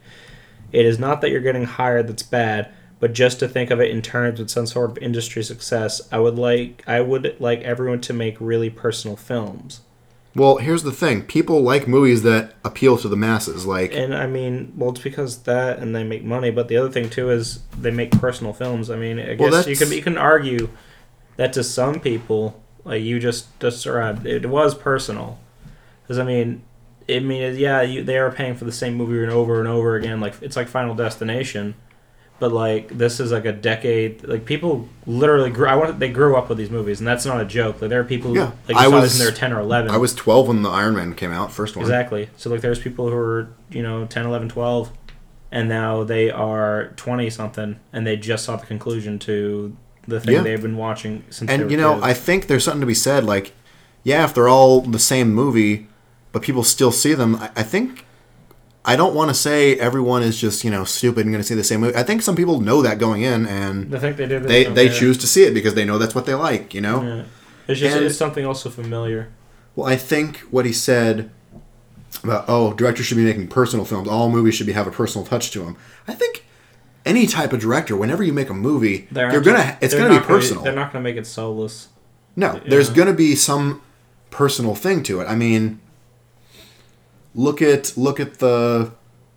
It 0.72 0.86
is 0.86 1.00
not 1.00 1.22
that 1.22 1.32
you're 1.32 1.42
getting 1.42 1.64
hired 1.66 2.08
that's 2.08 2.22
bad, 2.22 2.68
but 3.00 3.14
just 3.14 3.40
to 3.40 3.48
think 3.48 3.72
of 3.72 3.82
it 3.82 3.90
in 3.90 4.04
terms 4.04 4.40
of 4.40 4.52
some 4.52 4.68
sort 4.68 4.92
of 4.92 5.00
industry 5.00 5.42
success, 5.42 6.00
I 6.12 6.20
would 6.20 6.38
like 6.38 6.84
I 6.86 7.02
would 7.02 7.38
like 7.40 7.62
everyone 7.64 8.02
to 8.02 8.14
make 8.14 8.38
really 8.40 8.70
personal 8.70 9.16
films. 9.18 9.82
Well, 10.36 10.58
here's 10.58 10.84
the 10.84 10.92
thing: 10.92 11.24
people 11.24 11.64
like 11.64 11.88
movies 11.88 12.22
that 12.22 12.54
appeal 12.64 12.98
to 13.00 13.08
the 13.08 13.18
masses. 13.18 13.66
Like, 13.66 13.96
And 13.96 14.14
I 14.14 14.28
mean, 14.28 14.74
well, 14.78 14.92
it's 14.92 15.02
because 15.02 15.38
that, 15.40 15.80
and 15.80 15.96
they 15.96 16.04
make 16.04 16.24
money. 16.24 16.52
But 16.52 16.68
the 16.68 16.78
other 16.78 16.92
thing 16.92 17.10
too 17.10 17.32
is 17.32 17.62
they 17.76 17.90
make 17.90 18.12
personal 18.12 18.54
films. 18.54 18.92
I 18.92 18.96
mean, 18.96 19.20
I 19.20 19.36
Well, 19.40 19.50
guess 19.50 19.66
you 19.66 19.76
can 19.76 19.92
you 19.92 20.04
can 20.04 20.20
argue 20.20 20.70
that 21.38 21.52
to 21.54 21.64
some 21.64 22.00
people, 22.00 22.62
like 22.84 23.02
you 23.02 23.20
just 23.20 23.58
described, 23.60 24.26
it 24.26 24.46
was 24.48 24.76
personal. 24.76 25.40
Because 26.04 26.18
I 26.20 26.24
mean, 26.24 26.64
I 27.10 27.20
mean, 27.20 27.56
yeah, 27.58 27.82
you, 27.82 28.04
they 28.04 28.18
are 28.18 28.32
paying 28.32 28.56
for 28.56 28.66
the 28.66 28.72
same 28.72 28.96
movie 28.96 29.22
and 29.22 29.32
over 29.32 29.60
and 29.60 29.68
over 29.68 29.96
again. 29.96 30.20
Like 30.20 30.36
it's 30.42 30.56
like 30.56 30.68
Final 30.68 30.96
Destination, 30.96 31.76
but 32.40 32.52
like 32.52 32.90
this 32.90 33.20
is 33.20 33.32
like 33.32 33.46
a 33.46 33.52
decade. 33.52 34.24
Like 34.24 34.46
people 34.46 34.88
literally 35.06 35.50
grew. 35.50 35.68
I 35.68 35.76
want 35.76 36.00
they 36.00 36.10
grew 36.12 36.36
up 36.36 36.50
with 36.50 36.58
these 36.58 36.70
movies, 36.70 37.00
and 37.00 37.08
that's 37.08 37.26
not 37.26 37.42
a 37.42 37.46
joke. 37.46 37.82
Like 37.82 37.90
there 37.90 38.00
are 38.02 38.06
people 38.06 38.36
Yeah. 38.36 38.52
like 38.68 38.78
I 38.78 38.88
was 38.88 39.20
in 39.20 39.26
their 39.26 39.34
ten 39.36 39.52
or 39.54 39.60
eleven. 39.60 39.92
I 39.92 39.98
was 39.98 40.14
12 40.16 40.48
when 40.48 40.62
the 40.62 40.70
Iron 40.70 40.96
Man 40.96 41.14
came 41.16 41.32
out, 41.32 41.52
first 41.52 41.76
one. 41.76 41.84
Exactly. 41.84 42.30
So 42.38 42.50
like 42.50 42.62
there's 42.62 42.80
people 42.80 43.10
who 43.10 43.16
are, 43.16 43.50
you 43.70 43.84
know, 43.84 44.06
10, 44.06 44.26
11, 44.26 44.50
12 44.50 44.92
and 45.54 45.68
now 45.68 46.04
they 46.06 46.32
are 46.32 46.94
20 46.96 47.30
something 47.30 47.78
and 47.92 48.08
they 48.08 48.16
just 48.16 48.46
saw 48.46 48.56
the 48.56 48.66
conclusion 48.66 49.20
to 49.20 49.76
the 50.12 50.20
thing 50.20 50.36
Yeah. 50.36 50.42
they've 50.42 50.62
been 50.62 50.78
watching 50.78 51.24
since 51.30 51.50
they 51.50 51.56
And 51.56 51.72
you 51.72 51.78
know, 51.78 51.94
kids. 51.96 52.06
I 52.06 52.14
think 52.14 52.48
there's 52.48 52.64
something 52.64 52.82
to 52.82 52.88
be 52.88 52.94
said. 52.94 53.24
Like, 53.26 53.54
yeah, 54.04 54.24
if 54.26 54.34
they're 54.34 54.48
all 54.50 54.82
the 54.82 55.00
same 55.00 55.34
movie, 55.34 55.88
but 56.32 56.42
people 56.44 56.64
still 56.64 56.92
see 56.92 57.14
them, 57.14 57.36
I, 57.38 57.50
I 57.58 57.64
think. 57.64 58.06
I 58.84 58.96
don't 58.96 59.14
want 59.14 59.30
to 59.30 59.36
say 59.36 59.76
everyone 59.76 60.24
is 60.24 60.40
just 60.42 60.64
you 60.64 60.72
know 60.72 60.84
stupid 60.86 61.22
and 61.26 61.32
going 61.34 61.42
to 61.44 61.48
see 61.48 61.54
the 61.54 61.64
same 61.64 61.82
movie. 61.82 61.96
I 61.96 62.04
think 62.04 62.24
some 62.24 62.36
people 62.36 62.60
know 62.62 62.82
that 62.82 62.98
going 62.98 63.22
in, 63.22 63.46
and 63.46 63.96
I 63.96 64.00
think 64.00 64.18
they 64.18 64.26
did 64.28 64.44
they 64.44 64.64
they 64.64 64.90
choose 64.90 65.18
to 65.20 65.28
see 65.28 65.44
it 65.44 65.54
because 65.54 65.76
they 65.76 65.86
know 65.86 65.98
that's 66.00 66.16
what 66.16 66.26
they 66.26 66.34
like. 66.34 66.74
You 66.74 66.82
know. 66.82 67.04
Yeah. 67.04 67.24
It's 67.68 67.80
just 67.80 67.96
And- 67.96 68.06
it's 68.06 68.18
something 68.18 68.46
also 68.46 68.70
familiar. 68.70 69.30
Well, 69.76 69.88
I 69.88 69.96
think 69.96 70.40
what 70.50 70.66
he 70.66 70.74
said 70.74 71.30
about 72.24 72.46
oh, 72.48 72.74
directors 72.74 73.06
should 73.06 73.18
be 73.18 73.24
making 73.24 73.48
personal 73.48 73.86
films. 73.86 74.08
All 74.08 74.30
movies 74.30 74.56
should 74.56 74.68
be 74.68 74.74
have 74.74 74.88
a 74.88 74.92
personal 74.92 75.26
touch 75.26 75.52
to 75.52 75.60
them. 75.60 75.78
I 76.08 76.14
think 76.14 76.44
any 77.06 77.26
type 77.28 77.54
of 77.54 77.60
director, 77.60 77.96
whenever 77.96 78.24
you 78.24 78.34
make 78.34 78.50
a 78.50 78.54
movie, 78.54 79.08
They're 79.12 79.32
you're 79.32 79.42
gonna 79.42 79.78
it's 79.82 79.94
they're 79.94 80.02
gonna 80.04 80.14
be 80.14 80.20
not 80.20 80.28
gonna- 80.28 80.40
personal. 80.40 80.64
they're 80.64 80.74
not 80.76 80.92
going 80.94 81.04
to 81.04 81.10
make 81.10 81.18
it 81.18 81.26
soulless. 81.26 81.88
No, 82.36 82.62
there's 82.66 82.90
going 82.90 83.08
to 83.08 83.14
be 83.14 83.36
some 83.36 83.82
personal 84.30 84.76
thing 84.76 85.04
to 85.04 85.20
it. 85.22 85.26
I 85.26 85.36
mean, 85.36 85.80
look 87.36 87.62
at 87.62 87.98
look 87.98 88.20
at 88.20 88.40
the 88.40 88.92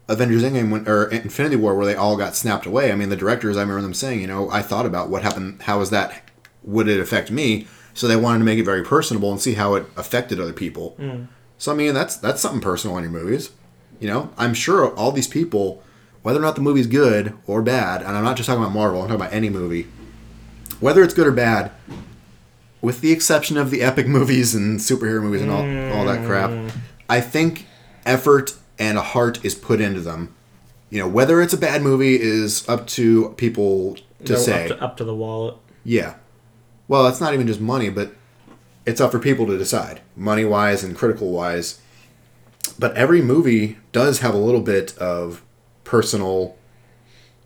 Avengers 0.08 0.42
Endgame 0.42 0.70
when, 0.70 0.86
or 0.88 1.04
Infinity 1.06 1.56
War 1.56 1.74
where 1.74 1.86
they 1.86 1.94
all 1.94 2.16
got 2.16 2.34
snapped 2.36 2.66
away. 2.66 2.92
I 2.92 2.94
mean, 2.94 3.08
the 3.08 3.16
directors, 3.16 3.56
I 3.56 3.60
remember 3.60 3.82
them 3.82 3.94
saying, 3.94 4.20
you 4.20 4.26
know, 4.26 4.50
I 4.50 4.62
thought 4.62 4.86
about 4.86 5.08
what 5.08 5.22
happened. 5.22 5.62
How 5.62 5.80
is 5.80 5.90
that? 5.90 6.22
Would 6.64 6.88
it 6.88 7.00
affect 7.00 7.30
me? 7.30 7.66
So 7.94 8.08
they 8.08 8.16
wanted 8.16 8.40
to 8.40 8.44
make 8.44 8.58
it 8.58 8.64
very 8.64 8.82
personable 8.84 9.30
and 9.30 9.40
see 9.40 9.54
how 9.54 9.74
it 9.74 9.86
affected 9.96 10.40
other 10.40 10.52
people. 10.52 10.96
Mm. 10.98 11.28
So 11.58 11.72
I 11.72 11.74
mean, 11.74 11.94
that's 11.94 12.16
that's 12.16 12.40
something 12.40 12.60
personal 12.60 12.96
in 12.98 13.04
your 13.04 13.12
movies. 13.12 13.50
You 14.00 14.08
know, 14.08 14.30
I'm 14.36 14.54
sure 14.54 14.92
all 14.96 15.12
these 15.12 15.28
people, 15.28 15.82
whether 16.24 16.38
or 16.38 16.42
not 16.42 16.54
the 16.54 16.62
movie's 16.62 16.86
good 16.86 17.34
or 17.46 17.60
bad, 17.60 18.00
and 18.00 18.16
I'm 18.16 18.24
not 18.24 18.38
just 18.38 18.46
talking 18.46 18.62
about 18.62 18.72
Marvel, 18.72 19.02
I'm 19.02 19.08
talking 19.08 19.20
about 19.20 19.34
any 19.34 19.50
movie, 19.50 19.86
whether 20.80 21.02
it's 21.02 21.12
good 21.12 21.26
or 21.26 21.32
bad, 21.32 21.70
with 22.80 23.02
the 23.02 23.12
exception 23.12 23.58
of 23.58 23.70
the 23.70 23.82
epic 23.82 24.06
movies 24.08 24.54
and 24.54 24.80
superhero 24.80 25.22
movies 25.22 25.42
and 25.42 25.50
all, 25.50 25.60
all 25.94 26.06
that 26.06 26.26
crap, 26.26 26.48
mm. 26.48 26.72
I 27.10 27.20
think 27.20 27.66
effort 28.06 28.54
and 28.78 28.96
a 28.96 29.02
heart 29.02 29.44
is 29.44 29.54
put 29.54 29.82
into 29.82 30.00
them. 30.00 30.34
You 30.88 31.00
know, 31.00 31.08
whether 31.08 31.42
it's 31.42 31.52
a 31.52 31.58
bad 31.58 31.82
movie 31.82 32.18
is 32.18 32.66
up 32.70 32.86
to 32.88 33.34
people 33.36 33.96
to 34.24 34.32
Go 34.32 34.38
say. 34.38 34.70
up 34.70 34.78
to, 34.78 34.82
up 34.82 34.96
to 34.96 35.04
the 35.04 35.14
wallet. 35.14 35.56
Yeah. 35.84 36.14
Well, 36.88 37.06
it's 37.06 37.20
not 37.20 37.34
even 37.34 37.46
just 37.46 37.60
money, 37.60 37.90
but 37.90 38.14
it's 38.86 39.00
up 39.00 39.12
for 39.12 39.18
people 39.18 39.46
to 39.48 39.58
decide, 39.58 40.00
money 40.16 40.46
wise 40.46 40.82
and 40.82 40.96
critical 40.96 41.32
wise. 41.32 41.82
But 42.78 42.96
every 42.96 43.20
movie 43.20 43.76
does 43.92 44.20
have 44.20 44.32
a 44.32 44.38
little 44.38 44.62
bit 44.62 44.96
of 44.96 45.42
personal, 45.84 46.56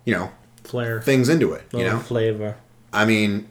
you 0.05 0.13
know, 0.13 0.31
Flair. 0.63 1.01
things 1.01 1.29
into 1.29 1.51
it. 1.53 1.63
You 1.73 1.83
know, 1.83 1.99
flavor. 1.99 2.55
I 2.91 3.05
mean, 3.05 3.47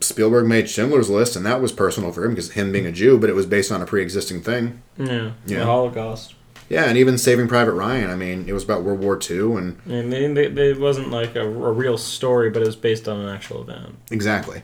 Spielberg 0.00 0.46
made 0.46 0.68
Schindler's 0.68 1.10
List, 1.10 1.36
and 1.36 1.44
that 1.44 1.60
was 1.60 1.72
personal 1.72 2.12
for 2.12 2.24
him 2.24 2.30
because 2.32 2.52
him 2.52 2.72
being 2.72 2.86
a 2.86 2.92
Jew, 2.92 3.18
but 3.18 3.28
it 3.28 3.34
was 3.34 3.46
based 3.46 3.72
on 3.72 3.82
a 3.82 3.86
pre-existing 3.86 4.42
thing. 4.42 4.82
Yeah. 4.96 5.32
Yeah. 5.46 5.58
The 5.60 5.64
Holocaust. 5.64 6.34
Yeah, 6.68 6.84
and 6.84 6.98
even 6.98 7.16
Saving 7.16 7.48
Private 7.48 7.72
Ryan. 7.72 8.10
I 8.10 8.14
mean, 8.14 8.46
it 8.46 8.52
was 8.52 8.62
about 8.62 8.82
World 8.82 9.00
War 9.00 9.18
II, 9.18 9.56
and 9.56 9.80
I 9.86 10.02
mean, 10.02 10.34
they, 10.34 10.48
they, 10.48 10.70
it 10.70 10.80
wasn't 10.80 11.10
like 11.10 11.34
a, 11.34 11.42
a 11.42 11.72
real 11.72 11.96
story, 11.96 12.50
but 12.50 12.60
it 12.62 12.66
was 12.66 12.76
based 12.76 13.08
on 13.08 13.18
an 13.20 13.28
actual 13.28 13.62
event. 13.62 13.96
exactly. 14.10 14.62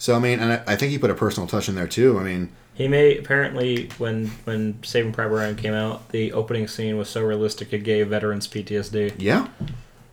So 0.00 0.14
I 0.14 0.20
mean, 0.20 0.38
and 0.38 0.52
I, 0.52 0.62
I 0.66 0.76
think 0.76 0.92
he 0.92 0.98
put 0.98 1.10
a 1.10 1.14
personal 1.14 1.48
touch 1.48 1.68
in 1.68 1.74
there 1.74 1.88
too. 1.88 2.20
I 2.20 2.22
mean, 2.22 2.50
He 2.78 2.86
may 2.86 3.18
apparently 3.18 3.88
when 3.98 4.28
when 4.44 4.80
Saving 4.84 5.12
Private 5.12 5.34
Ryan 5.34 5.56
came 5.56 5.74
out, 5.74 6.10
the 6.10 6.32
opening 6.32 6.68
scene 6.68 6.96
was 6.96 7.08
so 7.08 7.22
realistic 7.22 7.72
it 7.72 7.80
gave 7.80 8.06
veterans 8.06 8.46
PTSD. 8.46 9.16
Yeah. 9.18 9.48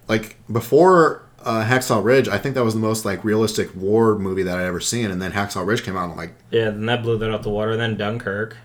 Like 0.08 0.36
before 0.52 1.22
uh, 1.44 1.64
Hacksaw 1.64 2.04
Ridge, 2.04 2.28
I 2.28 2.40
think 2.40 2.56
that 2.56 2.64
was 2.64 2.74
the 2.74 2.80
most 2.80 3.06
like 3.06 3.24
realistic 3.24 3.76
war 3.76 4.18
movie 4.18 4.42
that 4.42 4.58
I'd 4.58 4.66
ever 4.66 4.80
seen. 4.80 5.12
And 5.12 5.22
then 5.22 5.32
Hacksaw 5.32 5.64
Ridge 5.64 5.84
came 5.84 5.96
out, 5.96 6.06
and 6.06 6.14
I'm 6.14 6.18
like, 6.18 6.34
Yeah, 6.50 6.72
then 6.72 6.88
that 6.88 7.04
blew 7.04 7.20
that 7.20 7.32
out 7.32 7.44
the 7.44 7.52
water. 7.52 7.74
And 7.74 7.80
Then 7.80 7.98
Dunkirk, 7.98 8.58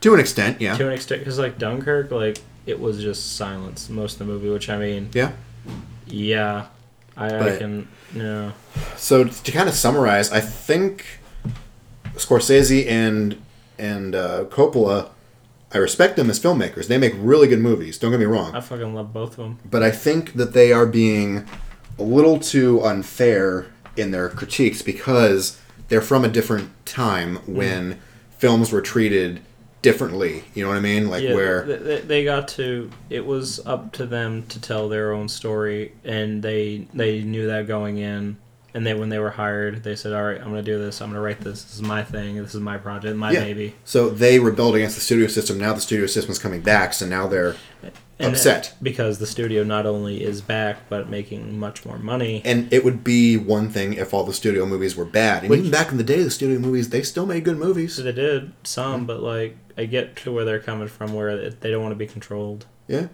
to 0.00 0.12
an 0.12 0.18
extent, 0.18 0.60
yeah, 0.60 0.76
to 0.76 0.88
an 0.88 0.92
extent, 0.92 1.20
because 1.20 1.38
like 1.38 1.56
Dunkirk, 1.56 2.10
like 2.10 2.38
it 2.66 2.80
was 2.80 3.00
just 3.00 3.36
silence 3.36 3.88
most 3.88 4.14
of 4.14 4.18
the 4.18 4.24
movie. 4.24 4.50
Which 4.50 4.68
I 4.68 4.76
mean, 4.76 5.10
yeah. 5.12 5.30
yeah, 6.08 6.66
I, 7.16 7.54
I 7.54 7.56
can, 7.58 7.86
yeah, 8.12 8.50
So 8.96 9.22
to 9.22 9.52
kind 9.52 9.68
of 9.68 9.76
summarize, 9.76 10.32
I 10.32 10.40
think 10.40 11.17
Scorsese 12.18 12.86
and 12.86 13.40
and 13.78 14.14
uh, 14.14 14.44
Coppola, 14.46 15.10
I 15.72 15.78
respect 15.78 16.16
them 16.16 16.28
as 16.30 16.40
filmmakers. 16.40 16.88
They 16.88 16.98
make 16.98 17.14
really 17.16 17.46
good 17.48 17.60
movies. 17.60 17.96
Don't 17.98 18.10
get 18.10 18.20
me 18.20 18.26
wrong. 18.26 18.54
I 18.54 18.60
fucking 18.60 18.94
love 18.94 19.12
both 19.12 19.32
of 19.32 19.36
them. 19.36 19.58
but 19.68 19.82
I 19.82 19.90
think 19.90 20.34
that 20.34 20.52
they 20.52 20.72
are 20.72 20.86
being 20.86 21.46
a 21.98 22.02
little 22.02 22.38
too 22.38 22.82
unfair 22.82 23.66
in 23.96 24.10
their 24.10 24.28
critiques 24.28 24.82
because 24.82 25.60
they're 25.88 26.00
from 26.00 26.24
a 26.24 26.28
different 26.28 26.70
time 26.86 27.36
when 27.46 27.98
films 28.36 28.70
were 28.72 28.80
treated 28.80 29.40
differently. 29.82 30.44
You 30.54 30.62
know 30.64 30.68
what 30.70 30.76
I 30.76 30.80
mean? 30.80 31.08
Like 31.08 31.22
yeah, 31.22 31.34
where 31.34 31.64
th- 31.64 31.82
th- 31.82 32.02
they 32.04 32.24
got 32.24 32.48
to. 32.48 32.90
It 33.10 33.24
was 33.26 33.64
up 33.66 33.92
to 33.92 34.06
them 34.06 34.44
to 34.46 34.60
tell 34.60 34.88
their 34.88 35.12
own 35.12 35.28
story, 35.28 35.92
and 36.04 36.42
they 36.42 36.88
they 36.94 37.22
knew 37.22 37.46
that 37.46 37.66
going 37.68 37.98
in. 37.98 38.38
And 38.74 38.86
they, 38.86 38.92
when 38.92 39.08
they 39.08 39.18
were 39.18 39.30
hired, 39.30 39.82
they 39.82 39.96
said, 39.96 40.12
"All 40.12 40.22
right, 40.22 40.38
I'm 40.38 40.48
gonna 40.50 40.62
do 40.62 40.78
this. 40.78 41.00
I'm 41.00 41.08
gonna 41.10 41.22
write 41.22 41.40
this. 41.40 41.62
This 41.64 41.74
is 41.76 41.82
my 41.82 42.02
thing. 42.04 42.36
This 42.36 42.54
is 42.54 42.60
my 42.60 42.76
project, 42.76 43.16
my 43.16 43.32
Yeah. 43.32 43.40
baby." 43.44 43.74
so 43.84 44.10
they 44.10 44.38
rebelled 44.38 44.76
against 44.76 44.94
the 44.94 45.00
studio 45.00 45.26
system. 45.26 45.58
Now 45.58 45.72
the 45.72 45.80
studio 45.80 46.06
system's 46.06 46.38
coming 46.38 46.60
back, 46.60 46.92
so 46.92 47.06
now 47.06 47.26
they're 47.26 47.56
And 48.18 48.26
uh, 48.28 48.28
upset. 48.32 48.74
because 48.82 49.18
the 49.18 49.26
studio 49.26 49.64
not 49.64 49.86
only 49.86 50.22
is 50.22 50.42
back, 50.42 50.88
but 50.90 51.08
making 51.08 51.58
much 51.58 51.86
more 51.86 51.98
money. 51.98 52.42
And 52.44 52.70
it 52.72 52.84
would 52.84 53.02
be 53.02 53.36
one 53.38 53.70
thing 53.70 53.94
if 53.94 54.12
all 54.12 54.24
the 54.24 54.34
studio 54.34 54.66
movies 54.66 54.94
were 54.96 55.04
bad. 55.06 55.42
And 55.44 55.50
Which- 55.50 55.60
even 55.60 55.70
back 55.70 55.90
in 55.90 55.96
the 55.96 56.04
day, 56.04 56.22
the 56.22 56.30
studio 56.30 56.58
movies 56.58 56.90
they 56.90 57.02
still 57.02 57.24
made 57.26 57.44
good 57.44 57.56
movies. 57.58 57.96
They 57.96 58.12
did 58.12 58.52
some, 58.64 59.06
but 59.06 59.22
like 59.22 59.56
I 59.78 59.86
get 59.86 60.14
to 60.16 60.32
where 60.32 60.44
they're 60.44 60.58
coming 60.60 60.88
from, 60.88 61.14
where 61.14 61.48
they 61.50 61.70
don't 61.70 61.82
want 61.82 61.92
to 61.92 61.96
be 61.98 62.06
controlled. 62.06 62.66
Yeah, 62.86 63.06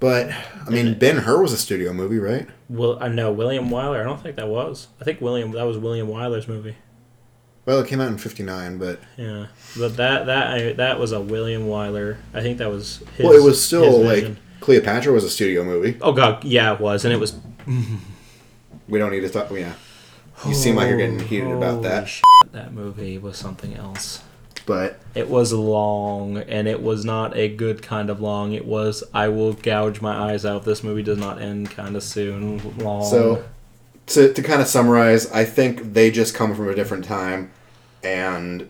but 0.00 0.30
I 0.66 0.70
mean, 0.70 0.98
Ben 0.98 1.18
Hur 1.18 1.40
was 1.40 1.52
a 1.52 1.56
studio 1.56 1.92
movie, 1.92 2.18
right? 2.18 2.46
Will 2.68 2.98
uh, 2.98 3.04
I 3.04 3.08
know 3.08 3.32
William 3.32 3.68
Wyler? 3.68 4.00
I 4.00 4.04
don't 4.04 4.20
think 4.20 4.36
that 4.36 4.48
was. 4.48 4.88
I 5.00 5.04
think 5.04 5.20
William 5.20 5.52
that 5.52 5.64
was 5.64 5.78
William 5.78 6.08
Wyler's 6.08 6.48
movie. 6.48 6.76
Well, 7.64 7.80
it 7.80 7.88
came 7.88 8.00
out 8.00 8.08
in 8.08 8.18
'59, 8.18 8.78
but 8.78 9.00
Yeah, 9.16 9.46
but 9.78 9.96
that 9.96 10.26
that 10.26 10.46
I, 10.48 10.72
that 10.74 11.00
was 11.00 11.12
a 11.12 11.20
William 11.20 11.66
Wyler. 11.66 12.18
I 12.32 12.40
think 12.40 12.58
that 12.58 12.70
was. 12.70 12.98
His, 13.16 13.24
well, 13.24 13.34
it 13.34 13.42
was 13.42 13.62
still 13.62 14.02
like. 14.02 14.36
Cleopatra 14.60 15.12
was 15.12 15.22
a 15.22 15.30
studio 15.30 15.64
movie. 15.64 15.96
Oh 16.00 16.12
god, 16.12 16.44
yeah, 16.44 16.72
it 16.74 16.80
was, 16.80 17.04
and 17.04 17.12
it 17.12 17.18
was. 17.18 17.38
We 18.88 19.00
don't 19.00 19.10
need 19.10 19.22
to 19.22 19.28
talk. 19.28 19.50
Yeah, 19.50 19.74
you 20.46 20.54
seem 20.54 20.76
like 20.76 20.88
you're 20.88 20.96
getting 20.96 21.18
heated 21.18 21.50
about 21.50 21.82
that. 21.82 22.06
shit, 22.08 22.22
that 22.52 22.72
movie 22.72 23.18
was 23.18 23.36
something 23.36 23.74
else. 23.74 24.22
But 24.66 24.98
It 25.14 25.28
was 25.28 25.52
long, 25.52 26.38
and 26.38 26.66
it 26.66 26.82
was 26.82 27.04
not 27.04 27.36
a 27.36 27.48
good 27.48 27.82
kind 27.82 28.10
of 28.10 28.20
long. 28.20 28.52
It 28.52 28.66
was 28.66 29.04
I 29.14 29.28
will 29.28 29.52
gouge 29.52 30.00
my 30.00 30.32
eyes 30.32 30.44
out. 30.44 30.58
if 30.58 30.64
This 30.64 30.82
movie 30.82 31.04
does 31.04 31.18
not 31.18 31.40
end 31.40 31.70
kind 31.70 31.96
of 31.96 32.02
soon. 32.02 32.76
Long. 32.78 33.08
so 33.08 33.44
to 34.06 34.32
to 34.32 34.42
kind 34.42 34.60
of 34.60 34.66
summarize, 34.66 35.30
I 35.30 35.44
think 35.44 35.94
they 35.94 36.10
just 36.10 36.34
come 36.34 36.54
from 36.54 36.68
a 36.68 36.74
different 36.74 37.04
time, 37.04 37.50
and 38.02 38.68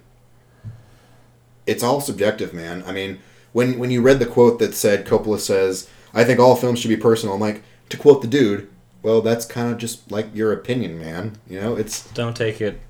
it's 1.66 1.82
all 1.82 2.00
subjective, 2.00 2.52
man. 2.52 2.84
I 2.86 2.92
mean, 2.92 3.18
when 3.52 3.78
when 3.78 3.90
you 3.90 4.02
read 4.02 4.18
the 4.18 4.26
quote 4.26 4.58
that 4.58 4.74
said 4.74 5.06
Coppola 5.06 5.38
says, 5.38 5.88
"I 6.14 6.24
think 6.24 6.38
all 6.38 6.56
films 6.56 6.78
should 6.78 6.88
be 6.88 6.96
personal," 6.96 7.34
I'm 7.34 7.40
like, 7.40 7.62
to 7.88 7.96
quote 7.96 8.22
the 8.22 8.28
dude, 8.28 8.68
well, 9.02 9.20
that's 9.20 9.46
kind 9.46 9.72
of 9.72 9.78
just 9.78 10.10
like 10.10 10.26
your 10.34 10.52
opinion, 10.52 10.98
man. 10.98 11.38
You 11.48 11.60
know, 11.60 11.76
it's 11.76 12.10
don't 12.12 12.36
take 12.36 12.60
it 12.60 12.80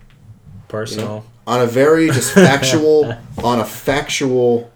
personal. 0.68 1.26
On 1.46 1.60
a 1.60 1.66
very 1.66 2.06
just 2.10 2.32
factual 2.34 3.16
on 3.42 3.60
a 3.60 3.64
factual 3.64 4.70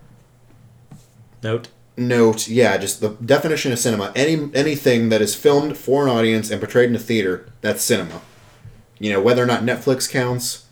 Note. 1.42 1.68
note 1.96 2.48
yeah 2.48 2.76
just 2.76 3.00
the 3.00 3.10
definition 3.24 3.72
of 3.72 3.78
cinema. 3.78 4.12
Any 4.14 4.50
anything 4.54 5.08
that 5.08 5.20
is 5.22 5.34
filmed 5.34 5.76
for 5.76 6.02
an 6.04 6.08
audience 6.10 6.50
and 6.50 6.60
portrayed 6.60 6.90
in 6.90 6.96
a 6.96 6.98
theater 6.98 7.48
that's 7.60 7.82
cinema. 7.82 8.20
You 8.98 9.12
know 9.12 9.20
whether 9.22 9.42
or 9.42 9.46
not 9.46 9.62
netflix 9.62 10.10
counts 10.10 10.66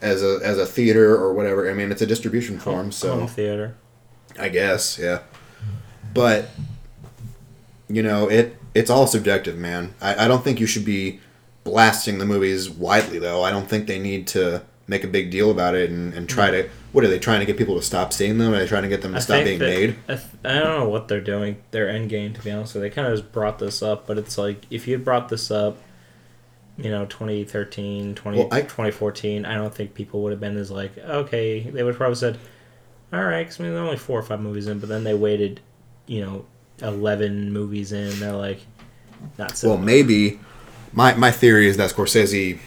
as 0.00 0.22
a 0.22 0.40
as 0.42 0.58
a 0.58 0.66
theater 0.66 1.14
or 1.16 1.32
whatever 1.32 1.70
i 1.70 1.72
mean 1.72 1.90
it's 1.90 2.02
a 2.02 2.06
distribution 2.06 2.58
form 2.58 2.92
so 2.92 3.14
Home 3.20 3.26
theater. 3.28 3.74
i 4.38 4.48
guess 4.48 4.98
yeah. 4.98 5.20
But 6.12 6.48
you 7.88 8.02
know 8.02 8.28
it 8.28 8.56
it's 8.74 8.88
all 8.90 9.06
subjective 9.06 9.56
man. 9.58 9.94
I, 10.00 10.24
I 10.24 10.28
don't 10.28 10.42
think 10.42 10.58
you 10.60 10.66
should 10.66 10.84
be 10.84 11.20
blasting 11.64 12.18
the 12.18 12.24
movies 12.26 12.68
widely 12.70 13.18
though. 13.18 13.42
I 13.42 13.50
don't 13.50 13.68
think 13.68 13.86
they 13.86 13.98
need 13.98 14.26
to 14.28 14.62
make 14.86 15.02
a 15.04 15.08
big 15.08 15.30
deal 15.30 15.50
about 15.50 15.74
it 15.74 15.88
and, 15.90 16.12
and 16.14 16.28
try 16.28 16.50
to 16.50 16.68
what 16.92 17.02
are 17.04 17.08
they 17.08 17.18
trying 17.18 17.40
to 17.40 17.46
get 17.46 17.56
people 17.56 17.74
to 17.74 17.82
stop 17.82 18.12
seeing 18.12 18.36
them 18.38 18.52
are 18.52 18.58
they 18.58 18.66
trying 18.66 18.82
to 18.82 18.88
get 18.88 19.00
them 19.02 19.12
to 19.12 19.16
I 19.16 19.20
stop 19.20 19.42
being 19.44 19.58
that- 19.58 19.64
made 19.66 19.96
I, 20.08 20.14
th- 20.14 20.26
I 20.44 20.54
don't 20.60 20.78
know 20.80 20.88
what 20.88 21.08
they're 21.08 21.20
doing. 21.20 21.56
Their 21.70 21.88
end 21.88 22.10
game, 22.10 22.34
to 22.34 22.42
be 22.42 22.50
honest 22.50 22.74
with 22.74 22.82
you. 22.84 22.90
They 22.90 22.94
kind 22.94 23.08
of 23.08 23.18
just 23.18 23.32
brought 23.32 23.58
this 23.58 23.82
up, 23.82 24.06
but 24.06 24.18
it's 24.18 24.36
like 24.38 24.64
if 24.70 24.86
you 24.86 24.94
had 24.94 25.04
brought 25.04 25.28
this 25.30 25.50
up, 25.50 25.78
you 26.76 26.90
know, 26.90 27.06
2013, 27.06 28.14
20, 28.14 28.38
Well, 28.38 28.48
I- 28.52 28.60
2014, 28.62 29.44
I 29.46 29.54
don't 29.54 29.74
think 29.74 29.94
people 29.94 30.22
would 30.22 30.32
have 30.32 30.40
been 30.40 30.56
as 30.56 30.70
like, 30.70 30.96
okay. 30.98 31.60
They 31.60 31.82
would 31.82 31.90
have 31.92 31.98
probably 31.98 32.16
said, 32.16 32.38
all 33.12 33.24
right, 33.24 33.46
'cause 33.46 33.58
I 33.60 33.62
mean, 33.64 33.72
they're 33.74 33.82
only 33.82 33.96
four 33.96 34.18
or 34.18 34.22
five 34.22 34.40
movies 34.40 34.66
in, 34.66 34.80
but 34.80 34.88
then 34.88 35.04
they 35.04 35.14
waited, 35.14 35.60
you 36.06 36.20
know, 36.24 36.44
11 36.82 37.52
movies 37.52 37.92
in. 37.92 38.18
They're 38.20 38.32
like, 38.32 38.60
not 39.38 39.56
so. 39.56 39.68
Well, 39.68 39.78
maybe 39.78 40.40
my 40.92 41.14
my 41.14 41.30
theory 41.30 41.68
is 41.68 41.76
that 41.78 41.90
Scorsese 41.90 42.58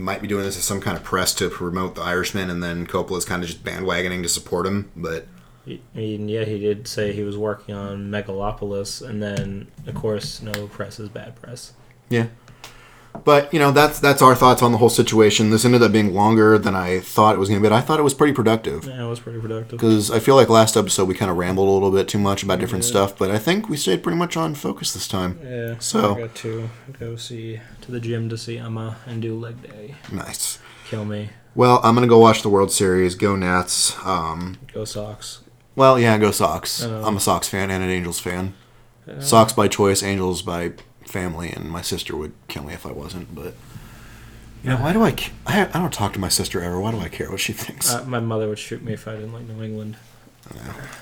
might 0.00 0.22
be 0.22 0.28
doing 0.28 0.44
this 0.44 0.56
as 0.56 0.64
some 0.64 0.80
kind 0.80 0.96
of 0.96 1.04
press 1.04 1.34
to 1.34 1.48
promote 1.50 1.94
The 1.94 2.02
Irishman, 2.02 2.50
and 2.50 2.62
then 2.62 2.86
Coppola's 2.86 3.24
kind 3.24 3.42
of 3.42 3.48
just 3.48 3.62
bandwagoning 3.62 4.22
to 4.22 4.28
support 4.28 4.66
him. 4.66 4.90
But 4.96 5.26
I 5.66 5.78
mean, 5.94 6.28
yeah, 6.28 6.44
he 6.44 6.58
did 6.58 6.88
say 6.88 7.12
he 7.12 7.22
was 7.22 7.36
working 7.36 7.74
on 7.74 8.10
Megalopolis, 8.10 9.06
and 9.06 9.22
then, 9.22 9.68
of 9.86 9.94
course, 9.94 10.42
no 10.42 10.66
press 10.68 10.98
is 10.98 11.08
bad 11.08 11.40
press. 11.40 11.74
yeah, 12.08 12.26
but 13.24 13.52
you 13.52 13.58
know 13.58 13.70
that's 13.70 14.00
that's 14.00 14.22
our 14.22 14.34
thoughts 14.34 14.62
on 14.62 14.72
the 14.72 14.78
whole 14.78 14.88
situation. 14.88 15.50
This 15.50 15.64
ended 15.64 15.82
up 15.82 15.92
being 15.92 16.14
longer 16.14 16.56
than 16.58 16.74
I 16.74 17.00
thought 17.00 17.34
it 17.34 17.38
was 17.38 17.48
going 17.48 17.60
to 17.60 17.62
be. 17.62 17.68
But 17.70 17.76
I 17.76 17.80
thought 17.80 17.98
it 18.00 18.02
was 18.04 18.14
pretty 18.14 18.32
productive 18.32 18.84
Yeah, 18.86 19.04
it 19.04 19.08
was 19.08 19.20
pretty 19.20 19.40
productive. 19.40 19.78
because 19.78 20.10
I 20.10 20.18
feel 20.20 20.36
like 20.36 20.48
last 20.48 20.76
episode 20.76 21.06
we 21.08 21.14
kind 21.14 21.30
of 21.30 21.36
rambled 21.36 21.68
a 21.68 21.70
little 21.72 21.90
bit 21.90 22.08
too 22.08 22.18
much 22.18 22.42
about 22.42 22.58
different 22.60 22.84
stuff, 22.84 23.16
but 23.18 23.30
I 23.30 23.38
think 23.38 23.68
we 23.68 23.76
stayed 23.76 24.02
pretty 24.02 24.16
much 24.18 24.36
on 24.36 24.54
focus 24.54 24.92
this 24.94 25.06
time. 25.08 25.38
Yeah. 25.44 25.74
So- 25.78 26.16
I 26.16 26.20
got 26.22 26.34
to 26.36 26.70
go 26.98 27.16
see 27.16 27.60
to 27.82 27.90
the 27.92 28.00
gym 28.00 28.28
to 28.30 28.38
see 28.38 28.58
Emma 28.58 28.96
and 29.06 29.20
do 29.20 29.38
leg 29.38 29.62
day. 29.62 29.94
Nice. 30.12 30.58
Kill 30.88 31.04
me. 31.04 31.30
Well, 31.54 31.80
I'm 31.82 31.94
gonna 31.94 32.06
go 32.06 32.18
watch 32.18 32.42
the 32.42 32.48
World 32.48 32.70
Series. 32.72 33.14
Go 33.16 33.34
Nats. 33.36 33.96
Um, 34.06 34.56
Go 34.72 34.84
Sox. 34.84 35.40
well, 35.74 35.98
yeah, 35.98 36.16
go 36.16 36.30
Sox. 36.30 36.84
Oh. 36.84 37.02
I'm 37.04 37.16
a 37.16 37.20
Sox 37.20 37.48
fan 37.48 37.70
and 37.70 37.82
an 37.82 37.90
Angels 37.90 38.18
fan. 38.20 38.54
Sox 39.18 39.52
by 39.52 39.66
choice, 39.66 40.04
Angels 40.04 40.42
by 40.42 40.72
family, 41.10 41.50
and 41.50 41.70
my 41.70 41.82
sister 41.82 42.16
would 42.16 42.32
kill 42.48 42.64
me 42.64 42.72
if 42.74 42.86
I 42.86 42.92
wasn't. 42.92 43.34
But 43.34 43.54
you 44.62 44.70
know, 44.70 44.76
why 44.76 44.92
do 44.92 45.02
I? 45.02 45.12
ca- 45.12 45.32
I, 45.46 45.62
I 45.62 45.80
don't 45.80 45.92
talk 45.92 46.12
to 46.14 46.18
my 46.18 46.28
sister 46.28 46.62
ever. 46.62 46.78
Why 46.80 46.90
do 46.90 47.00
I 47.00 47.08
care 47.08 47.30
what 47.30 47.40
she 47.40 47.52
thinks? 47.52 47.92
Uh, 47.92 48.04
my 48.04 48.20
mother 48.20 48.48
would 48.48 48.58
shoot 48.58 48.82
me 48.82 48.92
if 48.92 49.06
I 49.08 49.14
didn't 49.16 49.32
like 49.32 49.44
New 49.46 49.62
England. 49.62 49.96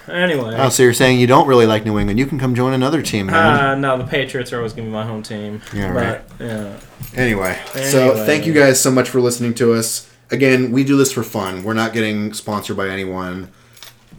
Anyway. 0.08 0.54
oh, 0.58 0.68
so 0.68 0.82
you're 0.82 0.92
saying 0.92 1.18
you 1.20 1.26
don't 1.26 1.46
really 1.46 1.64
like 1.66 1.84
New 1.84 1.98
England? 1.98 2.18
You 2.18 2.26
can 2.26 2.38
come 2.38 2.54
join 2.54 2.72
another 2.74 3.00
team, 3.02 3.26
man. 3.26 3.36
Uh, 3.36 3.74
no, 3.76 3.96
the 3.96 4.04
Patriots 4.04 4.52
are 4.52 4.56
always 4.58 4.72
going 4.72 4.86
to 4.86 4.90
be 4.90 4.92
my 4.92 5.04
home 5.06 5.22
team. 5.22 5.62
Yeah, 5.74 5.92
but, 6.38 6.44
Yeah. 6.44 6.78
anyway, 7.14 7.58
so 7.72 8.10
Anyway. 8.10 8.26
thank 8.26 8.46
you 8.46 8.52
guys 8.52 8.80
so 8.80 8.90
much 8.90 9.08
for 9.08 9.20
listening 9.20 9.54
to 9.54 9.72
us. 9.74 10.10
Again, 10.30 10.70
we 10.72 10.84
do 10.84 10.96
this 10.98 11.12
for 11.12 11.22
fun. 11.22 11.62
We're 11.64 11.72
not 11.74 11.92
getting 11.94 12.34
sponsored 12.34 12.76
by 12.76 12.88
anyone. 12.88 13.48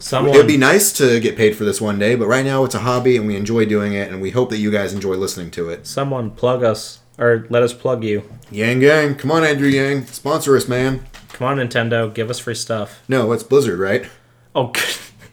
Someone. 0.00 0.34
It'd 0.34 0.46
be 0.46 0.56
nice 0.56 0.92
to 0.94 1.20
get 1.20 1.36
paid 1.36 1.56
for 1.56 1.64
this 1.64 1.80
one 1.80 1.98
day, 1.98 2.14
but 2.14 2.26
right 2.26 2.44
now 2.44 2.64
it's 2.64 2.74
a 2.74 2.80
hobby 2.80 3.16
and 3.16 3.26
we 3.26 3.36
enjoy 3.36 3.66
doing 3.66 3.92
it, 3.92 4.10
and 4.10 4.20
we 4.20 4.30
hope 4.30 4.50
that 4.50 4.58
you 4.58 4.70
guys 4.70 4.92
enjoy 4.92 5.14
listening 5.14 5.50
to 5.52 5.68
it. 5.68 5.86
Someone 5.86 6.30
plug 6.30 6.64
us 6.64 7.00
or 7.18 7.46
let 7.50 7.62
us 7.62 7.72
plug 7.74 8.02
you. 8.02 8.22
Yang 8.50 8.80
Gang, 8.80 9.14
come 9.14 9.30
on, 9.30 9.44
Andrew 9.44 9.68
Yang, 9.68 10.06
sponsor 10.06 10.56
us, 10.56 10.66
man. 10.66 11.06
Come 11.28 11.46
on, 11.46 11.56
Nintendo, 11.58 12.12
give 12.12 12.30
us 12.30 12.38
free 12.38 12.54
stuff. 12.54 13.02
No, 13.08 13.30
it's 13.32 13.42
Blizzard, 13.42 13.78
right? 13.78 14.06
Oh, 14.54 14.72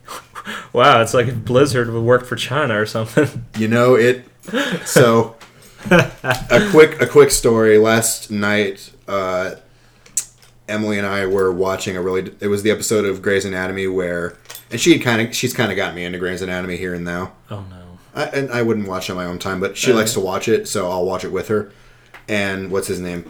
wow! 0.74 1.02
It's 1.02 1.14
like 1.14 1.28
if 1.28 1.44
Blizzard 1.44 1.90
would 1.90 2.04
work 2.04 2.26
for 2.26 2.36
China 2.36 2.80
or 2.80 2.86
something. 2.86 3.46
You 3.58 3.68
know 3.68 3.96
it. 3.96 4.26
So, 4.86 5.36
a 5.90 6.68
quick 6.72 7.02
a 7.02 7.08
quick 7.08 7.32
story. 7.32 7.78
Last 7.78 8.30
night, 8.30 8.92
uh, 9.08 9.56
Emily 10.70 10.98
and 10.98 11.08
I 11.08 11.26
were 11.26 11.52
watching 11.52 11.98
a 11.98 12.02
really. 12.02 12.32
It 12.40 12.48
was 12.48 12.64
the 12.64 12.72
episode 12.72 13.04
of 13.06 13.22
Grey's 13.22 13.46
Anatomy 13.46 13.88
where, 13.88 14.38
and 14.72 14.80
she 14.80 14.98
kind 15.00 15.22
of 15.22 15.36
she's 15.36 15.54
kind 15.54 15.72
of 15.72 15.76
got 15.78 15.96
me 15.96 16.04
into 16.06 16.18
Grey's 16.20 16.42
Anatomy 16.42 16.78
here 16.78 16.94
and 16.94 17.04
now. 17.06 17.34
Oh 17.50 17.64
no! 17.70 17.98
I, 18.16 18.24
and 18.26 18.52
I 18.52 18.62
wouldn't 18.62 18.88
watch 18.88 19.10
it 19.10 19.14
on 19.14 19.18
my 19.18 19.26
own 19.26 19.40
time, 19.40 19.60
but 19.60 19.78
she 19.78 19.92
likes 19.94 20.14
to 20.14 20.20
watch 20.20 20.48
it, 20.48 20.68
so 20.68 20.90
I'll 20.90 21.06
watch 21.06 21.24
it 21.24 21.32
with 21.32 21.48
her. 21.50 21.72
And 22.28 22.72
what's 22.72 22.88
his 22.88 23.00
name? 23.00 23.30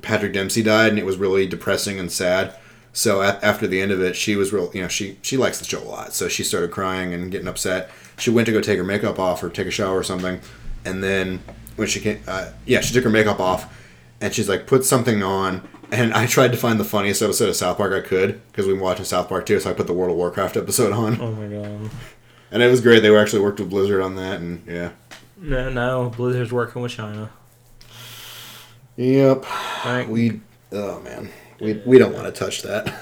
Patrick 0.00 0.32
Dempsey 0.32 0.62
died, 0.62 0.90
and 0.90 0.98
it 0.98 1.06
was 1.06 1.16
really 1.16 1.46
depressing 1.46 1.98
and 2.00 2.10
sad. 2.10 2.54
So 2.92 3.22
a- 3.22 3.38
after 3.42 3.66
the 3.66 3.80
end 3.80 3.92
of 3.92 4.00
it, 4.02 4.16
she 4.16 4.36
was 4.36 4.52
real. 4.52 4.70
You 4.74 4.82
know, 4.82 4.88
she 4.88 5.18
she 5.22 5.36
likes 5.36 5.58
the 5.58 5.64
show 5.64 5.80
a 5.82 5.84
lot, 5.88 6.12
so 6.12 6.28
she 6.28 6.42
started 6.44 6.70
crying 6.70 7.14
and 7.14 7.30
getting 7.30 7.48
upset. 7.48 7.90
She 8.18 8.30
went 8.30 8.46
to 8.46 8.52
go 8.52 8.60
take 8.60 8.78
her 8.78 8.84
makeup 8.84 9.18
off 9.18 9.42
or 9.42 9.48
take 9.48 9.66
a 9.66 9.70
shower 9.70 9.96
or 9.98 10.02
something, 10.02 10.40
and 10.84 11.02
then 11.02 11.42
when 11.76 11.88
she 11.88 12.00
came. 12.00 12.20
Uh, 12.26 12.50
yeah, 12.66 12.80
she 12.80 12.92
took 12.92 13.04
her 13.04 13.10
makeup 13.10 13.40
off, 13.40 13.72
and 14.20 14.34
she's 14.34 14.48
like 14.48 14.66
put 14.66 14.84
something 14.84 15.22
on. 15.22 15.66
And 15.92 16.12
I 16.14 16.26
tried 16.26 16.52
to 16.52 16.56
find 16.58 16.80
the 16.80 16.84
funniest 16.84 17.20
episode 17.20 17.50
of 17.50 17.54
South 17.56 17.76
Park 17.76 17.92
I 17.92 18.00
could 18.06 18.40
because 18.48 18.64
we 18.66 18.70
have 18.72 18.78
been 18.78 18.84
watching 18.84 19.04
South 19.04 19.28
Park 19.28 19.44
too. 19.46 19.60
So 19.60 19.70
I 19.70 19.74
put 19.74 19.86
the 19.86 19.92
World 19.92 20.10
of 20.10 20.16
Warcraft 20.16 20.56
episode 20.56 20.90
on, 20.92 21.20
Oh 21.20 21.32
my 21.32 21.46
god. 21.46 21.90
and 22.50 22.62
it 22.62 22.68
was 22.68 22.80
great. 22.80 23.00
They 23.00 23.10
were 23.10 23.18
actually 23.18 23.42
worked 23.42 23.60
with 23.60 23.68
Blizzard 23.68 24.00
on 24.02 24.16
that, 24.16 24.40
and 24.40 24.64
yeah. 24.66 24.92
No, 25.36 25.68
no, 25.70 26.08
Blizzard's 26.08 26.50
working 26.52 26.80
with 26.82 26.92
China. 26.92 27.28
Yep. 28.96 29.44
Right? 29.84 30.08
We. 30.08 30.40
Oh 30.72 31.00
man. 31.00 31.30
We 31.60 31.74
we 31.84 31.98
don't 31.98 32.14
want 32.14 32.24
to 32.26 32.32
touch 32.32 32.62
that. 32.62 32.92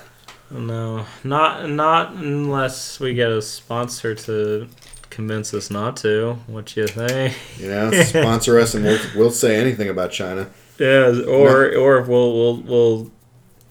No, 0.50 1.06
not 1.22 1.70
not 1.70 2.12
unless 2.14 2.98
we 2.98 3.14
get 3.14 3.30
a 3.30 3.40
sponsor 3.40 4.14
to 4.16 4.68
convince 5.10 5.54
us 5.54 5.70
not 5.70 5.96
to. 5.98 6.34
What 6.48 6.76
you 6.76 6.86
think? 6.88 7.36
You 7.58 7.68
know, 7.70 7.92
sponsor 8.02 8.58
us, 8.58 8.74
and 8.74 8.84
we'll 8.84 9.00
we'll 9.16 9.30
say 9.30 9.60
anything 9.60 9.88
about 9.88 10.10
China. 10.10 10.50
Yeah, 10.80 11.22
or 11.28 11.76
or 11.76 12.02
we'll 12.02 12.32
we'll 12.34 12.56
we'll 12.62 13.10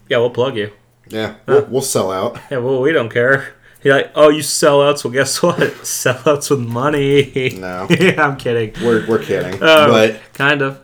yeah 0.08 0.18
we'll 0.20 0.30
plug 0.30 0.56
you. 0.56 0.72
Yeah, 1.10 1.36
we'll, 1.48 1.66
we'll 1.66 1.82
sell 1.82 2.12
out. 2.12 2.40
Yeah, 2.52 2.60
well 2.60 2.80
we 2.82 2.92
don't 2.92 3.10
care. 3.10 3.56
You're 3.82 3.96
like, 3.96 4.12
oh, 4.14 4.30
you 4.30 4.42
sellouts. 4.42 5.04
Well, 5.04 5.14
guess 5.14 5.42
what? 5.42 5.58
sellouts 5.84 6.52
with 6.52 6.60
money. 6.60 7.58
No. 7.60 7.88
yeah, 8.00 8.28
I'm 8.28 8.38
kidding. 8.38 8.74
We're 8.86 9.08
we're 9.08 9.24
kidding, 9.24 9.56
Oh, 9.56 9.90
but 9.90 10.20
kind 10.34 10.62
of. 10.62 10.82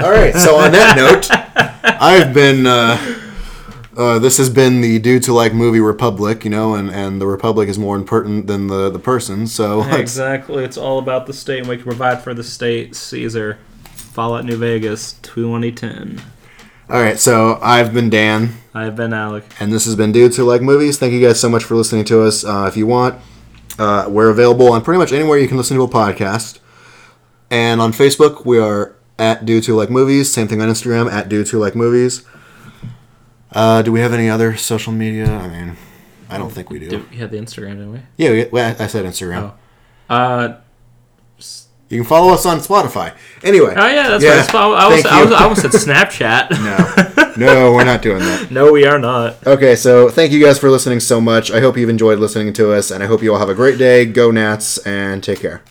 All 0.00 0.10
right. 0.10 0.34
So 0.34 0.56
on 0.56 0.72
that 0.72 0.96
note, 0.96 1.28
I've 2.00 2.32
been. 2.32 2.66
Uh, 2.66 3.18
uh, 3.96 4.18
this 4.18 4.38
has 4.38 4.48
been 4.48 4.80
the 4.80 4.98
Dude 4.98 5.22
to 5.24 5.34
Like 5.34 5.52
Movie 5.52 5.80
Republic, 5.80 6.44
you 6.44 6.50
know, 6.50 6.74
and, 6.74 6.90
and 6.90 7.20
the 7.20 7.26
Republic 7.26 7.68
is 7.68 7.78
more 7.78 7.94
important 7.94 8.46
than 8.46 8.68
the, 8.68 8.88
the 8.88 8.98
person. 8.98 9.46
So 9.46 9.82
Exactly. 9.82 10.64
It's 10.64 10.78
all 10.78 10.98
about 10.98 11.26
the 11.26 11.34
state, 11.34 11.58
and 11.58 11.68
we 11.68 11.76
can 11.76 11.84
provide 11.84 12.22
for 12.22 12.32
the 12.32 12.42
state. 12.42 12.96
Caesar, 12.96 13.58
Fallout 14.12 14.44
New 14.44 14.56
Vegas, 14.56 15.14
2010. 15.22 16.20
all 16.90 17.00
right. 17.00 17.18
So 17.18 17.58
I've 17.62 17.94
been 17.94 18.10
Dan, 18.10 18.54
I 18.74 18.84
have 18.84 18.94
been 18.96 19.12
Alec. 19.12 19.44
and 19.58 19.72
this 19.72 19.86
has 19.86 19.96
been 19.96 20.12
Dudes 20.12 20.36
Who 20.36 20.44
Like 20.44 20.60
Movies. 20.62 20.98
Thank 20.98 21.12
you 21.14 21.26
guys 21.26 21.40
so 21.40 21.48
much 21.48 21.64
for 21.64 21.74
listening 21.74 22.04
to 22.06 22.22
us. 22.22 22.44
Uh, 22.44 22.66
if 22.68 22.76
you 22.76 22.86
want, 22.86 23.18
uh, 23.78 24.06
we're 24.10 24.28
available 24.28 24.70
on 24.72 24.82
pretty 24.82 24.98
much 24.98 25.12
anywhere 25.12 25.38
you 25.38 25.48
can 25.48 25.56
listen 25.56 25.76
to 25.78 25.82
a 25.82 25.88
podcast. 25.88 26.58
And 27.50 27.80
on 27.80 27.92
Facebook, 27.92 28.44
we 28.44 28.58
are 28.58 28.94
at 29.18 29.44
Dudes 29.46 29.66
Who 29.66 29.74
Like 29.74 29.90
Movies. 29.90 30.30
Same 30.30 30.46
thing 30.48 30.60
on 30.60 30.68
Instagram, 30.68 31.10
at 31.10 31.28
Dudes 31.28 31.50
Who 31.50 31.58
Like 31.58 31.74
Movies. 31.74 32.24
Uh, 33.50 33.82
do 33.82 33.92
we 33.92 34.00
have 34.00 34.12
any 34.12 34.28
other 34.28 34.56
social 34.56 34.92
media? 34.92 35.30
I 35.30 35.48
mean, 35.48 35.76
I 36.30 36.38
don't 36.38 36.50
think 36.50 36.70
we 36.70 36.78
do. 36.78 36.88
Did, 36.88 37.10
we 37.10 37.16
had 37.16 37.30
the 37.30 37.36
Instagram, 37.38 37.72
didn't 37.72 37.92
we? 37.92 38.00
Yeah, 38.16 38.30
we, 38.50 38.60
I 38.60 38.86
said 38.86 39.04
Instagram. 39.04 39.52
Oh. 40.08 40.14
Uh, 40.14 40.60
You 41.92 41.98
can 41.98 42.08
follow 42.08 42.32
us 42.32 42.46
on 42.46 42.58
Spotify. 42.60 43.14
Anyway. 43.44 43.74
oh 43.76 43.86
yeah, 43.86 44.08
that's 44.08 44.24
Yeah, 44.24 44.38
right. 44.40 44.54
I, 44.54 44.88
was, 44.88 45.04
I, 45.04 45.22
was. 45.24 45.32
I 45.32 45.42
almost 45.42 45.60
said 45.60 45.72
Snapchat. 45.72 46.48
No, 47.36 47.46
no, 47.46 47.72
we're 47.72 47.84
not 47.84 48.00
doing 48.00 48.20
that. 48.20 48.50
no, 48.50 48.72
we 48.72 48.86
are 48.86 48.98
not. 48.98 49.46
Okay, 49.46 49.76
so 49.76 50.08
thank 50.08 50.32
you 50.32 50.42
guys 50.42 50.58
for 50.58 50.70
listening 50.70 51.00
so 51.00 51.20
much. 51.20 51.50
I 51.50 51.60
hope 51.60 51.76
you've 51.76 51.90
enjoyed 51.90 52.18
listening 52.18 52.52
to 52.54 52.72
us, 52.72 52.90
and 52.90 53.02
I 53.02 53.06
hope 53.06 53.22
you 53.22 53.32
all 53.32 53.38
have 53.38 53.48
a 53.50 53.54
great 53.54 53.78
day. 53.78 54.06
Go 54.06 54.30
Nats, 54.30 54.78
and 54.78 55.22
take 55.22 55.40
care. 55.40 55.62